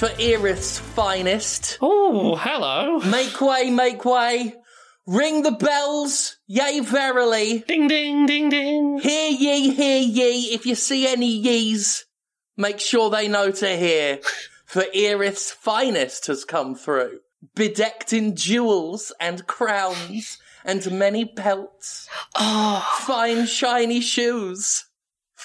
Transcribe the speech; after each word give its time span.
for 0.00 0.08
Erith's 0.18 0.78
finest. 0.78 1.76
oh, 1.82 2.34
hello. 2.34 3.00
Make 3.00 3.38
way, 3.38 3.68
make 3.68 4.02
way. 4.06 4.54
Ring 5.06 5.42
the 5.42 5.50
bells, 5.50 6.38
yea, 6.46 6.80
verily. 6.80 7.58
Ding, 7.68 7.86
ding, 7.86 8.24
ding, 8.24 8.48
ding. 8.48 8.98
Hear 9.00 9.28
ye, 9.28 9.74
hear 9.74 10.00
ye. 10.00 10.54
If 10.54 10.64
you 10.64 10.74
see 10.74 11.06
any 11.06 11.26
yees, 11.26 12.06
make 12.56 12.80
sure 12.80 13.10
they 13.10 13.28
know 13.28 13.50
to 13.50 13.76
hear. 13.76 14.20
For 14.64 14.84
Erith's 14.94 15.50
finest 15.50 16.28
has 16.28 16.46
come 16.46 16.74
through, 16.74 17.18
bedecked 17.54 18.14
in 18.14 18.36
jewels 18.36 19.12
and 19.20 19.46
crowns 19.46 20.38
and 20.64 20.98
many 20.98 21.26
pelts. 21.26 22.08
Oh, 22.38 23.00
Fine, 23.00 23.44
shiny 23.44 24.00
shoes. 24.00 24.86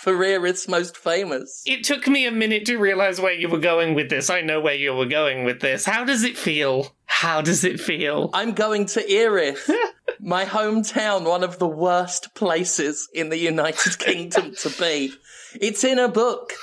For 0.06 0.24
Erith's 0.24 0.68
most 0.68 0.96
famous. 0.96 1.64
it 1.66 1.84
took 1.84 2.08
me 2.08 2.28
a 2.28 2.32
minute 2.32 2.66
to 2.66 2.78
realize 2.78 3.20
where 3.20 3.34
you 3.34 3.50
were 3.50 3.58
going 3.58 3.96
with 3.96 4.08
this. 4.08 4.30
I 4.30 4.42
know 4.42 4.62
where 4.62 4.76
you 4.76 4.94
were 4.94 5.08
going 5.08 5.46
with 5.46 5.62
this. 5.62 5.84
How 5.84 6.06
does 6.06 6.22
it 6.22 6.38
feel? 6.38 6.96
How 7.08 7.42
does 7.42 7.64
it 7.64 7.80
feel? 7.80 8.30
I'm 8.32 8.52
going 8.52 8.86
to 8.86 9.10
Erith, 9.10 9.68
my 10.20 10.46
hometown, 10.46 11.28
one 11.28 11.44
of 11.44 11.58
the 11.58 11.68
worst 11.68 12.36
places 12.36 13.10
in 13.16 13.30
the 13.30 13.40
United 13.40 13.98
Kingdom 13.98 14.54
to 14.58 14.70
be. 14.80 15.12
It's 15.60 15.84
in 15.84 15.98
a 15.98 16.08
book. 16.08 16.54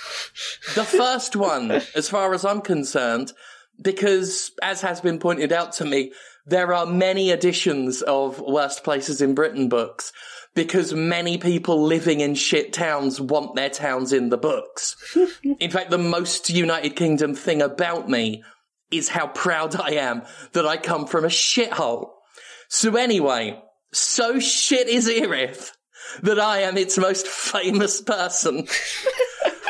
The 0.76 0.84
first 0.84 1.34
one, 1.34 1.72
as 1.96 2.08
far 2.08 2.34
as 2.34 2.44
I'm 2.44 2.60
concerned, 2.60 3.32
because, 3.80 4.52
as 4.62 4.82
has 4.82 5.00
been 5.00 5.18
pointed 5.18 5.50
out 5.50 5.72
to 5.72 5.84
me, 5.84 6.12
there 6.46 6.72
are 6.72 6.86
many 6.86 7.32
editions 7.32 8.02
of 8.02 8.38
Worst 8.38 8.84
Places 8.84 9.20
in 9.20 9.34
Britain 9.34 9.68
books 9.68 10.12
because 10.54 10.92
many 10.92 11.38
people 11.38 11.82
living 11.82 12.20
in 12.20 12.34
shit 12.34 12.72
towns 12.72 13.20
want 13.20 13.54
their 13.54 13.70
towns 13.70 14.12
in 14.12 14.28
the 14.28 14.36
books. 14.36 14.96
in 15.60 15.70
fact, 15.70 15.90
the 15.90 15.98
most 15.98 16.50
United 16.50 16.96
Kingdom 16.96 17.34
thing 17.34 17.62
about 17.62 18.08
me 18.08 18.42
is 18.90 19.08
how 19.08 19.26
proud 19.26 19.74
I 19.74 19.92
am 19.92 20.22
that 20.52 20.66
I 20.66 20.76
come 20.76 21.06
from 21.06 21.24
a 21.24 21.28
shithole. 21.28 22.10
So 22.68 22.96
anyway, 22.96 23.62
so 23.92 24.38
shit 24.38 24.88
is 24.88 25.08
Erith 25.08 25.72
that 26.22 26.38
I 26.38 26.60
am 26.60 26.76
its 26.76 26.98
most 26.98 27.26
famous 27.26 28.00
person. 28.00 28.66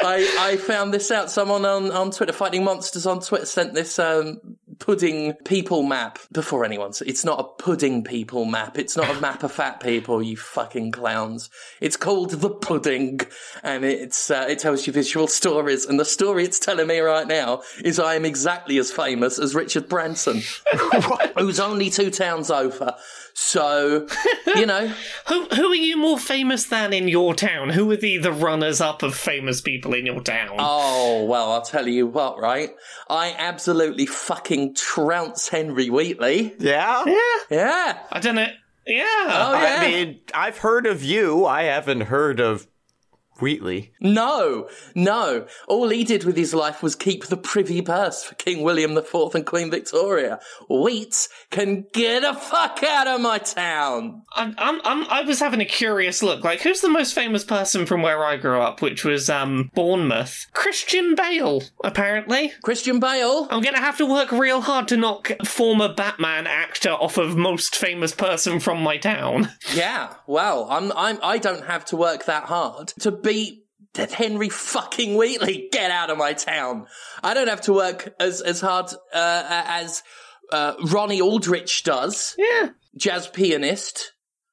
I, 0.04 0.36
I 0.40 0.56
found 0.56 0.92
this 0.92 1.10
out. 1.10 1.30
Someone 1.30 1.64
on, 1.64 1.92
on 1.92 2.10
Twitter, 2.10 2.32
Fighting 2.32 2.64
Monsters 2.64 3.06
on 3.06 3.20
Twitter, 3.20 3.46
sent 3.46 3.74
this 3.74 3.98
um, 3.98 4.40
pudding 4.82 5.34
people 5.44 5.84
map 5.84 6.18
before 6.32 6.64
anyone. 6.64 6.92
It's 7.06 7.24
not 7.24 7.38
a 7.38 7.62
pudding 7.62 8.02
people 8.02 8.44
map. 8.44 8.76
It's 8.76 8.96
not 8.96 9.16
a 9.16 9.20
map 9.20 9.44
of 9.44 9.52
fat 9.52 9.78
people. 9.78 10.20
You 10.20 10.36
fucking 10.36 10.90
clowns. 10.90 11.50
It's 11.80 11.96
called 11.96 12.30
the 12.30 12.50
pudding, 12.50 13.20
and 13.62 13.84
it's 13.84 14.28
uh, 14.28 14.46
it 14.48 14.58
tells 14.58 14.86
you 14.86 14.92
visual 14.92 15.28
stories. 15.28 15.86
And 15.86 16.00
the 16.00 16.04
story 16.04 16.44
it's 16.44 16.58
telling 16.58 16.88
me 16.88 16.98
right 16.98 17.28
now 17.28 17.62
is 17.84 18.00
I 18.00 18.16
am 18.16 18.24
exactly 18.24 18.76
as 18.78 18.90
famous 18.90 19.38
as 19.38 19.54
Richard 19.54 19.88
Branson, 19.88 20.42
who's 21.38 21.60
only 21.60 21.88
two 21.88 22.10
towns 22.10 22.50
over. 22.50 22.96
So 23.34 24.08
you 24.56 24.66
know, 24.66 24.92
Who 25.28 25.46
who 25.46 25.68
are 25.68 25.74
you 25.74 25.96
more 25.96 26.18
famous 26.18 26.66
than 26.66 26.92
in 26.92 27.08
your 27.08 27.34
town? 27.34 27.70
Who 27.70 27.90
are 27.90 27.96
the, 27.96 28.18
the 28.18 28.32
runners 28.32 28.80
up 28.80 29.02
of 29.02 29.14
famous 29.14 29.60
people 29.60 29.94
in 29.94 30.06
your 30.06 30.20
town? 30.20 30.56
Oh, 30.58 31.24
well, 31.24 31.52
I'll 31.52 31.62
tell 31.62 31.86
you 31.88 32.06
what, 32.06 32.40
right? 32.40 32.74
I 33.08 33.34
absolutely 33.38 34.06
fucking 34.06 34.71
trounce 34.74 35.48
Henry 35.48 35.90
Wheatley. 35.90 36.54
Yeah? 36.58 37.04
yeah, 37.06 37.18
Yeah. 37.50 37.98
I 38.10 38.20
don't 38.20 38.34
know. 38.34 38.48
Yeah. 38.86 39.04
Oh, 39.06 39.52
yeah. 39.62 39.76
I 39.78 39.86
mean, 39.90 40.20
I've 40.34 40.58
heard 40.58 40.86
of 40.86 41.02
you. 41.04 41.46
I 41.46 41.64
haven't 41.64 42.02
heard 42.02 42.40
of 42.40 42.66
Wheatley. 43.40 43.92
No, 44.00 44.68
no. 44.94 45.46
All 45.66 45.88
he 45.88 46.04
did 46.04 46.24
with 46.24 46.36
his 46.36 46.54
life 46.54 46.82
was 46.82 46.94
keep 46.94 47.26
the 47.26 47.36
privy 47.36 47.82
purse 47.82 48.22
for 48.22 48.34
King 48.36 48.62
William 48.62 48.96
IV 48.96 49.34
and 49.34 49.46
Queen 49.46 49.70
Victoria. 49.70 50.38
Wheat 50.68 51.28
can 51.50 51.86
get 51.92 52.24
a 52.24 52.34
fuck 52.34 52.82
out 52.82 53.06
of 53.06 53.20
my 53.20 53.38
town. 53.38 54.22
I'm, 54.34 54.54
I'm, 54.58 54.80
I'm, 54.84 55.04
I 55.08 55.22
was 55.22 55.40
having 55.40 55.60
a 55.60 55.64
curious 55.64 56.22
look. 56.22 56.44
Like, 56.44 56.60
who's 56.60 56.80
the 56.80 56.88
most 56.88 57.14
famous 57.14 57.44
person 57.44 57.86
from 57.86 58.02
where 58.02 58.24
I 58.24 58.36
grew 58.36 58.60
up, 58.60 58.80
which 58.82 59.04
was 59.04 59.28
um, 59.28 59.70
Bournemouth? 59.74 60.46
Christian 60.52 61.14
Bale, 61.14 61.62
apparently. 61.82 62.52
Christian 62.62 63.00
Bale. 63.00 63.48
I'm 63.50 63.62
gonna 63.62 63.80
have 63.80 63.98
to 63.98 64.06
work 64.06 64.30
real 64.30 64.60
hard 64.60 64.88
to 64.88 64.96
knock 64.96 65.32
former 65.44 65.92
Batman 65.92 66.46
actor 66.46 66.90
off 66.90 67.18
of 67.18 67.36
most 67.36 67.76
famous 67.76 68.14
person 68.14 68.60
from 68.60 68.82
my 68.82 68.96
town. 68.98 69.50
Yeah. 69.74 70.14
Well, 70.26 70.66
I'm, 70.70 70.92
I'm, 70.92 71.18
I 71.22 71.38
don't 71.38 71.64
have 71.64 71.84
to 71.86 71.96
work 71.96 72.26
that 72.26 72.44
hard 72.44 72.88
to 73.00 73.21
beat 73.22 73.64
Henry 73.94 74.48
fucking 74.48 75.16
Wheatley. 75.16 75.68
Get 75.70 75.90
out 75.90 76.10
of 76.10 76.18
my 76.18 76.32
town. 76.32 76.86
I 77.22 77.34
don't 77.34 77.48
have 77.48 77.60
to 77.62 77.72
work 77.72 78.14
as, 78.18 78.40
as 78.40 78.60
hard, 78.60 78.86
uh, 79.12 79.44
as, 79.66 80.02
uh, 80.50 80.74
Ronnie 80.84 81.20
Aldrich 81.20 81.82
does. 81.84 82.34
Yeah. 82.38 82.70
jazz 82.96 83.26
pianist 83.26 84.12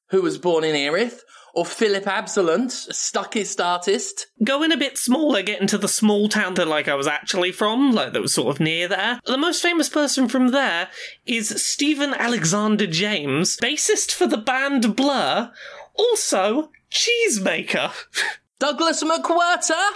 who 0.09 0.21
was 0.21 0.37
born 0.37 0.63
in 0.63 0.75
Erith, 0.75 1.23
or 1.53 1.65
Philip 1.65 2.05
Absolon, 2.05 2.65
a 2.65 2.93
stuckist 2.93 3.63
artist. 3.63 4.27
Going 4.43 4.71
a 4.71 4.77
bit 4.77 4.97
smaller, 4.97 5.41
getting 5.41 5.67
to 5.67 5.77
the 5.77 5.87
small 5.87 6.29
town 6.29 6.55
that 6.55 6.67
like 6.67 6.87
I 6.87 6.95
was 6.95 7.07
actually 7.07 7.51
from, 7.51 7.91
like 7.91 8.13
that 8.13 8.21
was 8.21 8.33
sort 8.33 8.55
of 8.55 8.59
near 8.59 8.87
there. 8.87 9.19
The 9.25 9.37
most 9.37 9.61
famous 9.61 9.89
person 9.89 10.27
from 10.27 10.49
there 10.49 10.89
is 11.25 11.49
Stephen 11.63 12.13
Alexander 12.13 12.87
James, 12.87 13.57
bassist 13.57 14.11
for 14.11 14.27
the 14.27 14.37
band 14.37 14.95
Blur, 14.95 15.51
also 15.95 16.71
cheesemaker. 16.91 17.91
Douglas 18.59 19.01
McWhirter, 19.01 19.89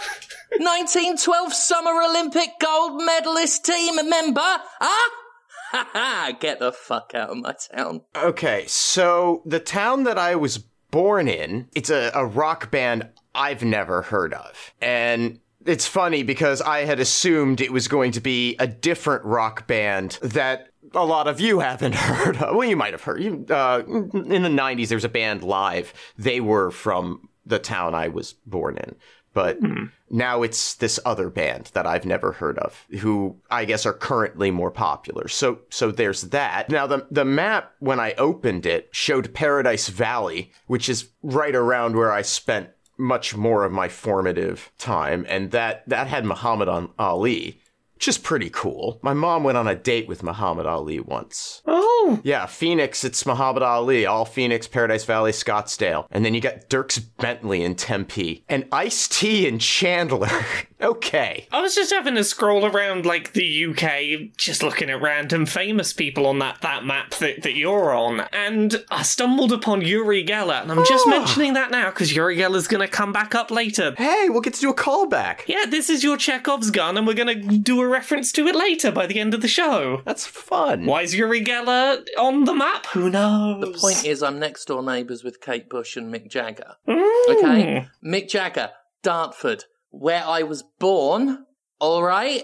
1912 0.58 1.54
Summer 1.54 2.02
Olympic 2.02 2.48
gold 2.62 3.02
medalist 3.04 3.66
team 3.66 3.96
member. 4.10 4.42
Huh? 4.42 6.32
Get 6.40 6.60
the 6.60 6.72
fuck 6.72 7.12
out 7.14 7.32
of 7.32 7.38
my 7.38 7.54
town. 7.76 8.02
Okay, 8.16 8.64
so 8.68 9.42
the 9.46 9.60
town 9.60 10.06
that 10.06 10.18
I 10.18 10.36
was 10.36 10.60
born 10.92 11.28
in, 11.28 11.68
it's 11.76 11.90
a, 11.90 12.10
a 12.16 12.26
rock 12.26 12.72
band 12.72 13.10
I've 13.36 13.66
never 13.66 14.04
heard 14.04 14.34
of. 14.34 14.74
And 14.82 15.40
it's 15.66 15.86
funny 15.86 16.24
because 16.24 16.62
I 16.62 16.86
had 16.86 17.02
assumed 17.02 17.60
it 17.60 17.74
was 17.74 17.90
going 17.90 18.14
to 18.14 18.22
be 18.22 18.56
a 18.60 18.68
different 18.68 19.26
rock 19.26 19.68
band 19.68 20.20
that 20.22 20.70
a 20.94 21.06
lot 21.06 21.28
of 21.28 21.42
you 21.42 21.60
haven't 21.60 21.96
heard 21.96 22.38
of. 22.38 22.56
Well, 22.56 22.70
you 22.70 22.78
might 22.78 22.94
have 22.94 23.04
heard. 23.04 23.22
You, 23.22 23.46
uh, 23.50 23.84
in 23.88 24.44
the 24.44 24.50
90s, 24.50 24.88
there 24.88 24.96
was 24.96 25.04
a 25.04 25.10
band 25.10 25.44
live. 25.44 25.94
They 26.18 26.40
were 26.40 26.72
from 26.72 27.28
the 27.46 27.60
town 27.60 27.96
I 27.96 28.08
was 28.08 28.34
born 28.46 28.78
in. 28.78 28.96
But 29.34 29.58
hmm. 29.58 29.86
now 30.12 30.44
it's 30.44 30.76
this 30.76 31.00
other 31.06 31.30
band 31.30 31.72
that 31.74 31.88
I've 31.88 32.06
never 32.06 32.34
heard 32.34 32.60
of, 32.60 32.86
who 33.00 33.38
I 33.50 33.66
guess 33.66 33.86
are 33.86 33.94
currently 33.94 34.52
more 34.52 34.70
popular. 34.70 35.28
So 35.28 35.60
so 35.70 35.92
there's 35.92 36.22
that. 36.22 36.70
Now 36.70 36.86
the 36.86 37.08
the 37.10 37.26
map 37.26 37.74
when 37.80 38.00
I 38.00 38.14
opened 38.14 38.66
it 38.66 38.90
showed 38.92 39.34
Paradise 39.34 39.90
Valley, 39.90 40.52
which 40.68 40.88
is 40.88 41.10
right 41.24 41.56
around 41.56 41.96
where 41.96 42.12
I 42.12 42.22
spent 42.22 42.70
much 42.98 43.36
more 43.36 43.64
of 43.66 43.72
my 43.72 43.88
formative 43.88 44.72
time, 44.78 45.26
and 45.28 45.50
that 45.50 45.88
that 45.90 46.08
had 46.08 46.26
Muhammad 46.26 46.70
Ali, 47.00 47.60
which 48.04 48.10
is 48.10 48.18
pretty 48.18 48.50
cool. 48.50 49.00
My 49.02 49.14
mom 49.14 49.46
went 49.46 49.58
on 49.58 49.66
a 49.66 49.76
date 49.76 50.10
with 50.10 50.24
Muhammad 50.24 50.66
Ali 50.66 51.00
once. 51.00 51.62
Oh, 51.66 52.20
Yeah, 52.22 52.48
Phoenix, 52.48 53.06
it's 53.06 53.26
Muhammad 53.26 53.64
Ali, 53.64 54.06
all 54.06 54.26
Phoenix, 54.26 54.68
Paradise 54.68 55.06
Valley, 55.06 55.32
Scottsdale. 55.32 56.06
And 56.12 56.26
then 56.26 56.34
you 56.34 56.42
got 56.42 56.70
Dierks 56.70 57.02
Bentley 57.20 57.64
in 57.64 57.76
Tempe. 57.76 58.44
And 58.50 58.68
Ice 58.74 59.08
T 59.08 59.48
in 59.48 59.58
Chandler. 59.58 60.28
okay. 60.82 61.48
I 61.54 61.62
was 61.62 61.76
just 61.76 61.94
having 61.94 62.16
to 62.16 62.26
scroll 62.26 62.66
around 62.66 63.06
like 63.06 63.32
the 63.32 63.68
UK, 63.68 64.36
just 64.36 64.64
looking 64.64 64.90
at 64.90 65.02
random 65.02 65.46
famous 65.46 65.94
people 65.94 66.28
on 66.28 66.40
that, 66.40 66.60
that 66.62 66.84
map 66.84 67.12
that, 67.16 67.44
that 67.44 67.56
you're 67.56 67.94
on, 67.94 68.22
and 68.34 68.84
I 68.92 69.04
stumbled 69.04 69.54
upon 69.54 69.82
Uri 69.82 70.26
Geller, 70.26 70.62
and 70.62 70.72
I'm 70.72 70.86
just 70.86 71.08
ah. 71.08 71.12
mentioning 71.12 71.54
that 71.54 71.72
now 71.72 71.90
because 71.90 72.14
Uri 72.14 72.38
Geller's 72.38 72.68
going 72.68 72.82
to 72.82 72.88
come 72.88 73.14
back 73.14 73.34
up 73.34 73.50
later. 73.50 73.94
Hey, 73.98 74.28
we'll 74.30 74.42
get 74.42 74.56
to 74.56 74.62
do 74.62 74.70
a 74.70 74.76
callback. 74.76 75.42
Yeah, 75.48 75.66
this 75.70 75.90
is 75.90 76.04
your 76.04 76.18
Chekhov's 76.18 76.70
gun, 76.70 76.98
and 76.98 77.08
we're 77.08 77.14
going 77.14 77.42
to 77.42 77.58
do 77.58 77.80
a 77.80 77.93
reference 77.94 78.32
to 78.34 78.48
it 78.48 78.56
later 78.56 78.92
by 78.92 79.06
the 79.06 79.20
end 79.20 79.34
of 79.34 79.42
the 79.42 79.48
show. 79.48 80.02
That's 80.04 80.26
fun. 80.26 80.86
Why 80.86 81.04
is 81.04 81.16
Uri 81.16 81.46
Geller 81.46 82.04
on 82.18 82.44
the 82.44 82.54
map? 82.54 82.88
Who 82.88 83.10
knows? 83.10 83.62
The 83.62 83.80
point 83.80 84.04
is, 84.04 84.24
I'm 84.24 84.40
next 84.40 84.66
door 84.66 84.84
neighbours 84.84 85.24
with 85.24 85.40
Kate 85.40 85.70
Bush 85.70 85.96
and 85.96 86.14
Mick 86.14 86.30
Jagger. 86.30 86.76
Mm. 86.88 87.30
Okay? 87.30 87.88
Mick 88.04 88.28
Jagger, 88.28 88.72
Dartford, 89.04 89.66
where 89.92 90.24
I 90.26 90.44
was 90.44 90.64
born, 90.80 91.46
alright? 91.80 92.44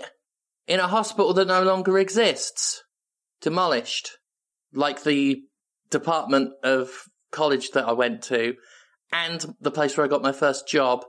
In 0.68 0.80
a 0.80 0.88
hospital 0.88 1.34
that 1.34 1.48
no 1.48 1.64
longer 1.64 1.98
exists. 1.98 2.84
Demolished. 3.42 4.12
Like 4.72 5.04
the 5.04 5.42
department 5.90 6.52
of 6.64 6.92
college 7.32 7.72
that 7.72 7.88
I 7.88 7.94
went 7.94 8.22
to, 8.24 8.54
and 9.12 9.56
the 9.60 9.72
place 9.72 9.98
where 9.98 10.06
I 10.06 10.10
got 10.10 10.22
my 10.22 10.32
first 10.32 10.68
job, 10.68 11.04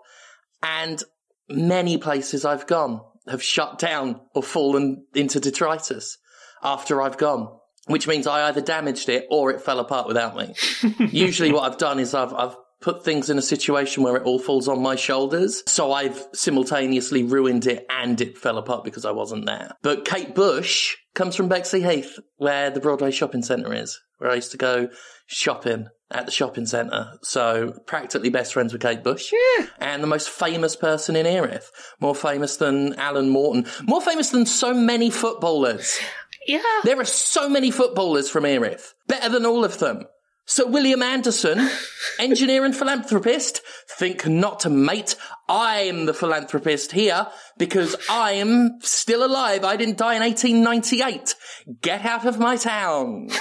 and 0.62 1.02
many 1.50 1.98
places 1.98 2.44
I've 2.46 2.66
gone 2.66 3.02
have 3.28 3.43
shut 3.43 3.78
down 3.78 4.20
or 4.34 4.43
fallen 4.43 5.05
into 5.14 5.40
detritus 5.40 6.19
after 6.62 7.02
I've 7.02 7.19
gone. 7.19 7.56
Which 7.87 8.06
means 8.06 8.26
I 8.26 8.49
either 8.49 8.61
damaged 8.61 9.08
it 9.08 9.26
or 9.31 9.50
it 9.50 9.62
fell 9.62 9.81
apart 9.81 10.06
without 10.06 10.37
me. 10.37 10.55
Usually 11.11 11.50
what 11.50 11.70
I've 11.70 11.78
done 11.78 11.99
is 11.99 12.14
I've, 12.14 12.32
I've 12.34 12.55
put 12.81 13.05
things 13.05 13.31
in 13.31 13.38
a 13.38 13.43
situation 13.43 14.02
where 14.02 14.17
it 14.17 14.22
all 14.25 14.38
falls 14.38 14.69
on 14.69 14.82
my 14.82 14.96
shoulders. 14.96 15.62
So 15.67 15.93
I've 15.93 16.26
simultaneously 16.32 17.22
ruined 17.22 17.67
it 17.67 17.87
and 17.90 18.20
it 18.20 18.38
fell 18.38 18.58
apart 18.58 18.84
because 18.84 19.05
I 19.05 19.11
wasn't 19.11 19.46
there. 19.46 19.73
But 19.82 20.05
Kate 20.05 20.34
Bush 20.34 20.96
comes 21.14 21.37
from 21.37 21.49
Bexleyheath, 21.49 22.19
where 22.37 22.70
the 22.70 22.81
Broadway 22.81 23.11
shopping 23.11 23.43
centre 23.43 23.75
is, 23.75 23.99
where 24.19 24.31
I 24.31 24.37
used 24.37 24.52
to 24.52 24.58
go 24.58 24.88
shopping 25.26 25.88
at 26.10 26.26
the 26.26 26.32
shopping 26.32 26.66
centre. 26.66 27.12
So 27.22 27.72
practically 27.86 28.30
best 28.30 28.52
friends 28.52 28.72
with 28.72 28.82
Kate 28.82 29.02
Bush. 29.02 29.32
Yeah. 29.32 29.66
And 29.78 30.02
the 30.02 30.08
most 30.08 30.28
famous 30.28 30.76
person 30.76 31.16
in 31.16 31.26
Erith. 31.26 31.70
More 32.00 32.14
famous 32.14 32.56
than 32.56 32.94
Alan 32.94 33.28
Morton. 33.28 33.66
More 33.82 34.00
famous 34.00 34.30
than 34.30 34.46
so 34.46 34.74
many 34.74 35.10
footballers. 35.10 35.98
Yeah. 36.46 36.62
There 36.84 36.98
are 36.98 37.04
so 37.04 37.48
many 37.48 37.70
footballers 37.70 38.28
from 38.28 38.44
Erith. 38.44 38.94
Better 39.06 39.28
than 39.28 39.46
all 39.46 39.64
of 39.64 39.78
them. 39.78 40.06
So 40.46 40.66
William 40.66 41.00
Anderson, 41.00 41.70
engineer 42.18 42.64
and 42.64 42.74
philanthropist, 42.74 43.60
think 43.88 44.26
not, 44.26 44.68
mate. 44.68 45.14
I'm 45.48 46.06
the 46.06 46.14
philanthropist 46.14 46.90
here 46.90 47.28
because 47.56 47.94
I'm 48.10 48.80
still 48.80 49.24
alive. 49.24 49.62
I 49.62 49.76
didn't 49.76 49.98
die 49.98 50.16
in 50.16 50.22
1898. 50.22 51.36
Get 51.82 52.04
out 52.04 52.26
of 52.26 52.38
my 52.38 52.56
town. 52.56 53.28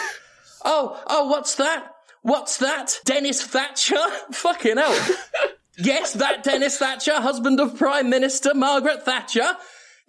Oh, 0.61 1.01
oh, 1.07 1.29
what's 1.29 1.55
that? 1.55 1.87
What's 2.29 2.57
that? 2.57 2.99
Dennis 3.05 3.41
Thatcher? 3.41 3.95
Fucking 4.31 4.77
hell. 4.77 5.17
yes, 5.79 6.13
that 6.13 6.43
Dennis 6.43 6.77
Thatcher, 6.77 7.15
husband 7.15 7.59
of 7.59 7.75
Prime 7.75 8.07
Minister 8.07 8.53
Margaret 8.53 9.01
Thatcher. 9.01 9.57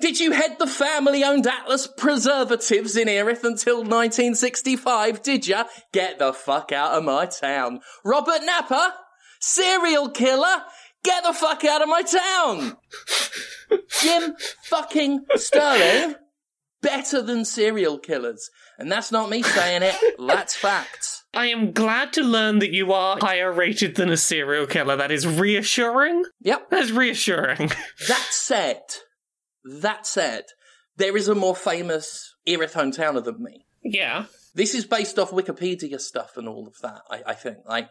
Did 0.00 0.20
you 0.20 0.32
head 0.32 0.58
the 0.58 0.66
family 0.66 1.24
owned 1.24 1.46
Atlas 1.46 1.86
Preservatives 1.86 2.94
in 2.98 3.08
Erith 3.08 3.42
until 3.42 3.78
1965, 3.78 5.22
did 5.22 5.46
ya? 5.48 5.64
Get 5.92 6.18
the 6.18 6.34
fuck 6.34 6.72
out 6.72 6.92
of 6.92 7.04
my 7.04 7.24
town. 7.24 7.80
Robert 8.04 8.42
Napper? 8.44 8.92
Serial 9.40 10.10
killer? 10.10 10.64
Get 11.02 11.24
the 11.24 11.32
fuck 11.32 11.64
out 11.64 11.80
of 11.80 11.88
my 11.88 12.02
town! 12.02 12.76
Jim 14.02 14.36
fucking 14.64 15.24
Sterling? 15.36 16.16
Better 16.82 17.22
than 17.22 17.46
serial 17.46 17.98
killers. 17.98 18.50
And 18.78 18.92
that's 18.92 19.10
not 19.10 19.30
me 19.30 19.42
saying 19.42 19.82
it, 19.82 19.96
that's 20.18 20.54
facts. 20.54 21.09
I 21.32 21.46
am 21.46 21.72
glad 21.72 22.12
to 22.14 22.22
learn 22.22 22.58
that 22.58 22.72
you 22.72 22.92
are 22.92 23.16
higher 23.20 23.52
rated 23.52 23.94
than 23.94 24.10
a 24.10 24.16
serial 24.16 24.66
killer. 24.66 24.96
That 24.96 25.12
is 25.12 25.26
reassuring. 25.26 26.24
Yep. 26.42 26.70
That's 26.70 26.90
reassuring. 26.90 27.70
That 28.08 28.26
said, 28.30 28.82
that 29.64 30.06
said, 30.06 30.44
there 30.96 31.16
is 31.16 31.28
a 31.28 31.34
more 31.34 31.54
famous 31.54 32.34
Erith 32.46 32.74
hometowner 32.74 33.22
than 33.24 33.42
me. 33.42 33.66
yeah. 33.82 34.24
This 34.52 34.74
is 34.74 34.84
based 34.84 35.16
off 35.16 35.30
Wikipedia 35.30 36.00
stuff 36.00 36.36
and 36.36 36.48
all 36.48 36.66
of 36.66 36.74
that, 36.82 37.02
I, 37.08 37.22
I 37.28 37.34
think. 37.34 37.58
Like, 37.68 37.88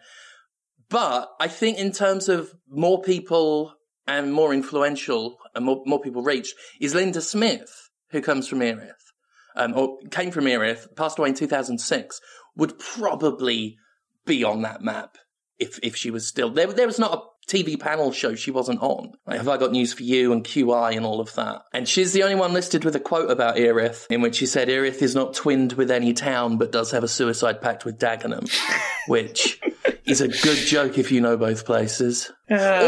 but 0.90 1.30
I 1.40 1.48
think 1.48 1.78
in 1.78 1.94
terms 1.94 2.28
of 2.28 2.54
more 2.68 3.02
people 3.02 3.74
and 4.06 4.34
more 4.34 4.54
influential 4.54 5.38
and 5.56 5.64
more, 5.64 5.82
more 5.86 6.02
people 6.02 6.22
reached 6.22 6.54
is 6.82 6.94
Linda 6.94 7.22
Smith, 7.22 7.90
who 8.12 8.22
comes 8.22 8.46
from 8.50 8.62
Erith, 8.62 9.14
um, 9.56 9.74
or 9.74 10.00
came 10.12 10.32
from 10.32 10.48
Erith, 10.48 10.94
passed 10.98 11.18
away 11.18 11.30
in 11.30 11.36
2006, 11.36 12.20
would 12.60 12.78
probably 12.78 13.78
be 14.26 14.44
on 14.44 14.62
that 14.62 14.82
map 14.82 15.18
if, 15.58 15.80
if 15.82 15.96
she 15.96 16.12
was 16.12 16.28
still 16.28 16.52
there. 16.52 16.68
There 16.68 16.88
was 16.88 17.00
not 17.00 17.14
a 17.14 17.22
TV 17.50 17.80
panel 17.80 18.12
show 18.12 18.36
she 18.36 18.52
wasn't 18.52 18.82
on. 18.82 19.14
Like, 19.26 19.38
have 19.38 19.48
I 19.48 19.58
got 19.58 19.72
news 19.72 19.92
for 19.92 20.04
you 20.04 20.32
and 20.32 20.44
QI 20.44 20.96
and 20.96 21.06
all 21.06 21.20
of 21.20 21.34
that? 21.36 21.64
And 21.74 21.88
she's 21.88 22.14
the 22.14 22.24
only 22.24 22.36
one 22.36 22.54
listed 22.54 22.86
with 22.86 22.96
a 22.96 23.00
quote 23.00 23.32
about 23.32 23.58
Erith, 23.58 24.06
in 24.10 24.22
which 24.22 24.36
she 24.36 24.46
said 24.46 24.70
Erith 24.70 25.02
is 25.02 25.16
not 25.16 25.34
twinned 25.34 25.74
with 25.74 25.90
any 25.90 26.14
town, 26.14 26.58
but 26.58 26.72
does 26.72 26.92
have 26.92 27.04
a 27.04 27.08
suicide 27.08 27.62
pact 27.62 27.86
with 27.86 27.98
Dagenham, 27.98 28.50
which 29.08 29.60
is 30.06 30.22
a 30.22 30.28
good 30.28 30.58
joke 30.58 30.98
if 30.98 31.12
you 31.12 31.22
know 31.22 31.38
both 31.38 31.66
places. 31.66 32.32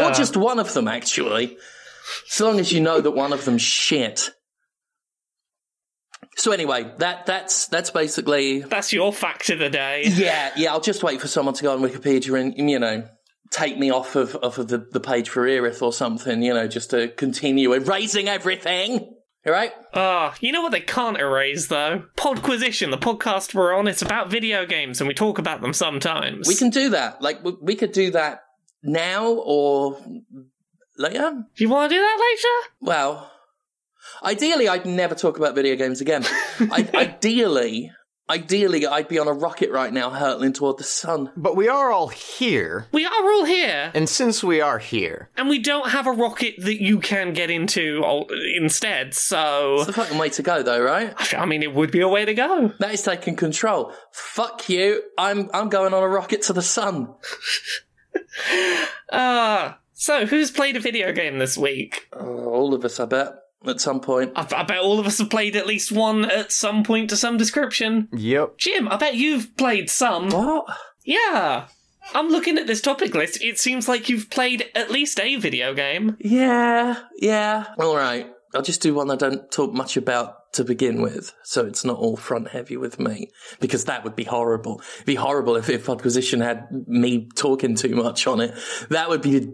Or 0.08 0.12
just 0.12 0.36
one 0.36 0.60
of 0.60 0.72
them, 0.74 0.86
actually. 0.86 1.56
So 2.26 2.46
long 2.46 2.60
as 2.60 2.72
you 2.72 2.80
know 2.80 3.00
that 3.00 3.10
one 3.10 3.32
of 3.32 3.44
them's 3.44 3.62
shit. 3.62 4.30
So 6.36 6.50
anyway, 6.52 6.90
that 6.98 7.26
that's 7.26 7.66
that's 7.66 7.90
basically 7.90 8.60
That's 8.60 8.92
your 8.92 9.12
fact 9.12 9.50
of 9.50 9.58
the 9.58 9.70
day. 9.70 10.04
yeah, 10.06 10.50
yeah. 10.56 10.72
I'll 10.72 10.80
just 10.80 11.02
wait 11.02 11.20
for 11.20 11.28
someone 11.28 11.54
to 11.54 11.62
go 11.62 11.72
on 11.72 11.80
Wikipedia 11.80 12.40
and 12.40 12.70
you 12.70 12.78
know 12.78 13.06
take 13.50 13.78
me 13.78 13.90
off 13.90 14.16
of 14.16 14.36
off 14.42 14.56
of 14.58 14.68
the, 14.68 14.78
the 14.78 15.00
page 15.00 15.28
for 15.28 15.46
Erith 15.46 15.82
or 15.82 15.92
something. 15.92 16.42
You 16.42 16.54
know, 16.54 16.66
just 16.68 16.90
to 16.90 17.08
continue 17.08 17.72
erasing 17.74 18.28
everything. 18.28 19.14
All 19.44 19.52
right. 19.52 19.72
Ah, 19.92 20.34
you 20.40 20.52
know 20.52 20.62
what 20.62 20.70
they 20.72 20.80
can't 20.80 21.18
erase 21.18 21.66
though? 21.66 22.04
Podquisition, 22.16 22.90
the 22.90 22.96
podcast 22.98 23.54
we're 23.54 23.74
on, 23.74 23.88
it's 23.88 24.00
about 24.00 24.30
video 24.30 24.64
games 24.64 25.00
and 25.00 25.08
we 25.08 25.14
talk 25.14 25.38
about 25.38 25.60
them 25.60 25.72
sometimes. 25.72 26.46
We 26.46 26.54
can 26.54 26.70
do 26.70 26.90
that. 26.90 27.20
Like 27.20 27.42
we, 27.44 27.56
we 27.60 27.74
could 27.74 27.90
do 27.90 28.12
that 28.12 28.44
now 28.84 29.26
or 29.26 30.00
later. 30.96 31.44
You 31.56 31.68
want 31.68 31.90
to 31.90 31.96
do 31.96 32.00
that 32.00 32.18
later? 32.30 32.68
Well, 32.80 33.30
ideally, 34.22 34.68
I'd 34.68 34.86
never 34.86 35.14
talk 35.14 35.36
about 35.38 35.54
video 35.54 35.76
games 35.76 36.00
again. 36.00 36.24
I, 36.60 36.88
ideally, 36.94 37.90
ideally, 38.30 38.86
I'd 38.86 39.08
be 39.08 39.18
on 39.18 39.28
a 39.28 39.32
rocket 39.32 39.70
right 39.70 39.92
now, 39.92 40.10
hurtling 40.10 40.52
toward 40.52 40.78
the 40.78 40.84
sun. 40.84 41.30
But 41.36 41.56
we 41.56 41.68
are 41.68 41.90
all 41.92 42.08
here. 42.08 42.86
We 42.92 43.04
are 43.04 43.32
all 43.32 43.44
here, 43.44 43.90
And 43.94 44.08
since 44.08 44.42
we 44.42 44.60
are 44.60 44.78
here, 44.78 45.28
and 45.36 45.48
we 45.48 45.58
don't 45.58 45.90
have 45.90 46.06
a 46.06 46.12
rocket 46.12 46.54
that 46.58 46.80
you 46.82 46.98
can 47.00 47.32
get 47.32 47.50
into 47.50 48.02
al- 48.04 48.28
instead, 48.56 49.14
so. 49.14 49.76
It's 49.78 49.86
the 49.86 49.92
fucking 49.92 50.18
way 50.18 50.30
to 50.30 50.42
go, 50.42 50.62
though, 50.62 50.82
right? 50.82 51.14
I 51.34 51.44
mean, 51.46 51.62
it 51.62 51.74
would 51.74 51.90
be 51.90 52.00
a 52.00 52.08
way 52.08 52.24
to 52.24 52.34
go. 52.34 52.72
That 52.78 52.94
is 52.94 53.02
taking 53.02 53.36
control. 53.36 53.92
Fuck 54.12 54.68
you. 54.68 55.02
I'm 55.18 55.50
I'm 55.52 55.68
going 55.68 55.92
on 55.92 56.02
a 56.02 56.08
rocket 56.08 56.42
to 56.42 56.52
the 56.52 56.62
sun. 56.62 57.14
Ah, 59.10 59.78
so 59.92 60.26
who's 60.26 60.50
played 60.50 60.76
a 60.76 60.80
video 60.80 61.12
game 61.12 61.38
this 61.38 61.56
week? 61.58 62.08
Uh, 62.14 62.24
all 62.24 62.74
of 62.74 62.84
us, 62.84 62.98
I 62.98 63.04
bet, 63.04 63.28
at 63.66 63.80
some 63.80 64.00
point. 64.00 64.32
I, 64.36 64.46
I 64.54 64.62
bet 64.64 64.78
all 64.78 64.98
of 64.98 65.06
us 65.06 65.18
have 65.18 65.30
played 65.30 65.56
at 65.56 65.66
least 65.66 65.92
one 65.92 66.24
at 66.24 66.52
some 66.52 66.84
point 66.84 67.10
to 67.10 67.16
some 67.16 67.36
description. 67.36 68.08
yep. 68.12 68.58
Jim, 68.58 68.88
I 68.88 68.96
bet 68.96 69.14
you've 69.14 69.56
played 69.56 69.90
some. 69.90 70.30
What? 70.30 70.66
Yeah. 71.04 71.66
I'm 72.14 72.28
looking 72.28 72.58
at 72.58 72.66
this 72.66 72.80
topic 72.80 73.14
list. 73.14 73.42
It 73.42 73.58
seems 73.58 73.88
like 73.88 74.08
you've 74.08 74.28
played 74.28 74.68
at 74.74 74.90
least 74.90 75.20
a 75.20 75.36
video 75.36 75.72
game. 75.72 76.16
Yeah, 76.20 76.96
yeah. 77.16 77.66
All 77.78 77.96
right. 77.96 78.28
I'll 78.54 78.62
just 78.62 78.82
do 78.82 78.94
one 78.94 79.10
I 79.10 79.16
don't 79.16 79.50
talk 79.50 79.72
much 79.72 79.96
about 79.96 80.52
to 80.54 80.64
begin 80.64 81.00
with, 81.00 81.32
so 81.42 81.64
it's 81.64 81.84
not 81.86 81.96
all 81.96 82.16
front 82.16 82.48
heavy 82.48 82.76
with 82.76 83.00
me, 83.00 83.30
because 83.60 83.86
that 83.86 84.04
would 84.04 84.14
be 84.14 84.24
horrible. 84.24 84.82
It'd 84.96 85.06
be 85.06 85.14
horrible 85.14 85.56
if, 85.56 85.70
if 85.70 85.86
Podquisition 85.86 86.42
had 86.44 86.66
me 86.86 87.28
talking 87.34 87.74
too 87.74 87.96
much 87.96 88.26
on 88.26 88.42
it. 88.42 88.54
That 88.90 89.08
would 89.08 89.22
be 89.22 89.36
a 89.38 89.46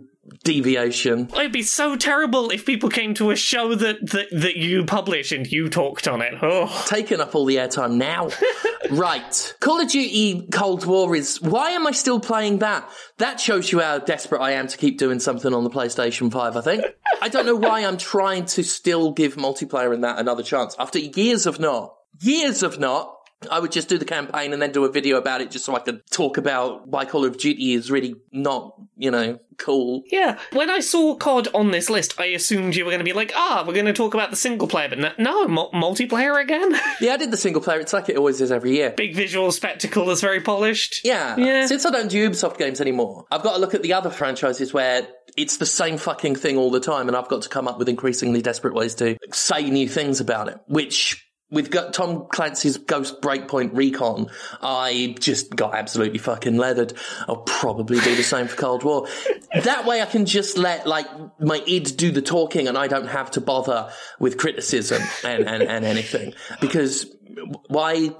deviation. 0.44 1.28
It'd 1.34 1.52
be 1.52 1.62
so 1.62 1.96
terrible 1.96 2.50
if 2.50 2.66
people 2.66 2.88
came 2.88 3.14
to 3.14 3.30
a 3.30 3.36
show 3.36 3.74
that, 3.74 4.10
that, 4.10 4.28
that 4.32 4.56
you 4.56 4.84
publish 4.84 5.32
and 5.32 5.50
you 5.50 5.68
talked 5.68 6.08
on 6.08 6.22
it. 6.22 6.34
Oh. 6.42 6.84
Taking 6.86 7.20
up 7.20 7.34
all 7.34 7.44
the 7.44 7.56
airtime 7.56 7.96
now. 7.96 8.30
right. 8.90 9.54
Call 9.60 9.80
of 9.80 9.88
Duty 9.88 10.48
Cold 10.52 10.84
War 10.86 11.14
is. 11.16 11.40
Why 11.40 11.70
am 11.70 11.86
I 11.86 11.92
still 11.92 12.20
playing 12.20 12.58
that? 12.58 12.88
That 13.18 13.40
shows 13.40 13.70
you 13.72 13.80
how 13.80 13.98
desperate 13.98 14.40
I 14.40 14.52
am 14.52 14.68
to 14.68 14.76
keep 14.76 14.98
doing 14.98 15.20
something 15.20 15.52
on 15.52 15.64
the 15.64 15.70
PlayStation 15.70 16.30
5, 16.30 16.56
I 16.56 16.60
think. 16.60 16.84
I 17.20 17.28
don't 17.28 17.46
know 17.46 17.56
why 17.56 17.84
I'm 17.84 17.98
trying 17.98 18.46
to 18.46 18.62
still 18.62 19.12
give 19.12 19.36
multiplayer 19.36 19.94
in 19.94 20.02
that 20.02 20.18
another 20.18 20.42
chance. 20.42 20.76
After 20.78 20.98
years 20.98 21.46
of 21.46 21.58
not. 21.58 21.94
Years 22.20 22.62
of 22.62 22.78
not. 22.78 23.17
I 23.50 23.60
would 23.60 23.70
just 23.70 23.88
do 23.88 23.98
the 23.98 24.04
campaign 24.04 24.52
and 24.52 24.60
then 24.60 24.72
do 24.72 24.84
a 24.84 24.90
video 24.90 25.16
about 25.16 25.40
it 25.40 25.50
just 25.50 25.64
so 25.64 25.76
I 25.76 25.78
could 25.78 26.04
talk 26.10 26.38
about 26.38 26.88
why 26.88 27.04
Call 27.04 27.24
of 27.24 27.38
Duty 27.38 27.72
is 27.72 27.88
really 27.90 28.16
not, 28.32 28.74
you 28.96 29.12
know, 29.12 29.38
cool. 29.58 30.02
Yeah, 30.10 30.38
when 30.52 30.70
I 30.70 30.80
saw 30.80 31.14
COD 31.16 31.48
on 31.54 31.70
this 31.70 31.88
list, 31.88 32.18
I 32.18 32.26
assumed 32.26 32.74
you 32.74 32.84
were 32.84 32.90
going 32.90 32.98
to 32.98 33.04
be 33.04 33.12
like, 33.12 33.32
ah, 33.36 33.62
we're 33.66 33.74
going 33.74 33.86
to 33.86 33.92
talk 33.92 34.14
about 34.14 34.30
the 34.30 34.36
single 34.36 34.66
player, 34.66 34.88
but 34.88 34.98
no, 34.98 35.12
no 35.18 35.46
mu- 35.46 35.70
multiplayer 35.70 36.40
again? 36.40 36.74
Yeah, 37.00 37.12
I 37.12 37.16
did 37.16 37.30
the 37.30 37.36
single 37.36 37.62
player. 37.62 37.78
It's 37.78 37.92
like 37.92 38.08
it 38.08 38.16
always 38.16 38.40
is 38.40 38.50
every 38.50 38.72
year. 38.76 38.90
Big 38.90 39.14
visual 39.14 39.52
spectacle 39.52 40.06
that's 40.06 40.20
very 40.20 40.40
polished. 40.40 41.04
Yeah. 41.04 41.36
Yeah. 41.36 41.66
Since 41.66 41.86
I 41.86 41.90
don't 41.90 42.10
do 42.10 42.28
Ubisoft 42.28 42.58
games 42.58 42.80
anymore, 42.80 43.24
I've 43.30 43.42
got 43.42 43.54
to 43.54 43.60
look 43.60 43.74
at 43.74 43.82
the 43.82 43.92
other 43.92 44.10
franchises 44.10 44.74
where 44.74 45.06
it's 45.36 45.58
the 45.58 45.66
same 45.66 45.96
fucking 45.96 46.34
thing 46.34 46.56
all 46.56 46.72
the 46.72 46.80
time, 46.80 47.06
and 47.06 47.16
I've 47.16 47.28
got 47.28 47.42
to 47.42 47.48
come 47.48 47.68
up 47.68 47.78
with 47.78 47.88
increasingly 47.88 48.42
desperate 48.42 48.74
ways 48.74 48.96
to 48.96 49.16
say 49.32 49.70
new 49.70 49.88
things 49.88 50.20
about 50.20 50.48
it, 50.48 50.58
which. 50.66 51.24
With 51.50 51.72
Tom 51.92 52.26
Clancy's 52.30 52.76
Ghost 52.76 53.22
Breakpoint 53.22 53.70
Recon, 53.72 54.26
I 54.60 55.16
just 55.18 55.56
got 55.56 55.74
absolutely 55.74 56.18
fucking 56.18 56.58
leathered. 56.58 56.92
I'll 57.26 57.38
probably 57.38 57.98
do 58.00 58.14
the 58.14 58.22
same 58.22 58.48
for 58.48 58.56
Cold 58.56 58.84
War. 58.84 59.06
That 59.62 59.86
way 59.86 60.02
I 60.02 60.06
can 60.06 60.26
just 60.26 60.58
let, 60.58 60.86
like, 60.86 61.06
my 61.40 61.62
id 61.66 61.96
do 61.96 62.10
the 62.10 62.20
talking 62.20 62.68
and 62.68 62.76
I 62.76 62.86
don't 62.86 63.08
have 63.08 63.30
to 63.32 63.40
bother 63.40 63.90
with 64.18 64.36
criticism 64.36 65.00
and, 65.24 65.48
and, 65.48 65.62
and 65.62 65.84
anything. 65.86 66.34
Because 66.60 67.06
why 67.68 68.10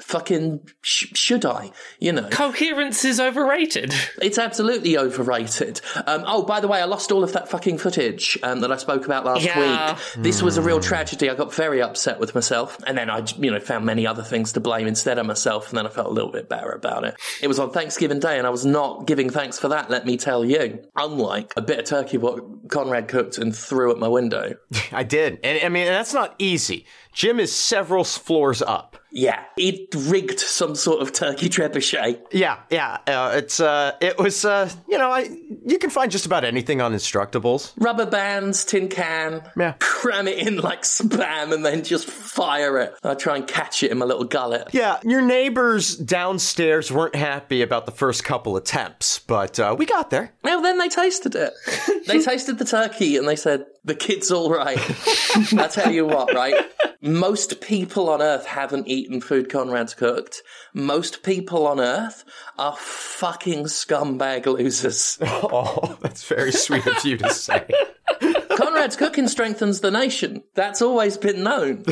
fucking 0.00 0.60
sh- 0.82 1.06
should 1.14 1.44
I? 1.44 1.70
You 1.98 2.12
know, 2.12 2.28
Coherence 2.30 3.04
is 3.04 3.20
overrated. 3.20 3.94
it's 4.20 4.38
absolutely 4.38 4.98
overrated. 4.98 5.80
Um, 6.06 6.24
oh, 6.26 6.42
by 6.44 6.60
the 6.60 6.68
way, 6.68 6.80
I 6.80 6.84
lost 6.84 7.12
all 7.12 7.22
of 7.22 7.32
that 7.34 7.48
fucking 7.48 7.78
footage 7.78 8.38
um, 8.42 8.60
that 8.60 8.72
I 8.72 8.76
spoke 8.76 9.04
about 9.04 9.24
last 9.24 9.44
Yeah. 9.44 9.92
week. 9.92 10.24
This 10.24 10.42
was 10.42 10.56
a 10.56 10.62
real 10.62 10.80
tragedy. 10.80 11.30
I 11.30 11.34
got 11.34 11.54
very 11.54 11.80
upset 11.82 12.18
with 12.18 12.34
myself, 12.34 12.49
and 12.50 12.96
then 12.96 13.10
I, 13.10 13.24
you 13.38 13.50
know, 13.50 13.60
found 13.60 13.84
many 13.84 14.06
other 14.06 14.22
things 14.22 14.52
to 14.52 14.60
blame 14.60 14.86
instead 14.86 15.18
of 15.18 15.26
myself, 15.26 15.68
and 15.68 15.78
then 15.78 15.86
I 15.86 15.90
felt 15.90 16.08
a 16.08 16.12
little 16.12 16.32
bit 16.32 16.48
better 16.48 16.70
about 16.70 17.04
it. 17.04 17.14
It 17.42 17.48
was 17.48 17.58
on 17.58 17.70
Thanksgiving 17.70 18.20
Day, 18.20 18.38
and 18.38 18.46
I 18.46 18.50
was 18.50 18.64
not 18.64 19.06
giving 19.06 19.30
thanks 19.30 19.58
for 19.58 19.68
that. 19.68 19.90
Let 19.90 20.06
me 20.06 20.16
tell 20.16 20.44
you. 20.44 20.82
Unlike 20.96 21.54
a 21.56 21.62
bit 21.62 21.78
of 21.78 21.84
turkey 21.84 22.18
what 22.18 22.68
Conrad 22.68 23.08
cooked 23.08 23.38
and 23.38 23.54
threw 23.54 23.90
at 23.90 23.98
my 23.98 24.08
window. 24.08 24.54
I 24.92 25.02
did. 25.02 25.38
And 25.42 25.64
I 25.64 25.68
mean, 25.68 25.86
that's 25.86 26.14
not 26.14 26.34
easy. 26.38 26.86
Jim 27.12 27.40
is 27.40 27.54
several 27.54 28.04
floors 28.04 28.62
up. 28.62 28.89
Yeah, 29.12 29.42
he 29.56 29.88
rigged 29.94 30.38
some 30.40 30.74
sort 30.74 31.02
of 31.02 31.12
turkey 31.12 31.48
trebuchet. 31.48 32.20
Yeah, 32.32 32.60
yeah. 32.70 32.98
Uh, 33.06 33.32
it's 33.34 33.58
uh, 33.60 33.92
it 34.00 34.18
was 34.18 34.44
uh, 34.44 34.70
you 34.88 34.98
know, 34.98 35.10
I 35.10 35.28
you 35.66 35.78
can 35.78 35.90
find 35.90 36.10
just 36.12 36.26
about 36.26 36.44
anything 36.44 36.80
on 36.80 36.92
Instructables. 36.92 37.72
Rubber 37.76 38.06
bands, 38.06 38.64
tin 38.64 38.88
can, 38.88 39.42
Yeah. 39.56 39.74
cram 39.80 40.28
it 40.28 40.38
in 40.46 40.58
like 40.58 40.82
spam, 40.82 41.52
and 41.52 41.64
then 41.64 41.82
just 41.84 42.06
fire 42.08 42.78
it. 42.78 42.94
I 43.02 43.14
try 43.14 43.36
and 43.36 43.46
catch 43.46 43.82
it 43.82 43.90
in 43.90 43.98
my 43.98 44.06
little 44.06 44.24
gullet. 44.24 44.68
Yeah, 44.72 44.98
your 45.04 45.22
neighbors 45.22 45.96
downstairs 45.96 46.92
weren't 46.92 47.14
happy 47.16 47.62
about 47.62 47.86
the 47.86 47.92
first 47.92 48.24
couple 48.24 48.56
attempts, 48.56 49.18
but 49.18 49.58
uh, 49.58 49.74
we 49.78 49.86
got 49.86 50.10
there. 50.10 50.32
Well, 50.44 50.62
then 50.62 50.78
they 50.78 50.88
tasted 50.88 51.34
it. 51.34 51.52
they 52.06 52.20
tasted 52.22 52.58
the 52.58 52.64
turkey 52.64 53.16
and 53.16 53.26
they 53.26 53.36
said, 53.36 53.66
the 53.84 53.94
kid's 53.94 54.30
all 54.30 54.50
right. 54.50 54.78
I 55.58 55.68
tell 55.68 55.90
you 55.92 56.06
what, 56.06 56.34
right? 56.34 56.54
Most 57.00 57.60
people 57.60 58.10
on 58.10 58.20
Earth 58.20 58.44
haven't 58.44 58.88
eaten 58.88 59.20
food 59.20 59.48
Conrad's 59.48 59.94
cooked. 59.94 60.42
Most 60.74 61.22
people 61.22 61.66
on 61.66 61.80
Earth 61.80 62.24
are 62.58 62.76
fucking 62.76 63.64
scumbag 63.64 64.46
losers. 64.46 65.18
Oh, 65.52 65.98
that's 66.02 66.24
very 66.24 66.52
sweet 66.52 66.86
of 66.86 67.04
you 67.04 67.16
to 67.18 67.32
say. 67.32 67.66
Conrad's 68.56 68.96
cooking 68.96 69.26
strengthens 69.28 69.80
the 69.80 69.90
nation. 69.90 70.42
That's 70.54 70.82
always 70.82 71.16
been 71.16 71.42
known 71.42 71.84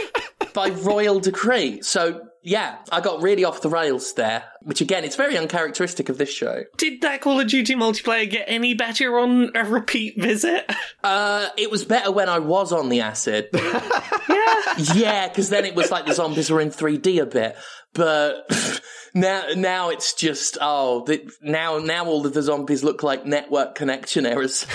by 0.54 0.70
royal 0.70 1.20
decree. 1.20 1.82
So, 1.82 2.26
yeah, 2.46 2.76
I 2.92 3.00
got 3.00 3.22
really 3.22 3.42
off 3.42 3.60
the 3.60 3.68
rails 3.68 4.14
there, 4.14 4.44
which 4.62 4.80
again, 4.80 5.02
it's 5.02 5.16
very 5.16 5.36
uncharacteristic 5.36 6.08
of 6.08 6.16
this 6.16 6.32
show. 6.32 6.62
Did 6.76 7.00
that 7.00 7.20
Call 7.20 7.40
of 7.40 7.48
Duty 7.48 7.74
multiplayer 7.74 8.30
get 8.30 8.44
any 8.46 8.72
better 8.72 9.18
on 9.18 9.50
a 9.56 9.64
repeat 9.64 10.14
visit? 10.16 10.70
Uh, 11.04 11.50
it 11.56 11.70
was 11.70 11.84
better 11.84 12.10
when 12.10 12.28
I 12.28 12.40
was 12.40 12.72
on 12.72 12.88
the 12.88 13.00
acid. 13.00 13.48
yeah. 13.54 14.74
Yeah, 14.92 15.28
because 15.28 15.50
then 15.50 15.64
it 15.64 15.76
was 15.76 15.88
like 15.92 16.04
the 16.04 16.14
zombies 16.14 16.50
were 16.50 16.60
in 16.60 16.70
3D 16.70 17.22
a 17.22 17.26
bit. 17.26 17.54
But 17.92 18.80
now, 19.14 19.44
now 19.54 19.90
it's 19.90 20.14
just, 20.14 20.58
oh, 20.60 21.04
the, 21.04 21.30
now, 21.42 21.78
now 21.78 22.06
all 22.06 22.26
of 22.26 22.34
the 22.34 22.42
zombies 22.42 22.82
look 22.82 23.04
like 23.04 23.24
network 23.24 23.76
connection 23.76 24.26
errors. 24.26 24.66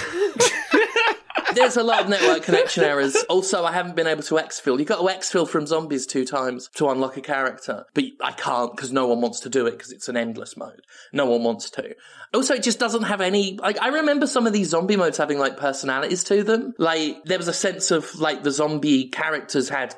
There's 1.54 1.78
a 1.78 1.84
lot 1.84 2.04
of 2.04 2.10
network 2.10 2.44
connection 2.44 2.84
errors. 2.84 3.16
Also, 3.30 3.64
I 3.64 3.72
haven't 3.72 3.96
been 3.96 4.08
able 4.08 4.24
to 4.24 4.36
exfil. 4.36 4.78
You've 4.78 4.88
got 4.88 4.98
to 4.98 5.16
exfil 5.16 5.48
from 5.48 5.68
zombies 5.68 6.06
two 6.06 6.26
times 6.26 6.70
to 6.76 6.90
unlock 6.90 7.18
a 7.18 7.22
character, 7.22 7.86
but 7.94 8.04
I 8.22 8.32
can't 8.32 8.76
because 8.76 8.92
no 8.92 9.08
one 9.08 9.22
wants 9.22 9.42
to 9.42 9.50
do 9.50 9.68
it 9.68 9.72
because 9.72 9.92
it's 9.92 10.10
an 10.10 10.18
endless 10.18 10.58
mode. 10.58 10.82
No 11.14 11.26
one 11.26 11.44
wants 11.44 11.70
to. 11.72 11.96
Also, 12.34 12.56
it 12.56 12.64
just 12.64 12.80
doesn't 12.80 13.04
have 13.04 13.22
any. 13.22 13.58
Like, 13.58 13.82
I 13.82 13.90
remember 13.90 14.28
some 14.28 14.48
of 14.48 14.54
these 14.54 14.70
zombie 14.70 14.96
modes 14.96 15.18
having 15.18 15.40
like 15.40 15.58
personalities 15.58 16.24
to 16.26 16.44
them. 16.44 16.74
Like, 16.78 17.24
there 17.26 17.38
was 17.38 17.48
a 17.48 17.54
sense 17.54 17.92
of 17.92 18.16
like 18.20 18.44
the 18.44 18.52
zombie 18.52 19.10
characters 19.10 19.70
had 19.70 19.96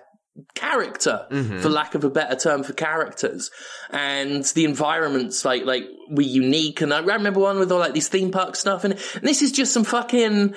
character 0.56 1.28
mm-hmm. 1.30 1.60
for 1.60 1.70
lack 1.70 1.94
of 1.94 2.04
a 2.04 2.10
better 2.10 2.36
term 2.36 2.64
for 2.64 2.74
characters 2.74 3.52
and 3.92 4.44
the 4.56 4.66
environments 4.66 5.46
like 5.46 5.64
like 5.64 5.84
were 6.10 6.24
unique 6.24 6.82
and 6.82 6.92
i 6.92 7.00
remember 7.00 7.40
one 7.40 7.60
with 7.60 7.72
all 7.72 7.78
like 7.78 7.94
these 7.94 8.08
theme 8.08 8.32
park 8.32 8.56
stuff 8.56 8.84
and, 8.84 8.94
and 8.94 9.22
this 9.22 9.44
is 9.44 9.52
just 9.52 9.72
some 9.72 9.84
fucking 9.84 10.56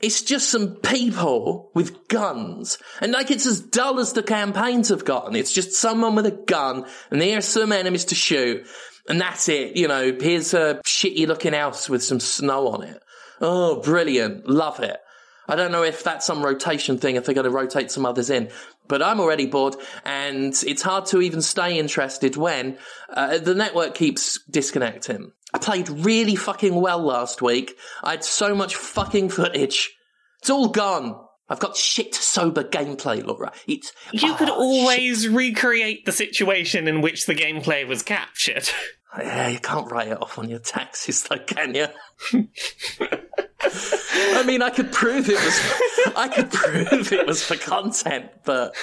it's 0.00 0.22
just 0.22 0.50
some 0.50 0.76
people 0.76 1.70
with 1.74 2.08
guns. 2.08 2.78
And 3.00 3.12
like 3.12 3.30
it's 3.30 3.46
as 3.46 3.60
dull 3.60 3.98
as 3.98 4.12
the 4.12 4.22
campaigns 4.22 4.90
have 4.90 5.04
gotten. 5.04 5.34
It's 5.34 5.52
just 5.52 5.72
someone 5.72 6.14
with 6.14 6.26
a 6.26 6.30
gun 6.32 6.86
and 7.10 7.20
there's 7.20 7.46
some 7.46 7.72
enemies 7.72 8.06
to 8.06 8.14
shoot. 8.14 8.66
And 9.08 9.20
that's 9.20 9.48
it. 9.48 9.76
You 9.76 9.88
know, 9.88 10.16
here's 10.20 10.52
a 10.52 10.80
shitty 10.84 11.26
looking 11.26 11.52
house 11.52 11.88
with 11.88 12.02
some 12.02 12.20
snow 12.20 12.68
on 12.68 12.82
it. 12.82 13.00
Oh, 13.40 13.80
brilliant. 13.80 14.48
Love 14.48 14.80
it. 14.80 14.98
I 15.48 15.54
don't 15.54 15.70
know 15.70 15.84
if 15.84 16.02
that's 16.02 16.26
some 16.26 16.44
rotation 16.44 16.98
thing, 16.98 17.14
if 17.16 17.24
they're 17.24 17.34
going 17.34 17.44
to 17.44 17.50
rotate 17.50 17.90
some 17.90 18.04
others 18.04 18.30
in, 18.30 18.50
but 18.88 19.00
I'm 19.00 19.20
already 19.20 19.46
bored 19.46 19.76
and 20.04 20.52
it's 20.66 20.82
hard 20.82 21.06
to 21.06 21.22
even 21.22 21.40
stay 21.40 21.78
interested 21.78 22.36
when 22.36 22.78
uh, 23.08 23.38
the 23.38 23.54
network 23.54 23.94
keeps 23.94 24.40
disconnecting. 24.50 25.32
I 25.56 25.58
played 25.58 25.88
really 25.88 26.36
fucking 26.36 26.74
well 26.74 26.98
last 26.98 27.40
week. 27.40 27.78
I 28.04 28.10
had 28.10 28.22
so 28.22 28.54
much 28.54 28.76
fucking 28.76 29.30
footage. 29.30 29.96
It's 30.40 30.50
all 30.50 30.68
gone. 30.68 31.18
I've 31.48 31.60
got 31.60 31.78
shit 31.78 32.14
sober 32.14 32.62
gameplay, 32.62 33.24
Laura. 33.24 33.52
It's 33.66 33.94
You 34.12 34.34
could 34.34 34.50
oh, 34.50 34.54
always 34.54 35.26
recreate 35.26 36.04
the 36.04 36.12
situation 36.12 36.86
in 36.86 37.00
which 37.00 37.24
the 37.24 37.34
gameplay 37.34 37.88
was 37.88 38.02
captured. 38.02 38.68
Yeah, 39.18 39.48
you 39.48 39.58
can't 39.60 39.90
write 39.90 40.08
it 40.08 40.20
off 40.20 40.38
on 40.38 40.50
your 40.50 40.58
taxes, 40.58 41.22
though, 41.22 41.38
can 41.38 41.74
you? 41.74 41.86
I 43.62 44.42
mean, 44.44 44.60
I 44.60 44.68
could 44.68 44.92
prove 44.92 45.30
it 45.30 45.42
was. 45.42 46.12
I 46.14 46.28
could 46.28 46.52
prove 46.52 47.10
it 47.10 47.26
was 47.26 47.42
for 47.42 47.56
content, 47.56 48.26
but 48.44 48.74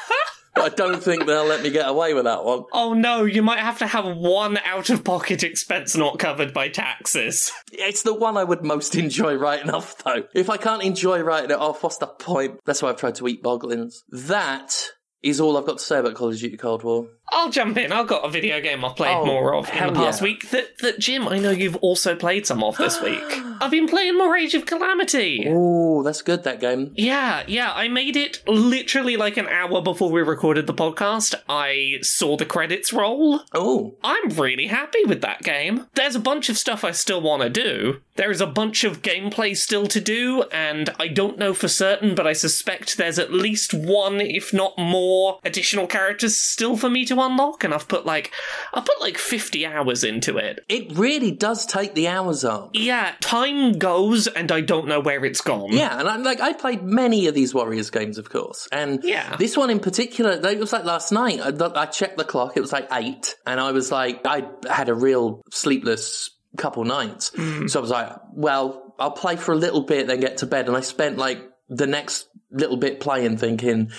I 0.56 0.68
don't 0.70 1.02
think 1.02 1.26
they'll 1.26 1.44
let 1.44 1.62
me 1.62 1.70
get 1.70 1.88
away 1.88 2.14
with 2.14 2.24
that 2.24 2.44
one. 2.44 2.64
Oh 2.72 2.94
no, 2.94 3.24
you 3.24 3.42
might 3.42 3.58
have 3.58 3.78
to 3.78 3.86
have 3.86 4.16
one 4.16 4.58
out 4.58 4.90
of 4.90 5.04
pocket 5.04 5.42
expense 5.42 5.96
not 5.96 6.18
covered 6.18 6.52
by 6.54 6.68
taxes. 6.68 7.52
It's 7.72 8.02
the 8.02 8.14
one 8.14 8.36
I 8.36 8.44
would 8.44 8.64
most 8.64 8.94
enjoy 8.96 9.34
writing 9.34 9.70
off, 9.70 9.98
though. 10.02 10.24
If 10.34 10.50
I 10.50 10.56
can't 10.56 10.82
enjoy 10.82 11.20
writing 11.20 11.50
it 11.50 11.58
off, 11.58 11.82
what's 11.82 11.98
the 11.98 12.06
point? 12.06 12.60
That's 12.64 12.82
why 12.82 12.90
I've 12.90 12.96
tried 12.96 13.16
to 13.16 13.28
eat 13.28 13.42
boglins. 13.42 13.96
That 14.10 14.74
is 15.22 15.40
all 15.40 15.56
I've 15.56 15.66
got 15.66 15.78
to 15.78 15.84
say 15.84 15.98
about 15.98 16.14
Call 16.14 16.28
of 16.28 16.38
Duty 16.38 16.56
Cold 16.56 16.82
War. 16.84 17.08
I'll 17.32 17.50
jump 17.50 17.76
in. 17.76 17.92
I've 17.92 18.06
got 18.06 18.24
a 18.24 18.30
video 18.30 18.60
game 18.60 18.84
I've 18.84 18.96
played 18.96 19.14
Oh, 19.16 19.26
more 19.26 19.54
of 19.54 19.68
in 19.70 19.86
the 19.88 19.92
past 19.92 20.20
yeah. 20.20 20.24
week 20.24 20.50
that, 20.50 20.78
that 20.78 20.98
Jim, 20.98 21.26
I 21.26 21.38
know 21.38 21.50
you've 21.50 21.76
also 21.76 22.14
played 22.14 22.46
some 22.46 22.62
of 22.62 22.76
this 22.76 23.00
week. 23.02 23.20
I've 23.60 23.70
been 23.70 23.88
playing 23.88 24.16
more 24.18 24.36
Age 24.36 24.54
of 24.54 24.66
Calamity. 24.66 25.46
Oh, 25.48 26.02
that's 26.02 26.22
good, 26.22 26.44
that 26.44 26.60
game. 26.60 26.92
Yeah, 26.94 27.42
yeah, 27.46 27.72
I 27.72 27.88
made 27.88 28.16
it 28.16 28.42
literally 28.46 29.16
like 29.16 29.36
an 29.36 29.48
hour 29.48 29.80
before 29.82 30.10
we 30.10 30.20
recorded 30.22 30.66
the 30.66 30.74
podcast. 30.74 31.34
I 31.48 31.98
saw 32.02 32.36
the 32.36 32.44
credits 32.46 32.92
roll. 32.92 33.40
Oh, 33.54 33.96
I'm 34.04 34.28
really 34.30 34.66
happy 34.66 35.04
with 35.04 35.20
that 35.22 35.42
game. 35.42 35.86
There's 35.94 36.14
a 36.14 36.20
bunch 36.20 36.48
of 36.48 36.58
stuff 36.58 36.84
I 36.84 36.90
still 36.92 37.20
want 37.22 37.42
to 37.42 37.50
do. 37.50 38.00
There 38.16 38.30
is 38.30 38.40
a 38.40 38.46
bunch 38.46 38.84
of 38.84 39.02
gameplay 39.02 39.56
still 39.56 39.86
to 39.88 40.00
do, 40.00 40.44
and 40.52 40.90
I 40.98 41.08
don't 41.08 41.38
know 41.38 41.52
for 41.54 41.68
certain, 41.68 42.14
but 42.14 42.26
I 42.26 42.32
suspect 42.34 42.96
there's 42.96 43.18
at 43.18 43.32
least 43.32 43.74
one, 43.74 44.20
if 44.20 44.52
not 44.54 44.76
more, 44.78 45.38
additional 45.44 45.86
characters 45.86 46.36
still 46.36 46.76
for 46.76 46.88
me 46.88 47.04
to 47.06 47.15
unlock, 47.20 47.64
and 47.64 47.72
I've 47.74 47.88
put 47.88 48.06
like 48.06 48.32
I've 48.74 48.84
put 48.84 49.00
like 49.00 49.18
50 49.18 49.66
hours 49.66 50.04
into 50.04 50.36
it. 50.38 50.64
it 50.68 50.96
really 50.96 51.30
does 51.30 51.66
take 51.66 51.94
the 51.94 52.08
hours 52.08 52.44
up. 52.44 52.70
Yeah, 52.74 53.14
time 53.20 53.72
goes 53.72 54.26
and 54.26 54.50
I 54.52 54.60
don't 54.60 54.86
know 54.88 55.00
where 55.00 55.24
it's 55.24 55.40
gone. 55.40 55.72
Yeah, 55.72 55.98
and 55.98 56.08
I 56.08 56.16
like 56.16 56.40
I 56.40 56.52
played 56.52 56.82
many 56.82 57.26
of 57.26 57.34
these 57.34 57.54
Warriors 57.54 57.90
games, 57.90 58.18
of 58.18 58.30
course, 58.30 58.68
and 58.72 59.02
Yeah. 59.04 59.36
this 59.36 59.56
one 59.56 59.70
in 59.70 59.80
particular. 59.80 60.32
It 60.32 60.58
was 60.58 60.72
like 60.72 60.84
last 60.84 61.12
night. 61.12 61.40
I, 61.40 61.52
I 61.82 61.86
checked 61.86 62.16
the 62.18 62.24
clock; 62.24 62.56
it 62.56 62.60
was 62.60 62.72
like 62.72 62.88
eight, 62.92 63.34
and 63.46 63.60
I 63.60 63.72
was 63.72 63.90
like, 63.92 64.20
I 64.26 64.44
had 64.70 64.88
a 64.88 64.94
real 64.94 65.42
sleepless 65.50 66.30
couple 66.56 66.84
nights. 66.84 67.32
Hmm. 67.34 67.66
So 67.66 67.80
I 67.80 67.82
was 67.82 67.90
like, 67.90 68.12
well, 68.32 68.94
I'll 68.98 69.10
play 69.10 69.36
for 69.36 69.52
a 69.52 69.56
little 69.56 69.82
bit, 69.82 70.06
then 70.06 70.20
get 70.20 70.38
to 70.38 70.46
bed, 70.46 70.68
and 70.68 70.76
I 70.76 70.80
spent 70.80 71.18
like 71.18 71.38
the 71.68 71.86
next 71.86 72.28
little 72.50 72.76
bit 72.76 73.00
playing, 73.00 73.36
thinking, 73.36 73.90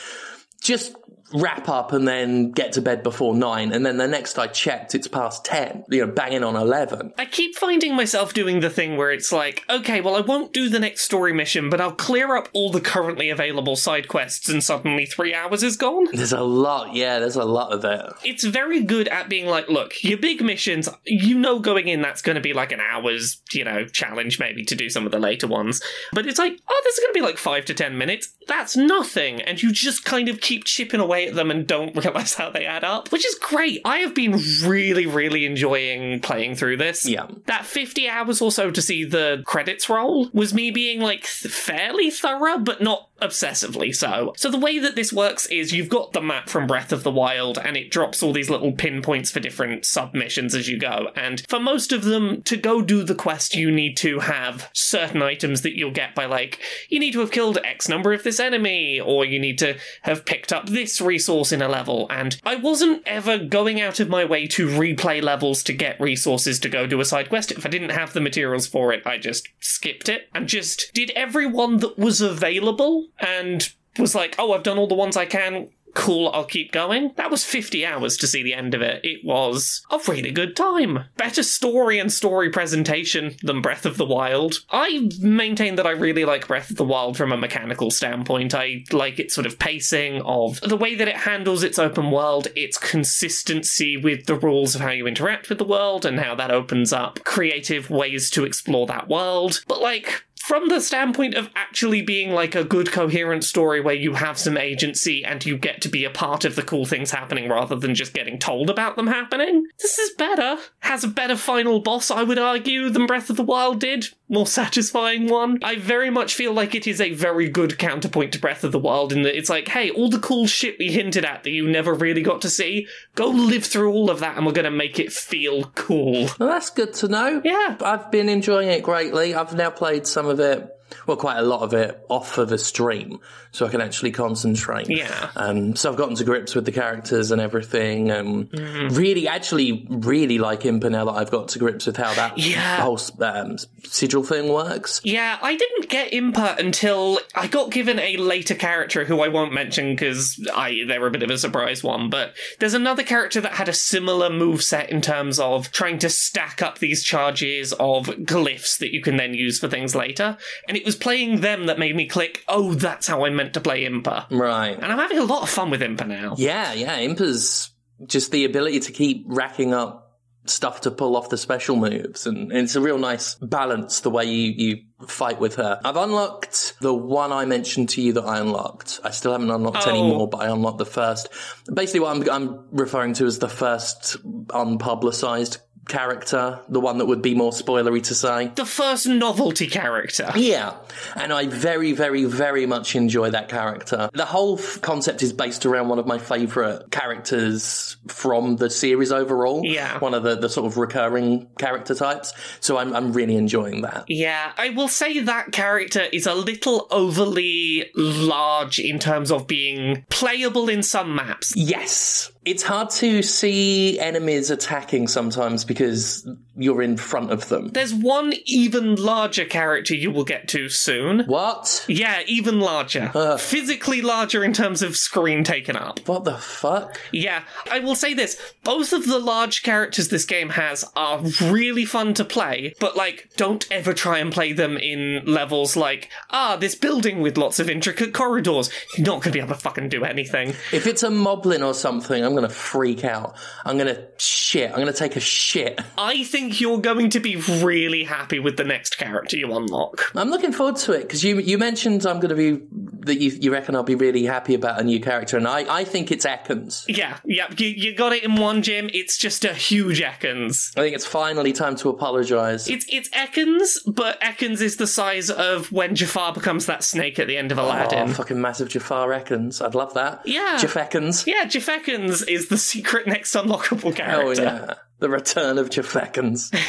just 0.63 0.95
wrap 1.33 1.67
up 1.67 1.91
and 1.91 2.07
then 2.07 2.51
get 2.51 2.71
to 2.73 2.81
bed 2.81 3.03
before 3.03 3.35
nine. 3.35 3.71
And 3.73 3.85
then 3.85 3.97
the 3.97 4.07
next 4.07 4.39
I 4.39 4.47
checked, 4.47 4.95
it's 4.95 5.07
past 5.07 5.43
10, 5.45 5.85
you 5.89 6.05
know, 6.05 6.11
banging 6.11 6.43
on 6.43 6.55
11. 6.55 7.13
I 7.17 7.25
keep 7.25 7.55
finding 7.55 7.95
myself 7.95 8.33
doing 8.33 8.61
the 8.61 8.69
thing 8.69 8.97
where 8.97 9.11
it's 9.11 9.31
like, 9.31 9.63
okay, 9.69 10.01
well, 10.01 10.15
I 10.15 10.21
won't 10.21 10.53
do 10.53 10.69
the 10.69 10.79
next 10.79 11.01
story 11.01 11.33
mission, 11.33 11.69
but 11.69 11.81
I'll 11.81 11.91
clear 11.91 12.35
up 12.35 12.49
all 12.53 12.71
the 12.71 12.81
currently 12.81 13.29
available 13.29 13.75
side 13.75 14.07
quests, 14.07 14.49
and 14.49 14.63
suddenly 14.63 15.05
three 15.05 15.33
hours 15.33 15.63
is 15.63 15.75
gone. 15.75 16.07
There's 16.13 16.33
a 16.33 16.41
lot, 16.41 16.93
yeah, 16.93 17.19
there's 17.19 17.35
a 17.35 17.45
lot 17.45 17.73
of 17.73 17.83
it. 17.83 18.13
It's 18.23 18.43
very 18.43 18.83
good 18.83 19.07
at 19.07 19.29
being 19.29 19.47
like, 19.47 19.67
look, 19.67 20.03
your 20.03 20.17
big 20.17 20.41
missions, 20.41 20.87
you 21.05 21.37
know, 21.37 21.59
going 21.59 21.87
in, 21.87 22.01
that's 22.01 22.21
going 22.21 22.35
to 22.35 22.41
be 22.41 22.53
like 22.53 22.71
an 22.71 22.79
hour's, 22.79 23.41
you 23.51 23.63
know, 23.63 23.85
challenge 23.85 24.39
maybe 24.39 24.63
to 24.65 24.75
do 24.75 24.89
some 24.89 25.05
of 25.05 25.11
the 25.11 25.19
later 25.19 25.47
ones. 25.47 25.81
But 26.13 26.27
it's 26.27 26.39
like, 26.39 26.57
oh, 26.69 26.81
this 26.83 26.97
is 26.97 27.03
going 27.03 27.13
to 27.13 27.19
be 27.19 27.25
like 27.25 27.37
five 27.37 27.65
to 27.65 27.73
ten 27.73 27.97
minutes. 27.97 28.33
That's 28.47 28.77
nothing. 28.77 29.41
And 29.41 29.61
you 29.61 29.71
just 29.71 30.05
kind 30.05 30.29
of 30.29 30.39
keep 30.39 30.63
chipping 30.63 30.99
away 30.99 31.16
at 31.25 31.35
them 31.35 31.51
and 31.51 31.67
don't 31.67 31.95
realize 31.95 32.33
how 32.35 32.49
they 32.49 32.65
add 32.65 32.83
up, 32.83 33.11
which 33.11 33.25
is 33.25 33.35
great. 33.35 33.81
I 33.85 33.99
have 33.99 34.15
been 34.15 34.39
really, 34.63 35.05
really 35.05 35.45
enjoying 35.45 36.19
playing 36.21 36.55
through 36.55 36.77
this. 36.77 37.07
Yeah. 37.07 37.27
That 37.45 37.65
50 37.65 38.07
hours 38.07 38.41
or 38.41 38.51
so 38.51 38.71
to 38.71 38.81
see 38.81 39.03
the 39.03 39.43
credits 39.45 39.89
roll 39.89 40.29
was 40.33 40.53
me 40.53 40.71
being 40.71 41.01
like 41.01 41.25
fairly 41.25 42.09
thorough, 42.09 42.59
but 42.59 42.81
not 42.81 43.09
obsessively 43.21 43.95
so. 43.95 44.33
So 44.37 44.49
the 44.49 44.59
way 44.59 44.79
that 44.79 44.95
this 44.95 45.13
works 45.13 45.45
is 45.47 45.73
you've 45.73 45.89
got 45.89 46.13
the 46.13 46.21
map 46.21 46.49
from 46.49 46.67
Breath 46.67 46.91
of 46.91 47.03
the 47.03 47.11
Wild 47.11 47.57
and 47.57 47.75
it 47.75 47.91
drops 47.91 48.21
all 48.21 48.33
these 48.33 48.49
little 48.49 48.71
pinpoints 48.71 49.31
for 49.31 49.39
different 49.39 49.85
submissions 49.85 50.55
as 50.55 50.67
you 50.67 50.77
go. 50.77 51.09
And 51.15 51.43
for 51.47 51.59
most 51.59 51.91
of 51.91 52.03
them, 52.03 52.41
to 52.43 52.57
go 52.57 52.81
do 52.81 53.03
the 53.03 53.15
quest, 53.15 53.55
you 53.55 53.71
need 53.71 53.97
to 53.97 54.19
have 54.19 54.69
certain 54.73 55.21
items 55.21 55.61
that 55.61 55.77
you'll 55.77 55.91
get 55.91 56.15
by 56.15 56.25
like, 56.25 56.59
you 56.89 56.99
need 56.99 57.13
to 57.13 57.19
have 57.19 57.31
killed 57.31 57.57
X 57.63 57.89
number 57.89 58.13
of 58.13 58.23
this 58.23 58.39
enemy, 58.39 58.99
or 58.99 59.25
you 59.25 59.39
need 59.39 59.57
to 59.59 59.77
have 60.03 60.25
picked 60.25 60.53
up 60.53 60.67
this 60.67 61.01
resource 61.01 61.51
in 61.51 61.61
a 61.61 61.67
level. 61.67 62.07
And 62.09 62.39
I 62.43 62.55
wasn't 62.55 63.03
ever 63.05 63.37
going 63.37 63.81
out 63.81 63.99
of 63.99 64.09
my 64.09 64.25
way 64.25 64.47
to 64.47 64.67
replay 64.67 65.21
levels 65.21 65.63
to 65.63 65.73
get 65.73 65.99
resources 65.99 66.59
to 66.59 66.69
go 66.69 66.87
do 66.87 66.99
a 66.99 67.05
side 67.05 67.29
quest. 67.29 67.51
If 67.51 67.65
I 67.65 67.69
didn't 67.69 67.89
have 67.89 68.13
the 68.13 68.21
materials 68.21 68.67
for 68.67 68.93
it, 68.93 69.05
I 69.05 69.17
just 69.17 69.47
skipped 69.59 70.09
it 70.09 70.27
and 70.33 70.47
just 70.47 70.91
did 70.93 71.11
everyone 71.11 71.77
that 71.77 71.97
was 71.97 72.21
available 72.21 73.06
and 73.19 73.73
was 73.99 74.15
like, 74.15 74.35
oh, 74.37 74.53
I've 74.53 74.63
done 74.63 74.77
all 74.77 74.87
the 74.87 74.95
ones 74.95 75.17
I 75.17 75.25
can. 75.25 75.69
Cool, 75.95 76.29
I'll 76.31 76.45
keep 76.45 76.71
going. 76.71 77.13
That 77.15 77.31
was 77.31 77.43
50 77.43 77.83
hours 77.83 78.17
to 78.17 78.27
see 78.27 78.43
the 78.43 78.53
end 78.53 78.75
of 78.75 78.83
it. 78.83 79.03
It 79.03 79.25
was 79.25 79.81
a 79.89 79.99
really 80.07 80.29
good 80.29 80.55
time. 80.55 81.05
Better 81.15 81.41
story 81.41 81.97
and 81.97 82.13
story 82.13 82.51
presentation 82.51 83.35
than 83.41 83.63
Breath 83.63 83.83
of 83.83 83.97
the 83.97 84.05
Wild. 84.05 84.59
I 84.69 85.09
maintain 85.19 85.73
that 85.75 85.87
I 85.87 85.91
really 85.91 86.23
like 86.23 86.47
Breath 86.47 86.69
of 86.69 86.75
the 86.75 86.83
Wild 86.83 87.17
from 87.17 87.31
a 87.31 87.37
mechanical 87.37 87.89
standpoint. 87.89 88.53
I 88.53 88.83
like 88.91 89.17
its 89.17 89.33
sort 89.33 89.47
of 89.47 89.57
pacing 89.57 90.21
of 90.21 90.61
the 90.61 90.77
way 90.77 90.93
that 90.93 91.07
it 91.07 91.15
handles 91.15 91.63
its 91.63 91.79
open 91.79 92.11
world, 92.11 92.49
its 92.55 92.77
consistency 92.77 93.97
with 93.97 94.27
the 94.27 94.35
rules 94.35 94.75
of 94.75 94.81
how 94.81 94.91
you 94.91 95.07
interact 95.07 95.49
with 95.49 95.57
the 95.57 95.63
world, 95.63 96.05
and 96.05 96.19
how 96.19 96.35
that 96.35 96.51
opens 96.51 96.93
up 96.93 97.23
creative 97.23 97.89
ways 97.89 98.29
to 98.31 98.45
explore 98.45 98.85
that 98.85 99.09
world. 99.09 99.63
But 99.67 99.81
like, 99.81 100.26
from 100.47 100.69
the 100.69 100.79
standpoint 100.79 101.33
of 101.33 101.49
actually 101.57 102.01
being 102.01 102.31
like 102.31 102.55
a 102.55 102.63
good 102.63 102.89
coherent 102.89 103.43
story 103.43 103.81
where 103.81 103.93
you 103.93 104.13
have 104.13 104.37
some 104.37 104.57
agency 104.57 105.25
and 105.25 105.45
you 105.45 105.57
get 105.57 105.81
to 105.81 105.89
be 105.89 106.05
a 106.05 106.09
part 106.09 106.45
of 106.45 106.55
the 106.55 106.63
cool 106.63 106.85
things 106.85 107.11
happening 107.11 107.49
rather 107.49 107.75
than 107.75 107.93
just 107.93 108.13
getting 108.13 108.39
told 108.39 108.69
about 108.69 108.95
them 108.95 109.07
happening. 109.07 109.65
This 109.81 109.99
is 109.99 110.11
better. 110.11 110.55
Has 110.79 111.03
a 111.03 111.09
better 111.09 111.35
final 111.35 111.81
boss, 111.81 112.09
I 112.09 112.23
would 112.23 112.39
argue, 112.39 112.89
than 112.89 113.07
Breath 113.07 113.29
of 113.29 113.35
the 113.35 113.43
Wild 113.43 113.81
did. 113.81 114.07
More 114.29 114.45
satisfying 114.45 115.29
one. 115.29 115.59
I 115.63 115.77
very 115.77 116.09
much 116.09 116.35
feel 116.35 116.51
like 116.51 116.75
it 116.75 116.85
is 116.85 116.99
a 116.99 117.13
very 117.13 117.47
good 117.47 117.77
counterpoint 117.77 118.33
to 118.33 118.39
Breath 118.39 118.65
of 118.65 118.73
the 118.73 118.79
Wild 118.79 119.13
in 119.13 119.21
that 119.21 119.37
it's 119.37 119.49
like, 119.49 119.69
hey, 119.69 119.89
all 119.89 120.09
the 120.09 120.19
cool 120.19 120.47
shit 120.47 120.77
we 120.77 120.91
hinted 120.91 121.23
at 121.23 121.43
that 121.43 121.51
you 121.51 121.65
never 121.67 121.93
really 121.93 122.21
got 122.21 122.41
to 122.41 122.49
see, 122.49 122.87
go 123.15 123.27
live 123.27 123.63
through 123.63 123.91
all 123.91 124.09
of 124.09 124.19
that 124.19 124.35
and 124.35 124.45
we're 124.45 124.51
gonna 124.51 124.69
make 124.69 124.99
it 124.99 125.13
feel 125.13 125.71
cool. 125.75 126.27
Well, 126.39 126.49
that's 126.49 126.69
good 126.69 126.93
to 126.95 127.07
know. 127.07 127.41
Yeah. 127.43 127.77
I've 127.81 128.11
been 128.11 128.27
enjoying 128.27 128.67
it 128.69 128.83
greatly. 128.83 129.33
I've 129.33 129.55
now 129.55 129.69
played 129.69 130.05
some 130.05 130.27
of 130.27 130.41
it, 130.41 130.76
well, 131.05 131.17
quite 131.17 131.37
a 131.37 131.41
lot 131.41 131.61
of 131.61 131.73
it 131.73 132.03
off 132.09 132.37
of 132.37 132.51
a 132.51 132.57
stream, 132.57 133.19
so 133.51 133.65
I 133.65 133.69
can 133.69 133.81
actually 133.81 134.11
concentrate. 134.11 134.89
Yeah. 134.89 135.29
Um, 135.35 135.75
so 135.75 135.89
I've 135.91 135.97
gotten 135.97 136.15
to 136.15 136.23
grips 136.23 136.55
with 136.55 136.65
the 136.65 136.71
characters 136.71 137.31
and 137.31 137.41
everything. 137.41 138.11
Um, 138.11 138.45
Mm-hmm. 138.47 138.95
Really, 138.95 139.27
actually, 139.27 139.85
really 139.89 140.37
like 140.37 140.61
Impa 140.61 140.89
now 140.91 141.05
that 141.05 141.11
I've 141.11 141.31
got 141.31 141.49
to 141.49 141.59
grips 141.59 141.85
with 141.85 141.97
how 141.97 142.13
that 142.13 142.37
Yeah. 142.37 142.81
whole 142.81 142.99
um, 143.21 143.57
sigil 143.83 144.23
thing 144.23 144.51
works. 144.51 145.01
Yeah, 145.03 145.37
I 145.41 145.55
didn't 145.55 145.89
get 145.89 146.11
Impa 146.11 146.57
until 146.59 147.19
I 147.35 147.47
got 147.47 147.71
given 147.71 147.99
a 147.99 148.17
later 148.17 148.55
character 148.55 149.05
who 149.05 149.21
I 149.21 149.27
won't 149.27 149.53
mention 149.53 149.93
because 149.93 150.39
I 150.55 150.83
they're 150.87 151.05
a 151.05 151.11
bit 151.11 151.23
of 151.23 151.29
a 151.29 151.37
surprise 151.37 151.83
one. 151.83 152.09
But 152.09 152.33
there's 152.59 152.73
another 152.73 153.03
character 153.03 153.41
that 153.41 153.53
had 153.53 153.69
a 153.69 153.73
similar 153.73 154.29
move 154.29 154.63
set 154.63 154.89
in 154.89 155.01
terms 155.01 155.39
of 155.39 155.71
trying 155.71 155.97
to 155.99 156.09
stack 156.09 156.61
up 156.61 156.79
these 156.79 157.03
charges 157.03 157.73
of 157.73 158.05
glyphs 158.07 158.77
that 158.79 158.93
you 158.93 159.01
can 159.01 159.17
then 159.17 159.33
use 159.33 159.59
for 159.59 159.67
things 159.67 159.95
later. 159.95 160.37
And 160.67 160.76
it 160.77 160.85
was 160.85 160.95
playing 160.95 161.41
them 161.41 161.65
that 161.65 161.79
made 161.79 161.95
me 161.95 162.05
click, 162.07 162.43
oh, 162.47 162.73
that's 162.73 163.07
how 163.07 163.25
I 163.25 163.29
meant 163.29 163.53
to 163.55 163.61
play 163.61 163.83
Impa. 163.83 164.25
Right. 164.31 164.75
And 164.75 164.85
I'm 164.85 164.97
having 164.99 165.17
a 165.17 165.23
lot 165.23 165.43
of 165.43 165.49
fun 165.49 165.69
with 165.69 165.81
Impa 165.81 166.07
now. 166.07 166.35
Yeah, 166.37 166.73
yeah. 166.73 166.97
Impa's 166.97 167.71
just 168.05 168.31
the 168.31 168.45
ability 168.45 168.81
to 168.81 168.91
keep 168.91 169.25
racking 169.27 169.73
up 169.73 170.03
stuff 170.45 170.81
to 170.81 170.91
pull 170.91 171.17
off 171.17 171.29
the 171.29 171.37
special 171.37 171.75
moves, 171.75 172.25
and, 172.25 172.53
it's 172.53 172.75
a 172.75 172.79
real 172.81 172.97
nice 172.97 173.35
balance 173.35 173.99
the 173.99 174.09
way 174.09 174.23
you, 174.23 174.53
you 174.55 174.77
fight 175.05 175.41
with 175.41 175.55
her. 175.55 175.77
I've 175.83 175.97
unlocked 175.97 176.75
the 176.79 176.93
one 176.93 177.33
I 177.33 177.43
mentioned 177.43 177.89
to 177.89 178.01
you 178.01 178.13
that 178.13 178.23
I 178.23 178.39
unlocked. 178.39 179.01
I 179.03 179.09
still 179.09 179.33
haven't 179.33 179.51
unlocked 179.51 179.85
any 179.87 179.99
Oh. 179.99 180.07
more, 180.07 180.29
but 180.29 180.37
I 180.37 180.49
unlocked 180.49 180.77
the 180.77 180.85
first. 180.85 181.27
Basically, 181.73 181.99
what 181.99 182.15
I'm, 182.15 182.29
I'm 182.29 182.65
referring 182.71 183.13
to 183.15 183.25
as 183.25 183.39
the 183.39 183.49
first 183.49 184.15
unpublicized 184.23 185.57
character, 185.87 186.59
the 186.69 186.79
one 186.79 186.97
that 186.99 187.05
would 187.05 187.21
be 187.21 187.33
more 187.35 187.51
spoilery 187.51 188.03
to 188.03 188.15
say. 188.15 188.47
The 188.55 188.65
first 188.65 189.07
novelty 189.07 189.67
character. 189.67 190.31
Yeah, 190.35 190.75
and 191.15 191.31
I 191.33 191.47
very, 191.47 191.91
very, 191.93 192.25
very 192.25 192.65
much 192.65 192.95
enjoy 192.95 193.29
that 193.31 193.49
character. 193.49 194.09
The 194.13 194.25
whole 194.25 194.59
f- 194.59 194.81
concept 194.81 195.23
is 195.23 195.33
based 195.33 195.65
around 195.65 195.87
one 195.89 195.99
of 195.99 196.05
my 196.07 196.17
favourite 196.17 196.91
characters 196.91 197.97
from 198.07 198.57
the 198.57 198.69
series 198.69 199.11
overall. 199.11 199.61
Yeah. 199.63 199.99
one 199.99 200.13
of 200.13 200.23
the, 200.23 200.35
the 200.35 200.49
sort 200.49 200.65
of 200.65 200.77
recurring 200.77 201.47
character 201.57 201.95
types. 201.95 202.33
So 202.59 202.77
I'm 202.77 202.95
I'm 202.95 203.13
really 203.13 203.35
enjoying 203.35 203.81
that. 203.81 204.05
Yeah, 204.07 204.51
I 204.57 204.69
will 204.69 204.87
say 204.87 205.19
that 205.19 205.51
character 205.51 206.01
is 206.11 206.25
a 206.25 206.33
little 206.33 206.87
overly 206.91 207.89
large 207.95 208.79
in 208.79 208.99
terms 208.99 209.31
of 209.31 209.47
being 209.47 210.05
playable 210.09 210.69
in 210.69 210.83
some 210.83 211.15
maps. 211.15 211.53
Yes, 211.55 212.31
it's 212.47 212.63
hard 212.63 212.89
to 212.89 213.21
see 213.21 213.99
enemies 213.99 214.49
attacking 214.49 215.09
sometimes 215.09 215.65
because 215.65 216.25
you're 216.55 216.81
in 216.81 216.95
front 216.95 217.29
of 217.31 217.49
them. 217.49 217.67
There's 217.67 217.93
one 217.93 218.33
even 218.45 218.95
larger 218.95 219.43
character 219.43 219.93
you 219.93 220.11
will 220.11 220.23
get 220.23 220.47
to 220.49 220.69
soon. 220.69 221.25
What? 221.25 221.85
Yeah, 221.89 222.21
even 222.25 222.61
larger. 222.61 223.11
Physically 223.37 224.01
larger 224.01 224.45
in 224.45 224.53
terms 224.53 224.81
of 224.81 224.95
screen 224.95 225.43
taken 225.43 225.75
up. 225.75 225.99
What 226.07 226.23
the 226.23 226.37
fuck? 226.37 227.01
Yeah, 227.11 227.43
I 227.69 227.79
will 227.79 227.95
say 227.95 228.13
this. 228.13 228.41
Both 228.63 228.93
of 228.93 229.05
the 229.05 229.19
large 229.19 229.61
characters 229.61 230.07
this 230.07 230.25
game 230.25 230.49
has 230.51 230.85
are 230.95 231.19
really 231.41 231.83
fun 231.83 232.13
to 232.13 232.23
play, 232.23 232.73
but 232.79 232.95
like, 232.95 233.29
don't 233.35 233.67
ever 233.69 233.93
try 233.93 234.19
and 234.19 234.31
play 234.31 234.53
them 234.53 234.77
in 234.77 235.25
levels 235.25 235.75
like, 235.75 236.09
ah, 236.29 236.55
this 236.55 236.75
building 236.75 237.19
with 237.21 237.37
lots 237.37 237.59
of 237.59 237.69
intricate 237.69 238.13
corridors. 238.13 238.69
You're 238.95 239.05
not 239.05 239.21
going 239.21 239.21
to 239.23 239.31
be 239.31 239.39
able 239.39 239.49
to 239.49 239.59
fucking 239.59 239.89
do 239.89 240.05
anything. 240.05 240.49
If 240.71 240.87
it's 240.87 241.03
a 241.03 241.09
moblin 241.09 241.65
or 241.65 241.73
something, 241.73 242.23
I'm 242.23 242.36
gonna 242.41 242.49
freak 242.53 243.03
out. 243.03 243.35
I'm 243.65 243.77
gonna 243.77 244.05
shit. 244.17 244.71
I'm 244.71 244.77
gonna 244.79 244.93
take 244.93 245.15
a 245.15 245.19
shit. 245.19 245.79
I 245.97 246.23
think 246.23 246.61
you're 246.61 246.79
going 246.79 247.09
to 247.11 247.19
be 247.19 247.35
really 247.35 248.03
happy 248.03 248.39
with 248.39 248.57
the 248.57 248.63
next 248.63 248.97
character 248.97 249.35
you 249.37 249.55
unlock. 249.55 250.11
I'm 250.15 250.29
looking 250.29 250.51
forward 250.51 250.77
to 250.77 250.93
it 250.93 251.01
because 251.03 251.23
you 251.23 251.39
you 251.39 251.57
mentioned 251.57 252.05
I'm 252.05 252.19
going 252.19 252.35
to 252.35 252.35
be 252.35 252.65
that 253.05 253.19
you 253.19 253.31
you 253.31 253.51
reckon 253.51 253.75
I'll 253.75 253.83
be 253.83 253.95
really 253.95 254.23
happy 254.25 254.53
about 254.53 254.79
a 254.79 254.83
new 254.83 254.99
character, 254.99 255.37
and 255.37 255.47
I 255.47 255.79
I 255.79 255.83
think 255.83 256.11
it's 256.11 256.25
Ekans. 256.25 256.85
Yeah, 256.87 257.17
yep, 257.25 257.59
you, 257.59 257.67
you 257.69 257.95
got 257.95 258.13
it 258.13 258.23
in 258.23 258.35
one, 258.35 258.61
Jim. 258.61 258.89
It's 258.93 259.17
just 259.17 259.45
a 259.45 259.53
huge 259.53 260.01
Ekans. 260.01 260.71
I 260.77 260.81
think 260.81 260.95
it's 260.95 261.05
finally 261.05 261.53
time 261.53 261.75
to 261.77 261.89
apologise. 261.89 262.67
It's 262.69 262.85
it's 262.89 263.09
Ekans, 263.09 263.77
but 263.87 264.19
Ekans 264.21 264.61
is 264.61 264.77
the 264.77 264.87
size 264.87 265.29
of 265.29 265.71
when 265.71 265.95
Jafar 265.95 266.33
becomes 266.33 266.65
that 266.67 266.83
snake 266.83 267.17
at 267.19 267.27
the 267.27 267.37
end 267.37 267.51
of 267.51 267.57
Oh, 267.59 267.63
Aladdin. 267.65 268.09
fucking 268.13 268.39
massive 268.39 268.69
Jafar 268.69 269.09
Ekans. 269.09 269.65
I'd 269.65 269.73
love 269.75 269.93
that. 269.95 270.21
Yeah. 270.25 270.57
Jaf 270.59 270.75
Ekans. 270.89 271.25
Yeah, 271.25 271.45
Jafekins 271.45 272.26
is 272.27 272.49
the 272.49 272.57
secret 272.57 273.07
next 273.07 273.33
unlockable 273.35 273.85
Oh 273.89 273.91
character. 273.93 274.43
yeah. 274.43 274.73
The 274.99 275.09
return 275.09 275.57
of 275.57 275.69
Jaf 275.69 275.93
Ekans. 275.99 276.51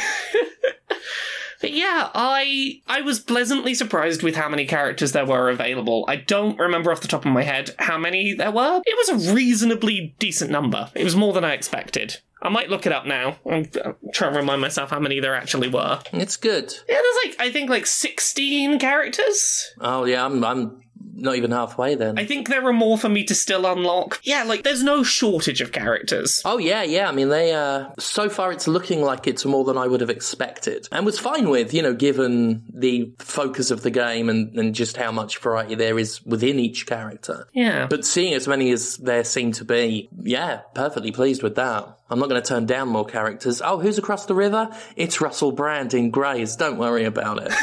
But 1.60 1.72
yeah, 1.72 2.08
I 2.14 2.82
I 2.86 3.00
was 3.00 3.18
pleasantly 3.18 3.74
surprised 3.74 4.22
with 4.22 4.36
how 4.36 4.48
many 4.48 4.64
characters 4.64 5.10
there 5.10 5.26
were 5.26 5.50
available. 5.50 6.04
I 6.06 6.14
don't 6.14 6.56
remember 6.56 6.92
off 6.92 7.00
the 7.00 7.08
top 7.08 7.26
of 7.26 7.32
my 7.32 7.42
head 7.42 7.70
how 7.80 7.98
many 7.98 8.32
there 8.34 8.52
were. 8.52 8.80
It 8.86 9.10
was 9.10 9.28
a 9.28 9.34
reasonably 9.34 10.14
decent 10.20 10.52
number. 10.52 10.88
It 10.94 11.02
was 11.02 11.16
more 11.16 11.32
than 11.32 11.44
I 11.44 11.54
expected. 11.54 12.18
I 12.40 12.48
might 12.48 12.70
look 12.70 12.86
it 12.86 12.92
up 12.92 13.06
now. 13.06 13.38
I'm, 13.44 13.68
I'm 13.84 13.96
trying 14.14 14.34
to 14.34 14.38
remind 14.38 14.60
myself 14.60 14.90
how 14.90 15.00
many 15.00 15.18
there 15.18 15.34
actually 15.34 15.66
were. 15.68 15.98
it's 16.12 16.36
good. 16.36 16.72
Yeah, 16.88 16.94
there's 17.02 17.16
like 17.26 17.40
I 17.40 17.50
think 17.50 17.68
like 17.70 17.86
16 17.86 18.78
characters. 18.78 19.66
Oh 19.80 20.04
yeah, 20.04 20.24
I'm 20.24 20.44
I'm 20.44 20.80
not 21.18 21.36
even 21.36 21.50
halfway 21.50 21.94
then. 21.94 22.18
I 22.18 22.24
think 22.24 22.48
there 22.48 22.64
are 22.66 22.72
more 22.72 22.98
for 22.98 23.08
me 23.08 23.24
to 23.24 23.34
still 23.34 23.66
unlock. 23.66 24.20
Yeah, 24.22 24.44
like 24.44 24.62
there's 24.62 24.82
no 24.82 25.02
shortage 25.02 25.60
of 25.60 25.72
characters. 25.72 26.42
Oh 26.44 26.58
yeah, 26.58 26.82
yeah. 26.82 27.08
I 27.08 27.12
mean, 27.12 27.28
they 27.28 27.52
uh 27.52 27.90
so 27.98 28.28
far 28.28 28.52
it's 28.52 28.68
looking 28.68 29.02
like 29.02 29.26
it's 29.26 29.44
more 29.44 29.64
than 29.64 29.76
I 29.76 29.86
would 29.86 30.00
have 30.00 30.10
expected, 30.10 30.88
and 30.92 31.04
was 31.04 31.18
fine 31.18 31.48
with, 31.48 31.74
you 31.74 31.82
know, 31.82 31.94
given 31.94 32.64
the 32.72 33.12
focus 33.18 33.70
of 33.70 33.82
the 33.82 33.90
game 33.90 34.28
and 34.28 34.54
and 34.58 34.74
just 34.74 34.96
how 34.96 35.12
much 35.12 35.38
variety 35.38 35.74
there 35.74 35.98
is 35.98 36.24
within 36.24 36.58
each 36.58 36.86
character. 36.86 37.48
Yeah. 37.52 37.86
But 37.86 38.04
seeing 38.04 38.34
as 38.34 38.48
many 38.48 38.70
as 38.70 38.96
there 38.98 39.24
seem 39.24 39.52
to 39.52 39.64
be, 39.64 40.08
yeah, 40.22 40.60
perfectly 40.74 41.12
pleased 41.12 41.42
with 41.42 41.56
that. 41.56 41.96
I'm 42.10 42.18
not 42.18 42.30
going 42.30 42.40
to 42.40 42.48
turn 42.48 42.64
down 42.64 42.88
more 42.88 43.04
characters. 43.04 43.60
Oh, 43.62 43.78
who's 43.78 43.98
across 43.98 44.24
the 44.24 44.34
river? 44.34 44.70
It's 44.96 45.20
Russell 45.20 45.52
Brand 45.52 45.92
in 45.92 46.10
Grays. 46.10 46.56
Don't 46.56 46.78
worry 46.78 47.04
about 47.04 47.42
it. 47.42 47.52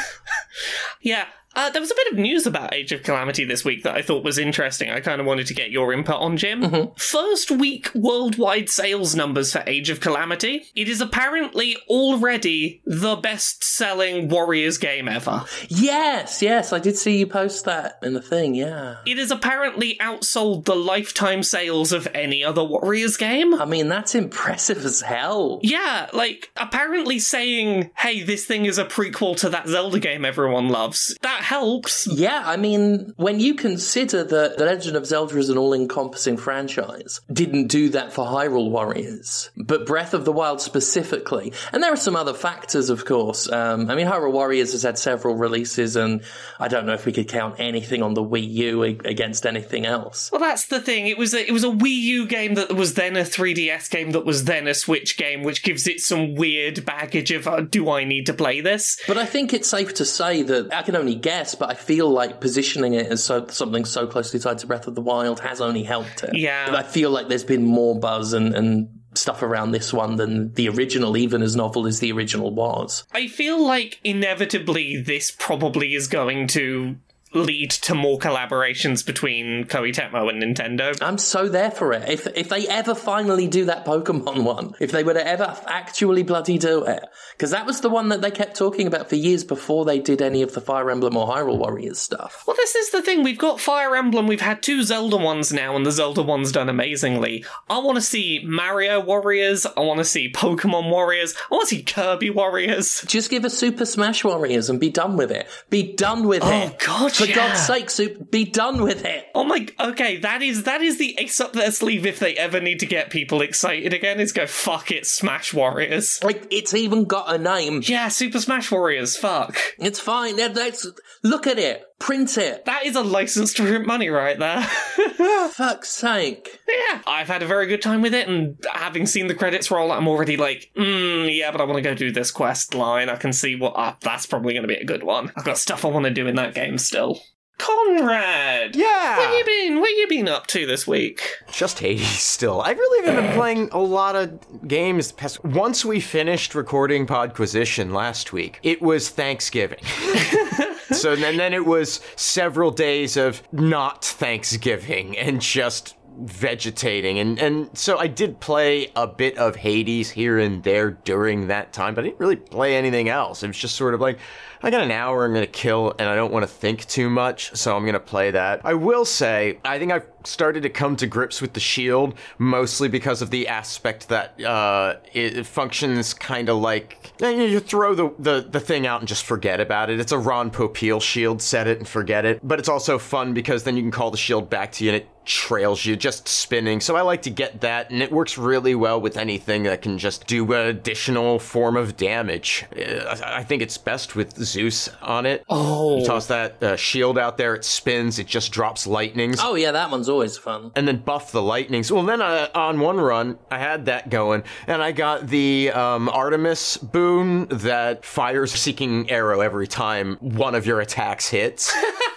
Yeah, 1.02 1.26
Uh, 1.56 1.70
there 1.70 1.82
was 1.82 1.92
a 1.92 1.96
bit 1.96 2.12
of 2.12 2.18
news 2.20 2.46
about 2.46 2.74
Age 2.74 2.92
of 2.92 3.04
Calamity 3.04 3.46
this 3.46 3.64
week 3.64 3.84
that 3.84 3.96
I 3.96 4.02
thought 4.02 4.24
was 4.24 4.38
interesting. 4.38 4.90
I 4.90 5.00
kind 5.00 5.22
of 5.22 5.28
wanted 5.28 5.48
to 5.48 5.54
get 5.54 5.72
your 5.72 5.94
input 5.94 6.16
on, 6.16 6.36
Jim. 6.38 6.92
First 6.98 7.50
week 7.50 7.90
worldwide 7.96 8.70
sales 8.70 9.16
numbers 9.16 9.54
for 9.54 9.64
Age 9.66 9.90
of 9.90 10.02
Calamity. 10.02 10.66
It 10.76 10.90
is 10.90 11.00
apparently 11.00 11.78
already 11.88 12.82
the 12.86 13.16
best 13.16 13.64
selling 13.64 14.28
Warriors 14.28 14.78
game 14.78 15.08
ever. 15.08 15.46
Yes, 15.70 16.42
yes, 16.42 16.74
I 16.74 16.80
did 16.80 16.98
see 16.98 17.20
you 17.20 17.28
post 17.28 17.66
that 17.66 18.00
in 18.04 18.14
the 18.14 18.22
thing, 18.22 18.56
yeah. 18.56 18.98
It 19.06 19.18
has 19.18 19.32
apparently 19.32 19.98
outsold 20.02 20.66
the 20.66 20.76
lifetime 20.76 21.44
sales 21.44 21.92
of 21.94 22.08
any 22.14 22.44
other 22.44 22.64
Warriors 22.64 23.16
game. 23.18 23.54
I 23.54 23.66
mean, 23.66 23.88
that's 23.88 24.14
impressive 24.16 24.84
as 24.84 25.02
hell. 25.02 25.60
Yeah, 25.64 26.10
like 26.14 26.52
apparently 26.58 27.20
saying, 27.20 27.92
hey, 27.98 28.24
this 28.24 28.46
thing 28.46 28.66
is 28.66 28.78
a 28.78 28.86
prequel 28.86 29.38
to 29.38 29.50
that 29.50 29.68
Zelda 29.68 30.00
game 30.00 30.26
everyone 30.26 30.70
loves. 30.70 31.18
That 31.22 31.45
helps. 31.46 32.08
Yeah, 32.08 32.42
I 32.46 32.58
mean, 32.58 33.14
when 33.18 33.40
you 33.40 33.54
consider 33.54 34.24
that 34.24 34.58
The 34.58 34.66
Legend 34.66 34.96
of 34.96 35.06
Zelda 35.06 35.38
is 35.38 35.50
an 35.50 35.58
all 35.58 35.74
encompassing 35.74 36.38
franchise, 36.38 37.22
didn't 37.32 37.68
do 37.68 37.90
that 37.90 38.12
for 38.12 38.26
Hyrule 38.26 38.72
Warriors, 38.72 39.52
but 39.56 39.86
Breath 39.86 40.14
of 40.14 40.26
the 40.26 40.32
Wild 40.32 40.60
specifically. 40.60 41.54
And 41.72 41.84
there 41.84 41.94
are 41.94 41.98
some 41.98 42.16
other 42.16 42.34
factors, 42.34 42.90
of 42.90 43.06
course. 43.06 43.52
Um, 43.52 43.90
I 43.90 43.96
mean, 43.96 44.08
Hyrule 44.08 44.32
Warriors 44.32 44.72
has 44.72 44.84
had 44.84 44.98
several 44.98 45.36
releases, 45.36 45.96
and 45.96 46.24
I 46.60 46.68
don't 46.68 46.86
know 46.86 46.94
if 46.94 47.06
we 47.06 47.12
could 47.12 47.28
count 47.28 47.56
anything 47.60 48.02
on 48.02 48.16
the 48.16 48.24
Wii 48.24 48.50
U 48.50 48.84
against 48.84 49.46
anything 49.46 49.86
else. 49.86 50.32
Well, 50.32 50.42
that's 50.42 50.68
the 50.68 50.82
thing. 50.82 51.08
It 51.08 51.18
was 51.18 51.34
a, 51.34 51.48
it 51.48 51.52
was 51.52 51.64
a 51.64 51.70
Wii 51.70 52.02
U 52.02 52.26
game 52.26 52.56
that 52.56 52.74
was 52.76 52.96
then 52.96 53.16
a 53.16 53.22
3DS 53.22 53.90
game 53.90 54.12
that 54.12 54.26
was 54.26 54.46
then 54.46 54.68
a 54.68 54.74
Switch 54.74 55.18
game, 55.18 55.44
which 55.44 55.64
gives 55.64 55.88
it 55.88 56.00
some 56.00 56.36
weird 56.36 56.86
baggage 56.86 57.32
of 57.32 57.48
uh, 57.48 57.62
do 57.62 57.90
I 57.92 58.04
need 58.04 58.26
to 58.26 58.34
play 58.34 58.62
this? 58.62 59.00
But 59.08 59.18
I 59.18 59.26
think 59.26 59.54
it's 59.54 59.70
safe 59.70 59.94
to 59.96 60.06
say 60.06 60.42
that 60.42 60.74
I 60.74 60.82
can 60.82 60.96
only 60.96 61.16
guess, 61.16 61.35
but 61.60 61.70
I 61.70 61.74
feel 61.74 62.10
like 62.10 62.40
positioning 62.40 62.94
it 62.94 63.08
as 63.08 63.24
so, 63.24 63.48
something 63.48 63.84
so 63.84 64.08
closely 64.08 64.40
tied 64.40 64.60
to 64.60 64.68
Breath 64.68 64.88
of 64.88 64.96
the 64.96 65.02
Wild 65.02 65.40
has 65.42 65.60
only 65.60 65.84
helped 65.84 66.24
it. 66.24 66.36
Yeah. 66.36 66.74
I 66.74 66.84
feel 66.84 67.10
like 67.10 67.28
there's 67.28 67.44
been 67.44 67.64
more 67.64 68.00
buzz 68.00 68.34
and, 68.34 68.56
and 68.56 68.90
stuff 69.18 69.42
around 69.42 69.72
this 69.72 69.94
one 69.94 70.16
than 70.16 70.54
the 70.54 70.70
original, 70.70 71.18
even 71.18 71.42
as 71.42 71.56
novel 71.56 71.88
as 71.88 72.00
the 72.00 72.12
original 72.12 72.54
was. 72.54 73.04
I 73.14 73.28
feel 73.28 73.64
like 73.64 74.00
inevitably 74.04 75.02
this 75.02 75.32
probably 75.32 75.96
is 75.96 76.08
going 76.08 76.48
to 76.50 76.98
lead 77.36 77.70
to 77.72 77.94
more 77.94 78.18
collaborations 78.18 79.06
between 79.06 79.66
Koei 79.66 79.94
Tecmo 79.94 80.30
and 80.30 80.42
Nintendo. 80.42 80.98
I'm 81.02 81.18
so 81.18 81.48
there 81.48 81.72
for 81.72 81.94
it. 81.94 82.10
If 82.10 82.28
if 82.36 82.50
they 82.50 82.68
ever 82.68 82.96
finally 82.96 83.48
do 83.48 83.66
that 83.66 83.86
Pokemon 83.86 84.44
one, 84.56 84.74
if 84.80 84.92
they 84.92 85.04
were 85.04 85.14
to 85.14 85.28
ever 85.28 85.56
actually 85.68 86.24
bloody 86.24 86.58
do 86.58 86.86
it, 86.86 87.04
because 87.32 87.52
that 87.52 87.66
was 87.66 87.82
the 87.82 87.90
one 87.90 88.10
that 88.10 88.22
they 88.22 88.32
kept 88.32 88.56
talking 88.56 88.88
about 88.88 89.10
for 89.10 89.16
years 89.16 89.44
before 89.44 89.86
they 89.86 90.00
did 90.00 90.22
any 90.22 90.42
of 90.42 90.54
the 90.54 90.62
Fire 90.62 90.90
Emblem 90.90 91.18
or 91.18 91.28
Hyrule 91.28 91.58
Warriors 91.58 92.00
stuff. 92.00 92.44
Well, 92.48 92.56
this 92.56 92.76
is 92.76 92.92
the 92.92 93.02
thing. 93.02 93.24
We've 93.24 93.38
got 93.38 93.60
Fire 93.60 93.96
Emblem, 93.96 94.28
we've 94.28 94.42
had 94.42 94.64
two 94.64 94.84
Zelda 94.84 95.18
ones 95.18 95.52
now, 95.52 95.76
and 95.76 95.86
the 95.86 95.92
Zelda 95.92 96.22
one's 96.22 96.52
done 96.52 96.70
amazingly. 96.70 97.44
I 97.70 97.80
want 97.80 97.96
to 97.98 98.02
see 98.02 98.42
Mario 98.46 99.00
Warriors, 99.00 99.66
I 99.66 99.82
want 99.82 100.00
to 100.00 100.06
see 100.06 100.32
Pokemon 100.32 100.90
Warriors, 100.90 101.36
I 101.52 101.56
want 101.56 101.68
to 101.70 101.76
see 101.76 101.84
Kirby 101.84 102.30
Warriors. 102.30 103.04
Just 103.08 103.30
give 103.30 103.46
us 103.46 103.58
Super 103.58 103.86
Smash 103.86 104.24
Warriors 104.24 104.70
and 104.70 104.80
be 104.80 104.90
done 104.90 105.18
with 105.18 105.32
it. 105.32 105.48
Be 105.70 105.94
done 105.94 106.28
with 106.28 106.44
Oh, 106.44 106.50
it. 106.50 106.74
Oh 106.74 106.86
God, 106.86 107.12
For 107.14 107.25
yeah. 107.30 107.36
God's 107.36 107.66
sake, 107.66 107.90
Soup, 107.90 108.32
be 108.32 108.46
done 108.46 108.82
with 108.82 109.06
it. 109.06 109.28
Oh 109.34 109.44
my, 109.44 109.68
okay, 109.80 110.18
that 110.18 110.42
is 110.42 110.64
that 110.64 110.82
is 110.82 110.98
the 110.98 111.16
ace 111.20 111.40
up 111.40 111.54
their 111.54 111.72
sleeve 111.72 112.06
if 112.06 112.20
they 112.20 112.36
ever 112.36 112.60
need 112.60 112.80
to 112.80 112.86
get 112.86 113.10
people 113.10 113.42
excited 113.42 113.94
again. 113.94 114.20
Is 114.20 114.32
go 114.32 114.46
fuck 114.46 114.92
it, 114.92 115.06
Smash 115.06 115.54
Warriors. 115.54 116.24
Like 116.24 116.48
it's 116.52 116.74
even 116.74 117.06
got 117.06 117.34
a 117.34 117.38
name. 117.38 117.82
Yeah, 117.84 118.08
Super 118.08 118.40
Smash 118.40 118.72
Warriors. 118.72 119.18
Fuck, 119.18 119.58
It's 119.80 120.00
fine. 120.00 120.36
That's 120.38 120.88
look 121.24 121.48
at 121.48 121.60
it. 121.60 121.84
Print 121.98 122.38
it. 122.38 122.66
that 122.66 122.86
is 122.86 122.96
a 122.96 123.02
license 123.02 123.54
to 123.54 123.64
print 123.64 123.88
money 123.88 124.10
right 124.10 124.38
there. 124.38 124.62
Fuck's 125.52 125.90
sake. 125.90 126.60
yeah, 126.68 127.02
I've 127.08 127.28
had 127.28 127.42
a 127.42 127.48
very 127.48 127.68
good 127.68 127.82
time 127.82 128.02
with 128.02 128.14
it, 128.14 128.28
and 128.28 128.58
having 128.74 129.06
seen 129.06 129.28
the 129.28 129.34
credits 129.34 129.72
roll, 129.72 129.92
I'm 129.92 130.08
already 130.08 130.36
like, 130.36 130.72
mm, 130.76 131.36
yeah, 131.36 131.52
but 131.52 131.62
I 131.62 131.64
want 131.64 131.78
to 131.78 131.82
go 131.82 131.96
do 131.96 132.12
this 132.12 132.32
quest 132.32 132.76
line. 132.76 133.10
I 133.10 133.16
can 133.16 133.32
see 133.32 133.56
what 133.56 133.72
uh, 133.78 133.94
that's 134.02 134.26
probably 134.26 134.54
going 134.54 134.64
to 134.64 134.68
be 134.68 134.76
a 134.76 134.86
good 134.86 135.04
one. 135.04 135.32
I've 135.36 135.46
got 135.46 135.58
stuff 135.58 135.86
I 135.86 135.88
want 135.88 136.06
to 136.06 136.12
do 136.12 136.28
in 136.28 136.36
that 136.36 136.54
game 136.54 136.78
still. 136.78 137.22
Conrad, 137.58 138.76
Yeah. 138.76 139.18
what 139.18 139.38
you 139.38 139.46
been? 139.46 139.80
What 139.80 139.90
you 139.92 140.08
been 140.08 140.28
up 140.28 140.48
to 140.48 140.66
this 140.66 140.86
week? 140.86 141.22
Just 141.52 141.80
Hades 141.80 142.08
still. 142.08 142.62
I 142.62 142.72
really 142.72 143.06
haven't 143.08 143.26
been 143.28 143.34
playing 143.38 143.70
a 143.72 143.80
lot 143.80 144.16
of 144.16 144.68
games. 144.68 145.12
Past- 145.14 145.44
Once 145.44 145.86
we 145.86 146.00
finished 146.00 146.54
recording 146.54 147.06
Podquisition 147.08 147.92
last 147.94 148.34
week, 148.34 148.60
it 148.64 148.82
was 148.82 149.10
Thanksgiving. 149.10 149.80
so 150.92 151.16
then, 151.16 151.38
then 151.38 151.54
it 151.54 151.66
was 151.66 152.02
several 152.16 152.72
days 152.72 153.16
of 153.18 153.42
not 153.52 154.04
Thanksgiving 154.04 155.18
and 155.18 155.42
just 155.42 155.96
vegetating 156.18 157.20
and 157.20 157.38
and 157.40 157.78
so 157.78 157.98
I 157.98 158.08
did 158.08 158.40
play 158.40 158.90
a 158.96 159.06
bit 159.06 159.38
of 159.38 159.58
Hades 159.58 160.10
here 160.10 160.40
and 160.40 160.64
there 160.64 160.92
during 160.92 161.48
that 161.50 161.74
time 161.74 161.94
but 161.94 162.06
I 162.06 162.08
didn't 162.08 162.22
really 162.22 162.38
play 162.38 162.78
anything 162.78 163.10
else 163.10 163.44
it 163.44 163.48
was 163.48 163.58
just 163.58 163.76
sort 163.76 163.94
of 163.94 164.00
like 164.00 164.18
I 164.66 164.72
got 164.72 164.82
an 164.82 164.90
hour 164.90 165.24
I'm 165.24 165.34
to 165.46 165.52
kill 165.52 165.94
and 166.00 166.10
I 166.10 166.16
don't 166.16 166.34
want 166.34 166.42
to 166.42 166.48
think 166.48 166.88
too 166.88 167.08
much 167.08 167.56
so 167.56 167.76
I'm 167.76 167.84
to 167.94 168.00
play 168.00 168.32
that 168.32 168.62
I 168.64 168.74
will 168.74 169.06
say 169.06 169.60
I 169.64 169.78
think 169.78 169.92
I've 169.92 170.08
started 170.24 170.64
to 170.64 170.72
come 170.72 170.96
to 170.96 171.06
grips 171.06 171.40
with 171.40 171.54
the 171.54 171.60
shield 171.60 172.16
mostly 172.40 172.88
because 172.88 173.22
of 173.22 173.30
the 173.30 173.48
aspect 173.48 174.10
that 174.10 174.44
uh 174.44 174.96
it, 175.14 175.46
functions 175.46 176.16
kind 176.16 176.50
of 176.50 176.58
like 176.58 177.14
you, 177.20 177.60
throw 177.60 177.94
the, 177.94 178.12
the 178.18 178.48
the 178.50 178.60
thing 178.60 178.88
out 178.88 179.02
and 179.02 179.08
just 179.08 179.24
forget 179.24 179.60
about 179.60 179.92
it 179.92 180.00
it's 180.00 180.12
a 180.12 180.18
Ron 180.18 180.50
Popeil 180.50 181.00
shield 181.00 181.44
set 181.44 181.68
it 181.68 181.78
and 181.78 181.88
forget 181.88 182.26
it 182.26 182.40
but 182.42 182.58
it's 182.58 182.70
also 182.70 182.98
fun 182.98 183.36
because 183.36 183.66
then 183.66 183.78
you 183.78 183.84
can 183.84 183.92
call 183.92 184.10
the 184.10 184.18
shield 184.18 184.50
back 184.50 184.72
to 184.72 184.84
you 184.84 184.90
and 184.90 184.98
it 185.04 185.08
trails 185.26 185.86
you 185.86 185.96
just 185.96 186.28
spinning. 186.28 186.80
So 186.80 186.96
I 186.96 187.02
like 187.02 187.24
to 187.24 187.30
get 187.30 187.62
that, 187.62 187.90
and 187.90 188.02
it 188.02 188.12
works 188.12 188.38
really 188.38 188.76
well 188.76 189.02
with 189.02 189.18
anything 189.18 189.64
that 189.64 189.82
can 189.82 189.98
just 189.98 190.28
do 190.28 190.46
additional 190.54 191.40
form 191.40 191.76
of 191.76 191.98
damage. 191.98 192.66
Uh, 192.76 193.18
I 193.24 193.44
think 193.44 193.62
it's 193.62 193.78
best 193.78 194.16
with 194.16 194.34
Zeus 194.56 194.90
on 195.02 195.26
it. 195.26 195.44
Oh. 195.50 196.00
You 196.00 196.06
toss 196.06 196.28
that 196.28 196.64
uh, 196.64 196.76
shield 196.78 197.18
out 197.18 197.38
there, 197.38 197.56
it 197.56 197.66
spins, 197.66 198.20
it 198.20 198.28
just 198.28 198.54
drops 198.54 198.88
lightnings. 198.88 199.40
Oh 199.42 199.56
yeah, 199.56 199.74
that 199.74 199.92
one's 199.92 200.08
always 200.08 200.38
fun. 200.38 200.72
And 200.76 200.88
then 200.88 200.98
buff 200.98 201.32
the 201.34 201.42
lightnings. 201.42 201.92
Well, 201.92 202.04
then 202.04 202.22
uh, 202.22 202.48
on 202.56 202.80
one 202.80 202.98
run, 202.98 203.38
I 203.52 203.60
had 203.60 203.86
that 203.86 204.10
going, 204.10 204.44
and 204.68 204.82
I 204.82 204.94
got 204.94 205.28
the 205.28 205.72
um, 205.72 206.08
Artemis 206.08 206.78
boon 206.78 207.48
that 207.50 208.06
fires 208.06 208.54
a 208.54 208.58
seeking 208.58 209.10
arrow 209.12 209.42
every 209.42 209.68
time 209.68 210.16
one 210.22 210.56
of 210.56 210.66
your 210.66 210.80
attacks 210.80 211.30
hits. 211.30 211.76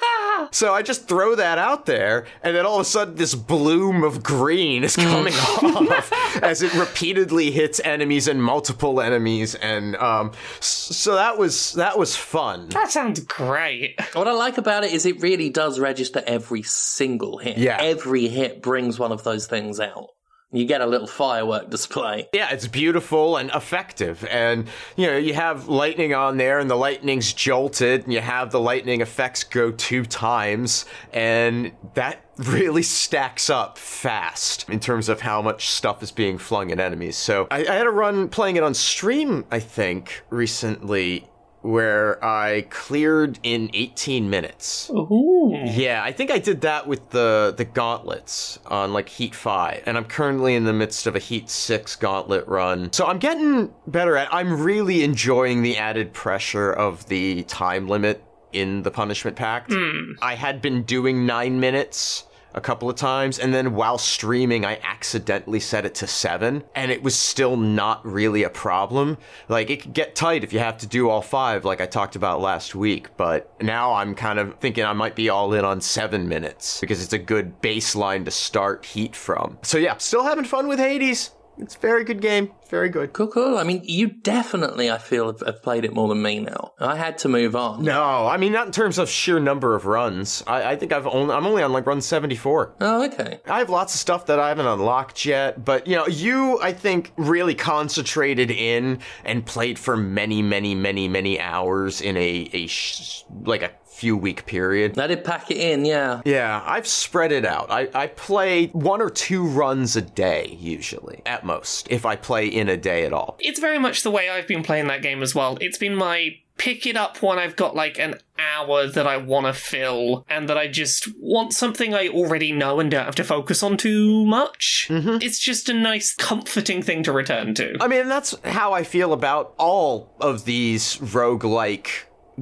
So 0.50 0.74
I 0.74 0.82
just 0.82 1.08
throw 1.08 1.34
that 1.34 1.58
out 1.58 1.86
there, 1.86 2.26
and 2.42 2.54
then 2.54 2.64
all 2.66 2.76
of 2.76 2.82
a 2.82 2.84
sudden, 2.84 3.16
this 3.16 3.34
bloom 3.34 4.02
of 4.02 4.22
green 4.22 4.84
is 4.84 4.96
coming 4.96 5.34
off 5.62 6.12
as 6.42 6.62
it 6.62 6.72
repeatedly 6.74 7.50
hits 7.50 7.80
enemies 7.80 8.28
and 8.28 8.42
multiple 8.42 9.00
enemies, 9.00 9.54
and 9.54 9.96
um, 9.96 10.32
so 10.60 11.14
that 11.14 11.38
was 11.38 11.72
that 11.74 11.98
was 11.98 12.16
fun. 12.16 12.68
That 12.70 12.90
sounds 12.90 13.20
great. 13.20 14.00
What 14.12 14.28
I 14.28 14.32
like 14.32 14.58
about 14.58 14.84
it 14.84 14.92
is 14.92 15.06
it 15.06 15.20
really 15.20 15.50
does 15.50 15.78
register 15.78 16.22
every 16.26 16.62
single 16.62 17.38
hit. 17.38 17.58
Yeah. 17.58 17.78
Every 17.80 18.28
hit 18.28 18.62
brings 18.62 18.98
one 18.98 19.12
of 19.12 19.24
those 19.24 19.46
things 19.46 19.80
out. 19.80 20.08
You 20.50 20.64
get 20.64 20.80
a 20.80 20.86
little 20.86 21.06
firework 21.06 21.68
display. 21.68 22.28
Yeah, 22.32 22.50
it's 22.50 22.66
beautiful 22.66 23.36
and 23.36 23.50
effective, 23.50 24.24
and 24.30 24.66
you 24.96 25.06
know 25.06 25.18
you 25.18 25.34
have 25.34 25.68
lightning 25.68 26.14
on 26.14 26.38
there, 26.38 26.58
and 26.58 26.70
the 26.70 26.74
lightning's 26.74 27.34
jolted, 27.34 28.04
and 28.04 28.12
you 28.14 28.20
have 28.20 28.50
the 28.50 28.60
lightning 28.60 29.02
effects 29.02 29.44
go 29.44 29.70
two 29.70 30.06
times, 30.06 30.86
and 31.12 31.72
that 31.92 32.24
really 32.38 32.82
stacks 32.82 33.50
up 33.50 33.76
fast 33.76 34.66
in 34.70 34.80
terms 34.80 35.10
of 35.10 35.20
how 35.20 35.42
much 35.42 35.68
stuff 35.68 36.02
is 36.02 36.10
being 36.10 36.38
flung 36.38 36.72
at 36.72 36.80
enemies. 36.80 37.16
So 37.16 37.46
I, 37.50 37.66
I 37.66 37.74
had 37.74 37.86
a 37.86 37.90
run 37.90 38.30
playing 38.30 38.56
it 38.56 38.62
on 38.62 38.72
stream, 38.72 39.44
I 39.50 39.60
think, 39.60 40.22
recently. 40.30 41.28
Where 41.62 42.24
I 42.24 42.66
cleared 42.70 43.40
in 43.42 43.70
18 43.74 44.30
minutes. 44.30 44.90
Ooh. 44.90 45.52
Yeah, 45.64 46.02
I 46.04 46.12
think 46.12 46.30
I 46.30 46.38
did 46.38 46.60
that 46.60 46.86
with 46.86 47.10
the 47.10 47.52
the 47.56 47.64
gauntlets 47.64 48.58
on 48.66 48.92
like 48.92 49.08
Heat 49.08 49.34
5, 49.34 49.82
and 49.86 49.96
I'm 49.96 50.04
currently 50.04 50.54
in 50.54 50.64
the 50.64 50.72
midst 50.72 51.06
of 51.06 51.16
a 51.16 51.18
Heat 51.18 51.50
6 51.50 51.96
gauntlet 51.96 52.46
run. 52.46 52.92
So 52.92 53.06
I'm 53.06 53.18
getting 53.18 53.72
better 53.86 54.16
at 54.16 54.32
I'm 54.32 54.62
really 54.62 55.02
enjoying 55.02 55.62
the 55.62 55.76
added 55.76 56.12
pressure 56.12 56.72
of 56.72 57.06
the 57.08 57.42
time 57.44 57.88
limit 57.88 58.22
in 58.52 58.82
the 58.82 58.90
punishment 58.90 59.36
pact. 59.36 59.72
Hmm. 59.72 60.12
I 60.22 60.34
had 60.36 60.62
been 60.62 60.84
doing 60.84 61.26
9 61.26 61.60
minutes 61.60 62.24
a 62.58 62.60
couple 62.60 62.90
of 62.90 62.96
times 62.96 63.38
and 63.38 63.54
then 63.54 63.74
while 63.74 63.96
streaming 63.96 64.66
I 64.66 64.78
accidentally 64.82 65.60
set 65.60 65.86
it 65.86 65.94
to 65.96 66.06
7 66.06 66.64
and 66.74 66.90
it 66.90 67.02
was 67.02 67.16
still 67.16 67.56
not 67.56 68.04
really 68.04 68.42
a 68.42 68.50
problem. 68.50 69.16
Like 69.48 69.70
it 69.70 69.82
could 69.82 69.94
get 69.94 70.14
tight 70.14 70.44
if 70.44 70.52
you 70.52 70.58
have 70.58 70.76
to 70.78 70.86
do 70.86 71.08
all 71.08 71.22
5 71.22 71.64
like 71.64 71.80
I 71.80 71.86
talked 71.86 72.16
about 72.16 72.42
last 72.42 72.74
week, 72.74 73.16
but 73.16 73.50
now 73.62 73.94
I'm 73.94 74.14
kind 74.14 74.38
of 74.38 74.58
thinking 74.58 74.84
I 74.84 74.92
might 74.92 75.16
be 75.16 75.30
all 75.30 75.54
in 75.54 75.64
on 75.64 75.80
7 75.80 76.28
minutes 76.28 76.80
because 76.80 77.02
it's 77.02 77.14
a 77.14 77.18
good 77.18 77.62
baseline 77.62 78.26
to 78.26 78.30
start 78.30 78.84
heat 78.84 79.16
from. 79.16 79.58
So 79.62 79.78
yeah, 79.78 79.96
still 79.96 80.24
having 80.24 80.44
fun 80.44 80.68
with 80.68 80.78
Hades. 80.78 81.30
It's 81.58 81.76
a 81.76 81.78
very 81.78 82.04
good 82.04 82.20
game. 82.20 82.52
Very 82.68 82.88
good. 82.88 83.12
Cool, 83.12 83.28
cool. 83.28 83.58
I 83.58 83.64
mean, 83.64 83.80
you 83.84 84.08
definitely, 84.08 84.90
I 84.90 84.98
feel, 84.98 85.26
have, 85.26 85.40
have 85.40 85.62
played 85.62 85.84
it 85.84 85.94
more 85.94 86.08
than 86.08 86.22
me 86.22 86.40
now. 86.40 86.72
I 86.78 86.96
had 86.96 87.18
to 87.18 87.28
move 87.28 87.56
on. 87.56 87.82
No, 87.82 88.26
I 88.26 88.36
mean 88.36 88.52
not 88.52 88.66
in 88.66 88.72
terms 88.72 88.98
of 88.98 89.08
sheer 89.08 89.40
number 89.40 89.74
of 89.74 89.86
runs. 89.86 90.42
I, 90.46 90.72
I 90.72 90.76
think 90.76 90.92
I've 90.92 91.06
only 91.06 91.34
I'm 91.34 91.46
only 91.46 91.62
on 91.62 91.72
like 91.72 91.86
run 91.86 92.00
74. 92.00 92.74
Oh, 92.80 93.06
okay. 93.06 93.40
I 93.46 93.58
have 93.58 93.70
lots 93.70 93.94
of 93.94 94.00
stuff 94.00 94.26
that 94.26 94.38
I 94.38 94.48
haven't 94.48 94.66
unlocked 94.66 95.24
yet, 95.24 95.64
but 95.64 95.86
you 95.86 95.96
know, 95.96 96.06
you 96.06 96.60
I 96.60 96.72
think 96.72 97.12
really 97.16 97.54
concentrated 97.54 98.50
in 98.50 99.00
and 99.24 99.44
played 99.44 99.78
for 99.78 99.96
many, 99.96 100.42
many, 100.42 100.74
many, 100.74 101.08
many 101.08 101.40
hours 101.40 102.00
in 102.00 102.16
a 102.16 102.50
a 102.52 102.66
sh- 102.66 103.24
like 103.44 103.62
a 103.62 103.70
few 103.98 104.16
week 104.16 104.46
period. 104.46 104.96
I 104.98 105.08
did 105.08 105.24
pack 105.24 105.50
it 105.50 105.56
in, 105.56 105.84
yeah. 105.84 106.20
Yeah, 106.24 106.62
I've 106.64 106.86
spread 106.86 107.32
it 107.32 107.44
out. 107.44 107.70
I, 107.70 107.88
I 107.92 108.06
play 108.06 108.68
one 108.68 109.02
or 109.02 109.10
two 109.10 109.44
runs 109.44 109.96
a 109.96 110.02
day, 110.02 110.56
usually, 110.60 111.20
at 111.26 111.44
most, 111.44 111.88
if 111.90 112.06
I 112.06 112.14
play 112.14 112.46
in 112.46 112.68
a 112.68 112.76
day 112.76 113.04
at 113.04 113.12
all. 113.12 113.36
It's 113.40 113.58
very 113.58 113.78
much 113.78 114.04
the 114.04 114.10
way 114.10 114.30
I've 114.30 114.46
been 114.46 114.62
playing 114.62 114.86
that 114.86 115.02
game 115.02 115.20
as 115.20 115.34
well. 115.34 115.58
It's 115.60 115.78
been 115.78 115.96
my 115.96 116.38
pick 116.58 116.86
it 116.86 116.96
up 116.96 117.22
when 117.22 117.38
I've 117.38 117.56
got 117.56 117.74
like 117.74 117.98
an 117.98 118.16
hour 118.38 118.86
that 118.86 119.06
I 119.06 119.16
want 119.16 119.46
to 119.46 119.52
fill 119.52 120.24
and 120.28 120.48
that 120.48 120.58
I 120.58 120.66
just 120.66 121.08
want 121.20 121.52
something 121.52 121.94
I 121.94 122.08
already 122.08 122.52
know 122.52 122.80
and 122.80 122.90
don't 122.90 123.04
have 123.04 123.14
to 123.16 123.24
focus 123.24 123.62
on 123.62 123.76
too 123.76 124.26
much. 124.26 124.86
Mm-hmm. 124.88 125.18
It's 125.22 125.38
just 125.38 125.68
a 125.68 125.74
nice, 125.74 126.14
comforting 126.14 126.82
thing 126.82 127.04
to 127.04 127.12
return 127.12 127.54
to. 127.54 127.76
I 127.80 127.88
mean, 127.88 128.08
that's 128.08 128.34
how 128.44 128.72
I 128.72 128.82
feel 128.82 129.12
about 129.12 129.54
all 129.56 130.14
of 130.20 130.44
these 130.44 130.96
roguelike 130.96 131.88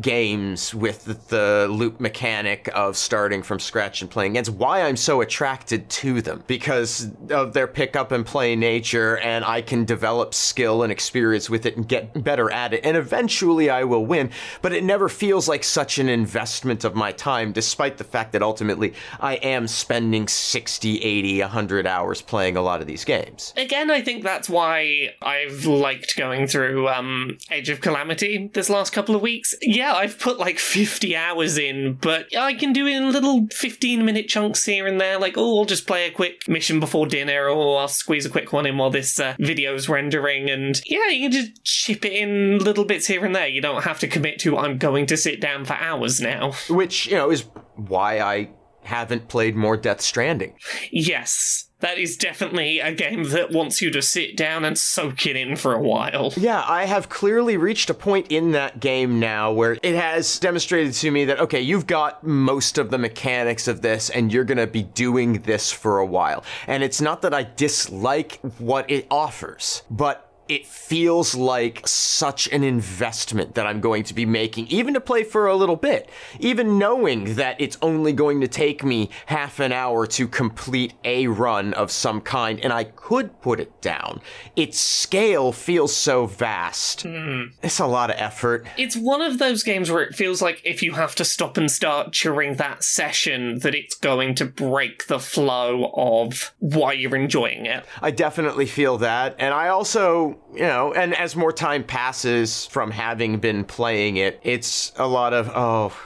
games 0.00 0.74
with 0.74 1.28
the, 1.28 1.66
loop 1.66 2.00
mechanic 2.00 2.68
of 2.74 2.96
starting 2.96 3.42
from 3.42 3.58
scratch 3.58 4.00
and 4.00 4.10
playing. 4.10 4.36
It's 4.36 4.48
why 4.48 4.82
I'm 4.82 4.96
so 4.96 5.20
attracted 5.20 5.88
to 5.90 6.22
them 6.22 6.42
because 6.46 7.10
of 7.30 7.52
their 7.52 7.66
pick 7.66 7.96
up 7.96 8.12
and 8.12 8.24
play 8.24 8.56
nature, 8.56 9.18
and 9.18 9.44
I 9.44 9.62
can 9.62 9.84
develop 9.84 10.34
skill 10.34 10.82
and 10.82 10.92
experience 10.92 11.50
with 11.50 11.66
it 11.66 11.76
and 11.76 11.86
get 11.86 12.22
better 12.24 12.50
at 12.50 12.72
it. 12.72 12.80
And 12.84 12.96
eventually 12.96 13.68
I 13.70 13.84
will 13.84 14.06
win, 14.06 14.30
but 14.62 14.72
it 14.72 14.84
never 14.84 15.08
feels 15.08 15.48
like 15.48 15.64
such 15.64 15.98
an 15.98 16.08
investment 16.08 16.84
of 16.84 16.94
my 16.94 17.12
time, 17.12 17.52
despite 17.52 17.98
the 17.98 18.04
fact 18.04 18.32
that 18.32 18.42
ultimately 18.42 18.94
I 19.20 19.34
am 19.36 19.66
spending 19.66 20.28
60, 20.28 21.02
80, 21.02 21.40
100 21.40 21.86
hours 21.86 22.22
playing 22.22 22.56
a 22.56 22.62
lot 22.62 22.80
of 22.80 22.86
these 22.86 23.04
games. 23.04 23.52
Again, 23.56 23.90
I 23.90 24.00
think 24.00 24.22
that's 24.22 24.48
why 24.48 25.14
I've 25.22 25.66
liked 25.66 26.16
going 26.16 26.46
through 26.46 26.88
um, 26.88 27.38
Age 27.50 27.68
of 27.68 27.80
Calamity 27.80 28.50
this 28.52 28.70
last 28.70 28.92
couple 28.92 29.14
of 29.14 29.22
weeks. 29.22 29.54
Yeah, 29.62 29.85
I've 29.94 30.18
put 30.18 30.38
like 30.38 30.58
50 30.58 31.16
hours 31.16 31.58
in, 31.58 31.94
but 31.94 32.34
I 32.36 32.54
can 32.54 32.72
do 32.72 32.86
it 32.86 32.96
in 32.96 33.12
little 33.12 33.46
15 33.52 34.04
minute 34.04 34.28
chunks 34.28 34.64
here 34.64 34.86
and 34.86 35.00
there. 35.00 35.18
Like, 35.18 35.34
oh, 35.36 35.58
I'll 35.58 35.64
just 35.64 35.86
play 35.86 36.06
a 36.06 36.10
quick 36.10 36.48
mission 36.48 36.80
before 36.80 37.06
dinner, 37.06 37.48
or 37.48 37.80
I'll 37.80 37.88
squeeze 37.88 38.26
a 38.26 38.30
quick 38.30 38.52
one 38.52 38.66
in 38.66 38.78
while 38.78 38.90
this 38.90 39.18
uh, 39.18 39.34
video's 39.38 39.88
rendering. 39.88 40.50
And 40.50 40.80
yeah, 40.86 41.08
you 41.08 41.28
can 41.28 41.32
just 41.32 41.64
chip 41.64 42.04
it 42.04 42.12
in 42.12 42.58
little 42.58 42.84
bits 42.84 43.06
here 43.06 43.24
and 43.24 43.34
there. 43.34 43.48
You 43.48 43.60
don't 43.60 43.84
have 43.84 43.98
to 44.00 44.08
commit 44.08 44.38
to, 44.40 44.58
I'm 44.58 44.78
going 44.78 45.06
to 45.06 45.16
sit 45.16 45.40
down 45.40 45.64
for 45.64 45.74
hours 45.74 46.20
now. 46.20 46.52
Which, 46.68 47.06
you 47.06 47.16
know, 47.16 47.30
is 47.30 47.44
why 47.76 48.20
I 48.20 48.50
haven't 48.82 49.28
played 49.28 49.56
more 49.56 49.76
Death 49.76 50.00
Stranding. 50.00 50.54
Yes. 50.90 51.65
That 51.80 51.98
is 51.98 52.16
definitely 52.16 52.80
a 52.80 52.92
game 52.92 53.24
that 53.30 53.50
wants 53.50 53.82
you 53.82 53.90
to 53.90 54.00
sit 54.00 54.34
down 54.34 54.64
and 54.64 54.78
soak 54.78 55.26
it 55.26 55.36
in 55.36 55.56
for 55.56 55.74
a 55.74 55.82
while. 55.82 56.32
Yeah, 56.46 56.64
I 56.68 56.84
have 56.84 57.08
clearly 57.08 57.56
reached 57.56 57.90
a 57.90 57.94
point 57.94 58.28
in 58.30 58.52
that 58.52 58.78
game 58.78 59.18
now 59.18 59.50
where 59.50 59.76
it 59.82 59.96
has 59.96 60.38
demonstrated 60.38 60.92
to 60.94 61.10
me 61.10 61.24
that, 61.24 61.40
okay, 61.40 61.60
you've 61.60 61.88
got 61.88 62.24
most 62.24 62.78
of 62.78 62.90
the 62.90 62.98
mechanics 62.98 63.66
of 63.66 63.82
this 63.82 64.10
and 64.10 64.32
you're 64.32 64.44
going 64.44 64.58
to 64.58 64.66
be 64.68 64.84
doing 64.84 65.40
this 65.42 65.72
for 65.72 65.98
a 65.98 66.06
while. 66.06 66.44
And 66.68 66.84
it's 66.84 67.00
not 67.00 67.22
that 67.22 67.34
I 67.34 67.42
dislike 67.56 68.38
what 68.58 68.88
it 68.88 69.08
offers, 69.10 69.82
but 69.90 70.25
it 70.48 70.66
feels 70.66 71.34
like 71.34 71.86
such 71.86 72.48
an 72.48 72.62
investment 72.62 73.54
that 73.54 73.66
I'm 73.66 73.80
going 73.80 74.04
to 74.04 74.14
be 74.14 74.26
making, 74.26 74.68
even 74.68 74.94
to 74.94 75.00
play 75.00 75.24
for 75.24 75.46
a 75.46 75.56
little 75.56 75.76
bit. 75.76 76.08
Even 76.38 76.78
knowing 76.78 77.34
that 77.34 77.60
it's 77.60 77.78
only 77.82 78.12
going 78.12 78.40
to 78.40 78.48
take 78.48 78.84
me 78.84 79.10
half 79.26 79.60
an 79.60 79.72
hour 79.72 80.06
to 80.06 80.28
complete 80.28 80.94
a 81.04 81.26
run 81.26 81.74
of 81.74 81.90
some 81.90 82.20
kind, 82.20 82.60
and 82.60 82.72
I 82.72 82.84
could 82.84 83.40
put 83.40 83.60
it 83.60 83.80
down. 83.80 84.20
Its 84.54 84.78
scale 84.78 85.52
feels 85.52 85.94
so 85.94 86.26
vast. 86.26 87.02
Hmm. 87.02 87.44
It's 87.62 87.78
a 87.78 87.86
lot 87.86 88.10
of 88.10 88.16
effort. 88.18 88.66
It's 88.76 88.96
one 88.96 89.22
of 89.22 89.38
those 89.38 89.62
games 89.62 89.90
where 89.90 90.02
it 90.02 90.14
feels 90.14 90.40
like 90.40 90.60
if 90.64 90.82
you 90.82 90.92
have 90.92 91.14
to 91.16 91.24
stop 91.24 91.56
and 91.56 91.70
start 91.70 92.12
during 92.12 92.54
that 92.56 92.84
session, 92.84 93.58
that 93.60 93.74
it's 93.74 93.94
going 93.94 94.34
to 94.36 94.44
break 94.44 95.06
the 95.06 95.18
flow 95.18 95.92
of 95.94 96.54
why 96.58 96.92
you're 96.92 97.16
enjoying 97.16 97.66
it. 97.66 97.84
I 98.00 98.10
definitely 98.10 98.66
feel 98.66 98.98
that. 98.98 99.36
And 99.38 99.52
I 99.52 99.68
also, 99.68 100.35
you 100.52 100.62
know, 100.62 100.92
and 100.92 101.14
as 101.14 101.36
more 101.36 101.52
time 101.52 101.84
passes 101.84 102.66
from 102.66 102.90
having 102.90 103.38
been 103.38 103.64
playing 103.64 104.16
it, 104.16 104.40
it's 104.42 104.92
a 104.96 105.06
lot 105.06 105.32
of, 105.32 105.50
oh, 105.54 105.96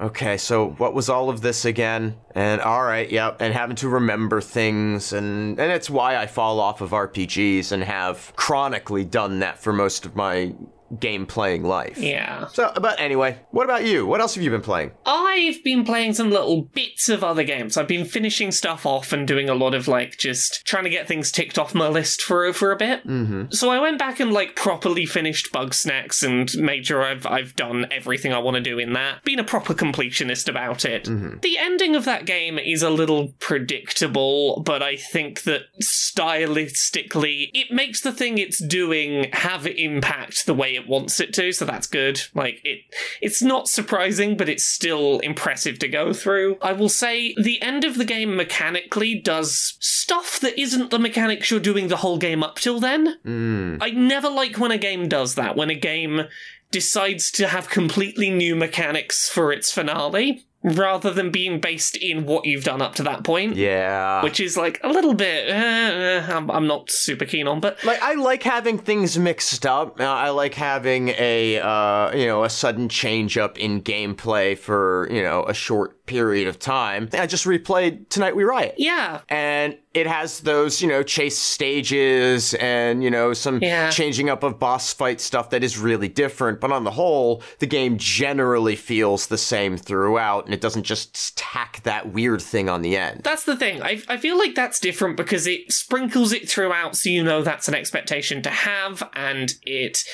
okay, 0.00 0.36
so 0.36 0.70
what 0.70 0.94
was 0.94 1.08
all 1.08 1.30
of 1.30 1.40
this 1.40 1.64
again? 1.64 2.16
And 2.34 2.60
all 2.60 2.82
right, 2.82 3.10
yep, 3.10 3.40
and 3.40 3.54
having 3.54 3.76
to 3.76 3.88
remember 3.88 4.40
things. 4.40 5.12
And, 5.12 5.58
and 5.58 5.72
it's 5.72 5.88
why 5.88 6.16
I 6.16 6.26
fall 6.26 6.60
off 6.60 6.80
of 6.80 6.90
RPGs 6.90 7.72
and 7.72 7.82
have 7.84 8.32
chronically 8.36 9.04
done 9.04 9.40
that 9.40 9.58
for 9.58 9.72
most 9.72 10.04
of 10.04 10.16
my 10.16 10.54
game 10.98 11.26
playing 11.26 11.64
life. 11.64 11.98
Yeah. 11.98 12.46
So, 12.48 12.72
but 12.80 13.00
anyway, 13.00 13.38
what 13.50 13.64
about 13.64 13.84
you? 13.84 14.06
What 14.06 14.20
else 14.20 14.34
have 14.34 14.44
you 14.44 14.50
been 14.50 14.62
playing? 14.62 14.92
I've 15.04 15.62
been 15.64 15.84
playing 15.84 16.14
some 16.14 16.30
little 16.30 16.62
bits 16.62 17.08
of 17.08 17.24
other 17.24 17.44
games. 17.44 17.76
I've 17.76 17.88
been 17.88 18.04
finishing 18.04 18.52
stuff 18.52 18.86
off 18.86 19.12
and 19.12 19.26
doing 19.26 19.48
a 19.48 19.54
lot 19.54 19.74
of 19.74 19.88
like 19.88 20.16
just 20.16 20.64
trying 20.64 20.84
to 20.84 20.90
get 20.90 21.08
things 21.08 21.30
ticked 21.30 21.58
off 21.58 21.74
my 21.74 21.88
list 21.88 22.22
for 22.22 22.52
for 22.52 22.72
a 22.72 22.76
bit. 22.76 23.06
Mm-hmm. 23.06 23.50
So 23.50 23.70
I 23.70 23.80
went 23.80 23.98
back 23.98 24.20
and 24.20 24.32
like 24.32 24.54
properly 24.56 25.06
finished 25.06 25.52
Bugsnax 25.52 26.22
and 26.22 26.52
made 26.62 26.86
sure 26.86 27.02
I've 27.02 27.26
I've 27.26 27.56
done 27.56 27.86
everything 27.90 28.32
I 28.32 28.38
want 28.38 28.56
to 28.56 28.60
do 28.60 28.78
in 28.78 28.92
that. 28.92 29.24
Been 29.24 29.38
a 29.38 29.44
proper 29.44 29.74
completionist 29.74 30.48
about 30.48 30.84
it. 30.84 31.04
The 31.42 31.58
ending 31.58 31.96
of 31.96 32.04
that 32.04 32.26
game 32.26 32.58
is 32.58 32.82
a 32.82 32.90
little 32.90 33.32
predictable, 33.40 34.62
but 34.64 34.82
I 34.82 34.96
think 34.96 35.42
that 35.42 35.62
stylistically 35.82 37.50
it 37.52 37.70
makes 37.70 38.00
the 38.00 38.12
thing 38.12 38.38
it's 38.38 38.62
doing 38.62 39.30
have 39.32 39.66
impact 39.66 40.46
the 40.46 40.54
way 40.54 40.75
it 40.76 40.88
wants 40.88 41.18
it 41.20 41.34
to, 41.34 41.52
so 41.52 41.64
that's 41.64 41.86
good. 41.86 42.20
Like 42.34 42.60
it 42.64 42.80
it's 43.20 43.42
not 43.42 43.68
surprising, 43.68 44.36
but 44.36 44.48
it's 44.48 44.64
still 44.64 45.18
impressive 45.20 45.78
to 45.80 45.88
go 45.88 46.12
through. 46.12 46.58
I 46.62 46.72
will 46.72 46.88
say 46.88 47.34
the 47.42 47.60
end 47.60 47.84
of 47.84 47.98
the 47.98 48.04
game 48.04 48.36
mechanically 48.36 49.14
does 49.14 49.76
stuff 49.80 50.38
that 50.40 50.58
isn't 50.60 50.90
the 50.90 50.98
mechanics 50.98 51.50
you're 51.50 51.60
doing 51.60 51.88
the 51.88 51.96
whole 51.96 52.18
game 52.18 52.42
up 52.42 52.56
till 52.56 52.80
then. 52.80 53.16
Hmm. 53.24 53.76
I 53.80 53.90
never 53.90 54.28
like 54.28 54.58
when 54.58 54.70
a 54.70 54.78
game 54.78 55.08
does 55.08 55.34
that, 55.34 55.56
when 55.56 55.70
a 55.70 55.74
game 55.74 56.22
decides 56.70 57.30
to 57.32 57.48
have 57.48 57.68
completely 57.68 58.30
new 58.30 58.56
mechanics 58.56 59.28
for 59.28 59.52
its 59.52 59.70
finale. 59.70 60.45
Rather 60.66 61.12
than 61.12 61.30
being 61.30 61.60
based 61.60 61.96
in 61.96 62.26
what 62.26 62.44
you've 62.44 62.64
done 62.64 62.82
up 62.82 62.94
to 62.96 63.02
that 63.04 63.22
point, 63.22 63.54
Yeah. 63.56 64.20
which 64.24 64.40
is 64.40 64.56
like 64.56 64.80
a 64.82 64.88
little 64.88 65.14
bit, 65.14 65.48
uh, 65.48 65.54
uh, 65.54 66.26
I'm, 66.36 66.50
I'm 66.50 66.66
not 66.66 66.90
super 66.90 67.24
keen 67.24 67.46
on, 67.46 67.60
but 67.60 67.82
like 67.84 68.02
I 68.02 68.14
like 68.14 68.42
having 68.42 68.76
things 68.76 69.16
mixed 69.16 69.64
up. 69.64 70.00
Uh, 70.00 70.04
I 70.04 70.30
like 70.30 70.54
having 70.54 71.10
a 71.10 71.60
uh, 71.60 72.10
you 72.16 72.26
know 72.26 72.42
a 72.42 72.50
sudden 72.50 72.88
change 72.88 73.38
up 73.38 73.58
in 73.58 73.80
gameplay 73.80 74.58
for 74.58 75.08
you 75.10 75.22
know 75.22 75.44
a 75.44 75.54
short 75.54 75.95
period 76.06 76.48
of 76.48 76.58
time. 76.58 77.08
I 77.12 77.26
just 77.26 77.44
replayed 77.44 78.08
Tonight 78.08 78.36
We 78.36 78.44
Riot. 78.44 78.74
yeah, 78.78 79.20
And 79.28 79.76
it 79.94 80.06
has 80.06 80.40
those, 80.40 80.82
you 80.82 80.88
know, 80.88 81.02
chase 81.02 81.38
stages 81.38 82.52
and, 82.54 83.02
you 83.02 83.10
know, 83.10 83.32
some 83.32 83.58
Yeah. 83.62 83.90
changing 83.90 84.28
up 84.28 84.42
of 84.42 84.58
boss 84.58 84.92
fight 84.92 85.20
stuff 85.20 85.50
that 85.50 85.64
is 85.64 85.78
really 85.78 86.08
different. 86.08 86.60
But 86.60 86.70
on 86.70 86.84
the 86.84 86.90
whole, 86.90 87.42
the 87.60 87.66
game 87.66 87.96
generally 87.98 88.76
feels 88.76 89.26
the 89.28 89.38
same 89.38 89.76
throughout 89.78 90.44
and 90.44 90.52
it 90.54 90.60
doesn't 90.60 90.82
just 90.84 91.36
tack 91.38 91.80
that 91.84 92.12
weird 92.12 92.42
thing 92.42 92.68
on 92.68 92.82
the 92.82 92.96
end. 92.96 93.22
That's 93.24 93.44
the 93.44 93.56
thing. 93.56 93.82
I, 93.82 94.02
I 94.08 94.16
feel 94.18 94.36
like 94.38 94.54
that's 94.54 94.80
different 94.80 95.16
because 95.16 95.46
it 95.46 95.72
sprinkles 95.72 96.32
it 96.32 96.48
throughout 96.48 96.96
so 96.96 97.08
you 97.08 97.22
know 97.24 97.42
that's 97.42 97.68
an 97.68 97.74
expectation 97.74 98.42
to 98.42 98.50
have 98.50 99.02
and 99.14 99.54
it 99.62 100.04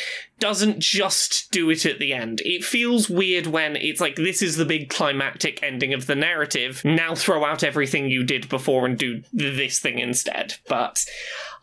doesn't 0.43 0.81
just 0.81 1.53
do 1.53 1.71
it 1.71 1.87
at 1.87 2.01
the 2.01 2.13
end. 2.13 2.43
It 2.45 2.65
feels 2.65 3.09
weird 3.09 3.47
when 3.47 3.77
it's 3.77 4.01
like, 4.01 4.17
this 4.17 4.43
is 4.43 4.57
the 4.57 4.65
big 4.65 4.89
climactic 4.89 5.63
ending 5.63 5.95
of 5.95 6.09
the 6.09 6.17
narrative. 6.17 6.83
Now 6.85 7.15
throw 7.15 7.45
out 7.45 7.63
everything 7.63 8.11
you 8.11 8.25
did 8.25 8.49
before 8.49 8.85
and 8.85 8.99
do 8.99 9.23
this 9.33 9.79
thing 9.79 10.01
instead. 10.01 10.55
But 10.69 11.05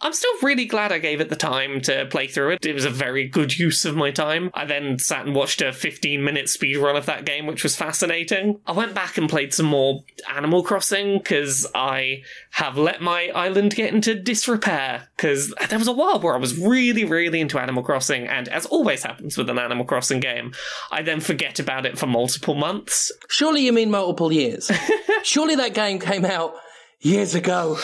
I'm 0.02 0.14
still 0.14 0.32
really 0.42 0.66
glad 0.66 0.92
I 0.92 1.00
gave 1.00 1.20
it 1.20 1.30
the 1.30 1.36
time 1.36 1.82
to 1.82 2.06
play 2.06 2.28
through 2.28 2.52
it. 2.52 2.66
It 2.66 2.74
was 2.74 2.86
a 2.86 2.90
very 2.90 3.28
good 3.28 3.60
use 3.60 3.84
of 3.84 3.96
my 3.98 4.12
time. 4.12 4.50
I 4.54 4.66
then 4.66 4.98
sat 4.98 5.26
and 5.26 5.36
watched 5.36 5.62
a 5.62 5.74
15 5.74 6.24
minute 6.24 6.48
speed 6.48 6.78
run 6.78 6.96
of 6.96 7.06
that 7.08 7.26
game, 7.26 7.46
which 7.46 7.64
was 7.64 7.76
fascinating. 7.76 8.62
I 8.66 8.72
went 8.72 8.94
back 8.94 9.18
and 9.18 9.30
played 9.30 9.54
some 9.54 9.66
more 9.66 10.04
Animal 10.34 10.64
Crossing 10.64 11.18
because 11.18 11.68
I 11.76 12.24
have 12.52 12.78
let 12.78 13.02
my 13.02 13.30
island 13.36 13.76
get 13.76 13.94
into 13.94 14.16
disrepair. 14.16 15.10
Because 15.18 15.54
there 15.70 15.80
was 15.80 15.88
a 15.88 15.94
while 15.94 16.22
where 16.22 16.34
I 16.34 16.40
was 16.40 16.58
really, 16.58 17.04
really 17.04 17.42
into 17.42 17.60
Animal 17.60 17.84
Crossing, 17.84 18.26
and 18.26 18.48
as 18.48 18.66
always 18.68 19.04
happens 19.04 19.38
with 19.38 19.50
an 19.50 19.60
Animal 19.60 19.86
Crossing 19.86 20.22
game, 20.22 20.54
I 20.92 21.02
then 21.02 21.20
forget 21.20 21.60
about 21.60 21.86
it 21.86 21.98
for 21.98 22.08
multiple 22.08 22.56
months. 22.56 23.12
Surely 23.28 23.66
you 23.66 23.74
mean 23.74 23.92
multiple 23.92 24.32
years. 24.32 24.72
Surely 25.24 25.56
that 25.56 25.74
game 25.74 26.00
came 26.00 26.24
out 26.24 26.54
years 27.02 27.36
ago. 27.36 27.78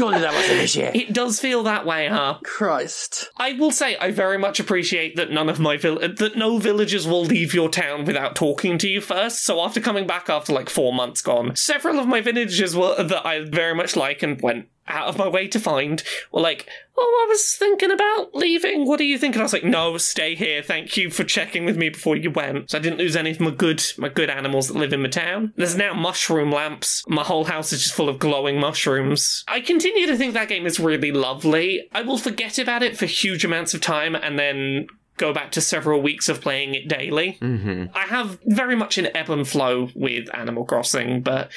Surely 0.00 0.20
that 0.20 0.32
wasn't 0.32 0.58
this 0.60 0.76
year. 0.76 0.90
It 0.94 1.12
does 1.12 1.38
feel 1.38 1.62
that 1.64 1.84
way, 1.84 2.08
huh? 2.08 2.38
Christ. 2.42 3.28
I 3.36 3.52
will 3.52 3.70
say 3.70 3.98
I 3.98 4.10
very 4.12 4.38
much 4.38 4.58
appreciate 4.58 5.16
that 5.16 5.30
none 5.30 5.50
of 5.50 5.60
my 5.60 5.76
vill- 5.76 5.98
that 5.98 6.36
no 6.36 6.56
villagers 6.56 7.06
will 7.06 7.24
leave 7.24 7.52
your 7.52 7.68
town 7.68 8.06
without 8.06 8.34
talking 8.34 8.78
to 8.78 8.88
you 8.88 9.02
first. 9.02 9.44
So 9.44 9.60
after 9.60 9.78
coming 9.78 10.06
back 10.06 10.30
after 10.30 10.54
like 10.54 10.70
four 10.70 10.94
months 10.94 11.20
gone, 11.20 11.54
several 11.54 11.98
of 11.98 12.06
my 12.06 12.22
villagers 12.22 12.74
were 12.74 13.02
that 13.02 13.26
I 13.26 13.40
very 13.44 13.74
much 13.74 13.94
like 13.94 14.22
and 14.22 14.40
went 14.40 14.68
out 14.88 15.08
of 15.08 15.18
my 15.18 15.28
way 15.28 15.46
to 15.48 15.60
find 15.60 16.02
were 16.32 16.40
like, 16.40 16.66
"Oh, 16.96 17.24
I 17.24 17.28
was 17.28 17.54
thinking 17.54 17.90
about 17.90 18.34
leaving. 18.34 18.86
What 18.86 18.98
do 18.98 19.04
you 19.04 19.18
think?" 19.18 19.34
And 19.34 19.42
I 19.42 19.44
was 19.44 19.52
like, 19.52 19.64
"No, 19.64 19.96
stay 19.98 20.34
here. 20.34 20.62
Thank 20.62 20.96
you 20.96 21.10
for 21.10 21.24
checking 21.24 21.64
with 21.64 21.76
me 21.76 21.88
before 21.88 22.16
you 22.16 22.30
went." 22.30 22.70
So 22.70 22.78
I 22.78 22.80
didn't 22.80 22.98
lose 22.98 23.16
any 23.16 23.30
of 23.30 23.40
my 23.40 23.50
good 23.50 23.82
my 23.96 24.08
good 24.08 24.30
animals 24.30 24.68
that 24.68 24.76
live 24.76 24.92
in 24.92 25.02
my 25.02 25.08
town. 25.08 25.52
There's 25.56 25.76
now 25.76 25.94
mushroom 25.94 26.50
lamps. 26.50 27.04
My 27.08 27.22
whole 27.24 27.44
house 27.44 27.72
is 27.72 27.82
just 27.82 27.94
full 27.94 28.08
of 28.08 28.18
glowing 28.18 28.58
mushrooms. 28.60 29.44
I 29.48 29.60
continue 29.60 30.06
to 30.06 30.16
think 30.16 30.34
that 30.34 30.48
game 30.48 30.66
is 30.66 30.80
really 30.80 31.12
lovely. 31.12 31.88
I 31.92 32.02
will 32.02 32.18
forget 32.18 32.58
about 32.58 32.82
it 32.82 32.96
for 32.96 33.06
huge 33.06 33.44
amounts 33.44 33.74
of 33.74 33.80
time 33.80 34.14
and 34.14 34.38
then 34.38 34.86
go 35.20 35.34
back 35.34 35.52
to 35.52 35.60
several 35.60 36.00
weeks 36.00 36.28
of 36.28 36.40
playing 36.40 36.74
it 36.74 36.88
daily. 36.88 37.38
Mm-hmm. 37.40 37.94
I 37.94 38.06
have 38.06 38.40
very 38.46 38.74
much 38.74 38.96
an 38.96 39.14
ebb 39.14 39.28
and 39.28 39.46
flow 39.46 39.90
with 39.94 40.34
Animal 40.34 40.64
Crossing, 40.64 41.20
but 41.20 41.50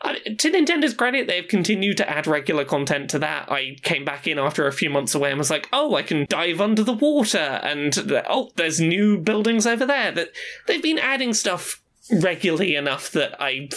uh, 0.00 0.14
to 0.14 0.50
Nintendo's 0.50 0.94
credit, 0.94 1.26
they've 1.26 1.46
continued 1.46 1.98
to 1.98 2.08
add 2.08 2.26
regular 2.26 2.64
content 2.64 3.10
to 3.10 3.18
that. 3.18 3.52
I 3.52 3.76
came 3.82 4.06
back 4.06 4.26
in 4.26 4.38
after 4.38 4.66
a 4.66 4.72
few 4.72 4.88
months 4.88 5.14
away 5.14 5.28
and 5.30 5.38
was 5.38 5.50
like, 5.50 5.68
oh, 5.72 5.94
I 5.94 6.02
can 6.02 6.24
dive 6.30 6.60
under 6.60 6.82
the 6.82 6.94
water, 6.94 7.60
and 7.62 7.94
oh, 8.26 8.50
there's 8.56 8.80
new 8.80 9.18
buildings 9.18 9.66
over 9.66 9.84
there. 9.84 10.10
That 10.10 10.30
they've 10.66 10.82
been 10.82 10.98
adding 10.98 11.34
stuff 11.34 11.82
regularly 12.12 12.76
enough 12.76 13.12
that 13.12 13.40
I 13.40 13.68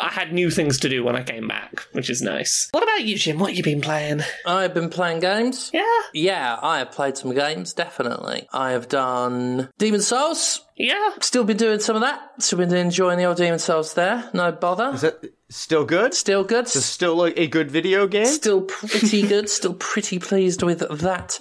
I 0.00 0.08
had 0.08 0.32
new 0.32 0.50
things 0.50 0.78
to 0.80 0.88
do 0.88 1.02
when 1.02 1.16
I 1.16 1.22
came 1.24 1.48
back, 1.48 1.80
which 1.92 2.10
is 2.10 2.22
nice. 2.22 2.68
What 2.70 2.84
about 2.84 3.02
you, 3.04 3.16
Jim? 3.16 3.38
What 3.40 3.54
you 3.56 3.62
been 3.64 3.80
playing? 3.80 4.20
I've 4.46 4.72
been 4.72 4.88
playing 4.88 5.18
games. 5.20 5.68
Yeah, 5.72 5.82
Yeah, 6.14 6.56
I 6.62 6.78
have 6.78 6.92
played 6.92 7.16
some 7.16 7.34
games, 7.34 7.72
definitely. 7.72 8.46
I 8.52 8.70
have 8.70 8.88
done 8.88 9.68
Demon's 9.78 10.06
Souls. 10.06 10.64
yeah. 10.76 11.10
Still 11.20 11.42
been 11.42 11.56
doing 11.56 11.80
some 11.80 11.96
of 11.96 12.02
that. 12.02 12.20
Still 12.38 12.58
been 12.60 12.72
enjoying 12.74 13.18
the 13.18 13.24
old 13.24 13.36
Demon's 13.38 13.64
Souls 13.64 13.94
there. 13.94 14.30
No 14.32 14.52
bother. 14.52 14.92
Is 14.94 15.00
that 15.00 15.24
still 15.48 15.84
good? 15.84 16.14
Still 16.14 16.44
good. 16.44 16.66
Is 16.66 16.76
it 16.76 16.82
still 16.82 17.24
a, 17.24 17.30
a 17.30 17.46
good 17.48 17.70
video 17.70 18.06
game? 18.06 18.26
Still 18.26 18.62
pretty 18.62 19.26
good. 19.26 19.48
Still 19.50 19.74
pretty 19.74 20.20
pleased 20.20 20.62
with 20.62 20.78
that 21.00 21.40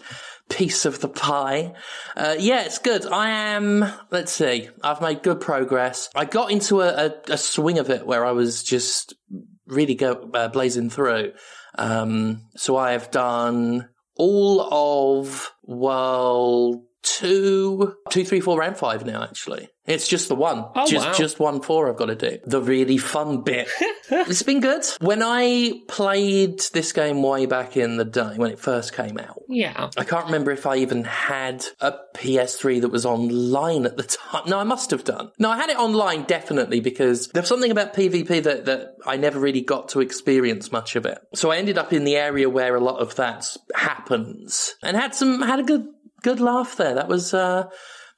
piece 0.50 0.86
of 0.86 1.00
the 1.00 1.08
pie. 1.08 1.74
Uh, 2.18 2.36
yeah, 2.38 2.64
it's 2.64 2.80
good. 2.80 3.06
I 3.06 3.30
am, 3.30 3.86
let's 4.12 4.32
see, 4.32 4.70
I've 4.84 5.02
made 5.02 5.24
good 5.24 5.40
progress. 5.40 6.10
I 6.16 6.26
got 6.26 6.52
into 6.52 6.82
a, 6.82 7.08
a, 7.08 7.14
a 7.34 7.38
swing 7.38 7.80
of 7.80 7.90
it 7.90 8.06
where 8.06 8.26
I 8.26 8.32
was 8.32 8.64
just 8.64 9.14
really 9.68 9.96
go, 9.96 10.30
uh, 10.34 10.48
blazing 10.50 10.90
through. 10.90 11.34
Um, 11.78 12.48
so 12.56 12.76
I 12.78 12.92
have 12.92 13.12
done 13.12 13.90
all 14.16 14.68
of 14.74 15.52
world 15.64 16.84
two, 17.04 17.96
two, 18.10 18.26
three, 18.26 18.40
four, 18.40 18.62
and 18.64 18.78
five 18.78 19.06
now, 19.06 19.24
actually. 19.24 19.70
It's 19.86 20.08
just 20.08 20.28
the 20.28 20.36
one. 20.36 20.66
Oh, 20.76 20.86
just, 20.86 21.08
wow. 21.08 21.14
just 21.14 21.40
one 21.40 21.62
four 21.62 21.90
I've 21.90 21.98
got 21.98 22.08
to 22.08 22.16
do. 22.16 22.38
The 22.46 22.62
really 22.62 23.00
fun 23.00 23.42
bit. 23.42 23.68
it's 24.12 24.44
been 24.44 24.60
good. 24.60 24.86
When 25.02 25.24
I 25.24 25.82
played 25.88 26.60
this 26.74 26.92
game 26.92 27.24
way 27.24 27.48
back 27.48 27.76
in 27.76 27.98
the 27.98 28.06
day, 28.06 28.34
when 28.36 28.52
it 28.52 28.60
first 28.60 28.94
came 28.94 29.18
out, 29.18 29.42
Yeah. 29.48 29.90
I 29.98 30.04
can't 30.04 30.26
remember 30.26 30.52
if 30.52 30.68
I 30.68 30.76
even 30.78 31.06
had 31.06 31.66
a 31.80 31.96
PS3 32.16 32.82
that 32.82 32.90
was 32.90 33.04
online 33.04 33.86
at 33.88 33.98
the 33.98 34.04
time. 34.04 34.44
No, 34.46 34.60
I 34.60 34.64
must 34.64 34.92
have 34.92 35.04
done. 35.04 35.32
No, 35.40 35.50
I 35.50 35.58
had 35.58 35.72
it 35.72 35.78
online 35.78 36.24
definitely 36.26 36.82
because 36.82 37.30
there's 37.30 37.48
something 37.48 37.72
about 37.72 37.96
PvP 37.96 38.44
that, 38.44 38.66
that 38.66 38.96
I 39.08 39.18
never 39.18 39.40
really 39.40 39.62
got 39.62 39.90
to 39.90 40.02
experience 40.02 40.72
much 40.72 40.96
of 40.98 41.08
it. 41.08 41.18
So 41.34 41.50
I 41.50 41.58
ended 41.58 41.80
up 41.80 41.94
in 41.94 42.04
the 42.04 42.16
area 42.16 42.48
where 42.48 42.76
a 42.76 42.80
lot 42.80 43.00
of 43.00 43.16
that 43.16 43.58
happens 43.74 44.76
and 44.84 44.96
had 44.96 45.16
some, 45.16 45.42
had 45.42 45.60
a 45.60 45.64
good, 45.64 45.88
good 46.22 46.40
laugh 46.40 46.78
there. 46.78 46.96
That 46.96 47.08
was, 47.08 47.34
uh, 47.34 47.70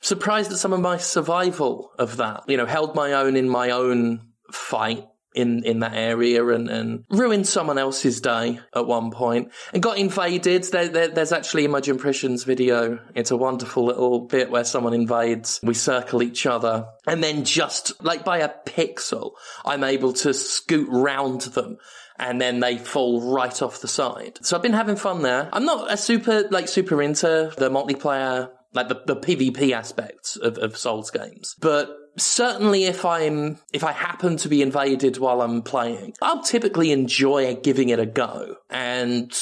surprised 0.01 0.51
at 0.51 0.57
some 0.57 0.73
of 0.73 0.81
my 0.81 0.97
survival 0.97 1.91
of 1.97 2.17
that. 2.17 2.43
You 2.47 2.57
know, 2.57 2.65
held 2.65 2.95
my 2.95 3.13
own 3.13 3.35
in 3.35 3.47
my 3.47 3.69
own 3.69 4.21
fight 4.51 5.05
in, 5.33 5.63
in 5.63 5.79
that 5.79 5.93
area 5.93 6.45
and, 6.47 6.69
and 6.69 7.05
ruined 7.09 7.47
someone 7.47 7.77
else's 7.77 8.19
day 8.19 8.59
at 8.75 8.85
one 8.85 9.11
point 9.11 9.51
and 9.73 9.81
got 9.81 9.97
invaded. 9.97 10.63
There, 10.63 10.89
there, 10.89 11.07
there's 11.07 11.31
actually 11.31 11.65
in 11.65 11.71
my 11.71 11.79
Jim 11.79 11.97
Prission's 11.97 12.43
video, 12.43 12.99
it's 13.15 13.31
a 13.31 13.37
wonderful 13.37 13.85
little 13.85 14.27
bit 14.27 14.51
where 14.51 14.65
someone 14.65 14.93
invades. 14.93 15.59
We 15.63 15.73
circle 15.73 16.21
each 16.21 16.45
other 16.45 16.87
and 17.07 17.23
then 17.23 17.45
just 17.45 18.03
like 18.03 18.25
by 18.25 18.39
a 18.39 18.49
pixel, 18.65 19.31
I'm 19.63 19.83
able 19.83 20.13
to 20.13 20.33
scoot 20.33 20.89
round 20.89 21.41
them 21.41 21.77
and 22.21 22.39
then 22.39 22.61
they 22.61 22.77
fall 22.77 23.33
right 23.33 23.61
off 23.61 23.81
the 23.81 23.87
side. 23.87 24.39
So 24.41 24.55
I've 24.55 24.63
been 24.63 24.73
having 24.73 24.95
fun 24.95 25.23
there. 25.23 25.49
I'm 25.51 25.65
not 25.65 25.91
a 25.91 25.97
super, 25.97 26.47
like 26.49 26.69
super 26.69 27.01
into 27.01 27.51
the 27.57 27.69
multiplayer 27.69 28.51
like 28.73 28.87
the, 28.87 29.01
the 29.05 29.15
PvP 29.15 29.73
aspects 29.73 30.37
of, 30.37 30.57
of 30.57 30.77
Souls 30.77 31.11
games. 31.11 31.55
But 31.59 31.89
certainly 32.17 32.85
if 32.85 33.05
I'm, 33.05 33.59
if 33.73 33.83
I 33.83 33.91
happen 33.91 34.37
to 34.37 34.49
be 34.49 34.61
invaded 34.61 35.17
while 35.17 35.41
I'm 35.41 35.61
playing, 35.61 36.13
I'll 36.21 36.43
typically 36.43 36.91
enjoy 36.91 37.55
giving 37.55 37.89
it 37.89 37.99
a 37.99 38.05
go. 38.05 38.55
And 38.69 39.33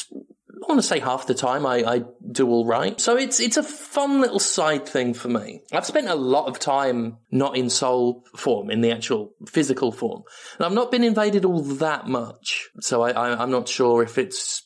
I 0.62 0.66
want 0.66 0.80
to 0.80 0.86
say 0.86 1.00
half 1.00 1.26
the 1.26 1.34
time 1.34 1.64
I, 1.66 1.84
I 1.84 2.02
do 2.30 2.48
all 2.48 2.66
right. 2.66 3.00
So 3.00 3.16
it's, 3.16 3.40
it's 3.40 3.56
a 3.56 3.62
fun 3.62 4.20
little 4.20 4.38
side 4.38 4.88
thing 4.88 5.14
for 5.14 5.28
me. 5.28 5.62
I've 5.72 5.86
spent 5.86 6.08
a 6.08 6.14
lot 6.14 6.48
of 6.48 6.58
time 6.58 7.16
not 7.30 7.56
in 7.56 7.70
soul 7.70 8.24
form, 8.36 8.70
in 8.70 8.80
the 8.80 8.92
actual 8.92 9.32
physical 9.48 9.90
form. 9.90 10.22
And 10.58 10.66
I've 10.66 10.72
not 10.72 10.90
been 10.90 11.04
invaded 11.04 11.44
all 11.44 11.62
that 11.62 12.06
much. 12.06 12.68
So 12.80 13.02
I, 13.02 13.10
I, 13.10 13.42
I'm 13.42 13.50
not 13.50 13.68
sure 13.68 14.02
if 14.02 14.18
it's 14.18 14.64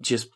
just 0.00 0.28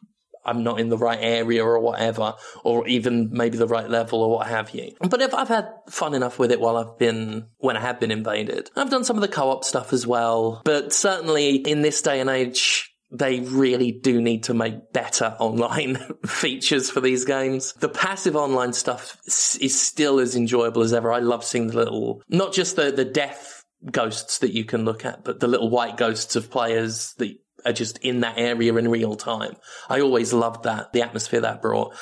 I'm 0.49 0.63
not 0.63 0.81
in 0.81 0.89
the 0.89 0.97
right 0.97 1.19
area 1.21 1.63
or 1.63 1.79
whatever, 1.79 2.35
or 2.65 2.89
even 2.89 3.31
maybe 3.33 3.59
the 3.59 3.67
right 3.67 3.89
level 3.89 4.23
or 4.23 4.31
what 4.31 4.47
have 4.47 4.71
you. 4.71 4.95
But 5.01 5.21
if 5.21 5.35
I've 5.35 5.49
had 5.49 5.69
fun 5.91 6.15
enough 6.15 6.39
with 6.39 6.51
it 6.51 6.61
while 6.61 6.77
I've 6.77 6.99
been, 6.99 7.49
when 7.59 7.77
I 7.77 7.81
have 7.81 8.01
been 8.01 8.11
invaded. 8.11 8.71
I've 8.75 8.91
done 8.91 9.05
some 9.05 9.17
of 9.17 9.23
the 9.23 9.29
co-op 9.29 9.65
stuff 9.65 9.93
as 9.93 10.07
well, 10.07 10.63
but 10.65 10.93
certainly 10.93 11.57
in 11.57 11.83
this 11.83 12.01
day 12.01 12.21
and 12.21 12.31
age, 12.31 12.91
they 13.11 13.41
really 13.41 13.93
do 13.93 14.21
need 14.21 14.45
to 14.45 14.55
make 14.55 14.93
better 14.93 15.37
online 15.41 15.97
features 16.27 16.91
for 16.91 17.01
these 17.01 17.25
games. 17.25 17.73
The 17.75 17.89
passive 17.89 18.37
online 18.37 18.73
stuff 18.73 19.19
is 19.27 19.81
still 19.81 20.21
as 20.21 20.37
enjoyable 20.37 20.83
as 20.83 20.93
ever. 20.93 21.13
I 21.13 21.21
love 21.21 21.45
seeing 21.45 21.69
the 21.69 21.77
little, 21.77 22.23
not 22.29 22.53
just 22.53 22.77
the, 22.77 22.91
the 22.91 23.05
death 23.05 23.65
ghosts 23.91 24.39
that 24.39 24.53
you 24.53 24.65
can 24.65 24.85
look 24.85 25.05
at, 25.05 25.25
but 25.25 25.41
the 25.41 25.47
little 25.47 25.71
white 25.71 25.97
ghosts 25.97 26.37
of 26.37 26.51
players 26.51 27.15
that 27.19 27.37
are 27.65 27.73
just 27.73 27.99
in 27.99 28.21
that 28.21 28.39
area 28.39 28.75
in 28.75 28.89
real 28.89 29.17
time. 29.17 29.57
I 29.89 30.01
always 30.01 30.33
loved 30.33 30.65
that, 30.65 30.93
the 30.93 31.03
atmosphere 31.03 31.41
that 31.41 31.63
brought. 31.63 31.95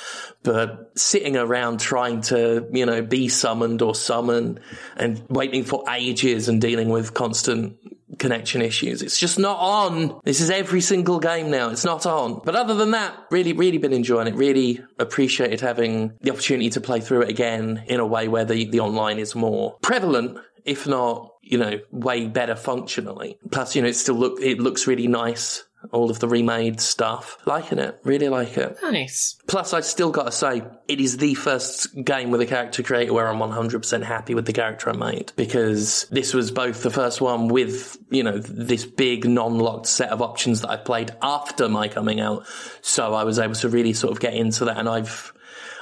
But 0.43 0.97
sitting 0.97 1.35
around 1.35 1.79
trying 1.79 2.21
to, 2.21 2.67
you 2.71 2.85
know, 2.85 3.01
be 3.01 3.27
summoned 3.27 3.81
or 3.81 3.95
summon 3.95 4.59
and 4.95 5.23
waiting 5.29 5.63
for 5.63 5.83
ages 5.89 6.47
and 6.47 6.61
dealing 6.61 6.89
with 6.89 7.13
constant 7.13 7.77
connection 8.19 8.61
issues. 8.61 9.01
It's 9.01 9.19
just 9.19 9.37
not 9.37 9.57
on. 9.59 10.19
This 10.23 10.41
is 10.41 10.49
every 10.49 10.81
single 10.81 11.19
game 11.19 11.51
now. 11.51 11.69
It's 11.69 11.85
not 11.85 12.05
on. 12.05 12.41
But 12.43 12.55
other 12.55 12.73
than 12.73 12.91
that, 12.91 13.13
really, 13.31 13.53
really 13.53 13.77
been 13.77 13.93
enjoying 13.93 14.27
it. 14.27 14.35
Really 14.35 14.83
appreciated 14.99 15.61
having 15.61 16.13
the 16.21 16.31
opportunity 16.31 16.69
to 16.71 16.81
play 16.81 16.99
through 16.99 17.23
it 17.23 17.29
again 17.29 17.83
in 17.87 17.99
a 17.99 18.05
way 18.05 18.27
where 18.27 18.45
the, 18.45 18.65
the 18.65 18.79
online 18.79 19.19
is 19.19 19.35
more 19.35 19.77
prevalent 19.81 20.39
if 20.67 20.85
not, 20.85 21.33
you 21.41 21.57
know, 21.57 21.79
way 21.91 22.27
better 22.27 22.55
functionally. 22.55 23.39
Plus, 23.49 23.75
you 23.75 23.81
know, 23.81 23.87
it 23.87 23.95
still 23.95 24.15
look 24.15 24.39
it 24.41 24.59
looks 24.59 24.85
really 24.85 25.07
nice. 25.07 25.63
All 25.91 26.09
of 26.09 26.19
the 26.19 26.27
remade 26.27 26.81
stuff, 26.81 27.37
liking 27.45 27.77
it, 27.77 27.97
really 28.03 28.27
like 28.27 28.57
it. 28.57 28.77
Nice. 28.81 29.37
Plus, 29.47 29.73
I 29.73 29.81
still 29.81 30.11
got 30.11 30.23
to 30.23 30.31
say, 30.31 30.63
it 30.87 30.99
is 30.99 31.17
the 31.17 31.35
first 31.35 32.03
game 32.03 32.31
with 32.31 32.41
a 32.41 32.47
character 32.47 32.81
creator 32.81 33.13
where 33.13 33.27
I'm 33.27 33.37
100% 33.37 34.03
happy 34.03 34.33
with 34.33 34.45
the 34.45 34.53
character 34.53 34.89
I 34.89 34.97
made 34.97 35.31
because 35.35 36.07
this 36.11 36.33
was 36.33 36.51
both 36.51 36.81
the 36.81 36.89
first 36.89 37.21
one 37.21 37.47
with, 37.47 37.95
you 38.09 38.23
know, 38.23 38.39
this 38.39 38.85
big 38.85 39.29
non-locked 39.29 39.85
set 39.85 40.09
of 40.09 40.21
options 40.21 40.61
that 40.61 40.71
I 40.71 40.77
played 40.77 41.11
after 41.21 41.69
my 41.69 41.87
coming 41.87 42.19
out. 42.19 42.47
So 42.81 43.13
I 43.13 43.23
was 43.23 43.37
able 43.37 43.55
to 43.55 43.69
really 43.69 43.93
sort 43.93 44.11
of 44.11 44.19
get 44.19 44.33
into 44.33 44.65
that 44.65 44.77
and 44.77 44.89
I've, 44.89 45.31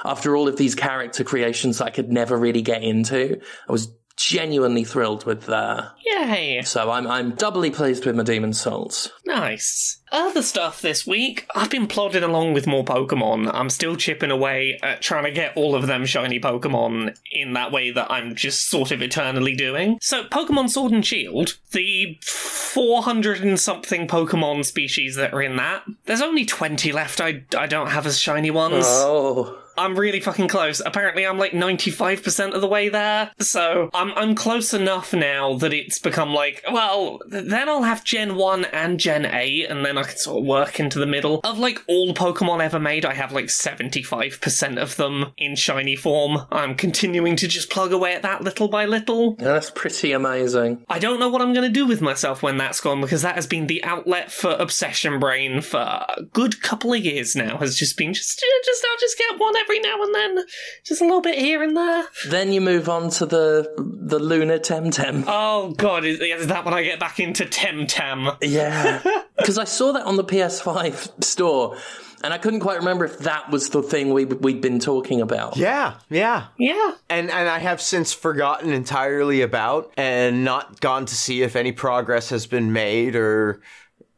after 0.04 0.36
all 0.36 0.46
of 0.46 0.56
these 0.56 0.74
character 0.74 1.24
creations 1.24 1.78
that 1.78 1.86
I 1.86 1.90
could 1.90 2.12
never 2.12 2.36
really 2.36 2.62
get 2.62 2.82
into, 2.84 3.40
I 3.66 3.72
was 3.72 3.88
genuinely 4.16 4.84
thrilled 4.84 5.24
with 5.24 5.48
uh 5.48 5.88
Yay. 6.04 6.62
so 6.62 6.90
I'm 6.90 7.06
I'm 7.06 7.32
doubly 7.32 7.70
pleased 7.70 8.06
with 8.06 8.16
my 8.16 8.22
Demon's 8.22 8.60
Souls. 8.60 9.12
Nice. 9.24 9.98
Other 10.12 10.42
stuff 10.42 10.80
this 10.80 11.06
week, 11.06 11.46
I've 11.54 11.68
been 11.68 11.86
plodding 11.88 12.22
along 12.22 12.54
with 12.54 12.66
more 12.66 12.84
Pokemon. 12.84 13.50
I'm 13.52 13.68
still 13.68 13.96
chipping 13.96 14.30
away 14.30 14.78
at 14.82 15.02
trying 15.02 15.24
to 15.24 15.32
get 15.32 15.56
all 15.56 15.74
of 15.74 15.88
them 15.88 16.06
shiny 16.06 16.38
Pokemon 16.38 17.16
in 17.32 17.52
that 17.54 17.72
way 17.72 17.90
that 17.90 18.10
I'm 18.10 18.36
just 18.36 18.68
sort 18.68 18.92
of 18.92 19.02
eternally 19.02 19.54
doing. 19.54 19.98
So, 20.00 20.24
Pokemon 20.24 20.70
Sword 20.70 20.92
and 20.92 21.04
Shield, 21.04 21.58
the 21.72 22.18
400 22.22 23.42
and 23.42 23.58
something 23.58 24.06
Pokemon 24.06 24.64
species 24.64 25.16
that 25.16 25.34
are 25.34 25.42
in 25.42 25.56
that, 25.56 25.82
there's 26.04 26.22
only 26.22 26.44
20 26.44 26.92
left 26.92 27.20
I, 27.20 27.42
I 27.58 27.66
don't 27.66 27.90
have 27.90 28.06
as 28.06 28.18
shiny 28.18 28.52
ones. 28.52 28.84
Oh. 28.86 29.58
I'm 29.78 29.98
really 29.98 30.20
fucking 30.20 30.48
close. 30.48 30.80
Apparently, 30.84 31.26
I'm 31.26 31.38
like 31.38 31.52
95% 31.52 32.54
of 32.54 32.60
the 32.60 32.66
way 32.66 32.88
there. 32.88 33.30
So 33.38 33.90
I'm, 33.94 34.12
I'm 34.12 34.34
close 34.34 34.72
enough 34.74 35.12
now 35.12 35.54
that 35.58 35.72
it's 35.72 35.98
become 35.98 36.30
like, 36.30 36.64
well, 36.70 37.20
then 37.26 37.68
I'll 37.68 37.82
have 37.82 38.04
Gen 38.04 38.36
1 38.36 38.66
and 38.66 38.98
Gen 38.98 39.26
8, 39.26 39.66
and 39.70 39.84
then 39.84 39.98
I 39.98 40.02
can 40.04 40.16
sort 40.16 40.40
of 40.40 40.46
work 40.46 40.80
into 40.80 40.98
the 40.98 41.06
middle. 41.06 41.40
Of 41.44 41.58
like 41.58 41.82
all 41.86 42.14
Pokemon 42.14 42.62
ever 42.62 42.78
made, 42.78 43.04
I 43.04 43.14
have 43.14 43.32
like 43.32 43.46
75% 43.46 44.78
of 44.78 44.96
them 44.96 45.32
in 45.36 45.56
shiny 45.56 45.96
form. 45.96 46.46
I'm 46.50 46.74
continuing 46.74 47.36
to 47.36 47.48
just 47.48 47.70
plug 47.70 47.92
away 47.92 48.14
at 48.14 48.22
that 48.22 48.42
little 48.42 48.68
by 48.68 48.86
little. 48.86 49.34
That's 49.36 49.70
pretty 49.70 50.12
amazing. 50.12 50.84
I 50.88 50.98
don't 50.98 51.20
know 51.20 51.28
what 51.28 51.42
I'm 51.42 51.52
going 51.52 51.66
to 51.66 51.72
do 51.72 51.86
with 51.86 52.00
myself 52.00 52.42
when 52.42 52.56
that's 52.56 52.80
gone 52.80 53.00
because 53.00 53.22
that 53.22 53.34
has 53.34 53.46
been 53.46 53.66
the 53.66 53.82
outlet 53.84 54.30
for 54.30 54.52
Obsession 54.52 55.18
Brain 55.18 55.60
for 55.60 55.78
a 55.78 56.22
good 56.32 56.62
couple 56.62 56.92
of 56.92 57.04
years 57.04 57.34
now. 57.36 57.58
Has 57.58 57.76
just 57.76 57.96
been 57.96 58.14
just, 58.14 58.38
just 58.64 58.86
I'll 58.90 58.98
just 59.00 59.18
get 59.18 59.38
one 59.38 59.56
every 59.56 59.65
now 59.68 60.02
and 60.02 60.14
then, 60.14 60.44
just 60.84 61.00
a 61.00 61.04
little 61.04 61.20
bit 61.20 61.38
here 61.38 61.62
and 61.62 61.76
there. 61.76 62.04
Then 62.28 62.52
you 62.52 62.60
move 62.60 62.88
on 62.88 63.10
to 63.10 63.26
the 63.26 63.72
the 63.78 64.18
Luma 64.18 64.58
Temtem. 64.58 65.24
Oh 65.26 65.72
god, 65.76 66.04
is, 66.04 66.20
is 66.20 66.46
that 66.48 66.64
when 66.64 66.74
I 66.74 66.82
get 66.82 66.98
back 67.00 67.20
into 67.20 67.44
Temtem? 67.44 68.36
Yeah, 68.42 69.02
because 69.36 69.58
I 69.58 69.64
saw 69.64 69.92
that 69.92 70.04
on 70.04 70.16
the 70.16 70.24
PS5 70.24 71.22
store, 71.24 71.76
and 72.22 72.32
I 72.32 72.38
couldn't 72.38 72.60
quite 72.60 72.78
remember 72.78 73.04
if 73.04 73.18
that 73.20 73.50
was 73.50 73.70
the 73.70 73.82
thing 73.82 74.12
we 74.12 74.24
we'd 74.24 74.60
been 74.60 74.78
talking 74.78 75.20
about. 75.20 75.56
Yeah, 75.56 75.94
yeah. 76.08 76.46
Yeah. 76.58 76.92
And 77.08 77.30
and 77.30 77.48
I 77.48 77.58
have 77.58 77.80
since 77.80 78.12
forgotten 78.12 78.72
entirely 78.72 79.42
about 79.42 79.92
and 79.96 80.44
not 80.44 80.80
gone 80.80 81.06
to 81.06 81.14
see 81.14 81.42
if 81.42 81.56
any 81.56 81.72
progress 81.72 82.30
has 82.30 82.46
been 82.46 82.72
made 82.72 83.16
or 83.16 83.60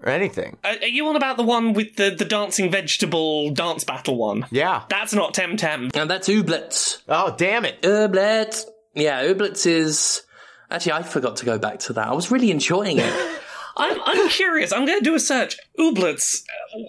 or 0.03 0.11
anything. 0.11 0.57
Are, 0.65 0.71
are 0.71 0.87
you 0.87 1.07
on 1.09 1.17
about 1.17 1.37
the 1.37 1.43
one 1.43 1.73
with 1.73 1.97
the, 1.97 2.11
the 2.11 2.25
dancing 2.25 2.71
vegetable 2.71 3.51
dance 3.51 3.85
battle 3.85 4.17
one? 4.17 4.47
Yeah. 4.51 4.85
That's 4.89 5.13
not 5.13 5.35
Temtem. 5.35 5.95
And 5.97 6.11
that's 6.11 6.29
Ooblets. 6.29 6.99
Oh, 7.09 7.35
damn 7.37 7.65
it. 7.65 7.83
Ooblets. 7.83 8.65
Yeah, 8.95 9.25
Ooblets 9.25 9.67
is. 9.67 10.23
Actually, 10.71 10.93
I 10.93 11.03
forgot 11.03 11.37
to 11.37 11.47
go 11.47 11.59
back 11.59 11.79
to 11.81 11.95
that. 11.95 12.09
I 12.09 12.13
was 12.15 12.31
really 12.31 12.51
enjoying 12.51 12.99
it. 12.99 13.41
I'm, 13.77 13.99
I'm 14.05 14.29
curious. 14.29 14.73
I'm 14.73 14.85
going 14.87 14.99
to 14.99 15.05
do 15.05 15.15
a 15.15 15.21
search. 15.21 15.57
Ooblets, 15.79 16.43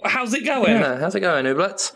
uh, 0.04 0.08
how's 0.08 0.34
it 0.34 0.44
going? 0.44 0.72
Yeah, 0.72 0.98
how's 0.98 1.14
it 1.14 1.20
going, 1.20 1.46
Ooblets? 1.46 1.92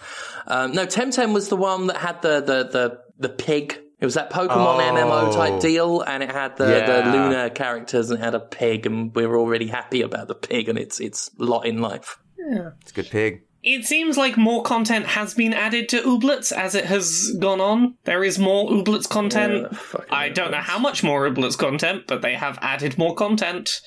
Um, 0.46 0.72
no, 0.72 0.86
Temtem 0.86 1.34
was 1.34 1.48
the 1.48 1.56
one 1.56 1.88
that 1.88 1.96
had 1.96 2.22
the 2.22 2.40
the 2.40 2.64
the, 2.64 3.00
the 3.18 3.28
pig. 3.28 3.80
It 4.05 4.07
was 4.07 4.14
that 4.16 4.28
Pokemon 4.30 4.50
Oh. 4.50 5.30
MMO 5.30 5.32
type 5.34 5.61
deal, 5.61 6.02
and 6.02 6.22
it 6.22 6.30
had 6.30 6.59
the, 6.59 6.66
the 6.66 7.11
Luma 7.11 7.48
characters 7.48 8.11
and 8.11 8.20
it 8.20 8.22
had 8.22 8.34
a 8.34 8.38
pig, 8.40 8.84
and 8.84 9.14
we 9.14 9.26
were 9.26 9.38
already 9.38 9.66
happy 9.68 10.02
about 10.02 10.28
the 10.28 10.34
pig 10.34 10.68
and 10.68 10.78
its 10.78 11.00
its 11.00 11.30
lot 11.38 11.64
in 11.64 11.80
life. 11.80 12.18
Yeah, 12.36 12.72
it's 12.82 12.90
a 12.90 12.94
good 12.94 13.09
pig. 13.09 13.44
It 13.62 13.86
seems 13.86 14.18
like 14.18 14.36
more 14.36 14.62
content 14.62 15.07
has 15.07 15.32
been 15.32 15.55
added 15.55 15.88
to 15.88 16.02
Ooblets 16.02 16.52
as 16.52 16.74
it 16.74 16.84
has 16.84 17.34
gone 17.40 17.62
on. 17.62 17.94
There 18.05 18.22
is 18.22 18.38
more 18.38 18.68
Ooblets 18.70 19.09
content. 19.09 19.68
Yeah, 19.72 20.00
I 20.11 20.28
don't 20.28 20.50
know 20.50 20.59
how 20.59 20.78
much 20.78 21.02
more 21.02 21.26
Ooblets 21.26 21.57
content, 21.57 22.05
but 22.07 22.20
they 22.20 22.34
have 22.34 22.59
added 22.61 22.98
more 22.98 23.14
content. 23.14 23.80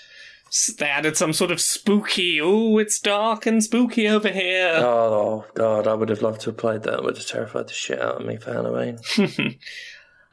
They 0.80 0.88
added 0.88 1.16
some 1.16 1.32
sort 1.32 1.52
of 1.52 1.62
spooky, 1.62 2.42
oh, 2.42 2.80
it's 2.80 3.00
dark 3.00 3.46
and 3.46 3.64
spooky 3.64 4.08
over 4.08 4.30
here. 4.30 4.78
Oh 4.78 5.46
god, 5.54 5.86
I 5.86 5.94
would 5.94 6.10
have 6.10 6.24
loved 6.24 6.42
to 6.42 6.50
have 6.50 6.58
played 6.58 6.82
that. 6.84 6.96
It 6.96 7.04
would 7.04 7.18
have 7.18 7.28
terrified 7.28 7.68
the 7.68 7.74
shit 7.74 8.02
out 8.02 8.22
of 8.22 8.26
me 8.26 8.38
for 8.38 8.54
Halloween. 8.54 8.98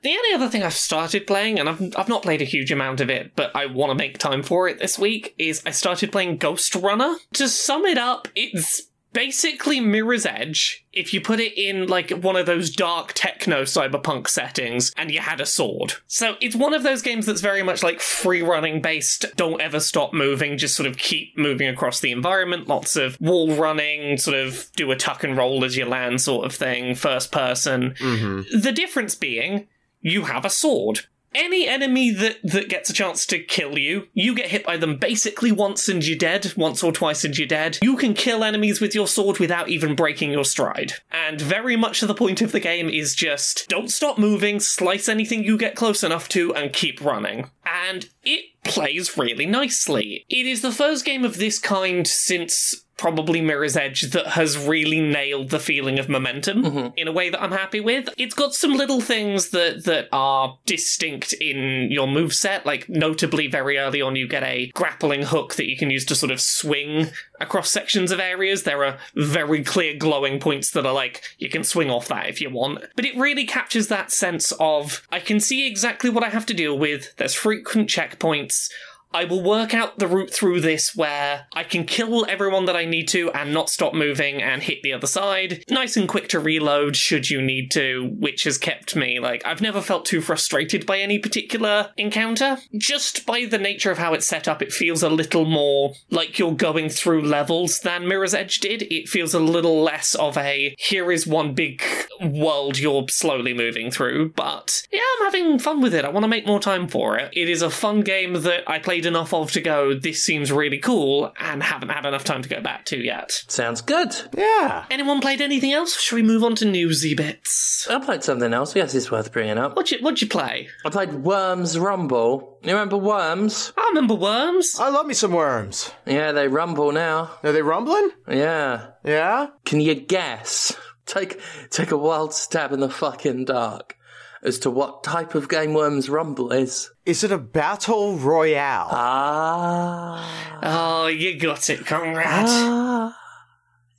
The 0.05 0.11
only 0.11 0.34
other 0.34 0.48
thing 0.48 0.62
I've 0.62 0.74
started 0.74 1.26
playing, 1.26 1.59
and 1.59 1.68
I've, 1.68 1.96
I've 1.96 2.11
not 2.11 2.22
played 2.22 2.42
a 2.42 2.44
huge 2.44 2.70
amount 2.70 3.00
of 3.00 3.09
it, 3.09 3.34
but 3.34 3.50
I 3.57 3.66
want 3.66 3.90
to 3.90 3.94
make 3.94 4.18
time 4.18 4.42
for 4.42 4.68
it 4.68 4.78
this 4.78 4.98
week, 4.98 5.34
is 5.38 5.62
I 5.64 5.70
started 5.70 6.12
playing 6.12 6.38
Ghostrunner. 6.38 7.16
To 7.32 7.48
sum 7.48 7.86
it 7.86 7.96
up, 7.96 8.28
it's 8.36 8.82
basically 9.14 9.80
Mirror's 9.80 10.26
Edge 10.26 10.84
if 10.92 11.14
you 11.14 11.20
put 11.20 11.40
it 11.40 11.57
in 11.57 11.86
like 11.86 12.11
one 12.11 12.36
of 12.36 12.46
those 12.46 12.68
dark 12.68 13.12
techno 13.14 13.62
cyberpunk 13.62 14.28
settings 14.28 14.92
and 14.96 15.11
you 15.11 15.20
had 15.20 15.40
a 15.40 15.46
sword. 15.46 15.94
So 16.07 16.34
it's 16.40 16.57
one 16.57 16.74
of 16.74 16.82
those 16.82 17.00
games 17.00 17.24
that's 17.24 17.40
very 17.40 17.62
much 17.62 17.82
like 17.82 18.00
free 18.00 18.42
running 18.42 18.82
based, 18.82 19.24
don't 19.36 19.61
ever 19.61 19.80
stop 19.80 20.12
moving, 20.12 20.59
just 20.59 20.76
sort 20.76 20.88
of 20.88 20.98
keep 20.98 21.38
moving 21.38 21.68
across 21.68 22.00
the 22.00 22.12
environment, 22.12 22.68
lots 22.68 22.96
of 22.96 23.16
wall 23.20 23.55
running, 23.55 24.18
sort 24.18 24.36
of 24.36 24.68
do 24.76 24.90
a 24.90 24.96
tuck 24.96 25.24
and 25.24 25.36
roll 25.36 25.64
as 25.64 25.76
you 25.76 25.86
land 25.86 26.20
sort 26.20 26.44
of 26.44 26.55
thing, 26.55 26.94
first 26.94 27.32
person. 27.32 27.92
Mm-hmm. 27.92 28.61
The 28.61 28.72
difference 28.72 29.14
being 29.14 29.68
you 30.05 30.26
have 30.26 30.44
a 30.44 30.50
sword. 30.50 31.00
Any 31.34 31.66
enemy 31.66 32.12
that, 32.12 32.36
that 32.44 32.68
gets 32.68 32.90
a 32.90 32.92
chance 32.92 33.26
to 33.26 33.40
kill 33.40 33.76
you, 33.76 34.07
you 34.12 34.36
get 34.36 34.50
hit 34.50 34.64
by 34.64 34.76
them 34.76 34.98
basically 34.98 35.50
once 35.50 35.88
and 35.88 36.07
you're 36.07 36.16
dead, 36.16 36.52
once 36.57 36.84
or 36.84 36.92
twice 36.92 37.24
and 37.24 37.36
you're 37.36 37.48
dead. 37.48 37.78
You 37.82 37.96
can 37.96 38.14
kill 38.14 38.44
enemies 38.44 38.80
with 38.80 38.94
your 38.94 39.09
sword 39.09 39.40
without 39.40 39.68
even 39.68 39.96
breaking 39.96 40.30
your 40.30 40.44
stride. 40.44 40.92
And 41.11 41.40
very 41.40 41.74
much 41.74 42.02
the 42.02 42.14
point 42.14 42.40
of 42.40 42.52
the 42.52 42.61
game 42.61 42.88
is 42.88 43.16
just 43.16 43.66
don't 43.68 43.90
stop 43.90 44.16
moving, 44.16 44.61
slice 44.61 45.09
anything 45.09 45.42
you 45.42 45.59
get 45.59 45.74
close 45.74 46.05
enough 46.05 46.28
to, 46.28 46.55
and 46.55 46.72
keep 46.72 47.05
running. 47.05 47.50
And 47.64 48.09
it 48.22 48.44
plays 48.62 49.18
really 49.18 49.46
nicely. 49.46 50.24
It 50.28 50.46
is 50.46 50.62
the 50.62 50.70
first 50.70 51.05
game 51.05 51.24
of 51.24 51.38
this 51.38 51.59
kind 51.59 52.07
since 52.07 52.84
probably 52.97 53.40
Mirror's 53.40 53.76
Edge 53.76 54.03
that 54.12 54.28
has 54.28 54.57
really 54.57 55.01
nailed 55.01 55.51
the 55.51 55.59
feeling 55.59 55.99
of 55.99 56.09
momentum 56.09 56.62
mm-hmm. 56.62 56.88
in 56.97 57.09
a 57.09 57.12
way 57.12 57.28
that 57.28 57.42
I'm 57.42 57.53
happy 57.53 57.80
with. 57.80 58.09
It's 58.16 58.34
got 58.34 58.55
some 58.55 58.72
little 58.72 59.01
things 59.01 59.51
that 59.51 59.84
that 59.84 60.09
are 60.12 60.59
distinct 60.66 61.32
in 61.34 61.90
your 61.90 62.07
move 62.07 62.34
set, 62.34 62.64
like 62.66 62.88
notably 62.88 63.49
very 63.49 63.78
early 63.78 64.01
on 64.01 64.16
you 64.16 64.28
get 64.28 64.42
a 64.42 64.68
grappling 64.74 65.22
hook 65.22 65.55
that 65.55 65.68
you 65.68 65.76
can 65.76 65.90
use 65.90 66.05
to 66.07 66.14
sort 66.14 66.32
of 66.32 66.40
swing 66.40 67.11
across 67.40 67.70
sections 67.70 68.11
of 68.11 68.20
areas. 68.20 68.62
There 68.62 68.84
are 68.84 68.99
very 69.14 69.64
clear 69.64 69.97
glowing 69.97 70.38
points 70.38 70.70
that 70.70 70.86
are 70.86 70.95
like 70.95 71.22
you 71.38 71.49
can 71.49 71.64
swing 71.64 71.90
off 71.90 72.09
that 72.09 72.28
if 72.28 72.40
you 72.40 72.51
want. 72.51 72.84
But 72.97 73.05
it 73.05 73.16
really 73.16 73.45
captures 73.45 73.88
that 73.88 74.12
sense 74.12 74.53
of 74.61 75.07
I 75.11 75.20
can 75.20 75.40
see 75.40 75.66
exactly 75.66 76.11
what 76.11 76.24
I 76.24 76.28
have 76.28 76.47
to 76.47 76.55
deal 76.55 76.78
with. 76.78 77.14
There's 77.16 77.34
frequent 77.34 77.88
checkpoints. 77.88 78.70
I 79.15 79.25
will 79.25 79.43
work 79.43 79.75
out 79.75 80.01
the 80.01 80.09
route 80.09 80.35
through 80.35 80.61
this 80.61 80.97
where 80.97 81.47
I 81.55 81.62
can 81.62 81.85
kill 81.85 82.27
everyone 82.29 82.65
that 82.65 82.75
I 82.75 82.85
need 82.85 83.07
to 83.09 83.31
and 83.31 83.55
not 83.55 83.71
stop 83.71 83.95
moving 83.95 84.43
and 84.43 84.61
hit 84.61 84.83
the 84.83 84.93
other 84.93 85.07
side. 85.07 85.62
Nice 85.71 85.97
and 85.97 86.09
quick 86.09 86.29
to 86.31 86.41
reload 86.41 86.97
should 86.97 87.31
you 87.31 87.41
need 87.41 87.71
to, 87.73 88.12
which 88.19 88.43
has 88.43 88.59
kept 88.59 88.97
me 88.97 89.21
like 89.21 89.47
I've 89.47 89.61
never 89.61 89.81
felt 89.81 90.05
too 90.05 90.21
frustrated 90.21 90.85
by 90.85 90.99
any 90.99 91.21
particular 91.21 91.93
encounter. 91.97 92.59
Just 92.77 93.25
by 93.25 93.45
the 93.45 93.57
nature 93.57 93.93
of 93.93 93.99
how 93.99 94.15
it's 94.15 94.27
set 94.27 94.49
up, 94.49 94.61
it 94.61 94.73
feels 94.73 95.05
a 95.05 95.09
little 95.09 95.45
more 95.45 95.95
like 96.11 96.41
you're 96.41 96.53
going 96.53 96.89
through 96.89 97.23
levels 97.23 97.81
than 97.81 98.09
Mirror's 98.09 98.35
Edge 98.35 98.59
did. 98.59 98.83
It 98.93 99.09
feels 99.09 99.33
a 99.33 99.39
little 99.39 99.81
less 99.81 100.17
of 100.17 100.37
a 100.37 100.75
here 100.77 101.12
is 101.12 101.25
one 101.25 101.55
big 101.55 101.81
world 102.21 102.79
you're 102.79 103.07
slowly 103.09 103.55
moving 103.55 103.91
through, 103.91 104.31
but 104.31 104.83
yeah, 104.93 105.01
I'm 105.19 105.25
having 105.27 105.59
fun 105.59 105.81
with 105.81 105.95
it. 105.95 106.05
I 106.05 106.11
want 106.11 106.25
to 106.25 106.29
make 106.29 106.47
more 106.47 106.61
time 106.61 106.89
for 106.89 107.17
it. 107.19 107.33
It 107.35 107.49
is 107.49 107.62
a 107.62 107.71
fun 107.71 108.01
game 108.03 108.35
that 108.43 108.69
I 108.69 108.79
played 108.79 109.07
enough 109.07 109.33
of 109.33 109.51
to 109.53 109.61
go, 109.61 109.95
this 109.95 110.25
seems 110.25 110.53
really 110.53 110.79
cool, 110.79 111.33
and 111.39 111.62
haven't 111.62 111.91
had 111.91 112.07
enough 112.07 112.25
time 112.25 112.43
to 112.43 112.49
go 112.49 112.61
back 112.61 112.85
to 112.87 112.99
yet. 112.99 113.45
Sounds 113.49 113.81
good. 113.81 114.15
Yeah. 114.37 114.85
Anyone 114.91 115.21
played 115.21 115.41
anything 115.41 115.73
else? 115.73 116.01
Should 116.01 116.17
we 116.17 116.23
move 116.23 116.45
on 116.45 116.55
to 116.57 116.65
newsy 116.65 117.15
bits? 117.15 117.87
I 117.89 117.99
played 117.99 118.25
something 118.25 118.53
else. 118.53 118.75
Yes, 118.75 118.95
it's 118.95 119.11
worth 119.11 119.33
bringing 119.33 119.59
up. 119.59 119.77
What'd 119.77 119.93
you, 119.93 120.05
what'd 120.05 120.23
you 120.23 120.29
play? 120.29 120.69
I 120.85 120.91
played 120.91 121.12
Worms 121.15 121.79
Rumble. 121.79 122.59
You 122.62 122.73
remember 122.73 122.97
Worms? 122.97 123.73
I 123.77 123.89
remember 123.89 124.15
Worms. 124.15 124.77
I 124.79 124.89
love 124.89 125.07
me 125.07 125.15
some 125.15 125.33
worms. 125.33 125.93
Yeah, 126.07 126.33
they 126.33 126.49
rumble 126.49 126.93
now. 126.93 127.31
Are 127.43 127.53
they 127.53 127.62
rumbling? 127.62 128.11
Yeah. 128.29 128.87
Yeah. 129.05 129.49
Can 129.67 129.81
you 129.81 129.95
guess? 129.95 130.75
Take 131.07 131.40
take 131.70 131.90
a 131.90 131.96
wild 131.98 132.32
stab 132.34 132.72
in 132.72 132.80
the 132.80 132.88
fucking 132.90 133.44
dark 133.46 133.96
as 134.42 134.59
to 134.61 134.70
what 134.70 135.02
type 135.05 135.34
of 135.34 135.48
game 135.48 135.74
Worms 135.74 136.09
Rumble 136.11 136.52
is. 136.52 136.90
Is 137.07 137.24
it 137.24 137.32
a 137.32 137.38
battle 137.38 138.16
royale? 138.18 138.88
Ah. 138.90 140.61
Oh, 140.62 141.07
you 141.07 141.38
got 141.38 141.68
it, 141.70 141.86
Conrad. 141.86 142.46
Ah. 142.48 143.18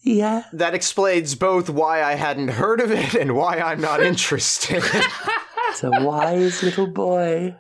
Yeah. 0.02 0.44
that 0.54 0.76
explains 0.76 1.34
both 1.34 1.68
why 1.68 2.04
I 2.04 2.14
hadn't 2.14 2.50
heard 2.50 2.80
of 2.80 2.92
it 2.92 3.16
and 3.16 3.36
why 3.36 3.58
I'm 3.58 3.82
not 3.82 4.04
interested. 4.12 4.84
It's 5.70 5.84
a 5.84 5.90
wise 6.04 6.62
little 6.62 6.86
boy 6.88 7.56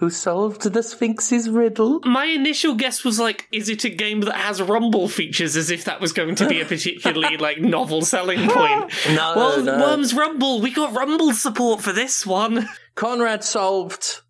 who 0.00 0.08
solved 0.08 0.62
the 0.62 0.82
Sphinx's 0.82 1.50
riddle. 1.50 2.00
My 2.04 2.24
initial 2.24 2.74
guess 2.74 3.04
was 3.04 3.20
like, 3.20 3.46
is 3.52 3.68
it 3.68 3.84
a 3.84 3.90
game 3.90 4.22
that 4.22 4.34
has 4.34 4.62
rumble 4.62 5.08
features 5.08 5.56
as 5.56 5.70
if 5.70 5.84
that 5.84 6.00
was 6.00 6.14
going 6.14 6.36
to 6.36 6.48
be 6.48 6.62
a 6.62 6.64
particularly 6.64 7.36
like 7.38 7.58
novel 7.58 8.00
selling 8.00 8.48
point? 8.48 8.90
No, 9.10 9.34
well, 9.36 9.62
no. 9.62 9.78
Worms 9.78 10.14
Rumble, 10.14 10.60
we 10.60 10.70
got 10.70 10.94
rumble 10.94 11.32
support 11.32 11.82
for 11.82 11.92
this 11.92 12.24
one. 12.24 12.68
Conrad 12.94 13.44
solved 13.44 14.20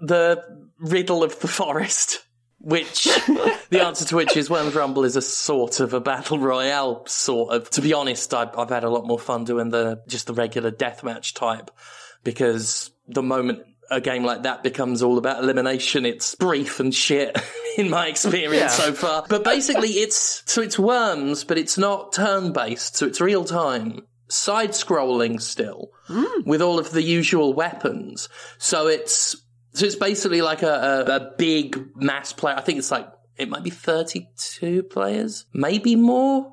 the 0.00 0.42
riddle 0.80 1.22
of 1.22 1.38
the 1.40 1.48
forest, 1.48 2.24
which 2.58 3.04
the 3.04 3.84
answer 3.84 4.04
to 4.06 4.16
which 4.16 4.36
is 4.36 4.50
Worms 4.50 4.74
Rumble 4.74 5.04
is 5.04 5.14
a 5.14 5.22
sort 5.22 5.78
of 5.78 5.94
a 5.94 6.00
battle 6.00 6.38
royale 6.38 7.06
sort 7.06 7.54
of. 7.54 7.70
To 7.70 7.82
be 7.82 7.92
honest, 7.92 8.32
I've, 8.34 8.56
I've 8.58 8.70
had 8.70 8.82
a 8.84 8.90
lot 8.90 9.06
more 9.06 9.18
fun 9.18 9.44
doing 9.44 9.68
the 9.68 10.02
just 10.08 10.26
the 10.26 10.34
regular 10.34 10.72
deathmatch 10.72 11.34
type 11.34 11.70
because 12.24 12.90
the 13.06 13.22
moment 13.22 13.60
a 13.90 14.00
game 14.00 14.24
like 14.24 14.44
that 14.44 14.62
becomes 14.62 15.02
all 15.02 15.18
about 15.18 15.42
elimination, 15.42 16.06
it's 16.06 16.34
brief 16.34 16.80
and 16.80 16.94
shit. 16.94 17.36
In 17.78 17.88
my 17.88 18.08
experience 18.08 18.54
Yeah. 18.62 18.68
so 18.68 18.92
far, 18.92 19.24
but 19.28 19.44
basically 19.44 19.90
it's 19.90 20.42
so 20.46 20.60
it's 20.60 20.78
worms, 20.78 21.44
but 21.44 21.56
it's 21.56 21.78
not 21.78 22.12
turn 22.12 22.52
based, 22.52 22.96
so 22.96 23.06
it's 23.06 23.20
real 23.20 23.44
time. 23.44 24.00
side 24.28 24.70
scrolling 24.70 25.40
still 25.40 25.90
hmm. 26.06 26.42
with 26.44 26.62
all 26.62 26.78
of 26.80 26.90
the 26.90 27.02
usual 27.02 27.52
weapons. 27.54 28.28
So 28.58 28.88
it's 28.88 29.36
so 29.72 29.86
it's 29.86 29.94
basically 29.94 30.42
like 30.42 30.62
a, 30.62 31.04
a, 31.06 31.16
a 31.16 31.30
big 31.38 31.80
mass 31.94 32.32
player. 32.32 32.56
I 32.56 32.60
think 32.60 32.78
it's 32.78 32.90
like 32.90 33.08
it 33.36 33.48
might 33.48 33.62
be 33.62 33.70
32 33.70 34.82
players, 34.84 35.46
maybe 35.52 35.94
more. 35.96 36.52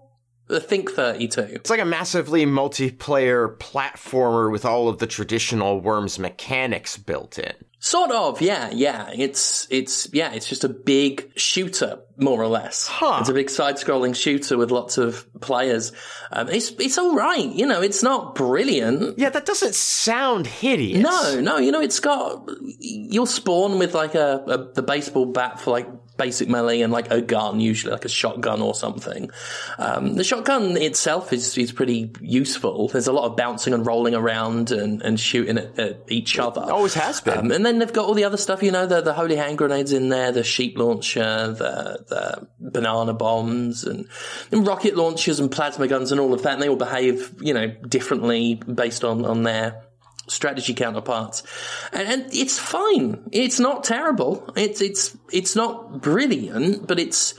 I 0.49 0.59
think 0.59 0.91
32. 0.91 1.41
It's 1.41 1.69
like 1.69 1.81
a 1.81 1.85
massively 1.85 2.45
multiplayer 2.45 3.57
platformer 3.57 4.51
with 4.51 4.65
all 4.65 4.87
of 4.87 4.99
the 4.99 5.07
traditional 5.07 5.81
Worms 5.81 6.17
mechanics 6.17 6.97
built 6.97 7.37
in. 7.37 7.53
Sort 7.79 8.09
of, 8.11 8.41
yeah, 8.41 8.71
yeah. 8.71 9.11
It's 9.13 9.67
it's 9.69 10.11
yeah, 10.11 10.31
it's 10.33 10.49
just 10.49 10.63
a 10.63 10.69
big 10.69 11.31
shooter, 11.35 11.99
more 12.17 12.41
or 12.41 12.47
less. 12.47 12.87
Huh. 12.87 13.19
It's 13.19 13.29
a 13.29 13.33
big 13.33 13.51
side-scrolling 13.51 14.15
shooter 14.15 14.57
with 14.57 14.71
lots 14.71 14.97
of 14.97 15.27
players. 15.41 15.91
Um, 16.31 16.49
it's 16.49 16.71
it's 16.79 16.97
all 16.97 17.13
right, 17.13 17.45
you 17.45 17.67
know. 17.67 17.81
It's 17.81 18.01
not 18.01 18.33
brilliant. 18.33 19.19
Yeah, 19.19 19.29
that 19.29 19.45
doesn't 19.45 19.75
sound 19.75 20.47
hideous. 20.47 21.03
No, 21.03 21.39
no, 21.39 21.57
you 21.59 21.71
know, 21.71 21.79
it's 21.79 21.99
got 21.99 22.49
you'll 22.79 23.27
spawn 23.27 23.77
with 23.77 23.93
like 23.93 24.15
a, 24.15 24.43
a 24.47 24.73
the 24.73 24.81
baseball 24.81 25.27
bat 25.27 25.59
for 25.61 25.69
like 25.69 25.87
basic 26.17 26.49
melee 26.49 26.81
and 26.81 26.91
like 26.91 27.11
a 27.11 27.21
gun, 27.21 27.59
usually 27.59 27.93
like 27.93 28.05
a 28.05 28.09
shotgun 28.09 28.61
or 28.61 28.73
something. 28.73 29.29
Um, 29.77 30.15
the 30.15 30.23
shotgun 30.23 30.77
itself 30.77 31.31
is 31.31 31.57
is 31.57 31.71
pretty 31.71 32.11
useful. 32.21 32.87
There's 32.87 33.07
a 33.07 33.13
lot 33.13 33.25
of 33.25 33.37
bouncing 33.37 33.73
and 33.73 33.85
rolling 33.85 34.15
around 34.15 34.71
and, 34.71 35.01
and 35.01 35.19
shooting 35.19 35.57
at, 35.57 35.79
at 35.79 36.03
each 36.07 36.39
other. 36.39 36.61
Always 36.61 36.95
has 36.95 37.21
been. 37.21 37.37
Um, 37.37 37.51
and 37.51 37.65
then 37.65 37.79
they've 37.79 37.93
got 37.93 38.05
all 38.05 38.13
the 38.13 38.23
other 38.23 38.37
stuff, 38.37 38.63
you 38.63 38.71
know, 38.71 38.85
the, 38.85 39.01
the 39.01 39.13
holy 39.13 39.35
hand 39.35 39.57
grenades 39.57 39.91
in 39.91 40.09
there, 40.09 40.31
the 40.31 40.43
sheep 40.43 40.77
launcher, 40.77 41.53
the, 41.53 42.05
the 42.07 42.47
banana 42.59 43.13
bombs 43.13 43.83
and, 43.83 44.07
and 44.51 44.67
rocket 44.67 44.95
launchers 44.95 45.39
and 45.39 45.51
plasma 45.51 45.87
guns 45.87 46.11
and 46.11 46.19
all 46.19 46.33
of 46.33 46.43
that. 46.43 46.53
And 46.53 46.61
they 46.61 46.69
all 46.69 46.75
behave, 46.75 47.33
you 47.39 47.53
know, 47.53 47.67
differently 47.67 48.55
based 48.55 49.03
on, 49.03 49.25
on 49.25 49.43
their 49.43 49.86
strategy 50.27 50.73
counterparts. 50.73 51.43
And, 51.91 52.07
and 52.07 52.33
it's 52.33 52.59
fine. 52.59 53.27
It's 53.31 53.59
not 53.59 53.83
terrible. 53.83 54.51
It's, 54.55 54.81
it's, 54.81 55.17
it's 55.31 55.55
not 55.55 56.01
brilliant, 56.01 56.87
but 56.87 56.99
it's, 56.99 57.33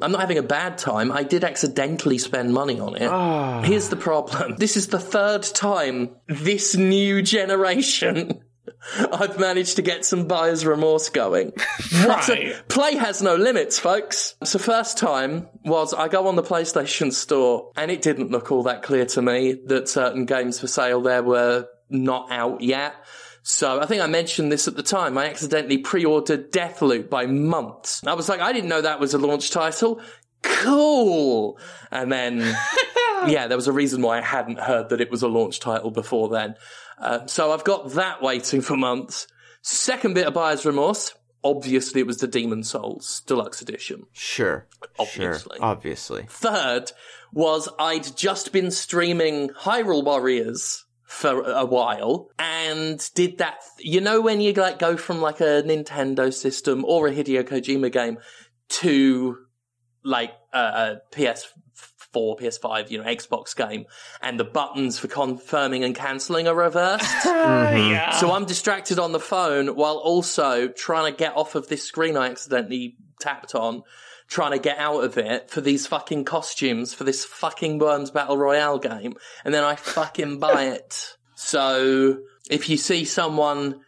I'm 0.00 0.12
not 0.12 0.20
having 0.20 0.38
a 0.38 0.42
bad 0.42 0.78
time. 0.78 1.12
I 1.12 1.22
did 1.22 1.44
accidentally 1.44 2.18
spend 2.18 2.52
money 2.52 2.80
on 2.80 2.96
it. 2.96 3.08
Ah. 3.08 3.62
Here's 3.62 3.88
the 3.88 3.96
problem. 3.96 4.56
This 4.56 4.76
is 4.76 4.88
the 4.88 5.00
third 5.00 5.42
time 5.42 6.10
this 6.28 6.74
new 6.76 7.22
generation 7.22 8.40
I've 9.12 9.38
managed 9.38 9.76
to 9.76 9.82
get 9.82 10.04
some 10.04 10.26
buyer's 10.26 10.64
remorse 10.64 11.08
going. 11.08 11.52
What 12.04 12.28
a- 12.30 12.54
play 12.68 12.94
has 12.96 13.20
no 13.20 13.34
limits, 13.34 13.78
folks. 13.78 14.36
So 14.44 14.58
first 14.58 14.96
time 14.96 15.48
was 15.64 15.92
I 15.92 16.08
go 16.08 16.28
on 16.28 16.36
the 16.36 16.42
PlayStation 16.42 17.12
store 17.12 17.72
and 17.76 17.90
it 17.90 18.00
didn't 18.00 18.30
look 18.30 18.50
all 18.50 18.62
that 18.62 18.82
clear 18.82 19.04
to 19.06 19.22
me 19.22 19.58
that 19.66 19.88
certain 19.88 20.24
games 20.24 20.60
for 20.60 20.66
sale 20.66 21.02
there 21.02 21.22
were 21.22 21.66
not 21.90 22.30
out 22.30 22.60
yet. 22.60 22.94
So 23.42 23.80
I 23.80 23.86
think 23.86 24.02
I 24.02 24.06
mentioned 24.06 24.52
this 24.52 24.68
at 24.68 24.76
the 24.76 24.82
time. 24.82 25.16
I 25.16 25.26
accidentally 25.28 25.78
pre-ordered 25.78 26.52
Deathloop 26.52 27.08
by 27.08 27.26
months. 27.26 28.04
I 28.06 28.14
was 28.14 28.28
like, 28.28 28.40
I 28.40 28.52
didn't 28.52 28.68
know 28.68 28.82
that 28.82 29.00
was 29.00 29.14
a 29.14 29.18
launch 29.18 29.50
title. 29.50 30.00
Cool. 30.42 31.58
And 31.90 32.12
then, 32.12 32.38
yeah, 33.26 33.46
there 33.46 33.56
was 33.56 33.66
a 33.66 33.72
reason 33.72 34.02
why 34.02 34.18
I 34.18 34.22
hadn't 34.22 34.58
heard 34.58 34.90
that 34.90 35.00
it 35.00 35.10
was 35.10 35.22
a 35.22 35.28
launch 35.28 35.60
title 35.60 35.90
before 35.90 36.28
then. 36.28 36.54
Uh, 36.98 37.26
so 37.26 37.52
I've 37.52 37.64
got 37.64 37.92
that 37.92 38.22
waiting 38.22 38.60
for 38.60 38.76
months. 38.76 39.26
Second 39.62 40.14
bit 40.14 40.26
of 40.26 40.34
buyer's 40.34 40.66
remorse. 40.66 41.14
Obviously, 41.42 42.02
it 42.02 42.06
was 42.06 42.18
the 42.18 42.26
Demon's 42.26 42.68
Souls 42.68 43.22
Deluxe 43.26 43.62
Edition. 43.62 44.04
Sure. 44.12 44.66
Obviously. 44.98 45.56
Sure. 45.56 45.64
Obviously. 45.64 46.26
Third 46.28 46.92
was 47.32 47.68
I'd 47.78 48.14
just 48.16 48.52
been 48.52 48.70
streaming 48.70 49.48
Hyrule 49.48 50.04
Warriors 50.04 50.84
for 51.10 51.42
a 51.42 51.64
while 51.64 52.30
and 52.38 53.10
did 53.14 53.38
that. 53.38 53.56
You 53.80 54.00
know, 54.00 54.20
when 54.20 54.40
you 54.40 54.52
like 54.52 54.78
go 54.78 54.96
from 54.96 55.20
like 55.20 55.40
a 55.40 55.62
Nintendo 55.66 56.32
system 56.32 56.84
or 56.84 57.08
a 57.08 57.10
Hideo 57.10 57.42
Kojima 57.42 57.90
game 57.90 58.18
to 58.68 59.36
like 60.04 60.32
a, 60.52 60.58
a 60.58 61.00
PS4, 61.12 61.50
PS5, 62.14 62.92
you 62.92 62.98
know, 62.98 63.04
Xbox 63.04 63.56
game, 63.56 63.86
and 64.22 64.38
the 64.38 64.44
buttons 64.44 65.00
for 65.00 65.08
confirming 65.08 65.82
and 65.82 65.96
cancelling 65.96 66.46
are 66.46 66.54
reversed. 66.54 67.04
Ah, 67.26 67.70
mm-hmm. 67.72 67.90
Yeah. 67.90 68.10
So 68.12 68.32
I'm 68.32 68.44
distracted 68.44 69.00
on 69.00 69.10
the 69.10 69.20
phone 69.20 69.74
while 69.74 69.96
also 69.96 70.68
trying 70.68 71.12
to 71.12 71.18
get 71.18 71.36
off 71.36 71.56
of 71.56 71.66
this 71.68 71.82
screen 71.82 72.16
I 72.16 72.30
accidentally 72.30 72.96
tapped 73.20 73.56
on, 73.56 73.82
trying 74.30 74.52
to 74.52 74.58
get 74.58 74.78
out 74.78 75.02
of 75.02 75.18
it 75.18 75.50
for 75.50 75.60
these 75.60 75.86
fucking 75.88 76.24
costumes 76.24 76.94
for 76.94 77.04
this 77.04 77.24
fucking 77.24 77.78
Worms 77.78 78.12
Battle 78.12 78.38
Royale 78.38 78.78
game. 78.78 79.14
And 79.44 79.52
then 79.52 79.64
I 79.64 79.74
fucking 79.74 80.38
buy 80.38 80.64
it. 80.76 81.16
So 81.34 82.18
if 82.48 82.70
you 82.70 82.76
see 82.76 83.04
someone 83.04 83.80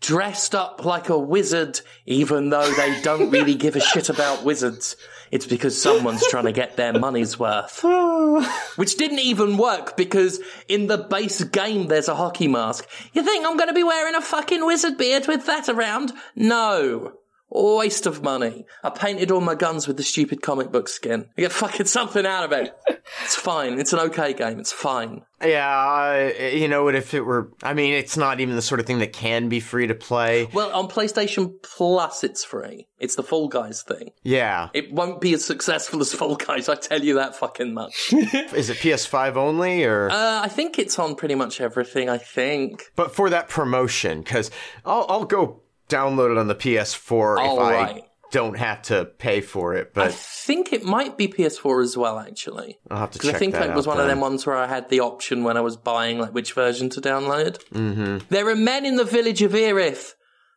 dressed 0.00 0.54
up 0.54 0.84
like 0.84 1.08
a 1.08 1.18
wizard, 1.18 1.80
even 2.06 2.50
though 2.50 2.70
they 2.72 3.00
don't 3.02 3.30
really 3.30 3.56
give 3.56 3.74
a 3.74 3.80
shit 3.92 4.08
about 4.08 4.44
wizards, 4.44 4.96
it's 5.32 5.46
because 5.46 5.80
someone's 5.80 6.26
trying 6.28 6.44
to 6.44 6.52
get 6.52 6.76
their 6.76 6.92
money's 6.92 7.38
worth. 7.38 7.82
Which 8.76 8.96
didn't 8.96 9.20
even 9.20 9.56
work 9.56 9.96
because 9.96 10.40
in 10.68 10.86
the 10.86 10.98
base 10.98 11.42
game 11.42 11.88
there's 11.88 12.08
a 12.08 12.14
hockey 12.14 12.46
mask. 12.46 12.86
You 13.14 13.24
think 13.24 13.44
I'm 13.44 13.56
going 13.56 13.68
to 13.68 13.74
be 13.74 13.82
wearing 13.82 14.14
a 14.14 14.20
fucking 14.20 14.64
wizard 14.64 14.96
beard 14.96 15.26
with 15.26 15.46
that 15.46 15.68
around? 15.68 16.12
No. 16.36 17.14
Waste 17.54 18.06
of 18.06 18.22
money. 18.22 18.64
I 18.82 18.88
painted 18.90 19.30
all 19.30 19.40
my 19.42 19.54
guns 19.54 19.86
with 19.86 19.98
the 19.98 20.02
stupid 20.02 20.40
comic 20.40 20.72
book 20.72 20.88
skin. 20.88 21.26
I 21.36 21.42
get 21.42 21.52
fucking 21.52 21.86
something 21.86 22.24
out 22.26 22.44
of 22.44 22.52
it. 22.52 22.74
It's 23.24 23.36
fine. 23.36 23.78
It's 23.78 23.92
an 23.92 23.98
okay 23.98 24.32
game. 24.32 24.58
It's 24.58 24.72
fine. 24.72 25.22
Yeah, 25.44 26.30
uh, 26.40 26.44
you 26.46 26.66
know 26.66 26.84
what? 26.84 26.94
If 26.94 27.12
it 27.14 27.20
were, 27.20 27.52
I 27.62 27.74
mean, 27.74 27.92
it's 27.94 28.16
not 28.16 28.40
even 28.40 28.54
the 28.56 28.62
sort 28.62 28.80
of 28.80 28.86
thing 28.86 29.00
that 29.00 29.12
can 29.12 29.48
be 29.50 29.60
free 29.60 29.86
to 29.88 29.94
play. 29.94 30.48
Well, 30.52 30.72
on 30.72 30.88
PlayStation 30.88 31.52
Plus, 31.62 32.24
it's 32.24 32.42
free. 32.44 32.88
It's 32.98 33.16
the 33.16 33.22
Fall 33.22 33.48
Guys 33.48 33.82
thing. 33.82 34.12
Yeah. 34.22 34.70
It 34.72 34.92
won't 34.92 35.20
be 35.20 35.34
as 35.34 35.44
successful 35.44 36.00
as 36.00 36.14
Fall 36.14 36.36
Guys, 36.36 36.68
I 36.70 36.76
tell 36.76 37.02
you 37.02 37.14
that 37.16 37.36
fucking 37.36 37.74
much. 37.74 38.12
Is 38.12 38.70
it 38.70 38.78
PS5 38.78 39.36
only, 39.36 39.84
or? 39.84 40.08
uh, 40.10 40.40
I 40.42 40.48
think 40.48 40.78
it's 40.78 40.98
on 40.98 41.14
pretty 41.16 41.34
much 41.34 41.60
everything, 41.60 42.08
I 42.08 42.18
think. 42.18 42.84
but 42.96 43.14
for 43.14 43.28
that 43.30 43.48
promotion, 43.48 44.22
because 44.22 44.50
I'll 44.86 45.04
I'll 45.08 45.24
go 45.24 45.60
download 45.92 46.32
it 46.32 46.38
on 46.38 46.48
the 46.48 46.54
PS4 46.54 47.34
if 47.34 47.50
All 47.50 47.60
I 47.60 48.02
don't 48.32 48.56
have 48.56 48.82
to 48.82 49.04
pay 49.04 49.40
for 49.40 49.74
it. 49.74 49.92
But 49.94 50.08
I 50.08 50.10
think 50.10 50.72
it 50.72 50.82
might 50.82 51.16
be 51.18 51.28
PS4 51.28 51.84
as 51.84 51.96
well, 51.96 52.18
actually. 52.18 52.78
I'll 52.90 53.00
have 53.00 53.10
to 53.12 53.18
check 53.18 53.34
I 53.34 53.38
think 53.38 53.52
that 53.52 53.70
it 53.70 53.76
was 53.76 53.86
one 53.86 54.00
of 54.00 54.06
them 54.06 54.20
ones 54.20 54.46
where 54.46 54.56
I 54.56 54.66
had 54.66 54.88
the 54.88 55.00
option 55.00 55.44
when 55.44 55.56
I 55.56 55.60
was 55.60 55.76
buying 55.76 56.18
like 56.18 56.32
which 56.32 56.54
version 56.54 56.88
to 56.90 57.00
download. 57.00 57.62
Mm-hmm. 57.70 58.26
There 58.30 58.48
are 58.48 58.56
men 58.56 58.86
in 58.86 58.96
the 58.96 59.04
village 59.04 59.42
of 59.42 59.54
Erith 59.54 60.14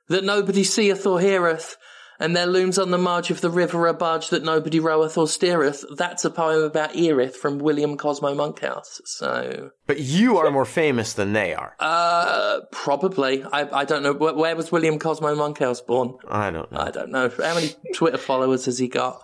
that 0.08 0.24
nobody 0.24 0.64
seeth 0.64 1.06
or 1.06 1.20
heareth, 1.20 1.78
and 2.20 2.36
there 2.36 2.46
looms 2.46 2.78
on 2.80 2.92
the 2.92 2.98
marge 2.98 3.30
of 3.32 3.42
the 3.42 3.50
river 3.50 3.88
a 3.88 3.94
barge 3.94 4.30
that 4.30 4.44
nobody 4.44 4.80
roweth 4.80 5.18
or 5.18 5.28
steereth. 5.28 5.84
That's 5.98 6.24
a 6.26 6.30
poem 6.30 6.64
about 6.64 6.96
Erith 6.96 7.36
from 7.36 7.60
William 7.60 7.98
Cosmo 7.98 8.34
Monkhouse. 8.34 9.02
So, 9.06 9.72
But 9.88 10.00
you 10.00 10.38
are 10.38 10.50
more 10.52 10.66
famous 10.66 11.14
than 11.14 11.34
they 11.34 11.54
are. 11.54 11.76
uh, 11.80 12.62
probably. 12.72 13.44
I, 13.44 13.80
I 13.82 13.86
don't 13.86 14.04
know. 14.04 14.14
Where, 14.14 14.34
where 14.34 14.56
was 14.56 14.72
William 14.72 15.00
Cosmo 15.00 15.36
Monkhouse 15.36 15.82
born? 15.82 16.14
I 16.28 16.52
don't 16.52 16.72
know. 16.72 16.80
I 16.80 16.92
don't 16.92 17.12
know. 17.12 17.30
How 17.30 17.56
many 17.56 17.76
Twitter 17.94 18.18
followers 18.18 18.66
has 18.66 18.80
he 18.80 18.88
got? 18.88 19.22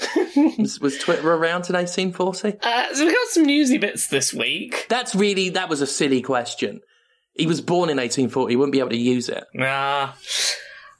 was, 0.58 0.80
was 0.80 0.98
Twitter 0.98 1.32
around 1.32 1.68
in 1.70 1.76
1840? 1.76 2.58
Uh, 2.62 2.94
so 2.94 3.04
we 3.04 3.12
got 3.12 3.28
some 3.28 3.44
newsy 3.44 3.78
bits 3.78 4.08
this 4.08 4.34
week. 4.34 4.86
That's 4.88 5.14
really, 5.14 5.50
that 5.50 5.68
was 5.68 5.80
a 5.80 5.86
silly 5.86 6.20
question. 6.20 6.80
He 7.34 7.46
was 7.46 7.60
born 7.60 7.90
in 7.90 7.96
1840, 7.96 8.52
he 8.52 8.56
wouldn't 8.56 8.72
be 8.72 8.78
able 8.78 8.90
to 8.90 8.96
use 8.96 9.28
it. 9.28 9.44
Ah. 9.60 10.16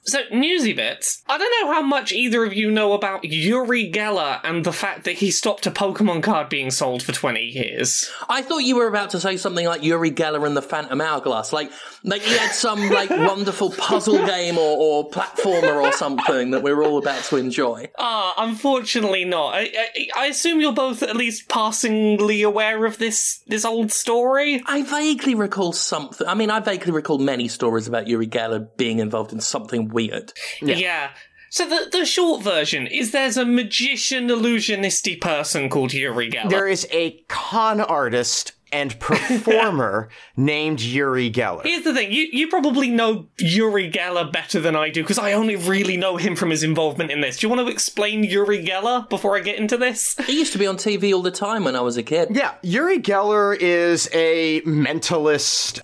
So, 0.07 0.19
newsy 0.31 0.73
bits. 0.73 1.23
I 1.27 1.39
don't 1.39 1.51
know 1.61 1.73
how 1.73 1.81
much 1.81 2.11
either 2.11 2.45
of 2.45 2.53
you 2.53 2.69
know 2.69 2.93
about 2.93 3.23
Yuri 3.23 3.91
Geller 3.91 4.39
and 4.43 4.63
the 4.63 4.71
fact 4.71 5.05
that 5.05 5.13
he 5.13 5.31
stopped 5.31 5.65
a 5.65 5.71
Pokemon 5.71 6.21
card 6.21 6.47
being 6.47 6.69
sold 6.69 7.01
for 7.01 7.11
20 7.11 7.41
years. 7.41 8.11
I 8.29 8.43
thought 8.43 8.59
you 8.59 8.75
were 8.75 8.87
about 8.87 9.09
to 9.11 9.19
say 9.19 9.37
something 9.37 9.65
like 9.65 9.83
Yuri 9.83 10.11
Geller 10.11 10.45
and 10.45 10.55
the 10.55 10.61
Phantom 10.61 11.01
Hourglass. 11.01 11.51
Like, 11.51 11.71
like 12.03 12.21
he 12.21 12.37
had 12.37 12.51
some, 12.51 12.89
like, 12.89 13.09
wonderful 13.09 13.71
puzzle 13.71 14.23
game 14.27 14.59
or, 14.59 14.77
or 14.77 15.09
platformer 15.09 15.81
or 15.81 15.91
something 15.91 16.51
that 16.51 16.61
we're 16.61 16.83
all 16.83 16.99
about 16.99 17.23
to 17.25 17.37
enjoy. 17.37 17.89
Ah, 17.97 18.35
unfortunately 18.37 19.25
not. 19.25 19.55
I, 19.55 19.61
I, 19.61 20.07
I 20.17 20.25
assume 20.27 20.61
you're 20.61 20.71
both 20.71 21.01
at 21.01 21.15
least 21.15 21.49
passingly 21.49 22.43
aware 22.43 22.85
of 22.85 22.99
this 22.99 23.39
this 23.47 23.65
old 23.65 23.91
story. 23.91 24.61
I 24.67 24.83
vaguely 24.83 25.33
recall 25.33 25.73
something. 25.73 26.27
I 26.27 26.35
mean, 26.35 26.51
I 26.51 26.59
vaguely 26.59 26.91
recall 26.91 27.17
many 27.17 27.47
stories 27.47 27.87
about 27.87 28.07
Yuri 28.07 28.27
Geller 28.27 28.67
being 28.77 28.99
involved 28.99 29.33
in 29.33 29.39
something 29.39 29.89
weird. 29.95 30.33
Yeah. 30.61 31.11
So 31.49 31.67
the 31.67 31.87
the 31.89 32.05
short 32.05 32.43
version 32.43 32.85
is 32.85 33.11
there's 33.11 33.37
a 33.37 33.45
magician 33.45 34.27
illusionisty 34.27 35.21
person 35.21 35.69
called 35.69 35.93
Yuri 35.93 36.29
Geller. 36.29 36.49
There 36.49 36.67
is 36.67 36.85
a 36.91 37.23
con 37.29 37.79
artist 37.79 38.51
and 38.71 38.99
performer 38.99 40.09
named 40.35 40.81
Uri 40.81 41.31
Geller. 41.31 41.63
Here's 41.63 41.85
the 41.85 41.93
thing: 41.93 42.11
you 42.11 42.27
you 42.31 42.49
probably 42.49 42.89
know 42.89 43.27
Uri 43.37 43.89
Geller 43.89 44.29
better 44.29 44.59
than 44.59 44.75
I 44.75 44.89
do 44.89 45.01
because 45.01 45.17
I 45.17 45.31
only 45.31 45.55
really 45.55 45.95
know 45.95 46.17
him 46.17 46.35
from 46.35 46.49
his 46.49 46.61
involvement 46.61 47.09
in 47.09 47.21
this. 47.21 47.37
Do 47.37 47.47
you 47.47 47.55
want 47.55 47.65
to 47.65 47.71
explain 47.71 48.25
Uri 48.25 48.65
Geller 48.65 49.07
before 49.09 49.37
I 49.37 49.39
get 49.39 49.57
into 49.57 49.77
this? 49.77 50.15
He 50.25 50.37
used 50.37 50.51
to 50.51 50.59
be 50.59 50.67
on 50.67 50.75
TV 50.75 51.13
all 51.13 51.21
the 51.21 51.31
time 51.31 51.63
when 51.63 51.77
I 51.77 51.81
was 51.81 51.95
a 51.95 52.03
kid. 52.03 52.35
Yeah, 52.35 52.55
Uri 52.63 52.99
Geller 52.99 53.55
is 53.57 54.09
a 54.11 54.59
mentalist 54.61 55.79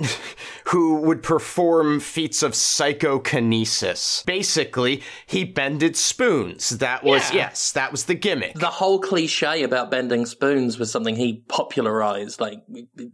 who 0.66 0.95
would 1.01 1.24
perform 1.24 1.99
feats 1.99 2.43
of 2.43 2.55
psychokinesis. 2.55 4.24
Basically, 4.26 5.01
he 5.26 5.43
bended 5.43 5.95
spoons. 5.95 6.70
That 6.70 7.03
was, 7.03 7.30
Yeah. 7.32 7.38
yes, 7.38 7.72
that 7.74 7.91
was 7.91 8.05
the 8.05 8.16
gimmick. 8.16 8.55
The 8.55 8.68
whole 8.68 8.99
cliche 8.99 9.64
about 9.64 9.91
bending 9.91 10.26
spoons 10.26 10.78
was 10.80 10.91
something 10.91 11.16
he 11.16 11.43
popularized. 11.47 12.39
Like, 12.39 12.62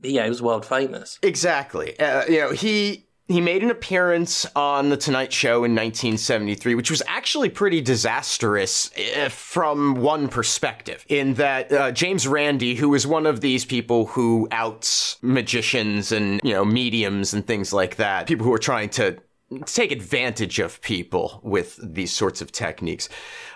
yeah, 0.03 0.23
he 0.23 0.29
was 0.29 0.41
world 0.41 0.65
famous. 0.65 1.19
Exactly. 1.23 1.99
Uh, 1.99 2.25
you 2.25 2.39
know, 2.39 2.51
he 2.51 3.06
he 3.28 3.41
made 3.41 3.61
an 3.61 3.69
appearance 3.69 4.45
on 4.55 4.89
the 4.89 4.97
Tonight 4.97 5.34
Show 5.34 5.63
in 5.63 5.75
1973, 5.75 6.75
which 6.75 6.89
was 6.89 7.03
actually 7.07 7.49
pretty 7.49 7.82
disastrous 7.82 8.89
uh, 9.17 9.30
from 9.30 9.95
one 9.95 10.30
perspective. 10.30 11.05
In 11.09 11.34
that 11.36 11.71
uh, 11.71 11.91
James 11.91 12.28
Randi, 12.28 12.75
who 12.75 12.93
is 12.93 13.05
one 13.05 13.25
of 13.25 13.41
these 13.41 13.65
people 13.65 14.05
who 14.05 14.47
outs 14.51 15.17
magicians 15.21 16.11
and 16.11 16.39
you 16.43 16.53
know 16.53 16.63
mediums 16.63 17.34
and 17.34 17.45
things 17.45 17.73
like 17.73 17.97
that, 17.97 18.28
people 18.28 18.45
who 18.45 18.53
are 18.53 18.59
trying 18.59 18.89
to 18.91 19.17
take 19.65 19.91
advantage 19.91 20.59
of 20.59 20.81
people 20.81 21.39
with 21.43 21.79
these 21.81 22.11
sorts 22.11 22.41
of 22.41 22.51
techniques. 22.51 23.07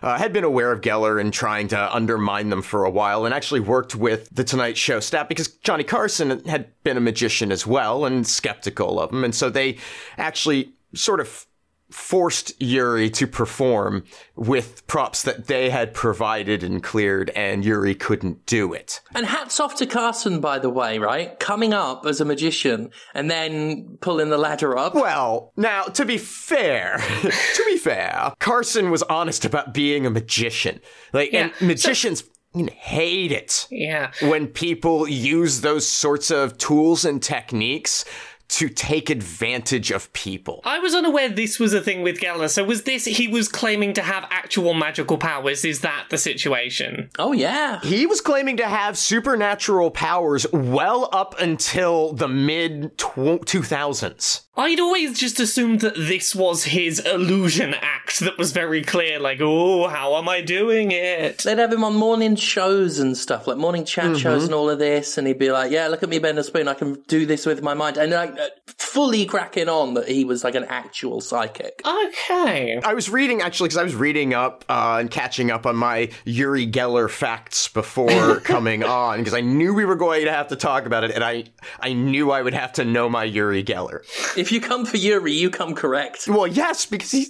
Uh, 0.02 0.18
had 0.18 0.32
been 0.32 0.44
aware 0.44 0.72
of 0.72 0.82
Geller 0.82 1.20
and 1.20 1.34
trying 1.34 1.68
to 1.70 1.96
undermine 1.96 2.50
them 2.50 2.62
for 2.62 2.86
a 2.86 2.90
while, 2.90 3.26
and 3.26 3.34
actually 3.34 3.60
worked 3.60 3.96
with 3.96 4.30
the 4.32 4.44
Tonight 4.44 4.78
Show 4.78 5.00
staff 5.00 5.28
because 5.28 5.48
Johnny 5.48 5.84
Carson 5.84 6.46
had 6.46 6.70
been 6.84 6.98
a 6.98 7.02
magician 7.02 7.52
as 7.52 7.68
well 7.68 8.06
and 8.06 8.26
skeptical 8.26 9.00
of 9.00 9.12
him, 9.12 9.24
and 9.24 9.36
so 9.36 9.50
they 9.50 9.78
actually 10.18 10.74
sort 10.94 11.20
of 11.20 11.46
forced 11.92 12.54
Yuri 12.62 13.10
to 13.12 13.28
perform 13.28 14.04
with 14.36 14.86
props 14.88 15.24
that 15.24 15.48
they 15.48 15.70
had 15.70 15.94
provided 15.94 16.64
and 16.64 16.82
cleared, 16.82 17.30
and 17.32 17.64
Yuri 17.64 17.94
couldn't 17.96 18.46
do 18.46 18.74
it. 18.74 19.02
And 19.14 19.26
hats 19.26 19.60
off 19.60 19.76
to 19.76 19.86
Carson, 19.86 20.40
by 20.40 20.60
the 20.60 20.70
way, 20.70 20.98
right? 21.00 21.40
Coming 21.40 21.74
up 21.74 22.06
as 22.06 22.22
a 22.22 22.26
magician 22.26 22.90
and 23.14 23.30
then 23.30 23.98
pulling 24.02 24.30
the 24.30 24.38
ladder 24.38 24.78
up. 24.78 24.96
Well, 24.96 25.52
now, 25.56 25.84
to 25.84 26.06
be 26.06 26.18
fair, 26.18 26.98
to 27.22 27.64
be 27.68 27.78
fair, 27.78 28.34
Carson 28.40 28.90
was 28.90 29.04
honest 29.04 29.46
about 29.46 29.74
being 29.74 30.06
a 30.06 30.10
magician. 30.10 30.80
Like, 31.14 31.34
and 31.34 31.52
Yeah, 31.52 31.58
so- 31.60 31.66
magicians 31.66 32.24
fucking 32.54 32.68
hate 32.70 33.32
it 33.32 33.66
Yeah. 33.72 34.12
when 34.24 34.48
people 34.48 35.08
use 35.08 35.62
those 35.62 35.88
sorts 35.88 36.32
of 36.32 36.58
tools 36.58 37.06
and 37.06 37.22
techniques 37.24 38.04
to 38.52 38.68
take 38.68 39.10
advantage 39.10 39.92
of 39.92 40.12
people. 40.12 40.60
I 40.66 40.80
was 40.80 40.94
unaware 40.94 41.30
this 41.30 41.58
was 41.58 41.74
a 41.74 41.80
thing 41.80 42.02
with 42.02 42.20
Geller. 42.20 42.50
So 42.50 42.66
was 42.66 42.84
this 42.84 43.06
he 43.06 43.28
was 43.30 43.48
claiming 43.48 43.94
to 43.94 44.02
have 44.02 44.28
actual 44.30 44.74
magical 44.74 45.18
powers? 45.18 45.64
Is 45.64 45.80
that 45.82 46.08
the 46.10 46.18
situation? 46.18 47.10
Oh, 47.18 47.32
yeah. 47.32 47.80
He 47.80 48.06
was 48.06 48.20
claiming 48.20 48.58
to 48.58 48.66
have 48.66 48.98
supernatural 48.98 49.90
powers 49.90 50.46
well 50.52 51.08
up 51.14 51.40
until 51.40 52.12
the 52.12 52.28
mid 52.28 52.98
2000s. 52.98 54.42
I'd 54.58 54.82
always 54.82 55.18
just 55.18 55.40
assumed 55.40 55.80
that 55.80 55.96
this 55.96 56.36
was 56.36 56.66
his 56.66 57.00
illusion 57.00 57.74
act 57.74 58.20
that 58.20 58.38
was 58.38 58.52
very 58.52 58.82
clear, 58.84 59.18
like, 59.18 59.40
oh, 59.42 59.88
how 59.88 60.18
am 60.18 60.28
I 60.28 60.42
doing 60.42 60.92
it? 60.92 61.40
They'd 61.40 61.58
have 61.58 61.72
him 61.72 61.86
on 61.86 61.96
morning 61.96 62.36
shows 62.36 63.00
and 63.00 63.18
stuff, 63.18 63.48
like 63.48 63.58
morning 63.58 63.86
chat 63.86 64.02
Mm-hmm. 64.02 64.16
shows 64.16 64.44
and 64.46 64.54
all 64.54 64.70
of 64.70 64.78
this, 64.80 65.18
and 65.18 65.26
he'd 65.28 65.38
be 65.40 65.52
like, 65.52 65.72
"Yeah, 65.72 65.88
look 65.88 66.04
at 66.04 66.10
me 66.10 66.20
bend 66.20 66.38
a 66.40 66.44
spoon. 66.44 66.68
I 66.68 66.74
can 66.74 67.02
do 67.08 67.26
this 67.26 67.46
with 67.46 67.62
my 67.64 67.74
mind," 67.74 67.98
and 67.98 68.12
like 68.12 68.38
uh, 68.38 68.48
fully 68.78 69.26
cracking 69.26 69.70
on 69.70 69.94
that 69.94 70.08
he 70.10 70.26
was 70.26 70.44
like 70.44 70.56
an 70.56 70.66
actual 70.66 71.22
psychic. 71.22 71.82
Okay. 71.86 72.80
I 72.84 72.94
was 72.94 73.10
reading 73.10 73.42
actually 73.42 73.68
because 73.70 73.78
I 73.78 73.84
was 73.84 73.96
reading 73.96 74.34
up 74.34 74.66
uh, 74.68 74.98
and 75.00 75.10
catching 75.10 75.50
up 75.52 75.66
on 75.66 75.76
my 75.78 76.10
Yuri 76.26 76.68
Geller 76.68 77.10
facts 77.10 77.68
before 77.70 78.40
coming 78.44 78.84
on 78.84 79.20
because 79.20 79.34
I 79.34 79.42
knew 79.42 79.74
we 79.74 79.86
were 79.86 79.96
going 79.96 80.26
to 80.26 80.32
have 80.32 80.50
to 80.50 80.56
talk 80.56 80.86
about 80.86 81.04
it, 81.06 81.12
and 81.12 81.24
I 81.24 81.46
I 81.80 81.94
knew 81.94 82.32
I 82.32 82.42
would 82.42 82.54
have 82.54 82.74
to 82.74 82.84
know 82.86 83.08
my 83.08 83.24
Yuri 83.24 83.64
Geller. 83.64 84.02
If 84.42 84.52
you 84.52 84.60
come 84.60 84.88
for 84.88 84.98
Yuri, 84.98 85.34
you 85.34 85.52
come 85.52 85.76
correct. 85.76 86.28
Well, 86.28 86.48
yes, 86.48 86.88
because 86.88 87.12
he 87.12 87.28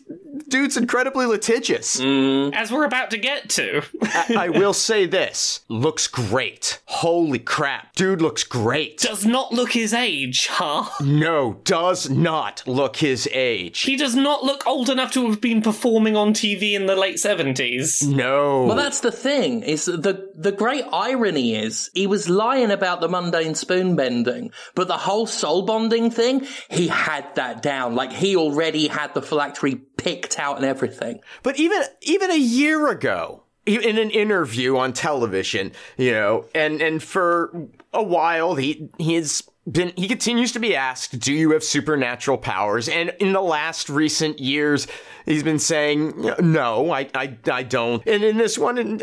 dude's 0.47 0.77
incredibly 0.77 1.25
litigious. 1.25 1.99
Mm. 1.99 2.53
As 2.53 2.71
we're 2.71 2.85
about 2.85 3.11
to 3.11 3.17
get 3.17 3.49
to. 3.49 3.81
I, 4.01 4.35
I 4.37 4.49
will 4.49 4.73
say 4.73 5.05
this: 5.07 5.61
looks 5.67 6.07
great. 6.07 6.81
Holy 6.85 7.39
crap, 7.39 7.95
dude 7.95 8.21
looks 8.21 8.43
great. 8.43 8.99
Does 8.99 9.25
not 9.25 9.51
look 9.51 9.73
his 9.73 9.93
age, 9.93 10.47
huh? 10.47 10.89
No, 11.03 11.59
does 11.63 12.09
not 12.09 12.63
look 12.65 12.97
his 12.97 13.27
age. 13.31 13.81
He 13.81 13.97
does 13.97 14.15
not 14.15 14.43
look 14.43 14.65
old 14.67 14.89
enough 14.89 15.11
to 15.13 15.27
have 15.29 15.41
been 15.41 15.61
performing 15.61 16.15
on 16.15 16.33
TV 16.33 16.73
in 16.73 16.85
the 16.85 16.95
late 16.95 17.17
70s. 17.17 18.07
No. 18.07 18.65
Well, 18.65 18.77
that's 18.77 19.01
the 19.01 19.11
thing. 19.11 19.63
Is 19.63 19.85
the 19.85 20.30
the 20.41 20.51
great 20.51 20.85
irony 20.91 21.55
is 21.55 21.89
he 21.93 22.07
was 22.07 22.29
lying 22.29 22.71
about 22.71 23.01
the 23.01 23.09
mundane 23.09 23.55
spoon 23.55 23.95
bending, 23.95 24.51
but 24.75 24.87
the 24.87 24.97
whole 24.97 25.27
soul 25.27 25.63
bonding 25.63 26.09
thing, 26.09 26.47
he 26.69 26.87
had 26.87 27.35
that 27.35 27.61
down. 27.61 27.95
Like 27.95 28.11
he 28.11 28.35
already 28.35 28.87
had 28.87 29.13
the 29.13 29.21
phylactery 29.21 29.75
picked 29.75 30.39
out 30.39 30.57
and 30.57 30.65
everything. 30.65 31.19
But 31.43 31.59
even 31.59 31.83
even 32.01 32.31
a 32.31 32.37
year 32.37 32.89
ago, 32.89 33.43
in 33.65 33.97
an 33.97 34.09
interview 34.09 34.77
on 34.77 34.93
television, 34.93 35.71
you 35.97 36.11
know, 36.11 36.45
and 36.55 36.81
and 36.81 37.01
for 37.01 37.67
a 37.93 38.03
while 38.03 38.55
he 38.55 38.89
he's 38.97 39.43
been 39.71 39.93
he 39.95 40.07
continues 40.07 40.51
to 40.53 40.59
be 40.59 40.75
asked, 40.75 41.19
"Do 41.19 41.33
you 41.33 41.51
have 41.51 41.63
supernatural 41.63 42.37
powers?" 42.37 42.89
And 42.89 43.13
in 43.19 43.33
the 43.33 43.41
last 43.41 43.89
recent 43.89 44.39
years, 44.39 44.87
he's 45.25 45.43
been 45.43 45.59
saying, 45.59 46.33
"No, 46.39 46.91
I 46.91 47.09
I, 47.13 47.37
I 47.51 47.63
don't." 47.63 48.05
And 48.07 48.23
in 48.23 48.37
this 48.37 48.57
one 48.57 48.77
in- 48.77 49.01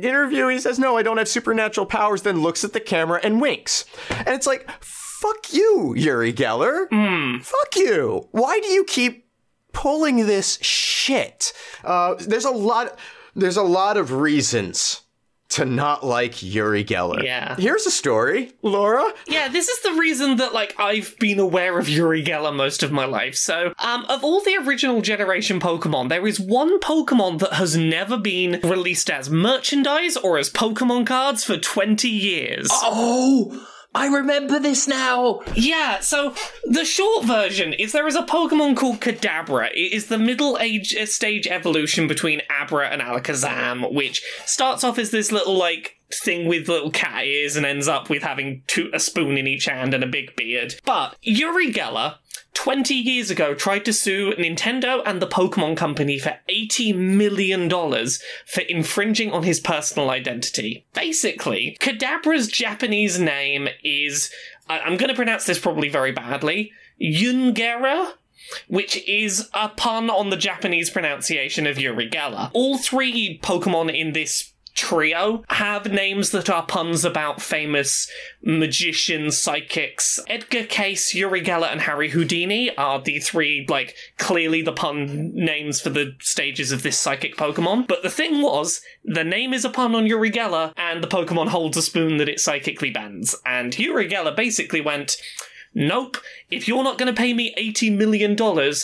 interview, 0.00 0.48
he 0.48 0.58
says, 0.58 0.78
"No, 0.78 0.96
I 0.96 1.02
don't 1.02 1.18
have 1.18 1.28
supernatural 1.28 1.86
powers." 1.86 2.22
Then 2.22 2.40
looks 2.40 2.64
at 2.64 2.72
the 2.72 2.80
camera 2.80 3.20
and 3.22 3.40
winks, 3.40 3.84
and 4.10 4.28
it's 4.28 4.46
like. 4.46 4.70
Fuck 5.20 5.52
you, 5.52 5.92
Yuri 5.94 6.32
Geller. 6.32 6.88
Fuck 7.42 7.76
you. 7.76 8.28
Why 8.30 8.58
do 8.58 8.68
you 8.68 8.84
keep 8.84 9.30
pulling 9.72 10.26
this 10.26 10.58
shit. 10.62 11.52
Uh, 11.84 12.14
there's 12.18 12.44
a 12.44 12.50
lot. 12.50 12.98
There's 13.34 13.56
a 13.56 13.62
lot 13.62 13.96
of 13.96 14.12
reasons 14.12 15.02
to 15.50 15.64
not 15.64 16.04
like 16.04 16.42
Yuri 16.42 16.84
Geller. 16.84 17.22
Yeah. 17.22 17.56
Here's 17.56 17.86
a 17.86 17.90
story, 17.90 18.52
Laura. 18.62 19.12
Yeah, 19.26 19.48
this 19.48 19.68
is 19.68 19.82
the 19.82 19.92
reason 19.92 20.36
that 20.36 20.54
like 20.54 20.74
I've 20.78 21.16
been 21.18 21.38
aware 21.38 21.78
of 21.78 21.88
Yuri 21.88 22.24
Geller 22.24 22.54
most 22.54 22.82
of 22.82 22.92
my 22.92 23.04
life. 23.04 23.36
So, 23.36 23.74
um, 23.78 24.04
of 24.08 24.24
all 24.24 24.40
the 24.42 24.56
original 24.56 25.02
generation 25.02 25.60
Pokemon, 25.60 26.08
there 26.08 26.26
is 26.26 26.40
one 26.40 26.78
Pokemon 26.80 27.40
that 27.40 27.54
has 27.54 27.76
never 27.76 28.16
been 28.16 28.60
released 28.62 29.10
as 29.10 29.28
merchandise 29.28 30.16
or 30.16 30.38
as 30.38 30.50
Pokemon 30.50 31.06
cards 31.06 31.44
for 31.44 31.56
20 31.56 32.08
years. 32.08 32.68
Oh, 32.70 33.66
I 33.94 34.06
remember 34.06 34.60
this 34.60 34.86
now. 34.86 35.40
Yeah, 35.54 35.98
so 36.00 36.34
the 36.64 36.84
short 36.84 37.24
version 37.24 37.72
is 37.72 37.92
there 37.92 38.06
is 38.06 38.14
a 38.14 38.22
Pokemon 38.22 38.76
called 38.76 39.00
Kadabra. 39.00 39.70
It 39.72 39.92
is 39.92 40.06
the 40.06 40.18
middle 40.18 40.58
age 40.60 40.94
uh, 40.94 41.06
stage 41.06 41.48
evolution 41.48 42.06
between 42.06 42.42
Abra 42.48 42.88
and 42.88 43.02
Alakazam, 43.02 43.92
which 43.92 44.22
starts 44.46 44.84
off 44.84 44.98
as 44.98 45.10
this 45.10 45.32
little 45.32 45.56
like 45.56 45.98
thing 46.12 46.46
with 46.46 46.68
little 46.68 46.90
cat 46.90 47.24
ears 47.24 47.56
and 47.56 47.66
ends 47.66 47.88
up 47.88 48.08
with 48.08 48.22
having 48.22 48.62
two, 48.66 48.90
a 48.92 49.00
spoon 49.00 49.36
in 49.36 49.46
each 49.46 49.64
hand 49.64 49.92
and 49.92 50.04
a 50.04 50.08
big 50.08 50.36
beard. 50.36 50.76
But 50.84 51.16
Yuri 51.22 51.72
Geller 51.72 52.16
20 52.62 52.92
years 52.94 53.30
ago 53.30 53.54
tried 53.54 53.86
to 53.86 53.92
sue 53.92 54.34
Nintendo 54.34 55.02
and 55.06 55.22
the 55.22 55.26
Pokemon 55.26 55.78
Company 55.78 56.18
for 56.18 56.36
$80 56.46 56.94
million 56.94 57.70
for 57.70 58.60
infringing 58.68 59.32
on 59.32 59.44
his 59.44 59.58
personal 59.58 60.10
identity. 60.10 60.84
Basically, 60.92 61.78
Kadabra's 61.80 62.48
Japanese 62.48 63.18
name 63.18 63.68
is, 63.82 64.30
I- 64.68 64.80
I'm 64.80 64.98
going 64.98 65.08
to 65.08 65.14
pronounce 65.14 65.46
this 65.46 65.58
probably 65.58 65.88
very 65.88 66.12
badly, 66.12 66.70
Yungera? 67.00 68.12
Which 68.68 68.96
is 69.08 69.48
a 69.54 69.70
pun 69.70 70.10
on 70.10 70.28
the 70.28 70.36
Japanese 70.36 70.90
pronunciation 70.90 71.66
of 71.66 71.78
Yuri 71.78 72.10
Geller. 72.10 72.50
All 72.52 72.76
three 72.76 73.38
Pokemon 73.42 73.96
in 73.98 74.12
this 74.12 74.49
trio 74.80 75.44
have 75.50 75.92
names 75.92 76.30
that 76.30 76.48
are 76.48 76.64
puns 76.64 77.04
about 77.04 77.42
famous 77.42 78.10
magicians, 78.42 79.36
psychics. 79.36 80.18
Edgar 80.26 80.64
Case, 80.64 81.14
Yuri 81.14 81.42
Geller, 81.42 81.70
and 81.70 81.82
Harry 81.82 82.08
Houdini 82.08 82.74
are 82.76 82.98
the 82.98 83.18
three, 83.18 83.66
like, 83.68 83.94
clearly 84.16 84.62
the 84.62 84.72
pun 84.72 85.32
names 85.34 85.82
for 85.82 85.90
the 85.90 86.16
stages 86.20 86.72
of 86.72 86.82
this 86.82 86.98
psychic 86.98 87.36
Pokemon. 87.36 87.88
But 87.88 88.02
the 88.02 88.08
thing 88.08 88.40
was, 88.40 88.80
the 89.04 89.22
name 89.22 89.52
is 89.52 89.66
a 89.66 89.70
pun 89.70 89.94
on 89.94 90.06
Yuri 90.06 90.30
Geller, 90.30 90.72
and 90.78 91.04
the 91.04 91.08
Pokemon 91.08 91.48
holds 91.48 91.76
a 91.76 91.82
spoon 91.82 92.16
that 92.16 92.28
it 92.30 92.40
psychically 92.40 92.90
bends. 92.90 93.36
And 93.44 93.78
Yuri 93.78 94.08
Geller 94.08 94.34
basically 94.34 94.80
went, 94.80 95.16
Nope. 95.74 96.16
If 96.50 96.66
you're 96.66 96.82
not 96.82 96.98
going 96.98 97.14
to 97.14 97.16
pay 97.16 97.32
me 97.32 97.54
$80 97.56 97.96
million, 97.96 98.36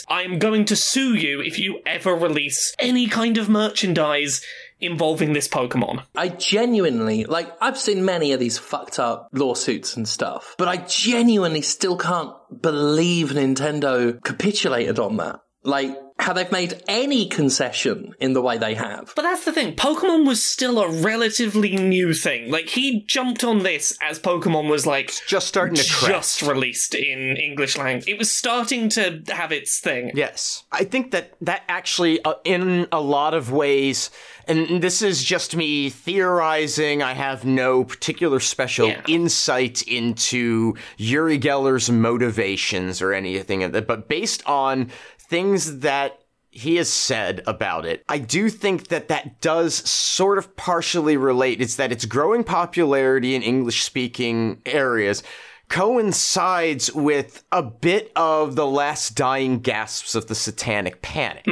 I'm 0.07 0.39
going 0.39 0.63
to 0.65 0.75
sue 0.75 1.15
you 1.15 1.41
if 1.41 1.59
you 1.59 1.81
ever 1.85 2.15
release 2.15 2.73
any 2.79 3.07
kind 3.07 3.37
of 3.37 3.49
merchandise 3.49 4.41
involving 4.79 5.33
this 5.33 5.47
Pokemon. 5.47 6.03
I 6.15 6.29
genuinely, 6.29 7.25
like, 7.25 7.51
I've 7.61 7.77
seen 7.77 8.05
many 8.05 8.31
of 8.33 8.39
these 8.39 8.57
fucked 8.57 8.99
up 8.99 9.27
lawsuits 9.33 9.95
and 9.97 10.07
stuff, 10.07 10.55
but 10.57 10.67
I 10.67 10.77
genuinely 10.77 11.61
still 11.61 11.97
can't 11.97 12.33
believe 12.61 13.29
Nintendo 13.29 14.21
capitulated 14.23 14.99
on 14.99 15.17
that. 15.17 15.39
Like, 15.63 15.97
how 16.19 16.33
they've 16.33 16.51
made 16.51 16.81
any 16.87 17.27
concession 17.27 18.13
in 18.19 18.33
the 18.33 18.41
way 18.41 18.57
they 18.57 18.73
have. 18.73 19.11
But 19.15 19.23
that's 19.23 19.45
the 19.45 19.51
thing, 19.51 19.75
Pokemon 19.75 20.25
was 20.25 20.43
still 20.43 20.79
a 20.79 20.89
relatively 21.01 21.75
new 21.75 22.13
thing. 22.13 22.49
Like, 22.49 22.69
he 22.69 23.03
jumped 23.05 23.43
on 23.43 23.59
this 23.63 23.95
as 24.01 24.19
Pokemon 24.19 24.69
was 24.69 24.87
like 24.87 25.13
Just 25.27 25.47
starting 25.47 25.75
to 25.75 25.83
crest. 25.83 26.07
just 26.07 26.41
released 26.41 26.95
in 26.95 27.37
English 27.37 27.77
language. 27.77 28.07
It 28.07 28.17
was 28.17 28.31
starting 28.31 28.89
to 28.89 29.21
have 29.27 29.51
its 29.51 29.79
thing. 29.79 30.11
Yes. 30.15 30.63
I 30.71 30.85
think 30.85 31.11
that 31.11 31.33
that 31.41 31.63
actually, 31.67 32.23
uh, 32.23 32.35
in 32.43 32.87
a 32.91 33.01
lot 33.01 33.33
of 33.33 33.51
ways, 33.51 34.09
and 34.47 34.81
this 34.81 35.01
is 35.01 35.23
just 35.23 35.55
me 35.55 35.89
theorizing, 35.89 37.01
I 37.03 37.13
have 37.13 37.45
no 37.45 37.83
particular 37.83 38.39
special 38.39 38.87
Yeah. 38.89 39.01
insight 39.07 39.81
into 39.83 40.75
Yuri 40.97 41.37
Geller's 41.39 41.89
motivations 41.89 43.01
or 43.01 43.13
anything 43.13 43.63
of 43.63 43.71
that, 43.73 43.87
but 43.87 44.07
based 44.07 44.43
on 44.45 44.89
things 45.19 45.79
that 45.79 46.19
he 46.49 46.77
has 46.77 46.89
said 46.89 47.43
about 47.45 47.85
it. 47.85 48.03
I 48.09 48.17
do 48.17 48.49
think 48.49 48.87
that 48.87 49.09
that 49.09 49.41
does 49.41 49.75
sort 49.87 50.39
of 50.39 50.55
partially 50.55 51.15
relate. 51.15 51.61
It's 51.61 51.75
that 51.75 51.91
its 51.91 52.05
growing 52.05 52.43
popularity 52.43 53.35
in 53.35 53.43
English 53.43 53.83
speaking 53.83 54.61
areas 54.65 55.21
coincides 55.69 56.93
with 56.93 57.43
a 57.51 57.61
bit 57.61 58.11
of 58.15 58.55
the 58.55 58.65
last 58.65 59.15
dying 59.15 59.59
gasps 59.59 60.15
of 60.15 60.27
the 60.27 60.35
satanic 60.35 61.01
panic. 61.01 61.45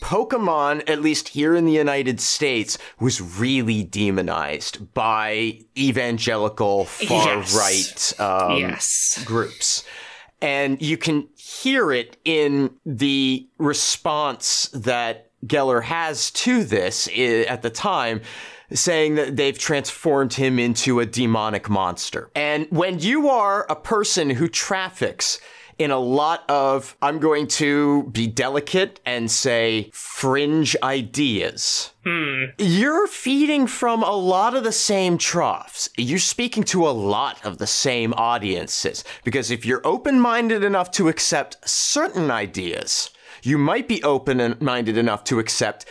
Pokemon, 0.00 0.88
at 0.88 1.02
least 1.02 1.28
here 1.28 1.54
in 1.54 1.66
the 1.66 1.72
United 1.72 2.20
States, 2.20 2.78
was 2.98 3.20
really 3.20 3.82
demonized 3.82 4.92
by 4.94 5.60
evangelical 5.76 6.84
far 6.84 7.40
right 7.54 8.12
um, 8.18 8.58
yes. 8.58 9.22
groups. 9.24 9.84
And 10.40 10.80
you 10.82 10.96
can 10.96 11.28
hear 11.36 11.92
it 11.92 12.16
in 12.24 12.70
the 12.84 13.48
response 13.58 14.68
that 14.74 15.30
Geller 15.46 15.82
has 15.82 16.30
to 16.32 16.64
this 16.64 17.08
at 17.08 17.62
the 17.62 17.70
time, 17.70 18.22
saying 18.72 19.14
that 19.16 19.36
they've 19.36 19.58
transformed 19.58 20.34
him 20.34 20.58
into 20.58 21.00
a 21.00 21.06
demonic 21.06 21.68
monster. 21.68 22.30
And 22.34 22.66
when 22.70 22.98
you 22.98 23.28
are 23.28 23.66
a 23.68 23.76
person 23.76 24.30
who 24.30 24.48
traffics 24.48 25.40
in 25.78 25.90
a 25.90 25.98
lot 25.98 26.48
of, 26.48 26.96
I'm 27.02 27.18
going 27.18 27.46
to 27.48 28.04
be 28.04 28.26
delicate 28.26 29.00
and 29.04 29.30
say 29.30 29.90
fringe 29.92 30.76
ideas. 30.82 31.90
Hmm. 32.04 32.44
You're 32.58 33.06
feeding 33.06 33.66
from 33.66 34.02
a 34.02 34.12
lot 34.14 34.54
of 34.54 34.64
the 34.64 34.72
same 34.72 35.18
troughs. 35.18 35.88
You're 35.96 36.18
speaking 36.18 36.62
to 36.64 36.86
a 36.86 36.90
lot 36.90 37.44
of 37.44 37.58
the 37.58 37.66
same 37.66 38.14
audiences. 38.14 39.04
Because 39.24 39.50
if 39.50 39.66
you're 39.66 39.84
open 39.84 40.20
minded 40.20 40.62
enough 40.62 40.90
to 40.92 41.08
accept 41.08 41.68
certain 41.68 42.30
ideas, 42.30 43.10
you 43.42 43.58
might 43.58 43.88
be 43.88 44.02
open 44.02 44.56
minded 44.60 44.96
enough 44.96 45.24
to 45.24 45.38
accept 45.38 45.86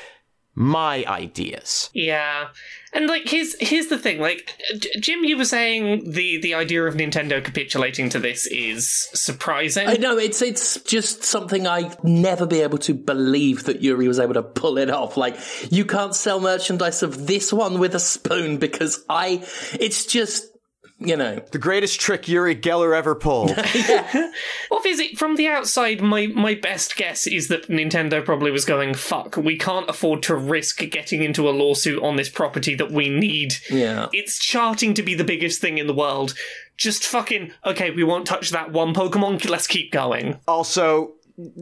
my 0.55 1.03
ideas. 1.07 1.89
Yeah. 1.93 2.49
And 2.93 3.07
like 3.07 3.27
here's 3.27 3.55
here's 3.59 3.87
the 3.87 3.97
thing, 3.97 4.19
like 4.19 4.55
Jim, 4.99 5.23
you 5.23 5.35
were 5.35 5.45
saying 5.45 6.11
the 6.11 6.39
the 6.41 6.53
idea 6.53 6.83
of 6.83 6.93
Nintendo 6.93 7.43
capitulating 7.43 8.09
to 8.09 8.19
this 8.19 8.45
is 8.45 8.87
surprising. 8.87 9.87
I 9.87 9.93
know 9.93 10.17
it's 10.17 10.43
it's 10.43 10.79
just 10.81 11.23
something 11.23 11.65
I'd 11.65 12.03
never 12.03 12.45
be 12.45 12.61
able 12.61 12.77
to 12.79 12.93
believe 12.93 13.63
that 13.63 13.81
Yuri 13.81 14.07
was 14.07 14.19
able 14.19 14.35
to 14.35 14.43
pull 14.43 14.77
it 14.77 14.91
off. 14.91 15.17
Like 15.17 15.37
you 15.71 15.85
can't 15.85 16.15
sell 16.15 16.39
merchandise 16.39 17.01
of 17.01 17.25
this 17.25 17.51
one 17.51 17.79
with 17.79 17.95
a 17.95 17.99
spoon 17.99 18.57
because 18.57 19.03
I. 19.09 19.43
It's 19.79 20.05
just 20.05 20.52
you 20.99 21.17
know. 21.17 21.41
The 21.51 21.59
greatest 21.59 21.99
trick 21.99 22.27
Yuri 22.27 22.55
Geller 22.55 22.95
ever 22.95 23.15
pulled. 23.15 23.51
Obviously, 24.71 25.15
from 25.15 25.35
the 25.35 25.47
outside, 25.47 26.01
my 26.01 26.27
my 26.27 26.55
best 26.55 26.95
guess 26.95 27.27
is 27.27 27.47
that 27.47 27.67
Nintendo 27.67 28.23
probably 28.23 28.51
was 28.51 28.65
going, 28.65 28.93
"Fuck, 28.93 29.37
we 29.37 29.57
can't 29.57 29.89
afford 29.89 30.23
to 30.23 30.35
risk 30.35 30.77
getting 30.77 31.23
into 31.23 31.49
a 31.49 31.51
lawsuit 31.51 32.01
on 32.01 32.15
this 32.15 32.29
property 32.29 32.75
that 32.75 32.91
we 32.91 33.09
need. 33.09 33.55
Yeah. 33.69 34.07
It's 34.13 34.39
charting 34.39 34.93
to 34.95 35.03
be 35.03 35.15
the 35.15 35.23
biggest 35.23 35.61
thing 35.61 35.77
in 35.77 35.87
the 35.87 35.93
world. 35.93 36.33
Just 36.77 37.03
fucking 37.03 37.51
okay, 37.65 37.91
we 37.91 38.03
won't 38.03 38.25
touch 38.25 38.51
that 38.51 38.71
one 38.71 38.93
Pokemon. 38.93 39.47
Let's 39.49 39.67
keep 39.67 39.91
going." 39.91 40.39
also, 40.47 41.13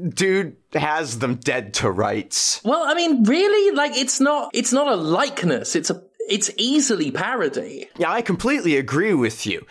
dude 0.10 0.58
has 0.74 1.20
them 1.20 1.36
dead 1.36 1.74
to 1.76 1.90
rights. 1.92 2.62
Well, 2.64 2.84
I 2.86 2.94
mean, 2.94 3.24
really, 3.24 3.76
like 3.76 3.96
it's 3.96 4.20
not 4.20 4.52
it's 4.54 4.74
not 4.74 4.88
a 4.88 4.96
likeness. 4.96 5.76
It's 5.76 5.90
a 5.90 6.02
it's 6.32 6.50
easily 6.58 7.12
parody. 7.12 7.90
Yeah, 7.98 8.12
I 8.12 8.22
completely 8.22 8.78
agree 8.78 9.14
with 9.14 9.46
you. 9.46 9.66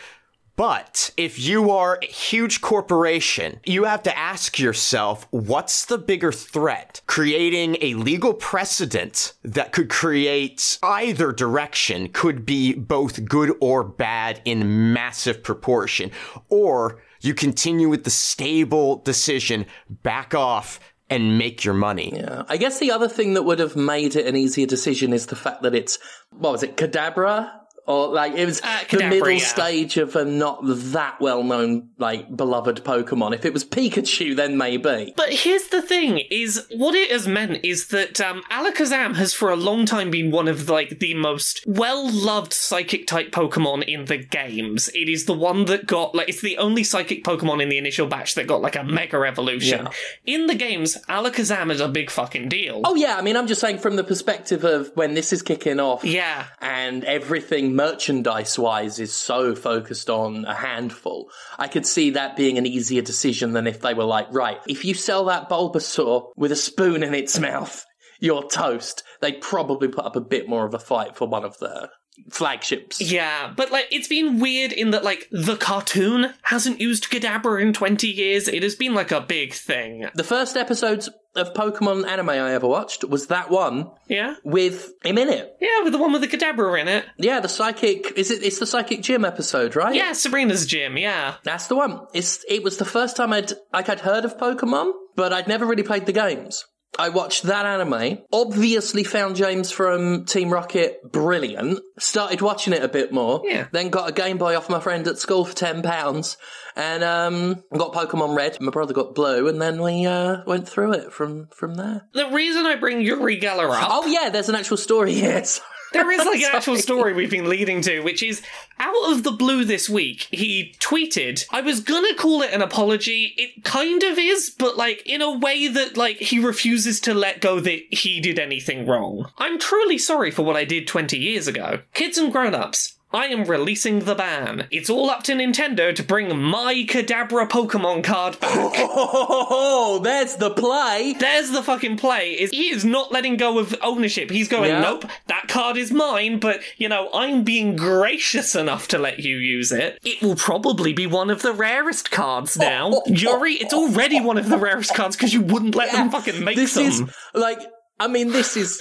But 0.56 1.10
if 1.16 1.38
you 1.38 1.70
are 1.70 1.98
a 2.02 2.06
huge 2.06 2.60
corporation, 2.60 3.60
you 3.64 3.84
have 3.84 4.02
to 4.02 4.18
ask 4.18 4.58
yourself 4.58 5.26
what's 5.30 5.86
the 5.86 5.96
bigger 5.96 6.30
threat? 6.32 7.00
Creating 7.06 7.78
a 7.80 7.94
legal 7.94 8.34
precedent 8.34 9.32
that 9.42 9.72
could 9.72 9.88
create 9.88 10.78
either 10.82 11.32
direction 11.32 12.10
could 12.12 12.44
be 12.44 12.74
both 12.74 13.24
good 13.24 13.56
or 13.62 13.82
bad 13.82 14.42
in 14.44 14.92
massive 14.92 15.42
proportion. 15.42 16.10
Or 16.50 17.00
you 17.22 17.32
continue 17.32 17.88
with 17.88 18.04
the 18.04 18.10
stable 18.10 18.96
decision, 18.96 19.64
back 19.88 20.34
off, 20.34 20.78
and 21.10 21.36
make 21.36 21.64
your 21.64 21.74
money. 21.74 22.12
Yeah. 22.14 22.44
I 22.48 22.56
guess 22.56 22.78
the 22.78 22.92
other 22.92 23.08
thing 23.08 23.34
that 23.34 23.42
would 23.42 23.58
have 23.58 23.76
made 23.76 24.16
it 24.16 24.26
an 24.26 24.36
easier 24.36 24.66
decision 24.66 25.12
is 25.12 25.26
the 25.26 25.36
fact 25.36 25.62
that 25.62 25.74
it's 25.74 25.98
what 26.30 26.52
was 26.52 26.62
it, 26.62 26.76
Kadabra? 26.76 27.59
Or 27.90 28.08
like 28.08 28.34
it 28.34 28.46
was 28.46 28.60
Uh, 28.62 28.78
the 28.90 29.08
middle 29.08 29.30
yeah. 29.30 29.38
stage 29.38 29.96
of 29.96 30.14
a 30.14 30.24
not 30.24 30.60
that 30.62 31.20
well 31.20 31.42
known, 31.42 31.88
like 31.98 32.34
beloved 32.34 32.84
Pokemon. 32.84 33.34
If 33.34 33.44
it 33.44 33.52
was 33.52 33.64
Pikachu, 33.64 34.36
then 34.36 34.56
maybe. 34.56 35.12
But 35.16 35.30
here's 35.32 35.68
the 35.68 35.82
thing: 35.82 36.18
is 36.30 36.66
what 36.70 36.94
it 36.94 37.10
has 37.10 37.26
meant 37.26 37.64
is 37.64 37.88
that 37.88 38.20
um, 38.20 38.42
Alakazam 38.50 39.16
has 39.16 39.34
for 39.34 39.50
a 39.50 39.56
long 39.56 39.86
time 39.86 40.10
been 40.10 40.30
one 40.30 40.46
of 40.48 40.68
like 40.68 41.00
the 41.00 41.14
most 41.14 41.64
well-loved 41.66 42.52
psychic 42.52 43.06
type 43.06 43.30
Pokemon 43.32 43.82
in 43.88 44.04
the 44.04 44.18
games. 44.18 44.88
It 44.94 45.08
is 45.08 45.24
the 45.24 45.34
one 45.34 45.64
that 45.64 45.86
got 45.86 46.14
like 46.14 46.28
it's 46.28 46.40
the 46.42 46.58
only 46.58 46.84
psychic 46.84 47.24
Pokemon 47.24 47.60
in 47.62 47.68
the 47.68 47.78
initial 47.78 48.06
batch 48.06 48.34
that 48.36 48.46
got 48.46 48.62
like 48.62 48.76
a 48.76 48.84
mega 48.84 49.16
evolution. 49.22 49.88
In 50.24 50.46
the 50.46 50.54
games, 50.54 50.96
Alakazam 51.08 51.70
is 51.72 51.80
a 51.80 51.88
big 51.88 52.10
fucking 52.10 52.48
deal. 52.48 52.82
Oh 52.84 52.94
yeah, 52.94 53.16
I 53.16 53.22
mean, 53.22 53.36
I'm 53.36 53.46
just 53.46 53.60
saying 53.60 53.78
from 53.78 53.96
the 53.96 54.04
perspective 54.04 54.64
of 54.64 54.92
when 54.94 55.14
this 55.14 55.32
is 55.32 55.42
kicking 55.42 55.80
off. 55.80 56.04
yeah. 56.04 56.46
and 56.60 57.04
everything 57.04 57.74
merchandise 57.80 58.58
wise 58.58 58.98
is 58.98 59.10
so 59.10 59.54
focused 59.54 60.10
on 60.10 60.44
a 60.44 60.54
handful. 60.54 61.30
I 61.58 61.66
could 61.66 61.86
see 61.86 62.10
that 62.10 62.36
being 62.36 62.58
an 62.58 62.66
easier 62.66 63.00
decision 63.00 63.54
than 63.54 63.66
if 63.66 63.80
they 63.80 63.94
were 63.94 64.04
like, 64.04 64.26
right, 64.32 64.58
if 64.68 64.84
you 64.84 64.92
sell 64.92 65.24
that 65.24 65.48
Bulbasaur 65.48 66.26
with 66.36 66.52
a 66.52 66.56
spoon 66.56 67.02
in 67.02 67.14
its 67.14 67.38
mouth, 67.48 67.86
you're 68.20 68.46
toast. 68.46 69.02
They'd 69.22 69.40
probably 69.40 69.88
put 69.88 70.04
up 70.04 70.14
a 70.14 70.20
bit 70.20 70.46
more 70.46 70.66
of 70.66 70.74
a 70.74 70.78
fight 70.78 71.16
for 71.16 71.26
one 71.26 71.42
of 71.42 71.58
their 71.58 71.88
flagships. 72.30 73.00
Yeah, 73.00 73.52
but 73.56 73.70
like 73.70 73.86
it's 73.90 74.08
been 74.08 74.38
weird 74.40 74.72
in 74.72 74.90
that 74.90 75.04
like 75.04 75.28
the 75.30 75.56
cartoon 75.56 76.34
hasn't 76.42 76.80
used 76.80 77.10
Kadabra 77.10 77.60
in 77.62 77.72
20 77.72 78.06
years. 78.08 78.48
It 78.48 78.62
has 78.62 78.74
been 78.74 78.94
like 78.94 79.10
a 79.12 79.20
big 79.20 79.52
thing. 79.54 80.08
The 80.14 80.24
first 80.24 80.56
episodes 80.56 81.08
of 81.36 81.54
Pokemon 81.54 82.08
anime 82.08 82.30
I 82.30 82.52
ever 82.54 82.66
watched 82.66 83.04
was 83.04 83.28
that 83.28 83.50
one 83.50 83.88
Yeah? 84.08 84.34
with 84.42 84.92
him 85.04 85.16
in 85.16 85.28
it. 85.28 85.56
Yeah, 85.60 85.82
with 85.84 85.92
the 85.92 85.98
one 85.98 86.12
with 86.12 86.22
the 86.22 86.28
Kadabra 86.28 86.80
in 86.80 86.88
it. 86.88 87.04
Yeah, 87.18 87.38
the 87.38 87.48
psychic 87.48 88.12
is 88.16 88.30
it 88.32 88.42
it's 88.42 88.58
the 88.58 88.66
psychic 88.66 89.02
gym 89.02 89.24
episode, 89.24 89.76
right? 89.76 89.94
Yeah, 89.94 90.12
Sabrina's 90.12 90.66
gym, 90.66 90.96
yeah. 90.98 91.36
That's 91.44 91.68
the 91.68 91.76
one. 91.76 92.00
It's 92.14 92.44
it 92.48 92.64
was 92.64 92.78
the 92.78 92.84
first 92.84 93.16
time 93.16 93.32
I'd 93.32 93.52
like 93.72 93.88
I'd 93.88 94.00
heard 94.00 94.24
of 94.24 94.38
Pokemon, 94.38 94.92
but 95.14 95.32
I'd 95.32 95.46
never 95.48 95.66
really 95.66 95.84
played 95.84 96.06
the 96.06 96.12
games. 96.12 96.64
I 96.98 97.08
watched 97.10 97.44
that 97.44 97.66
anime, 97.66 98.18
obviously 98.32 99.04
found 99.04 99.36
James 99.36 99.70
from 99.70 100.24
Team 100.24 100.50
Rocket 100.52 101.00
brilliant, 101.12 101.80
started 101.98 102.42
watching 102.42 102.72
it 102.72 102.82
a 102.82 102.88
bit 102.88 103.12
more, 103.12 103.42
Yeah. 103.44 103.68
then 103.72 103.90
got 103.90 104.10
a 104.10 104.12
Game 104.12 104.38
Boy 104.38 104.56
off 104.56 104.68
my 104.68 104.80
friend 104.80 105.06
at 105.06 105.18
school 105.18 105.44
for 105.44 105.54
£10, 105.54 106.36
and 106.76 107.04
um, 107.04 107.62
got 107.76 107.92
Pokemon 107.92 108.36
Red, 108.36 108.60
my 108.60 108.70
brother 108.72 108.92
got 108.92 109.14
Blue, 109.14 109.46
and 109.48 109.62
then 109.62 109.80
we 109.80 110.04
uh, 110.04 110.38
went 110.46 110.68
through 110.68 110.92
it 110.94 111.12
from, 111.12 111.46
from 111.54 111.74
there. 111.76 112.08
The 112.12 112.26
reason 112.30 112.66
I 112.66 112.74
bring 112.76 113.00
Yuri 113.00 113.38
Geller 113.40 113.70
up, 113.70 113.86
Oh 113.90 114.06
yeah, 114.06 114.28
there's 114.30 114.48
an 114.48 114.56
actual 114.56 114.76
story 114.76 115.14
here. 115.14 115.42
there 115.92 116.10
is 116.10 116.24
like 116.24 116.40
an 116.42 116.50
actual 116.54 116.76
story 116.76 117.12
we've 117.12 117.30
been 117.30 117.48
leading 117.48 117.82
to, 117.82 118.00
which 118.00 118.22
is 118.22 118.42
out 118.78 119.12
of 119.12 119.22
the 119.22 119.32
blue 119.32 119.64
this 119.64 119.88
week, 119.88 120.28
he 120.30 120.74
tweeted, 120.78 121.44
I 121.50 121.60
was 121.60 121.80
gonna 121.80 122.14
call 122.14 122.42
it 122.42 122.52
an 122.52 122.62
apology. 122.62 123.34
It 123.36 123.64
kind 123.64 124.02
of 124.02 124.18
is, 124.18 124.54
but 124.58 124.76
like 124.76 125.02
in 125.06 125.22
a 125.22 125.36
way 125.36 125.68
that 125.68 125.96
like 125.96 126.16
he 126.16 126.38
refuses 126.38 127.00
to 127.00 127.14
let 127.14 127.40
go 127.40 127.60
that 127.60 127.82
he 127.90 128.20
did 128.20 128.38
anything 128.38 128.86
wrong. 128.86 129.30
I'm 129.38 129.58
truly 129.58 129.98
sorry 129.98 130.30
for 130.30 130.42
what 130.42 130.56
I 130.56 130.64
did 130.64 130.86
20 130.86 131.18
years 131.18 131.46
ago. 131.46 131.80
Kids 131.94 132.18
and 132.18 132.32
grown-ups, 132.32 132.94
I 133.12 133.26
am 133.26 133.44
releasing 133.44 134.00
the 134.00 134.14
ban. 134.14 134.68
It's 134.70 134.88
all 134.88 135.10
up 135.10 135.24
to 135.24 135.32
Nintendo 135.32 135.92
to 135.94 136.02
bring 136.02 136.36
my 136.40 136.84
Kadabra 136.88 137.48
Pokemon 137.48 138.04
card 138.04 138.38
back. 138.38 138.74
Oh, 138.92 139.98
there's 140.02 140.36
the 140.36 140.50
play. 140.50 141.14
There's 141.18 141.50
the 141.50 141.62
fucking 141.62 141.96
play. 141.96 142.32
Is 142.32 142.50
he 142.50 142.70
is 142.70 142.84
not 142.84 143.10
letting 143.12 143.36
go 143.36 143.58
of 143.58 143.74
ownership. 143.82 144.30
He's 144.30 144.46
going, 144.48 144.70
Yeah. 144.70 144.80
nope, 144.80 145.06
that 145.26 145.48
card 145.48 145.76
is 145.76 145.90
mine, 145.90 146.38
but 146.38 146.60
you 146.76 146.88
know, 146.88 147.08
I'm 147.12 147.42
being 147.42 147.74
gracious 147.76 148.54
enough 148.54 148.86
to 148.88 148.98
let 148.98 149.18
you 149.20 149.36
use 149.36 149.72
it. 149.72 149.98
It 150.04 150.22
will 150.22 150.36
probably 150.36 150.92
be 150.92 151.06
one 151.06 151.30
of 151.30 151.42
the 151.42 151.52
rarest 151.52 152.10
cards 152.10 152.56
now. 152.56 153.02
Yuri, 153.06 153.54
it's 153.54 153.74
already 153.74 154.20
one 154.20 154.38
of 154.38 154.48
the 154.48 154.58
rarest 154.58 154.94
cards 154.94 155.16
because 155.16 155.32
you 155.32 155.40
wouldn't 155.40 155.74
let 155.74 155.90
them 155.92 156.10
fucking 156.10 156.42
make 156.44 156.56
This 156.56 156.74
them. 156.74 156.84
is 156.86 157.02
like, 157.34 157.58
I 157.98 158.06
mean, 158.08 158.28
this 158.28 158.56
is 158.56 158.80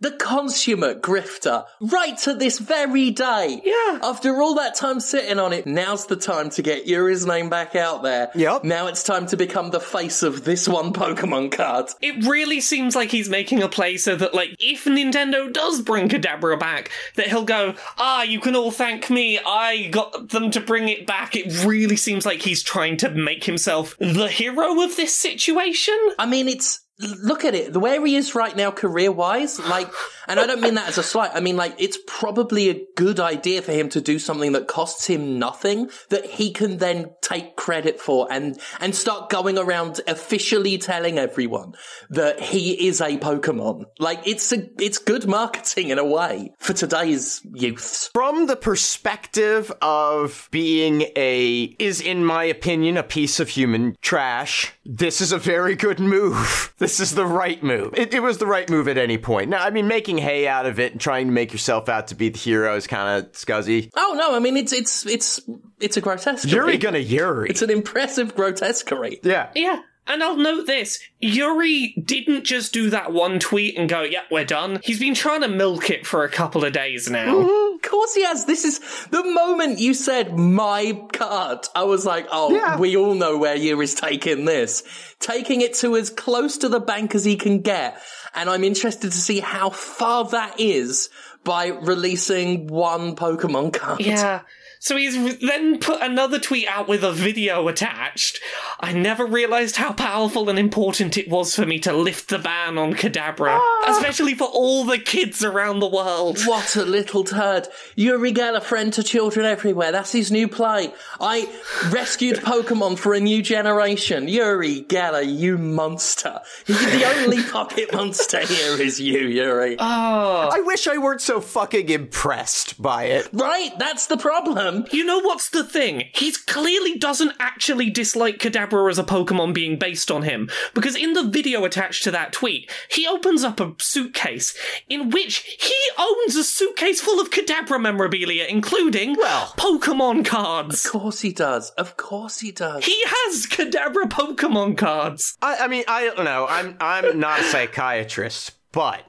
the 0.00 0.12
consummate 0.12 1.02
grifter 1.02 1.64
right 1.80 2.16
to 2.18 2.34
this 2.34 2.58
very 2.58 3.10
day. 3.10 3.60
Yeah. 3.64 3.98
After 4.02 4.40
all 4.40 4.54
that 4.54 4.74
time 4.74 5.00
sitting 5.00 5.38
on 5.38 5.52
it, 5.52 5.66
now's 5.66 6.06
the 6.06 6.16
time 6.16 6.50
to 6.50 6.62
get 6.62 6.86
Yuri's 6.86 7.26
name 7.26 7.48
back 7.50 7.74
out 7.74 8.02
there. 8.02 8.30
Yep. 8.34 8.64
Now 8.64 8.86
it's 8.86 9.02
time 9.02 9.26
to 9.26 9.36
become 9.36 9.70
the 9.70 9.80
face 9.80 10.22
of 10.22 10.44
this 10.44 10.68
one 10.68 10.92
Pokemon 10.92 11.52
card. 11.52 11.90
It 12.00 12.24
really 12.26 12.60
seems 12.60 12.94
like 12.94 13.10
he's 13.10 13.28
making 13.28 13.62
a 13.62 13.68
play 13.68 13.96
so 13.96 14.16
that, 14.16 14.34
like, 14.34 14.54
if 14.58 14.84
Nintendo 14.84 15.52
does 15.52 15.82
bring 15.82 16.08
Kadabra 16.08 16.58
back, 16.58 16.90
that 17.16 17.28
he'll 17.28 17.44
go, 17.44 17.74
ah, 17.96 18.22
you 18.22 18.40
can 18.40 18.56
all 18.56 18.70
thank 18.70 19.10
me, 19.10 19.38
I 19.44 19.88
got 19.88 20.30
them 20.30 20.50
to 20.52 20.60
bring 20.60 20.88
it 20.88 21.06
back. 21.06 21.34
It 21.36 21.64
really 21.64 21.96
seems 21.96 22.24
like 22.24 22.42
he's 22.42 22.62
trying 22.62 22.96
to 22.98 23.10
make 23.10 23.44
himself 23.44 23.96
the 23.98 24.28
hero 24.28 24.82
of 24.82 24.96
this 24.96 25.14
situation. 25.14 25.98
I 26.18 26.26
mean, 26.26 26.48
it's 26.48 26.80
look 27.00 27.44
at 27.44 27.54
it. 27.54 27.72
The 27.72 27.80
where 27.80 28.04
he 28.04 28.16
is 28.16 28.34
right 28.34 28.56
now, 28.56 28.70
career 28.70 29.12
wise, 29.12 29.58
like, 29.60 29.90
and 30.28 30.38
I 30.38 30.46
don't 30.46 30.60
mean 30.60 30.74
that 30.74 30.88
as 30.88 30.98
a 30.98 31.02
slight. 31.02 31.30
I 31.34 31.40
mean, 31.40 31.56
like, 31.56 31.74
it's 31.78 31.98
probably 32.06 32.68
a 32.68 32.86
good 32.96 33.18
idea 33.18 33.62
for 33.62 33.72
him 33.72 33.88
to 33.90 34.00
do 34.00 34.18
something 34.18 34.52
that 34.52 34.68
costs 34.68 35.06
him 35.06 35.38
nothing 35.38 35.90
that 36.10 36.24
he 36.24 36.52
can 36.52 36.78
then 36.78 37.10
take 37.22 37.56
credit 37.56 38.00
for 38.00 38.30
and 38.30 38.58
and 38.80 38.94
start 38.94 39.30
going 39.30 39.58
around 39.58 40.00
officially 40.06 40.78
telling 40.78 41.18
everyone 41.18 41.74
that 42.10 42.40
he 42.40 42.86
is 42.88 43.00
a 43.00 43.16
Pokemon. 43.18 43.84
Like, 43.98 44.26
it's 44.26 44.52
a 44.52 44.68
it's 44.80 44.98
good 44.98 45.26
marketing 45.26 45.88
in 45.88 45.98
a 45.98 46.04
way 46.04 46.52
for 46.58 46.72
today's 46.72 47.40
youths. 47.54 48.10
From 48.12 48.46
the 48.46 48.56
perspective 48.56 49.72
of 49.80 50.48
being 50.50 51.02
a, 51.16 51.74
is 51.78 52.00
in 52.00 52.24
my 52.24 52.44
opinion, 52.44 52.96
a 52.96 53.02
piece 53.02 53.40
of 53.40 53.48
human 53.48 53.96
trash, 54.02 54.72
this 54.84 55.20
is 55.20 55.32
a 55.32 55.38
very 55.38 55.74
good 55.74 56.00
move. 56.00 56.66
This 56.78 57.00
is 57.00 57.16
the 57.16 57.26
right 57.26 57.60
move. 57.60 57.92
It, 57.94 58.14
it 58.14 58.20
was 58.20 58.38
the 58.38 58.46
right 58.46 58.70
move 58.70 58.86
at 58.86 58.96
any 58.96 59.18
point. 59.18 59.50
Now, 59.50 59.64
I 59.64 59.70
mean, 59.70 59.88
making 59.88 60.17
hay 60.20 60.46
out 60.46 60.66
of 60.66 60.78
it 60.78 60.92
and 60.92 61.00
trying 61.00 61.26
to 61.26 61.32
make 61.32 61.52
yourself 61.52 61.88
out 61.88 62.08
to 62.08 62.14
be 62.14 62.28
the 62.28 62.38
hero 62.38 62.76
is 62.76 62.86
kind 62.86 63.24
of 63.24 63.32
scuzzy. 63.32 63.90
Oh 63.96 64.14
no, 64.18 64.34
I 64.34 64.38
mean 64.38 64.56
it's 64.56 64.72
it's 64.72 65.06
it's 65.06 65.40
it's 65.80 65.96
a 65.96 66.00
grotesque. 66.00 66.48
Yuri 66.50 66.78
gonna 66.78 66.98
Yuri. 66.98 67.50
It's 67.50 67.62
an 67.62 67.70
impressive 67.70 68.34
grotesquerie. 68.34 69.20
yeah. 69.22 69.50
Yeah. 69.54 69.80
And 70.10 70.22
I'll 70.22 70.36
note 70.38 70.66
this 70.66 71.00
Yuri 71.20 71.94
didn't 72.02 72.44
just 72.44 72.72
do 72.72 72.88
that 72.90 73.12
one 73.12 73.38
tweet 73.38 73.76
and 73.76 73.90
go, 73.90 74.00
yep, 74.00 74.24
we're 74.30 74.46
done. 74.46 74.80
He's 74.82 74.98
been 74.98 75.12
trying 75.14 75.42
to 75.42 75.48
milk 75.48 75.90
it 75.90 76.06
for 76.06 76.24
a 76.24 76.30
couple 76.30 76.64
of 76.64 76.72
days 76.72 77.10
now. 77.10 77.66
Of 77.78 77.82
course 77.88 78.12
he 78.14 78.24
has. 78.24 78.44
This 78.44 78.64
is 78.64 78.80
the 79.12 79.22
moment 79.22 79.78
you 79.78 79.94
said 79.94 80.36
my 80.36 81.00
card. 81.12 81.60
I 81.76 81.84
was 81.84 82.04
like, 82.04 82.26
oh, 82.32 82.52
Yeah. 82.52 82.76
we 82.76 82.96
all 82.96 83.14
know 83.14 83.38
where 83.38 83.54
Yuri's 83.54 83.94
taking 83.94 84.46
this. 84.46 84.82
Taking 85.20 85.60
it 85.60 85.74
to 85.74 85.96
as 85.96 86.10
close 86.10 86.58
to 86.58 86.68
the 86.68 86.80
bank 86.80 87.14
as 87.14 87.24
he 87.24 87.36
can 87.36 87.60
get. 87.60 88.02
And 88.34 88.48
I'm 88.48 88.64
interested 88.64 89.12
to 89.12 89.18
see 89.18 89.40
how 89.40 89.70
far 89.70 90.28
that 90.30 90.60
is 90.60 91.10
by 91.44 91.66
releasing 91.66 92.66
one 92.66 93.16
Pokemon 93.16 93.72
card. 93.72 94.00
Yeah. 94.00 94.42
So 94.80 94.96
he's 94.96 95.38
then 95.38 95.78
put 95.78 96.00
another 96.00 96.38
tweet 96.38 96.68
out 96.68 96.88
with 96.88 97.02
a 97.02 97.12
video 97.12 97.66
attached. 97.68 98.40
I 98.80 98.92
never 98.92 99.26
realized 99.26 99.76
how 99.76 99.92
powerful 99.92 100.48
and 100.48 100.58
important 100.58 101.18
it 101.18 101.28
was 101.28 101.54
for 101.54 101.66
me 101.66 101.78
to 101.80 101.92
lift 101.92 102.28
the 102.28 102.38
ban 102.38 102.78
on 102.78 102.94
Kadabra, 102.94 103.58
ah. 103.60 103.84
especially 103.88 104.34
for 104.34 104.46
all 104.46 104.84
the 104.84 104.98
kids 104.98 105.44
around 105.44 105.80
the 105.80 105.88
world. 105.88 106.38
What 106.44 106.76
a 106.76 106.84
little 106.84 107.24
turd. 107.24 107.66
Yuri 107.96 108.32
Geller, 108.32 108.62
friend 108.62 108.92
to 108.92 109.02
children 109.02 109.44
everywhere. 109.46 109.90
That's 109.90 110.12
his 110.12 110.30
new 110.30 110.46
play. 110.46 110.92
I 111.20 111.48
rescued 111.90 112.36
Pokemon 112.36 112.98
for 112.98 113.14
a 113.14 113.20
new 113.20 113.42
generation. 113.42 114.28
Yuri 114.28 114.82
Geller, 114.82 115.26
you 115.26 115.58
monster. 115.58 116.40
The 116.66 117.04
only 117.16 117.42
puppet 117.50 117.92
monster 117.92 118.40
here 118.40 118.80
is 118.80 119.00
you, 119.00 119.26
Yuri. 119.26 119.76
Oh. 119.78 120.50
I 120.52 120.60
wish 120.60 120.86
I 120.86 120.98
weren't 120.98 121.20
so 121.20 121.40
fucking 121.40 121.88
impressed 121.88 122.80
by 122.80 123.04
it. 123.04 123.28
Right, 123.32 123.72
that's 123.78 124.06
the 124.06 124.16
problem. 124.16 124.67
You 124.90 125.04
know 125.04 125.18
what's 125.20 125.50
the 125.50 125.64
thing? 125.64 126.04
He 126.14 126.32
clearly 126.46 126.96
doesn't 126.98 127.32
actually 127.38 127.90
dislike 127.90 128.38
Kadabra 128.38 128.90
as 128.90 128.98
a 128.98 129.04
Pokemon 129.04 129.54
being 129.54 129.78
based 129.78 130.10
on 130.10 130.22
him, 130.22 130.48
because 130.74 130.96
in 130.96 131.12
the 131.12 131.24
video 131.24 131.64
attached 131.64 132.04
to 132.04 132.10
that 132.10 132.32
tweet, 132.32 132.70
he 132.90 133.06
opens 133.06 133.44
up 133.44 133.60
a 133.60 133.74
suitcase 133.80 134.56
in 134.88 135.10
which 135.10 135.38
he 135.38 135.74
owns 135.98 136.36
a 136.36 136.44
suitcase 136.44 137.00
full 137.00 137.20
of 137.20 137.30
Kadabra 137.30 137.80
memorabilia, 137.80 138.46
including 138.48 139.16
Well. 139.16 139.54
Pokemon 139.56 140.24
cards. 140.24 140.84
Of 140.86 140.92
course 140.92 141.20
he 141.20 141.32
does. 141.32 141.70
Of 141.70 141.96
course 141.96 142.40
he 142.40 142.52
does. 142.52 142.84
He 142.84 143.00
has 143.04 143.46
Kadabra 143.46 144.04
Pokemon 144.04 144.76
cards. 144.76 145.36
I, 145.42 145.58
I 145.60 145.68
mean, 145.68 145.84
I 145.88 146.04
don't 146.04 146.24
know. 146.24 146.46
I'm 146.48 146.76
I'm 146.80 147.18
not 147.18 147.40
a 147.40 147.44
psychiatrist, 147.44 148.52
but 148.72 149.02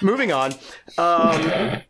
moving 0.00 0.32
on. 0.32 0.54
Um, 0.98 1.82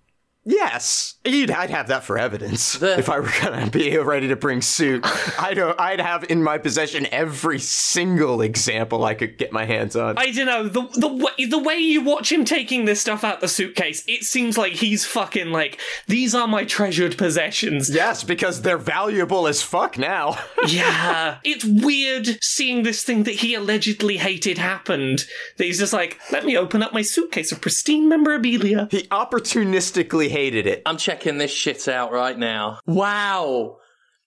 yes, 0.46 1.16
you'd, 1.24 1.50
I'd 1.50 1.70
have 1.70 1.88
that 1.88 2.04
for 2.04 2.16
evidence 2.18 2.74
The- 2.78 2.98
if 2.98 3.08
I 3.10 3.18
were 3.20 3.32
gonna 3.42 3.68
be 3.70 3.96
ready 3.98 4.28
to 4.28 4.36
bring 4.36 4.62
suit. 4.62 5.04
I'd 5.38 5.58
I'd 5.58 6.00
have 6.00 6.24
in 6.30 6.42
my 6.42 6.56
possession 6.58 7.06
every 7.12 7.58
single 7.58 8.40
example 8.40 9.04
I 9.04 9.14
could 9.14 9.36
get 9.36 9.52
my 9.52 9.64
hands 9.66 9.96
on. 9.96 10.16
I 10.18 10.30
don't 10.30 10.46
know 10.46 10.68
the 10.68 10.86
the 10.94 11.08
way, 11.08 11.44
the 11.46 11.58
way 11.58 11.76
you 11.78 12.00
watch 12.02 12.30
him 12.32 12.44
taking 12.44 12.84
this 12.84 13.00
stuff 13.00 13.24
out 13.24 13.40
the 13.40 13.48
suitcase. 13.48 14.02
It 14.06 14.24
seems 14.24 14.56
like 14.56 14.74
he's 14.74 15.04
fucking 15.04 15.50
like 15.50 15.80
these 16.06 16.34
are 16.34 16.46
my 16.46 16.64
treasured 16.64 17.18
possessions. 17.18 17.90
yes, 17.90 18.22
because 18.24 18.62
they're 18.62 18.78
valuable 18.78 19.46
as 19.46 19.62
fuck 19.62 19.98
now. 19.98 20.38
Yeah. 20.68 21.38
it's 21.44 21.64
weird 21.64 22.38
seeing 22.42 22.82
this 22.82 23.02
thing 23.04 23.22
that 23.24 23.36
he 23.36 23.54
allegedly 23.54 24.16
hated 24.16 24.58
happened. 24.58 25.24
That 25.56 25.64
he's 25.64 25.78
just 25.78 25.92
like, 25.92 26.18
let 26.32 26.44
me 26.44 26.56
open 26.56 26.82
up 26.82 26.92
my 26.92 27.02
suitcase 27.02 27.52
of 27.52 27.60
pristine 27.60 28.08
memorabilia. 28.08 28.88
he 28.90 29.02
opportunistically 29.04 30.28
hated 30.36 30.66
it. 30.66 30.82
I'm 30.84 30.98
checking 30.98 31.38
this 31.38 31.50
shit 31.50 31.88
out 31.88 32.12
right 32.12 32.38
now. 32.38 32.80
Wow. 32.86 33.78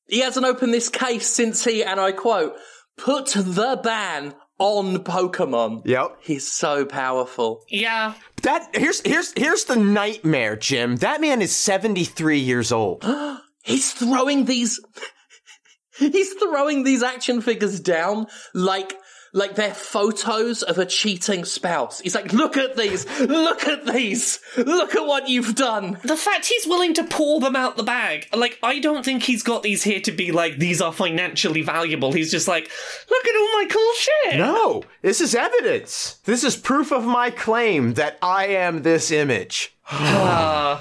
He 0.08 0.22
hasn't 0.22 0.46
opened 0.46 0.74
this 0.74 0.90
case 0.90 1.28
since 1.28 1.64
he, 1.64 1.84
and 1.84 2.00
I 2.00 2.14
quote, 2.14 2.56
put 2.98 3.28
the 3.28 3.80
ban 3.84 4.34
on 4.58 5.04
Pokemon. 5.04 5.84
Yep. 5.86 6.18
He's 6.22 6.52
so 6.52 6.86
powerful. 6.86 7.64
Yeah. 7.70 8.16
That 8.42 8.76
here's 8.76 9.02
here's 9.02 9.34
here's 9.38 9.66
the 9.66 9.76
nightmare, 9.76 10.56
Jim. 10.56 10.96
That 10.98 11.22
man 11.22 11.44
is 11.44 11.56
73 11.56 12.40
years 12.40 12.72
old. 12.72 13.06
He's 13.64 13.94
throwing 13.94 14.46
these. 14.46 14.80
He's 15.98 16.34
throwing 16.34 16.84
these 16.84 17.04
action 17.04 17.42
figures 17.42 17.80
down 17.80 18.28
like 18.56 18.96
like 19.34 19.56
they're 19.56 19.74
photos 19.74 20.64
of 20.64 20.78
a 20.78 20.86
cheating 20.86 21.46
spouse. 21.46 22.00
He's 22.00 22.16
like, 22.16 22.34
look 22.34 22.58
at 22.58 22.76
these, 22.76 23.06
look 23.20 23.66
at 23.66 23.86
these, 23.86 24.40
look 24.58 24.96
at 24.96 25.06
what 25.06 25.30
you've 25.30 25.56
done. 25.56 26.00
The 26.04 26.16
fact 26.16 26.48
he's 26.48 26.68
willing 26.68 26.94
to 26.96 27.04
pour 27.04 27.40
them 27.40 27.56
out 27.56 27.78
the 27.78 27.84
bag, 27.84 28.28
like, 28.34 28.60
I 28.64 28.80
don't 28.80 29.04
think 29.04 29.24
he's 29.24 29.44
got 29.44 29.64
these 29.64 29.84
here 29.84 30.02
to 30.02 30.12
be 30.12 30.32
like, 30.32 30.58
these 30.58 30.82
are 30.82 30.94
financially 30.94 31.62
valuable. 31.62 32.12
He's 32.12 32.32
just 32.32 32.48
like, 32.48 32.70
look 33.10 33.28
at 33.28 33.36
all 33.36 33.62
my 33.62 33.68
cool 33.70 33.94
shit. 33.96 34.38
No, 34.38 34.84
this 35.02 35.22
is 35.22 35.36
evidence. 35.36 36.20
This 36.26 36.44
is 36.44 36.56
proof 36.56 36.92
of 36.92 37.06
my 37.06 37.30
claim 37.30 37.94
that 37.96 38.18
I 38.22 38.48
am 38.48 38.84
this 38.84 39.12
image. 39.12 39.76
Uh, 39.92 40.80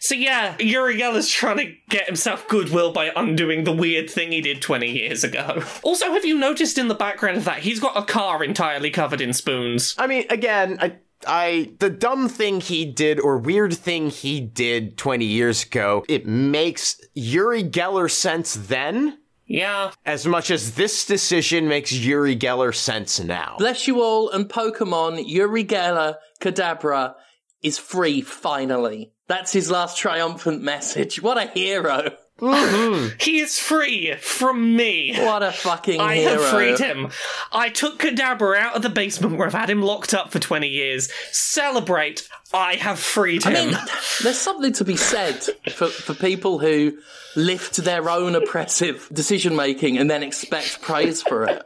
so 0.00 0.14
yeah, 0.14 0.56
Yuri 0.58 0.96
Geller's 0.98 1.28
trying 1.28 1.56
to 1.58 1.74
get 1.88 2.06
himself 2.06 2.46
goodwill 2.48 2.92
by 2.92 3.10
undoing 3.16 3.64
the 3.64 3.72
weird 3.72 4.10
thing 4.10 4.32
he 4.32 4.40
did 4.40 4.60
20 4.62 4.90
years 4.90 5.24
ago. 5.24 5.62
Also, 5.82 6.12
have 6.12 6.24
you 6.24 6.38
noticed 6.38 6.78
in 6.78 6.88
the 6.88 6.94
background 6.94 7.36
of 7.36 7.44
that, 7.44 7.58
he's 7.60 7.80
got 7.80 7.96
a 7.96 8.02
car 8.04 8.42
entirely 8.44 8.90
covered 8.90 9.20
in 9.20 9.32
spoons? 9.32 9.94
I 9.98 10.06
mean, 10.06 10.24
again, 10.30 10.78
I, 10.80 10.96
I, 11.26 11.70
the 11.78 11.90
dumb 11.90 12.28
thing 12.28 12.60
he 12.60 12.84
did 12.84 13.18
or 13.20 13.38
weird 13.38 13.74
thing 13.74 14.10
he 14.10 14.40
did 14.40 14.96
20 14.98 15.24
years 15.24 15.64
ago, 15.64 16.04
it 16.08 16.26
makes 16.26 17.00
Yuri 17.14 17.64
Geller 17.64 18.10
sense 18.10 18.54
then, 18.54 19.18
Yeah. 19.46 19.92
as 20.04 20.26
much 20.26 20.50
as 20.50 20.74
this 20.74 21.04
decision 21.06 21.68
makes 21.68 21.92
Yuri 21.92 22.36
Geller 22.36 22.74
sense 22.74 23.20
now. 23.20 23.56
Bless 23.58 23.86
you 23.86 24.02
all, 24.02 24.30
and 24.30 24.48
Pokemon, 24.48 25.22
Yuri 25.26 25.64
Geller, 25.64 26.16
Kadabra, 26.40 27.14
is 27.62 27.78
free 27.78 28.20
finally. 28.20 29.12
That's 29.26 29.52
his 29.52 29.70
last 29.70 29.96
triumphant 29.98 30.62
message. 30.62 31.22
What 31.22 31.38
a 31.38 31.46
hero. 31.46 32.16
Mm-hmm. 32.40 33.16
He 33.20 33.40
is 33.40 33.58
free 33.58 34.14
from 34.16 34.74
me. 34.76 35.14
What 35.16 35.42
a 35.42 35.52
fucking 35.52 36.00
I 36.00 36.16
hero. 36.16 36.32
have 36.42 36.50
freed 36.50 36.78
him. 36.78 37.10
I 37.52 37.68
took 37.68 37.98
Kadabra 38.00 38.56
out 38.58 38.74
of 38.76 38.82
the 38.82 38.90
basement 38.90 39.36
where 39.38 39.46
I've 39.46 39.54
had 39.54 39.70
him 39.70 39.82
locked 39.82 40.12
up 40.12 40.30
for 40.32 40.38
20 40.38 40.68
years. 40.68 41.10
Celebrate. 41.30 42.28
I 42.52 42.74
have 42.74 42.98
freed 42.98 43.46
I 43.46 43.50
him. 43.50 43.70
mean, 43.70 43.78
there's 44.22 44.38
something 44.38 44.72
to 44.74 44.84
be 44.84 44.96
said 44.96 45.42
for, 45.70 45.86
for 45.86 46.14
people 46.14 46.58
who 46.58 46.98
lift 47.36 47.76
their 47.78 48.08
own 48.10 48.34
oppressive 48.34 49.08
decision 49.12 49.56
making 49.56 49.96
and 49.98 50.10
then 50.10 50.22
expect 50.22 50.82
praise 50.82 51.22
for 51.22 51.44
it. 51.44 51.62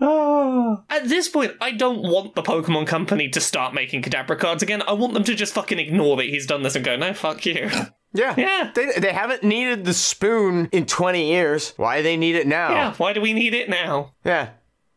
At 0.90 1.08
this 1.08 1.28
point, 1.28 1.52
I 1.60 1.70
don't 1.72 2.02
want 2.02 2.34
the 2.34 2.42
Pokemon 2.42 2.86
Company 2.86 3.28
to 3.30 3.40
start 3.40 3.72
making 3.74 4.02
Kadabra 4.02 4.38
cards 4.38 4.62
again. 4.62 4.82
I 4.82 4.92
want 4.92 5.14
them 5.14 5.24
to 5.24 5.34
just 5.34 5.54
fucking 5.54 5.78
ignore 5.78 6.16
that 6.16 6.26
he's 6.26 6.46
done 6.46 6.62
this 6.62 6.74
and 6.76 6.84
go, 6.84 6.96
no, 6.96 7.14
fuck 7.14 7.46
you. 7.46 7.70
Yeah. 8.12 8.34
Yeah. 8.36 8.70
They, 8.74 8.92
they 8.98 9.12
haven't 9.12 9.42
needed 9.42 9.84
the 9.84 9.94
spoon 9.94 10.68
in 10.72 10.86
20 10.86 11.28
years. 11.28 11.72
Why 11.76 11.98
do 11.98 12.02
they 12.02 12.16
need 12.16 12.36
it 12.36 12.46
now? 12.46 12.70
yeah, 12.70 12.94
why 12.94 13.12
do 13.12 13.20
we 13.20 13.32
need 13.32 13.54
it 13.54 13.68
now? 13.68 14.12
Yeah. 14.24 14.50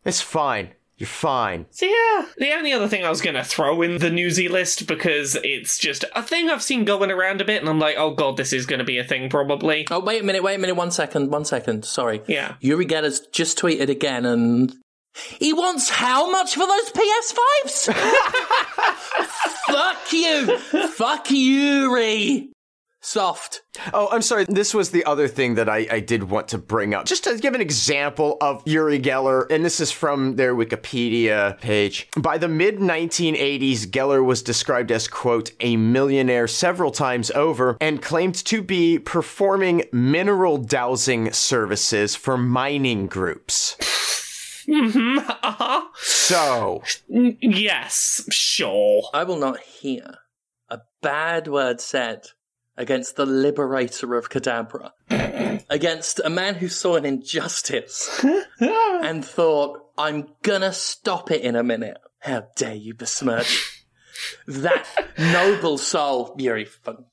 It's 0.03 0.21
fine. 0.21 0.69
You're 0.97 1.07
fine. 1.07 1.65
So 1.71 1.85
yeah, 1.85 2.25
the 2.37 2.53
only 2.55 2.71
other 2.71 2.87
thing 2.87 3.03
I 3.03 3.09
was 3.09 3.21
gonna 3.21 3.43
throw 3.43 3.81
in 3.81 3.97
the 3.97 4.09
newsy 4.09 4.47
list 4.47 4.87
because 4.87 5.35
it's 5.43 5.77
just 5.77 6.05
a 6.15 6.23
thing 6.23 6.49
I've 6.49 6.63
seen 6.63 6.85
going 6.85 7.11
around 7.11 7.41
a 7.41 7.45
bit, 7.45 7.59
and 7.59 7.67
I'm 7.67 7.79
like, 7.79 7.95
oh 7.97 8.11
god, 8.11 8.37
this 8.37 8.53
is 8.53 8.65
gonna 8.65 8.85
be 8.85 8.97
a 8.97 9.03
thing 9.03 9.29
probably. 9.29 9.85
Oh, 9.91 9.99
wait 9.99 10.21
a 10.21 10.23
minute, 10.25 10.41
wait 10.41 10.55
a 10.55 10.57
minute, 10.57 10.75
one 10.75 10.91
second, 10.91 11.31
one 11.31 11.43
second. 11.43 11.83
Sorry. 11.83 12.21
Yeah. 12.27 12.55
Yuri 12.61 12.85
Geller's 12.85 13.19
just 13.27 13.59
tweeted 13.59 13.89
again 13.89 14.25
and. 14.25 14.73
He 15.39 15.51
wants 15.53 15.89
how 15.89 16.29
much 16.29 16.55
for 16.55 16.65
those 16.67 16.91
PS5s? 16.91 17.93
Fuck 19.67 20.11
you! 20.13 20.57
Fuck 20.89 21.27
Yuri! 21.31 22.49
Soft. 23.05 23.61
Oh, 23.93 24.09
I'm 24.11 24.23
sorry. 24.23 24.45
This 24.49 24.73
was 24.73 24.89
the 24.89 25.05
other 25.05 25.27
thing 25.27 25.53
that 25.55 25.69
I, 25.69 25.85
I 25.91 25.99
did 25.99 26.23
want 26.23 26.47
to 26.49 26.57
bring 26.57 26.95
up. 26.95 27.05
Just 27.05 27.25
to 27.25 27.37
give 27.37 27.53
an 27.53 27.61
example 27.61 28.35
of 28.41 28.63
Yuri 28.65 28.99
Geller, 28.99 29.45
and 29.51 29.63
this 29.63 29.79
is 29.79 29.91
from 29.91 30.37
their 30.37 30.55
Wikipedia 30.55 31.61
page. 31.61 32.09
By 32.17 32.39
the 32.39 32.47
mid 32.47 32.79
1980s, 32.79 33.81
Geller 33.91 34.25
was 34.25 34.41
described 34.41 34.91
as, 34.91 35.07
quote, 35.07 35.51
a 35.59 35.77
millionaire 35.77 36.47
several 36.47 36.89
times 36.89 37.29
over 37.31 37.77
and 37.79 38.01
claimed 38.01 38.43
to 38.45 38.63
be 38.63 38.97
performing 38.97 39.83
mineral 39.93 40.57
dowsing 40.57 41.31
services 41.31 42.15
for 42.15 42.39
mining 42.39 43.05
groups. 43.05 43.77
Uh-huh. 44.67 45.81
So, 45.95 46.81
Yes, 47.07 48.27
sure. 48.31 49.03
I 49.13 49.23
will 49.25 49.37
not 49.37 49.59
hear 49.59 50.15
a 50.69 50.79
bad 51.03 51.47
word 51.47 51.79
said 51.79 52.25
against 52.77 53.15
the 53.15 53.25
liberator 53.25 54.15
of 54.15 54.29
Kadabra, 54.29 54.91
against 55.69 56.19
a 56.23 56.29
man 56.29 56.55
who 56.55 56.67
saw 56.67 56.95
an 56.95 57.05
injustice 57.05 58.23
and 58.59 59.23
thought, 59.23 59.81
I'm 59.97 60.27
gonna 60.41 60.73
stop 60.73 61.31
it 61.31 61.41
in 61.41 61.55
a 61.55 61.63
minute. 61.63 61.97
How 62.19 62.47
dare 62.55 62.75
you 62.75 62.93
besmirch 62.93 63.85
that 64.47 64.87
noble 65.17 65.77
soul, 65.77 66.35
Yuri 66.37 66.67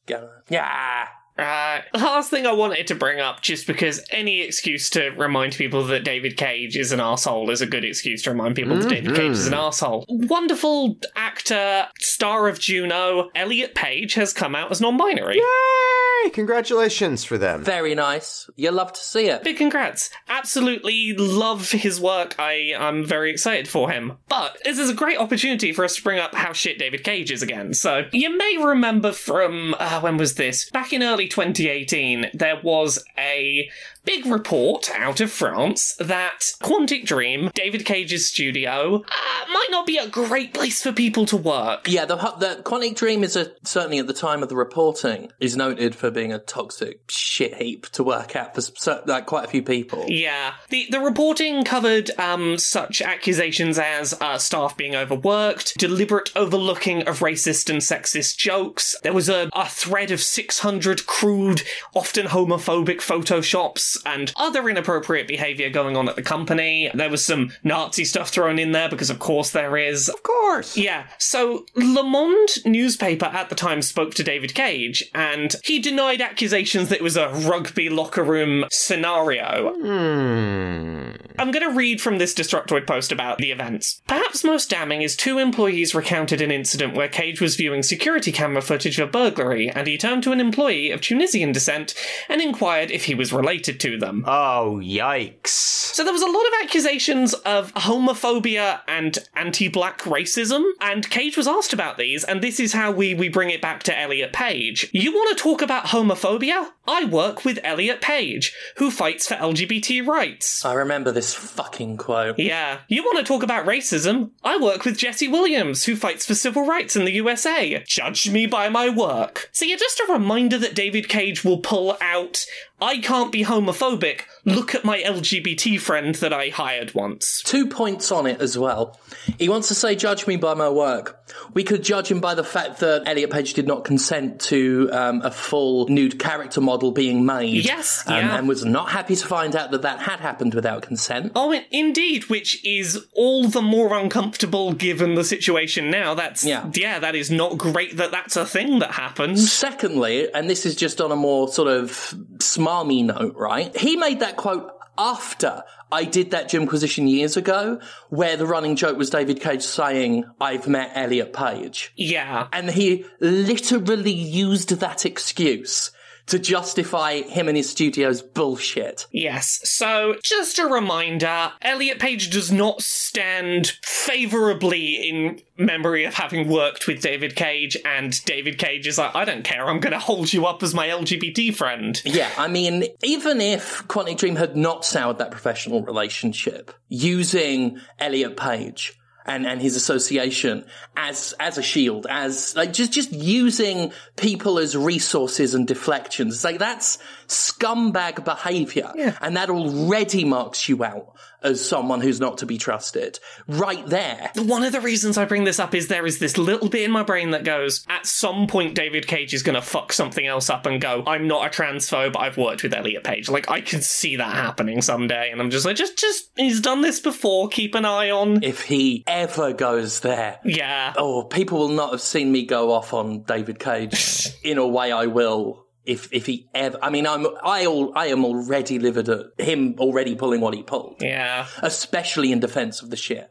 Geller. 0.06 0.42
Yeah. 0.48 1.08
Uh, 1.38 1.80
last 1.94 2.30
thing 2.30 2.46
I 2.46 2.52
wanted 2.52 2.86
to 2.88 2.94
bring 2.94 3.20
up, 3.20 3.40
just 3.40 3.66
because 3.66 4.04
any 4.10 4.42
excuse 4.42 4.90
to 4.90 5.10
remind 5.10 5.54
people 5.54 5.84
that 5.86 6.04
David 6.04 6.36
Cage 6.36 6.76
is 6.76 6.92
an 6.92 7.00
asshole 7.00 7.50
is 7.50 7.60
a 7.60 7.66
good 7.66 7.84
excuse 7.84 8.22
to 8.22 8.30
remind 8.30 8.54
people 8.54 8.76
that 8.76 8.88
David 8.88 9.16
Cage 9.16 9.32
is 9.32 9.46
an 9.46 9.54
asshole. 9.54 10.04
Wonderful 10.08 10.96
actor, 11.16 11.88
star 11.98 12.48
of 12.48 12.58
Juno, 12.58 13.30
Elliot 13.34 13.74
Page 13.74 14.14
has 14.14 14.32
come 14.32 14.54
out 14.54 14.70
as 14.70 14.80
non-binary. 14.80 15.36
yay! 15.36 16.01
Congratulations 16.30 17.24
for 17.24 17.38
them. 17.38 17.62
Very 17.64 17.94
nice. 17.94 18.48
You 18.56 18.70
love 18.70 18.92
to 18.92 19.00
see 19.00 19.26
it. 19.26 19.44
Big 19.44 19.56
congrats. 19.56 20.10
Absolutely 20.28 21.14
love 21.14 21.70
his 21.70 22.00
work. 22.00 22.38
I 22.38 22.72
am 22.74 23.04
very 23.04 23.30
excited 23.30 23.68
for 23.68 23.90
him. 23.90 24.18
But 24.28 24.58
this 24.64 24.78
is 24.78 24.90
a 24.90 24.94
great 24.94 25.18
opportunity 25.18 25.72
for 25.72 25.84
us 25.84 25.96
to 25.96 26.02
bring 26.02 26.18
up 26.18 26.34
how 26.34 26.52
shit 26.52 26.78
David 26.78 27.04
Cage 27.04 27.30
is 27.30 27.42
again. 27.42 27.74
So, 27.74 28.08
you 28.12 28.36
may 28.36 28.58
remember 28.58 29.12
from, 29.12 29.74
uh, 29.78 30.00
when 30.00 30.16
was 30.16 30.34
this? 30.34 30.70
Back 30.70 30.92
in 30.92 31.02
early 31.02 31.28
2018, 31.28 32.30
there 32.34 32.60
was 32.62 33.04
a 33.18 33.70
big 34.04 34.26
report 34.26 34.90
out 34.94 35.20
of 35.20 35.30
France 35.30 35.94
that 35.98 36.40
Quantic 36.62 37.04
Dream, 37.04 37.50
David 37.54 37.84
Cage's 37.84 38.26
studio, 38.26 38.96
uh, 38.96 39.52
might 39.52 39.68
not 39.70 39.86
be 39.86 39.98
a 39.98 40.08
great 40.08 40.54
place 40.54 40.82
for 40.82 40.92
people 40.92 41.26
to 41.26 41.36
work. 41.36 41.88
Yeah, 41.88 42.04
the, 42.04 42.16
the 42.16 42.62
Quantic 42.64 42.96
Dream 42.96 43.22
is 43.24 43.36
a, 43.36 43.52
certainly 43.64 43.98
at 43.98 44.06
the 44.06 44.12
time 44.12 44.42
of 44.42 44.48
the 44.48 44.56
reporting 44.56 45.30
is 45.40 45.56
noted 45.56 45.94
for 45.94 46.10
being 46.10 46.32
a 46.32 46.38
toxic 46.38 47.00
shit 47.08 47.54
heap 47.54 47.86
to 47.90 48.02
work 48.02 48.34
at 48.36 48.54
for 48.54 49.02
like 49.06 49.26
quite 49.26 49.44
a 49.44 49.48
few 49.48 49.62
people. 49.62 50.04
Yeah. 50.08 50.54
The 50.68 50.86
the 50.90 51.00
reporting 51.00 51.64
covered 51.64 52.10
um, 52.18 52.58
such 52.58 53.02
accusations 53.02 53.78
as 53.78 54.14
uh, 54.20 54.38
staff 54.38 54.76
being 54.76 54.94
overworked, 54.94 55.78
deliberate 55.78 56.30
overlooking 56.36 57.02
of 57.08 57.20
racist 57.20 57.70
and 57.70 57.80
sexist 57.80 58.36
jokes. 58.36 58.96
There 59.02 59.12
was 59.12 59.28
a, 59.28 59.48
a 59.52 59.68
thread 59.68 60.10
of 60.10 60.20
600 60.20 61.06
crude, 61.06 61.62
often 61.94 62.26
homophobic 62.26 62.98
photoshops 62.98 63.91
and 64.04 64.32
other 64.36 64.68
inappropriate 64.68 65.28
behavior 65.28 65.70
going 65.70 65.96
on 65.96 66.08
at 66.08 66.16
the 66.16 66.22
company. 66.22 66.90
There 66.94 67.10
was 67.10 67.24
some 67.24 67.52
Nazi 67.62 68.04
stuff 68.04 68.30
thrown 68.30 68.58
in 68.58 68.72
there 68.72 68.88
because, 68.88 69.10
of 69.10 69.18
course, 69.18 69.50
there 69.50 69.76
is. 69.76 70.08
Of 70.08 70.22
course. 70.22 70.76
Yeah, 70.76 71.06
so 71.18 71.66
Le 71.74 72.02
Monde 72.02 72.64
newspaper 72.64 73.26
at 73.26 73.48
the 73.48 73.54
time 73.54 73.82
spoke 73.82 74.14
to 74.14 74.22
David 74.22 74.54
Cage, 74.54 75.04
and 75.14 75.54
he 75.64 75.78
denied 75.78 76.20
accusations 76.20 76.88
that 76.88 76.96
it 76.96 77.02
was 77.02 77.16
a 77.16 77.28
rugby 77.28 77.88
locker 77.88 78.24
room 78.24 78.64
scenario. 78.70 79.74
Hmm. 79.80 81.12
I'm 81.38 81.50
going 81.50 81.68
to 81.68 81.76
read 81.76 82.00
from 82.00 82.18
this 82.18 82.34
Destructoid 82.34 82.86
post 82.86 83.10
about 83.10 83.38
the 83.38 83.50
events. 83.50 84.02
Perhaps 84.06 84.44
most 84.44 84.70
damning 84.70 85.02
is 85.02 85.16
two 85.16 85.38
employees 85.38 85.94
recounted 85.94 86.40
an 86.40 86.50
incident 86.50 86.94
where 86.94 87.08
Cage 87.08 87.40
was 87.40 87.56
viewing 87.56 87.82
security 87.82 88.32
camera 88.32 88.62
footage 88.62 88.98
of 88.98 89.08
a 89.08 89.10
burglary, 89.10 89.70
and 89.70 89.86
he 89.86 89.96
turned 89.96 90.22
to 90.24 90.32
an 90.32 90.40
employee 90.40 90.90
of 90.90 91.00
Tunisian 91.00 91.52
descent 91.52 91.94
and 92.28 92.40
inquired 92.40 92.90
if 92.90 93.04
he 93.06 93.14
was 93.14 93.32
related 93.32 93.80
to 93.82 93.98
them. 93.98 94.24
Oh, 94.26 94.80
yikes. 94.82 95.48
So 95.48 96.04
there 96.04 96.12
was 96.12 96.22
a 96.22 96.26
lot 96.26 96.46
of 96.46 96.52
accusations 96.64 97.34
of 97.34 97.72
homophobia 97.74 98.80
and 98.88 99.18
anti-black 99.36 100.00
racism, 100.02 100.62
and 100.80 101.08
Cage 101.10 101.36
was 101.36 101.46
asked 101.46 101.72
about 101.72 101.98
these, 101.98 102.24
and 102.24 102.42
this 102.42 102.58
is 102.58 102.72
how 102.72 102.90
we, 102.90 103.14
we 103.14 103.28
bring 103.28 103.50
it 103.50 103.60
back 103.60 103.82
to 103.84 103.98
Elliot 103.98 104.32
Page. 104.32 104.88
You 104.92 105.12
want 105.12 105.36
to 105.36 105.42
talk 105.42 105.60
about 105.60 105.86
homophobia? 105.86 106.70
I 106.86 107.04
work 107.04 107.44
with 107.44 107.60
Elliot 107.62 108.00
Page, 108.00 108.52
who 108.76 108.90
fights 108.90 109.28
for 109.28 109.34
LGBT 109.34 110.04
rights. 110.04 110.64
I 110.64 110.74
remember 110.74 111.12
this 111.12 111.32
fucking 111.32 111.96
quote. 111.96 112.38
Yeah. 112.40 112.78
You 112.88 113.04
want 113.04 113.18
to 113.18 113.24
talk 113.24 113.44
about 113.44 113.66
racism? 113.66 114.30
I 114.42 114.58
work 114.58 114.84
with 114.84 114.98
Jesse 114.98 115.28
Williams, 115.28 115.84
who 115.84 115.94
fights 115.94 116.26
for 116.26 116.34
civil 116.34 116.66
rights 116.66 116.96
in 116.96 117.04
the 117.04 117.12
USA. 117.12 117.84
Judge 117.86 118.28
me 118.28 118.46
by 118.46 118.68
my 118.68 118.88
work. 118.88 119.48
So 119.52 119.64
you're 119.64 119.78
just 119.78 120.00
a 120.00 120.12
reminder 120.12 120.58
that 120.58 120.74
David 120.74 121.08
Cage 121.08 121.44
will 121.44 121.58
pull 121.58 121.96
out, 122.00 122.44
I 122.80 122.98
can't 122.98 123.30
be 123.30 123.44
homophobic, 123.44 124.22
look 124.44 124.74
at 124.74 124.84
my 124.84 125.00
LGBT 125.02 125.78
friend 125.78 126.16
that 126.16 126.32
I 126.32 126.48
hired 126.48 126.94
once. 126.94 127.42
Two 127.44 127.68
points 127.68 128.10
on 128.10 128.26
it 128.26 128.40
as 128.40 128.58
well. 128.58 128.98
He 129.38 129.48
wants 129.48 129.68
to 129.68 129.74
say, 129.76 129.94
judge 129.94 130.26
me 130.26 130.34
by 130.36 130.54
my 130.54 130.68
work. 130.68 131.20
We 131.54 131.62
could 131.62 131.84
judge 131.84 132.10
him 132.10 132.20
by 132.20 132.34
the 132.34 132.42
fact 132.42 132.80
that 132.80 133.04
Elliot 133.06 133.30
Page 133.30 133.54
did 133.54 133.68
not 133.68 133.84
consent 133.84 134.40
to 134.42 134.90
um, 134.92 135.22
a 135.22 135.30
full 135.30 135.86
nude 135.86 136.18
character 136.18 136.60
model 136.60 136.71
being 136.80 137.26
made. 137.26 137.64
Yes, 137.64 138.02
um, 138.06 138.14
yeah. 138.14 138.38
And 138.38 138.48
was 138.48 138.64
not 138.64 138.90
happy 138.90 139.14
to 139.16 139.26
find 139.26 139.54
out 139.54 139.70
that 139.72 139.82
that 139.82 140.00
had 140.00 140.20
happened 140.20 140.54
without 140.54 140.82
consent. 140.82 141.32
Oh, 141.34 141.52
indeed, 141.70 142.24
which 142.30 142.64
is 142.64 143.06
all 143.12 143.48
the 143.48 143.60
more 143.62 143.94
uncomfortable 143.98 144.72
given 144.72 145.14
the 145.14 145.24
situation 145.24 145.90
now. 145.90 146.14
That's, 146.14 146.44
Yeah. 146.44 146.70
yeah, 146.74 146.98
that 146.98 147.14
is 147.14 147.30
not 147.30 147.58
great 147.58 147.96
that 147.98 148.10
that's 148.10 148.36
a 148.36 148.46
thing 148.46 148.78
that 148.78 148.92
happened. 148.92 149.38
Secondly, 149.38 150.32
and 150.32 150.48
this 150.48 150.64
is 150.64 150.74
just 150.74 151.00
on 151.00 151.12
a 151.12 151.16
more 151.16 151.48
sort 151.48 151.68
of 151.68 152.14
smarmy 152.38 153.04
note, 153.04 153.34
right? 153.36 153.76
He 153.76 153.96
made 153.96 154.20
that 154.20 154.36
quote 154.36 154.70
after 154.98 155.64
I 155.90 156.04
did 156.04 156.30
that 156.30 156.48
Jimquisition 156.48 157.06
years 157.06 157.36
ago, 157.36 157.78
where 158.08 158.36
the 158.36 158.46
running 158.46 158.76
joke 158.76 158.96
was 158.96 159.10
David 159.10 159.40
Cage 159.40 159.62
saying, 159.62 160.24
I've 160.40 160.66
met 160.66 160.92
Elliot 160.94 161.32
Page. 161.34 161.92
Yeah. 161.96 162.48
And 162.52 162.70
he 162.70 163.04
literally 163.20 164.12
used 164.12 164.70
that 164.70 165.04
excuse 165.04 165.90
to 166.26 166.38
justify 166.38 167.22
him 167.22 167.48
and 167.48 167.56
his 167.56 167.68
studio's 167.68 168.22
bullshit. 168.22 169.06
Yes, 169.10 169.60
so 169.64 170.16
just 170.22 170.58
a 170.58 170.66
reminder 170.66 171.52
Elliot 171.60 171.98
Page 171.98 172.30
does 172.30 172.50
not 172.52 172.82
stand 172.82 173.72
favorably 173.82 175.08
in 175.08 175.40
memory 175.56 176.04
of 176.04 176.14
having 176.14 176.48
worked 176.48 176.86
with 176.86 177.02
David 177.02 177.36
Cage, 177.36 177.76
and 177.84 178.24
David 178.24 178.58
Cage 178.58 178.86
is 178.86 178.98
like, 178.98 179.14
I 179.14 179.24
don't 179.24 179.44
care, 179.44 179.68
I'm 179.68 179.80
gonna 179.80 179.98
hold 179.98 180.32
you 180.32 180.46
up 180.46 180.62
as 180.62 180.74
my 180.74 180.88
LGBT 180.88 181.54
friend. 181.54 182.00
Yeah, 182.04 182.30
I 182.36 182.48
mean, 182.48 182.84
even 183.02 183.40
if 183.40 183.86
Quantic 183.88 184.18
Dream 184.18 184.36
had 184.36 184.56
not 184.56 184.84
soured 184.84 185.18
that 185.18 185.30
professional 185.30 185.82
relationship, 185.82 186.72
using 186.88 187.80
Elliot 187.98 188.36
Page 188.36 188.98
and, 189.26 189.46
and 189.46 189.60
his 189.60 189.76
association 189.76 190.64
as 190.96 191.34
as 191.38 191.58
a 191.58 191.62
shield, 191.62 192.06
as 192.08 192.54
like 192.56 192.72
just 192.72 192.92
just 192.92 193.12
using 193.12 193.92
people 194.16 194.58
as 194.58 194.76
resources 194.76 195.54
and 195.54 195.66
deflections. 195.66 196.34
It's 196.34 196.44
like 196.44 196.58
that's 196.58 196.98
scumbag 197.26 198.24
behavior, 198.24 198.92
and 199.20 199.36
that 199.36 199.50
already 199.50 200.24
marks 200.24 200.68
you 200.68 200.84
out 200.84 201.14
as 201.44 201.66
someone 201.66 202.00
who's 202.00 202.20
not 202.20 202.38
to 202.38 202.46
be 202.46 202.58
trusted. 202.58 203.18
Right 203.46 203.86
there, 203.86 204.30
One 204.36 204.62
of 204.64 204.72
the 204.72 204.80
reasons 204.80 205.18
I 205.18 205.24
bring 205.24 205.44
this 205.44 205.58
up 205.58 205.74
is 205.74 205.88
there 205.88 206.06
is 206.06 206.18
this 206.18 206.36
little 206.38 206.68
bit 206.68 206.82
in 206.82 206.90
my 206.90 207.02
brain 207.02 207.30
that 207.30 207.44
goes, 207.44 207.84
at 207.88 208.06
some 208.06 208.46
point, 208.46 208.74
David 208.74 209.06
Cage 209.06 209.34
is 209.34 209.42
going 209.42 209.54
to 209.54 209.62
fuck 209.62 209.92
something 209.92 210.26
else 210.26 210.50
up 210.50 210.66
and 210.66 210.80
go, 210.80 211.02
I'm 211.06 211.26
not 211.28 211.46
a 211.46 211.50
transphobe, 211.50 212.16
I've 212.16 212.36
worked 212.36 212.62
with 212.62 212.74
Elliot 212.74 213.04
Page. 213.04 213.28
Like, 213.28 213.50
I 213.50 213.60
can 213.60 213.80
see 213.82 214.16
that 214.16 214.34
happening 214.34 214.82
someday. 214.82 215.30
And 215.30 215.40
I'm 215.40 215.50
just 215.50 215.64
like, 215.66 215.76
just, 215.76 215.98
just, 215.98 216.30
he's 216.36 216.60
done 216.60 216.80
this 216.82 217.00
before, 217.00 217.48
keep 217.48 217.74
an 217.74 217.84
eye 217.84 218.10
on. 218.10 218.42
if 218.42 218.62
he 218.62 219.04
ever 219.06 219.52
goes 219.52 220.00
there, 220.00 220.38
Yeah. 220.44 220.92
oh, 220.96 221.24
people 221.24 221.58
will 221.58 221.68
not 221.68 221.90
have 221.92 222.00
seen 222.02 222.30
me 222.32 222.44
go 222.46 222.72
off 222.72 222.92
on 222.92 223.22
David 223.22 223.58
Cage 223.58 224.28
in 224.42 224.58
a 224.58 224.66
way 224.66 224.92
I 224.92 225.06
will. 225.06 225.66
If 225.84 226.12
if 226.12 226.26
he 226.26 226.48
ever, 226.54 226.78
I 226.82 226.90
mean, 226.90 227.06
I'm 227.06 227.26
I 227.42 227.66
all 227.66 227.92
I 227.96 228.06
am 228.06 228.24
already 228.24 228.78
livid 228.78 229.08
at 229.08 229.26
him 229.38 229.76
already 229.78 230.14
pulling 230.14 230.40
what 230.40 230.54
he 230.54 230.62
pulled. 230.62 230.96
Yeah. 231.00 231.46
especially 231.60 232.30
in 232.30 232.40
defense 232.40 232.82
of 232.82 232.90
the 232.90 232.96
shit 232.96 233.28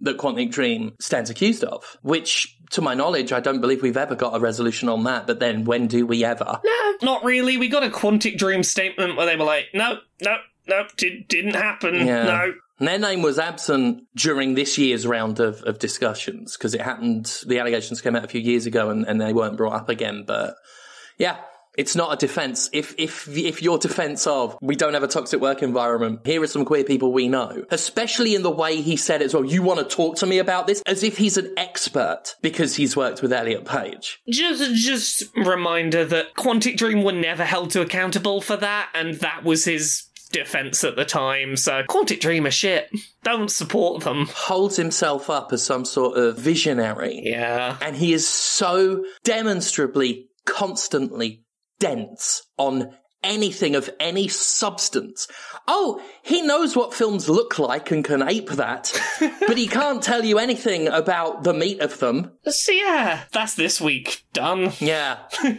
that 0.00 0.18
Quantic 0.18 0.50
Dream 0.50 0.94
stands 1.00 1.30
accused 1.30 1.64
of, 1.64 1.96
which, 2.02 2.58
to 2.70 2.82
my 2.82 2.94
knowledge, 2.94 3.32
I 3.32 3.40
don't 3.40 3.60
believe 3.60 3.82
we've 3.82 3.96
ever 3.96 4.14
got 4.14 4.36
a 4.36 4.40
resolution 4.40 4.88
on 4.88 5.04
that. 5.04 5.26
But 5.26 5.40
then 5.40 5.64
when 5.64 5.86
do 5.86 6.06
we 6.06 6.24
ever? 6.24 6.60
No, 6.64 6.94
not 7.02 7.24
really. 7.24 7.56
We 7.56 7.68
got 7.68 7.84
a 7.84 7.88
Quantic 7.88 8.36
Dream 8.36 8.62
statement 8.62 9.16
where 9.16 9.26
they 9.26 9.36
were 9.36 9.44
like, 9.44 9.66
no, 9.72 9.98
no, 10.22 10.36
no, 10.66 10.86
did, 10.96 11.28
didn't 11.28 11.54
happen. 11.54 11.94
Yeah. 11.94 12.24
No. 12.24 12.54
And 12.80 12.88
their 12.88 12.98
name 12.98 13.22
was 13.22 13.38
absent 13.38 14.04
during 14.16 14.54
this 14.54 14.76
year's 14.78 15.06
round 15.06 15.38
of, 15.38 15.62
of 15.62 15.78
discussions 15.78 16.56
because 16.56 16.74
it 16.74 16.80
happened, 16.80 17.40
the 17.46 17.60
allegations 17.60 18.00
came 18.00 18.16
out 18.16 18.24
a 18.24 18.28
few 18.28 18.40
years 18.40 18.66
ago 18.66 18.90
and, 18.90 19.06
and 19.06 19.20
they 19.20 19.32
weren't 19.32 19.56
brought 19.56 19.74
up 19.74 19.88
again. 19.88 20.24
But 20.26 20.56
yeah, 21.16 21.36
it's 21.76 21.96
not 21.96 22.12
a 22.12 22.16
defense. 22.16 22.70
If, 22.72 22.94
if, 22.98 23.28
if 23.28 23.62
your 23.62 23.78
defense 23.78 24.26
of 24.26 24.56
we 24.60 24.76
don't 24.76 24.94
have 24.94 25.02
a 25.02 25.08
toxic 25.08 25.40
work 25.40 25.62
environment, 25.62 26.20
here 26.24 26.42
are 26.42 26.46
some 26.46 26.64
queer 26.64 26.84
people 26.84 27.12
we 27.12 27.28
know, 27.28 27.64
especially 27.70 28.34
in 28.34 28.42
the 28.42 28.50
way 28.50 28.80
he 28.80 28.96
said 28.96 29.22
it 29.22 29.26
as 29.26 29.34
well, 29.34 29.44
you 29.44 29.62
want 29.62 29.80
to 29.80 29.96
talk 29.96 30.16
to 30.16 30.26
me 30.26 30.38
about 30.38 30.66
this 30.66 30.82
as 30.86 31.02
if 31.02 31.16
he's 31.16 31.36
an 31.36 31.52
expert 31.56 32.36
because 32.42 32.76
he's 32.76 32.96
worked 32.96 33.22
with 33.22 33.32
Elliot 33.32 33.64
Page. 33.64 34.20
Just, 34.28 34.74
just 34.74 35.24
reminder 35.36 36.04
that 36.04 36.34
Quantic 36.34 36.76
Dream 36.76 37.02
were 37.02 37.12
never 37.12 37.44
held 37.44 37.70
to 37.70 37.80
accountable 37.80 38.40
for 38.40 38.56
that, 38.56 38.90
and 38.94 39.14
that 39.16 39.44
was 39.44 39.64
his 39.64 40.08
defense 40.34 40.84
at 40.84 40.96
the 40.96 41.04
time. 41.04 41.56
So 41.56 41.82
Quantic 41.84 42.20
Dream 42.20 42.46
are 42.46 42.50
shit. 42.50 42.90
Don't 43.22 43.50
support 43.50 44.02
them. 44.02 44.26
Holds 44.26 44.76
himself 44.76 45.30
up 45.30 45.52
as 45.52 45.62
some 45.62 45.84
sort 45.84 46.18
of 46.18 46.36
visionary. 46.36 47.22
Yeah. 47.24 47.76
And 47.80 47.96
he 47.96 48.12
is 48.12 48.28
so 48.28 49.04
demonstrably, 49.22 50.28
constantly 50.44 51.43
dense 51.84 52.46
on 52.56 52.94
anything 53.22 53.74
of 53.74 53.90
any 54.00 54.26
substance. 54.26 55.28
Oh, 55.68 56.00
he 56.22 56.40
knows 56.40 56.74
what 56.74 56.94
films 56.94 57.28
look 57.28 57.58
like 57.58 57.90
and 57.90 58.02
can 58.02 58.26
ape 58.26 58.48
that, 58.52 58.90
but 59.46 59.58
he 59.58 59.66
can't 59.66 60.02
tell 60.02 60.24
you 60.24 60.38
anything 60.38 60.88
about 60.88 61.44
the 61.44 61.52
meat 61.52 61.80
of 61.80 61.98
them. 61.98 62.32
So 62.46 62.72
yeah, 62.72 63.24
that's 63.32 63.54
this 63.54 63.82
week. 63.82 64.24
Done. 64.32 64.72
Yeah. 64.78 65.18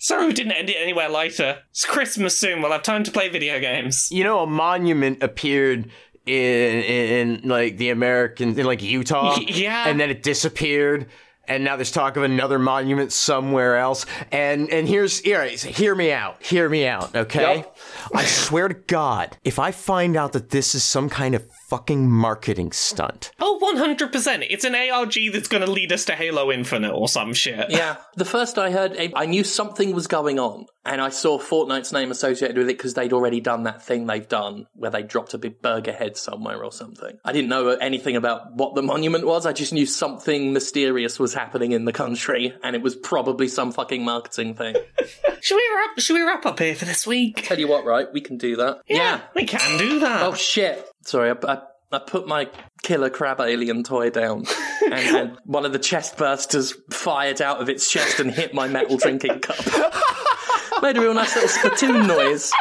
Sorry 0.00 0.26
we 0.26 0.32
didn't 0.32 0.52
end 0.52 0.68
it 0.68 0.76
anywhere 0.80 1.08
lighter. 1.08 1.58
It's 1.70 1.84
Christmas 1.84 2.36
soon. 2.36 2.60
We'll 2.60 2.72
have 2.72 2.82
time 2.82 3.04
to 3.04 3.12
play 3.12 3.28
video 3.28 3.60
games. 3.60 4.08
You 4.10 4.24
know, 4.24 4.40
a 4.40 4.46
monument 4.48 5.22
appeared 5.22 5.90
in, 6.26 6.34
in, 6.34 7.40
in 7.40 7.48
like 7.48 7.76
the 7.78 7.90
American, 7.90 8.58
in 8.58 8.66
like 8.66 8.82
Utah. 8.82 9.36
Y- 9.36 9.46
yeah. 9.48 9.88
And 9.88 10.00
then 10.00 10.10
it 10.10 10.24
disappeared. 10.24 11.08
And 11.48 11.64
now 11.64 11.76
there's 11.76 11.90
talk 11.90 12.16
of 12.16 12.22
another 12.22 12.58
monument 12.58 13.12
somewhere 13.12 13.76
else. 13.76 14.06
And 14.30 14.70
and 14.70 14.86
here's 14.86 15.20
here, 15.20 15.44
hear 15.46 15.94
me 15.94 16.12
out. 16.12 16.42
Hear 16.42 16.68
me 16.68 16.86
out, 16.86 17.16
okay? 17.16 17.56
Yep. 17.56 17.76
I 18.14 18.24
swear 18.24 18.68
to 18.68 18.74
God, 18.74 19.36
if 19.44 19.58
I 19.58 19.70
find 19.70 20.16
out 20.16 20.32
that 20.32 20.50
this 20.50 20.74
is 20.74 20.84
some 20.84 21.08
kind 21.08 21.34
of 21.34 21.44
fucking 21.68 22.10
marketing 22.10 22.72
stunt, 22.72 23.30
Oh, 23.40 23.58
100%. 23.76 24.46
It's 24.48 24.64
an 24.64 24.74
ARG 24.74 25.14
that's 25.32 25.48
going 25.48 25.64
to 25.64 25.70
lead 25.70 25.92
us 25.92 26.04
to 26.06 26.14
Halo 26.14 26.50
Infinite 26.50 26.92
or 26.92 27.08
some 27.08 27.34
shit. 27.34 27.70
Yeah. 27.70 27.96
The 28.16 28.24
first 28.24 28.58
I 28.58 28.70
heard, 28.70 28.96
I 29.14 29.26
knew 29.26 29.44
something 29.44 29.92
was 29.92 30.06
going 30.06 30.38
on, 30.38 30.66
and 30.84 31.00
I 31.00 31.10
saw 31.10 31.38
Fortnite's 31.38 31.92
name 31.92 32.10
associated 32.10 32.56
with 32.56 32.68
it 32.70 32.78
because 32.78 32.94
they'd 32.94 33.12
already 33.12 33.40
done 33.40 33.64
that 33.64 33.82
thing 33.84 34.06
they've 34.06 34.26
done 34.28 34.66
where 34.74 34.90
they 34.90 35.02
dropped 35.02 35.34
a 35.34 35.38
big 35.38 35.60
burger 35.60 35.92
head 35.92 36.16
somewhere 36.16 36.64
or 36.64 36.72
something. 36.72 37.18
I 37.24 37.32
didn't 37.32 37.50
know 37.50 37.68
anything 37.68 38.16
about 38.16 38.54
what 38.54 38.74
the 38.74 38.82
monument 38.82 39.26
was. 39.26 39.44
I 39.44 39.52
just 39.52 39.72
knew 39.72 39.86
something 39.86 40.52
mysterious 40.52 41.18
was 41.18 41.34
happening 41.34 41.72
in 41.72 41.84
the 41.84 41.92
country, 41.92 42.54
and 42.62 42.74
it 42.74 42.82
was 42.82 42.96
probably 42.96 43.48
some 43.48 43.72
fucking 43.72 44.04
marketing 44.04 44.54
thing. 44.54 44.74
Should 45.40 45.56
we 45.56 45.68
wrap? 45.76 45.98
Should 46.00 46.14
we 46.14 46.22
wrap 46.22 46.46
up 46.46 46.58
here 46.58 46.74
for 46.74 46.84
this 46.84 47.06
week? 47.06 47.42
Tell 47.44 47.58
you 47.58 47.68
what, 47.68 47.84
right? 47.84 48.06
We 48.12 48.20
can 48.20 48.38
do 48.38 48.56
that. 48.56 48.78
Yeah, 48.88 49.20
we 49.34 49.44
can 49.44 49.78
do 49.78 50.00
that. 50.00 50.22
Oh 50.22 50.34
shit! 50.34 50.84
Sorry, 51.08 51.30
I, 51.30 51.52
I, 51.52 51.58
I 51.90 51.98
put 52.00 52.26
my 52.28 52.50
killer 52.82 53.08
crab 53.08 53.40
alien 53.40 53.82
toy 53.82 54.10
down, 54.10 54.44
and, 54.84 55.16
and 55.16 55.38
one 55.44 55.64
of 55.64 55.72
the 55.72 55.78
chest 55.78 56.18
bursters 56.18 56.74
fired 56.92 57.40
out 57.40 57.62
of 57.62 57.70
its 57.70 57.90
chest 57.90 58.20
and 58.20 58.30
hit 58.30 58.52
my 58.52 58.68
metal 58.68 58.96
drinking 59.04 59.40
cup. 59.40 59.56
Made 60.82 60.98
a 60.98 61.00
real 61.00 61.14
nice 61.14 61.34
little 61.34 61.48
spittoon 61.48 62.06
noise. 62.06 62.52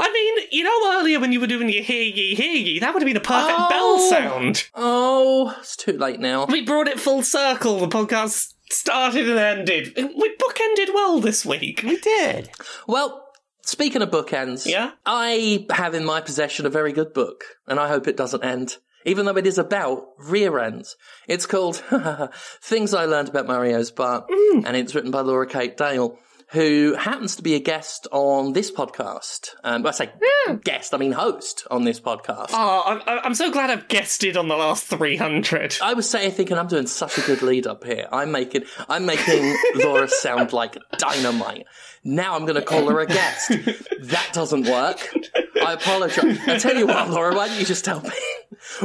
I 0.00 0.10
mean, 0.12 0.46
you 0.50 0.64
know, 0.64 0.98
earlier 0.98 1.20
when 1.20 1.30
you 1.30 1.40
were 1.40 1.46
doing 1.46 1.68
your 1.68 1.82
hear 1.82 2.02
ye, 2.02 2.34
hear 2.34 2.52
ye, 2.52 2.78
that 2.80 2.94
would 2.94 3.02
have 3.02 3.06
been 3.06 3.16
a 3.16 3.20
perfect 3.20 3.58
Oh. 3.60 3.68
bell 3.68 3.98
sound. 4.10 4.68
Oh, 4.74 5.54
it's 5.60 5.76
too 5.76 5.92
late 5.92 6.18
now. 6.20 6.46
We 6.46 6.62
brought 6.62 6.88
it 6.88 6.98
full 6.98 7.22
circle. 7.22 7.78
The 7.80 7.88
podcast 7.88 8.54
started 8.70 9.28
and 9.28 9.38
ended. 9.38 9.92
We 9.94 10.36
bookended 10.36 10.94
well 10.94 11.20
this 11.20 11.44
week. 11.46 11.82
we 11.84 12.00
did. 12.00 12.50
Well, 12.88 13.27
speaking 13.68 14.00
of 14.00 14.10
bookends, 14.10 14.64
Yeah? 14.66 14.92
I 15.04 15.66
have 15.70 15.94
in 15.94 16.04
my 16.04 16.20
possession 16.22 16.64
a 16.64 16.70
very 16.70 16.92
good 16.92 17.12
book, 17.12 17.44
and 17.66 17.78
I 17.78 17.88
hope 17.88 18.08
it 18.08 18.16
doesn't 18.16 18.42
end. 18.42 18.78
Even 19.04 19.26
though 19.26 19.36
it 19.36 19.46
is 19.46 19.58
about 19.58 20.06
rear 20.18 20.58
ends. 20.58 20.96
It's 21.28 21.46
called 21.46 21.76
Things 22.62 22.94
I 22.94 23.04
Learned 23.04 23.28
About 23.28 23.46
Mario's 23.46 23.90
Butt, 23.90 24.28
mm. 24.28 24.64
and 24.66 24.76
it's 24.76 24.94
written 24.94 25.10
by 25.10 25.20
Laura 25.20 25.46
Kate 25.46 25.76
Dale, 25.76 26.18
who 26.50 26.94
happens 26.94 27.36
to 27.36 27.42
be 27.42 27.54
a 27.54 27.58
guest 27.58 28.06
on 28.10 28.52
this 28.52 28.70
podcast. 28.70 29.50
Um, 29.62 29.86
I 29.86 29.90
say 29.90 30.10
guest, 30.64 30.94
I 30.94 30.96
mean 30.96 31.12
host 31.12 31.66
on 31.70 31.84
this 31.84 32.00
podcast. 32.00 32.50
Oh, 32.52 32.82
I'm, 32.86 33.02
I'm 33.06 33.34
so 33.34 33.50
glad 33.50 33.70
I've 33.70 33.88
guested 33.88 34.36
on 34.36 34.48
the 34.48 34.56
last 34.56 34.86
300. 34.86 35.76
I 35.82 35.94
was 35.94 36.08
saying, 36.08 36.32
thinking 36.32 36.56
I'm 36.56 36.66
doing 36.68 36.86
such 36.86 37.18
a 37.18 37.20
good 37.22 37.42
lead 37.42 37.66
up 37.66 37.84
here. 37.84 38.08
I'm 38.10 38.32
making, 38.32 38.64
I'm 38.88 39.04
making 39.04 39.56
Laura 39.74 40.08
sound 40.08 40.52
like 40.52 40.78
dynamite. 40.96 41.66
Now 42.02 42.34
I'm 42.34 42.46
going 42.46 42.54
to 42.54 42.62
call 42.62 42.88
her 42.88 43.00
a 43.00 43.06
guest. 43.06 43.50
That 44.02 44.30
doesn't 44.32 44.66
work. 44.66 45.12
I 45.64 45.72
apologize. 45.74 46.38
I 46.46 46.58
tell 46.58 46.76
you 46.76 46.86
what, 46.86 47.10
Laura, 47.10 47.34
why 47.34 47.48
don't 47.48 47.58
you 47.58 47.66
just 47.66 47.84
tell 47.84 48.00
me? 48.00 48.10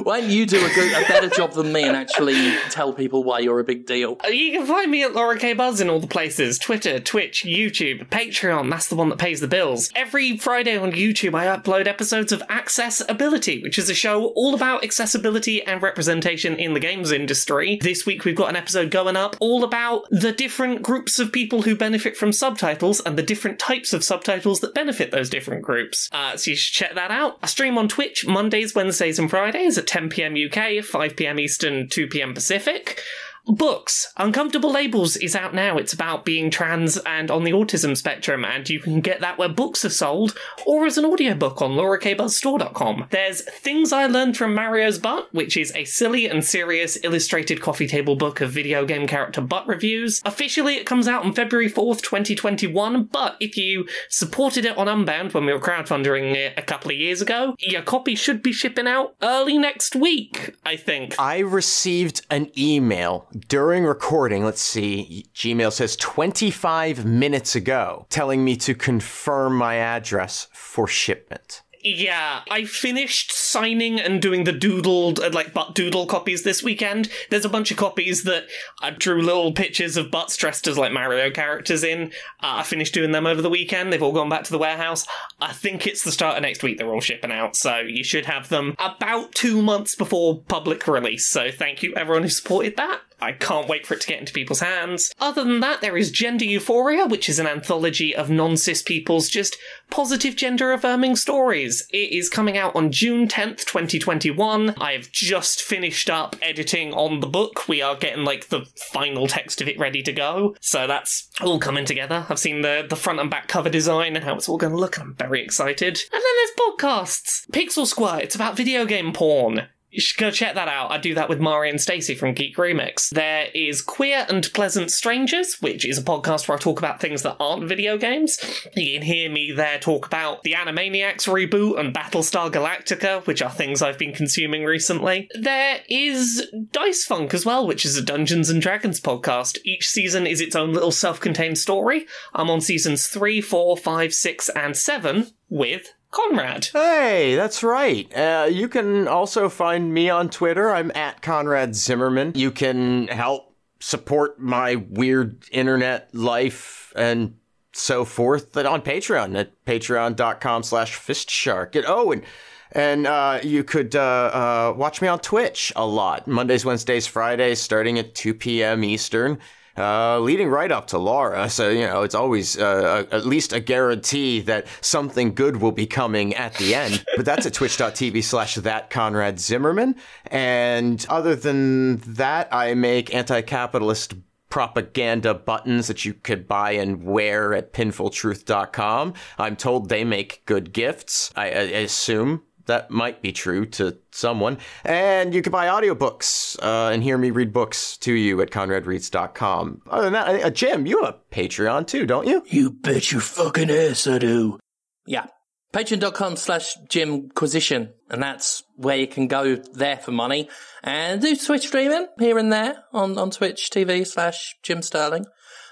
Why 0.03 0.21
don't 0.21 0.29
you 0.29 0.45
do 0.45 0.57
a, 0.63 0.69
good, 0.69 0.91
a 0.91 1.07
better 1.07 1.29
job 1.29 1.53
than 1.53 1.71
me 1.71 1.83
and 1.83 1.95
actually 1.95 2.55
tell 2.69 2.93
people 2.93 3.23
why 3.23 3.39
you're 3.39 3.59
a 3.59 3.63
big 3.63 3.85
deal? 3.85 4.17
Uh, 4.23 4.29
You 4.29 4.51
can 4.51 4.67
find 4.67 4.91
me 4.91 5.03
at 5.03 5.13
Laura 5.13 5.37
K. 5.37 5.53
Buzz 5.53 5.81
in 5.81 5.89
all 5.89 5.99
the 5.99 6.07
places 6.07 6.57
Twitter, 6.57 6.99
Twitch, 6.99 7.43
YouTube, 7.43 8.07
Patreon. 8.09 8.69
That's 8.69 8.87
the 8.87 8.95
one 8.95 9.09
that 9.09 9.17
pays 9.19 9.39
the 9.39 9.47
bills. 9.47 9.89
Every 9.95 10.37
Friday 10.37 10.77
on 10.77 10.91
YouTube, 10.91 11.33
I 11.33 11.45
upload 11.45 11.87
episodes 11.87 12.31
of 12.31 12.43
Access-Ability, 12.49 13.61
which 13.61 13.79
is 13.79 13.89
a 13.89 13.93
show 13.93 14.27
all 14.35 14.53
about 14.53 14.83
accessibility 14.83 15.63
and 15.63 15.81
representation 15.81 16.55
in 16.55 16.73
the 16.73 16.79
games 16.79 17.11
industry. 17.11 17.79
This 17.81 18.05
week, 18.05 18.25
we've 18.25 18.35
got 18.35 18.49
an 18.49 18.55
episode 18.55 18.91
going 18.91 19.15
up 19.15 19.35
all 19.39 19.63
about 19.63 20.05
the 20.11 20.31
different 20.31 20.81
groups 20.81 21.19
of 21.19 21.31
people 21.31 21.63
who 21.63 21.75
benefit 21.75 22.15
from 22.15 22.31
subtitles 22.31 22.99
and 23.01 23.17
the 23.17 23.23
different 23.23 23.59
types 23.59 23.93
of 23.93 24.03
subtitles 24.03 24.59
that 24.59 24.73
benefit 24.73 25.11
those 25.11 25.29
different 25.29 25.63
groups. 25.63 26.09
Uh, 26.11 26.37
so 26.37 26.51
you 26.51 26.57
should 26.63 26.73
check 26.73 26.95
that 26.95 27.11
out. 27.11 27.37
I 27.43 27.47
stream 27.47 27.77
on 27.77 27.87
Twitch 27.87 28.25
Mondays, 28.25 28.73
Wednesdays, 28.73 29.19
and 29.19 29.29
Fridays 29.29 29.77
at 29.77 29.87
10 29.87 30.09
pm 30.09 30.35
UK, 30.35 30.83
5 30.83 31.15
pm 31.15 31.39
Eastern, 31.39 31.87
2 31.87 32.07
pm 32.07 32.33
Pacific. 32.33 33.01
Books. 33.45 34.13
Uncomfortable 34.15 34.71
Labels 34.71 35.17
is 35.17 35.35
out 35.35 35.53
now. 35.53 35.77
It's 35.77 35.91
about 35.91 36.23
being 36.23 36.49
trans 36.49 36.97
and 36.99 37.29
on 37.29 37.43
the 37.43 37.51
autism 37.51 37.97
spectrum, 37.97 38.45
and 38.45 38.69
you 38.69 38.79
can 38.79 39.01
get 39.01 39.19
that 39.19 39.37
where 39.37 39.49
books 39.49 39.83
are 39.83 39.89
sold 39.89 40.33
or 40.65 40.85
as 40.85 40.97
an 40.97 41.03
audiobook 41.03 41.61
on 41.61 41.71
laurakbuzzstore.com. 41.71 43.07
There's 43.09 43.41
Things 43.41 43.91
I 43.91 44.05
Learned 44.05 44.37
from 44.37 44.55
Mario's 44.55 44.97
Butt, 44.97 45.27
which 45.33 45.57
is 45.57 45.73
a 45.75 45.83
silly 45.83 46.29
and 46.29 46.43
serious 46.43 46.97
illustrated 47.03 47.59
coffee 47.59 47.85
table 47.85 48.15
book 48.15 48.39
of 48.39 48.49
video 48.49 48.85
game 48.85 49.07
character 49.07 49.41
butt 49.41 49.67
reviews. 49.67 50.21
Officially, 50.23 50.75
it 50.75 50.85
comes 50.85 51.09
out 51.09 51.25
on 51.25 51.33
February 51.33 51.69
4th, 51.69 52.01
2021, 52.01 53.03
but 53.03 53.35
if 53.41 53.57
you 53.57 53.87
supported 54.07 54.63
it 54.63 54.77
on 54.77 54.87
Unbound 54.87 55.33
when 55.33 55.45
we 55.45 55.51
were 55.51 55.59
crowdfunding 55.59 56.33
it 56.33 56.53
a 56.57 56.61
couple 56.61 56.91
of 56.91 56.97
years 56.97 57.21
ago, 57.21 57.55
your 57.59 57.81
copy 57.81 58.15
should 58.15 58.41
be 58.41 58.53
shipping 58.53 58.87
out 58.87 59.15
early 59.21 59.57
next 59.57 59.97
week, 59.97 60.55
I 60.65 60.77
think. 60.77 61.19
I 61.19 61.39
received 61.39 62.25
an 62.29 62.49
email 62.57 63.27
during 63.47 63.85
recording. 63.85 64.43
Let's 64.43 64.61
see. 64.61 65.25
Gmail 65.33 65.71
says 65.71 65.95
25 65.97 67.05
minutes 67.05 67.55
ago 67.55 68.05
telling 68.09 68.43
me 68.43 68.55
to 68.57 68.75
confirm 68.75 69.55
my 69.55 69.75
address 69.75 70.47
for 70.53 70.87
shipment. 70.87 71.63
Yeah, 71.85 72.43
I 72.49 72.63
finished 72.63 73.33
signing 73.33 73.99
and 73.99 74.21
doing 74.21 74.45
the 74.45 74.53
doodled, 74.53 75.19
uh, 75.19 75.31
like 75.31 75.53
butt 75.53 75.75
doodle 75.75 76.05
copies 76.05 76.43
this 76.43 76.63
weekend. 76.63 77.09
There's 77.29 77.43
a 77.43 77.49
bunch 77.49 77.71
of 77.71 77.77
copies 77.77 78.23
that 78.23 78.45
I 78.81 78.91
drew 78.91 79.21
little 79.21 79.51
pictures 79.51 79.97
of 79.97 80.09
butts 80.09 80.37
dressed 80.37 80.65
as 80.67 80.77
like 80.77 80.93
Mario 80.93 81.29
characters 81.29 81.83
in. 81.83 82.13
Uh, 82.41 82.59
I 82.59 82.63
finished 82.63 82.93
doing 82.93 83.11
them 83.11 83.27
over 83.27 83.41
the 83.41 83.49
weekend. 83.49 83.91
They've 83.91 84.01
all 84.01 84.13
gone 84.13 84.29
back 84.29 84.45
to 84.45 84.51
the 84.51 84.57
warehouse. 84.57 85.05
I 85.41 85.51
think 85.51 85.85
it's 85.85 86.05
the 86.05 86.11
start 86.13 86.37
of 86.37 86.43
next 86.43 86.63
week 86.63 86.77
they're 86.77 86.93
all 86.93 87.01
shipping 87.01 87.33
out, 87.33 87.57
so 87.57 87.79
you 87.79 88.03
should 88.03 88.27
have 88.27 88.47
them 88.47 88.75
about 88.79 89.33
two 89.33 89.61
months 89.61 89.93
before 89.93 90.39
public 90.39 90.87
release. 90.87 91.25
So 91.25 91.51
thank 91.51 91.83
you 91.83 91.93
everyone 91.95 92.23
who 92.23 92.29
supported 92.29 92.77
that. 92.77 93.01
I 93.23 93.31
can't 93.31 93.69
wait 93.69 93.87
for 93.87 93.93
it 93.93 94.01
to 94.01 94.07
get 94.07 94.19
into 94.19 94.33
people's 94.33 94.59
hands. 94.59 95.13
Other 95.19 95.45
than 95.45 95.61
that, 95.61 95.79
there 95.79 95.95
is 95.95 96.11
Gender 96.11 96.43
Euphoria, 96.43 97.07
which 97.07 97.29
is 97.29 97.39
an 97.39 97.47
anthology 97.47 98.13
of 98.13 98.29
non 98.29 98.57
cis 98.57 98.81
people's 98.81 99.29
just 99.29 99.57
positive 99.89 100.35
gender 100.35 100.73
affirming 100.73 101.15
stories. 101.15 101.87
It 101.91 102.11
is 102.11 102.29
coming 102.29 102.57
out 102.57 102.75
on 102.75 102.91
June 102.91 103.29
10th, 103.29 103.59
2021. 103.59 104.75
I 104.77 104.91
have 104.91 105.09
just 105.11 105.61
finished 105.61 106.09
up 106.09 106.35
editing 106.41 106.93
on 106.93 107.21
the 107.21 107.27
book. 107.27 107.69
We 107.69 107.81
are 107.81 107.95
getting 107.95 108.25
like 108.25 108.49
the 108.49 108.65
final 108.91 109.27
text 109.27 109.61
of 109.61 109.69
it 109.69 109.79
ready 109.79 110.01
to 110.03 110.11
go. 110.11 110.55
So 110.59 110.85
that's 110.85 111.29
all 111.41 111.59
coming 111.59 111.85
together. 111.85 112.25
I've 112.27 112.39
seen 112.39 112.61
the, 112.61 112.85
the 112.87 112.97
front 112.97 113.21
and 113.21 113.29
back 113.29 113.47
cover 113.47 113.69
design 113.69 114.17
and 114.17 114.25
how 114.25 114.35
it's 114.35 114.49
all 114.49 114.57
going 114.57 114.73
to 114.73 114.79
look, 114.79 114.97
and 114.97 115.07
I'm 115.07 115.15
very 115.15 115.41
excited. 115.41 116.01
And 116.11 116.21
then 116.21 116.21
there's 116.21 116.51
podcasts. 116.59 117.49
Pixel 117.51 117.87
Squirt, 117.87 118.23
it's 118.23 118.35
about 118.35 118.57
video 118.57 118.85
game 118.85 119.13
porn. 119.13 119.67
You 119.93 120.01
should 120.01 120.17
go 120.17 120.31
check 120.31 120.55
that 120.55 120.67
out. 120.67 120.91
I 120.91 120.97
do 120.97 121.13
that 121.13 121.29
with 121.29 121.39
Mari 121.39 121.69
and 121.69 121.79
Stacey 121.79 122.15
from 122.15 122.33
Geek 122.33 122.57
Remix. 122.57 123.11
There 123.11 123.49
is 123.53 123.83
Queer 123.83 124.25
and 124.27 124.51
Pleasant 124.51 124.89
Strangers, 124.89 125.61
which 125.61 125.85
is 125.85 125.99
a 125.99 126.03
podcast 126.03 126.47
where 126.47 126.57
I 126.57 126.59
talk 126.59 126.79
about 126.79 126.99
things 126.99 127.21
that 127.21 127.37
aren't 127.39 127.69
video 127.69 127.99
games. 127.99 128.39
You 128.75 128.97
can 128.97 129.03
hear 129.03 129.29
me 129.29 129.51
there 129.51 129.77
talk 129.77 130.07
about 130.07 130.41
the 130.41 130.53
Animaniacs 130.53 131.27
reboot 131.27 131.79
and 131.79 131.93
Battlestar 131.93 132.51
Galactica, 132.51 133.23
which 133.27 133.43
are 133.43 133.51
things 133.51 133.83
I've 133.83 133.99
been 133.99 134.15
consuming 134.15 134.63
recently. 134.63 135.29
There 135.39 135.81
is 135.87 136.51
Dice 136.71 137.05
Funk 137.05 137.35
as 137.35 137.45
well, 137.45 137.67
which 137.67 137.85
is 137.85 137.95
a 137.95 138.01
Dungeons 138.01 138.49
and 138.49 138.63
Dragons 138.63 138.99
podcast. 138.99 139.59
Each 139.63 139.87
season 139.87 140.25
is 140.25 140.41
its 140.41 140.55
own 140.55 140.73
little 140.73 140.91
self 140.91 141.19
contained 141.19 141.59
story. 141.59 142.07
I'm 142.33 142.49
on 142.49 142.61
seasons 142.61 143.05
3, 143.05 143.41
4, 143.41 143.77
5, 143.77 144.11
6, 144.11 144.49
and 144.49 144.75
7 144.75 145.27
with 145.49 145.93
Conrad. 146.13 146.65
Hey, 146.71 147.35
that's 147.35 147.63
right. 147.63 148.11
Uh, 148.15 148.47
you 148.49 148.67
can 148.67 149.07
also 149.07 149.49
find 149.49 149.93
me 149.93 150.09
on 150.09 150.29
Twitter. 150.29 150.69
I'm 150.69 150.91
at 150.95 151.21
Conrad 151.21 151.75
Zimmerman. 151.75 152.33
You 152.35 152.51
can 152.51 153.07
help 153.07 153.55
support 153.79 154.39
my 154.39 154.75
weird 154.75 155.43
internet 155.51 156.13
life 156.13 156.93
and 156.95 157.35
so 157.73 158.05
forth 158.05 158.55
on 158.55 158.81
Patreon 158.81 159.37
at 159.37 159.65
patreon.com 159.65 160.63
slash 160.63 160.97
fistshark. 160.97 161.83
Oh, 161.87 162.11
and 162.11 162.23
and 162.71 163.05
uh, 163.05 163.39
you 163.43 163.63
could 163.63 163.95
uh, 163.95 163.99
uh, 164.01 164.73
watch 164.77 165.01
me 165.01 165.07
on 165.07 165.19
Twitch 165.19 165.71
a 165.75 165.85
lot. 165.85 166.27
Mondays, 166.27 166.65
Wednesdays, 166.65 167.05
Fridays, 167.05 167.59
starting 167.61 167.99
at 167.99 168.15
2 168.15 168.33
p.m. 168.33 168.83
Eastern 168.83 169.39
uh, 169.77 170.19
leading 170.19 170.49
right 170.49 170.71
up 170.71 170.87
to 170.87 170.97
Laura. 170.97 171.49
So, 171.49 171.69
you 171.69 171.87
know, 171.87 172.03
it's 172.03 172.15
always 172.15 172.57
uh, 172.57 173.05
at 173.11 173.25
least 173.25 173.53
a 173.53 173.59
guarantee 173.59 174.41
that 174.41 174.67
something 174.81 175.33
good 175.33 175.57
will 175.57 175.71
be 175.71 175.87
coming 175.87 176.33
at 176.35 176.53
the 176.55 176.75
end. 176.75 177.03
but 177.15 177.25
that's 177.25 177.45
at 177.45 177.53
twitch.tv 177.53 178.23
slash 178.23 178.55
that 178.55 178.89
Conrad 178.89 179.39
Zimmerman. 179.39 179.95
And 180.27 181.05
other 181.09 181.35
than 181.35 181.97
that, 181.97 182.47
I 182.51 182.73
make 182.73 183.13
anti 183.13 183.41
capitalist 183.41 184.13
propaganda 184.53 185.33
buttons 185.33 185.87
that 185.87 186.05
you 186.05 186.13
could 186.13 186.47
buy 186.47 186.73
and 186.73 187.03
wear 187.03 187.55
at 187.55 187.73
pinfultruth.com. 187.73 189.13
I'm 189.39 189.55
told 189.55 189.89
they 189.89 190.03
make 190.03 190.45
good 190.45 190.71
gifts. 190.71 191.33
I, 191.35 191.45
I 191.45 191.61
assume 191.81 192.43
that 192.65 192.89
might 192.89 193.21
be 193.21 193.31
true 193.31 193.65
to 193.65 193.97
someone. 194.11 194.57
And 194.83 195.33
you 195.33 195.41
can 195.41 195.51
buy 195.51 195.67
audiobooks 195.67 196.57
uh, 196.61 196.91
and 196.91 197.03
hear 197.03 197.17
me 197.17 197.31
read 197.31 197.53
books 197.53 197.97
to 197.99 198.13
you 198.13 198.41
at 198.41 198.51
conradreads.com. 198.51 199.81
Other 199.89 200.03
than 200.03 200.13
that, 200.13 200.43
uh, 200.43 200.49
Jim, 200.49 200.85
you 200.85 201.03
have 201.03 201.15
a 201.15 201.35
Patreon 201.35 201.87
too, 201.87 202.05
don't 202.05 202.27
you? 202.27 202.43
You 202.47 202.71
bet 202.71 203.11
your 203.11 203.21
fucking 203.21 203.69
ass 203.69 204.07
I 204.07 204.19
do. 204.19 204.59
Yeah. 205.05 205.27
Patreon.com 205.73 206.35
slash 206.35 206.75
Jimquisition. 206.87 207.93
And 208.09 208.21
that's 208.21 208.63
where 208.75 208.97
you 208.97 209.07
can 209.07 209.27
go 209.27 209.55
there 209.55 209.97
for 209.97 210.11
money. 210.11 210.47
And 210.83 211.19
do 211.19 211.35
Twitch 211.35 211.67
streaming 211.67 212.07
here 212.19 212.37
and 212.37 212.53
there 212.53 212.83
on, 212.93 213.17
on 213.17 213.31
Twitch 213.31 213.69
TV 213.71 214.05
slash 214.05 214.55
Jim 214.61 214.83
Sterling. 214.83 215.25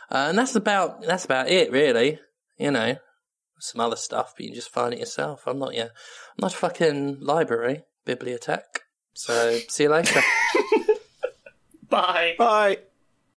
Uh, 0.09 0.27
and 0.29 0.37
that's 0.37 0.55
about, 0.55 1.03
that's 1.03 1.25
about 1.25 1.49
it, 1.49 1.71
really. 1.71 2.19
You 2.57 2.71
know, 2.71 2.95
some 3.61 3.81
other 3.81 3.95
stuff, 3.95 4.33
but 4.35 4.43
you 4.43 4.49
can 4.49 4.55
just 4.55 4.69
find 4.69 4.93
it 4.93 4.99
yourself. 4.99 5.43
I'm 5.47 5.59
not 5.59 5.73
your, 5.73 5.85
I'm 5.85 6.41
not 6.41 6.53
a 6.53 6.57
fucking 6.57 7.19
library, 7.21 7.83
bibliothèque. 8.05 8.79
So 9.13 9.59
see 9.67 9.83
you 9.83 9.89
later. 9.89 10.21
Bye. 11.89 12.35
Bye. 12.37 12.77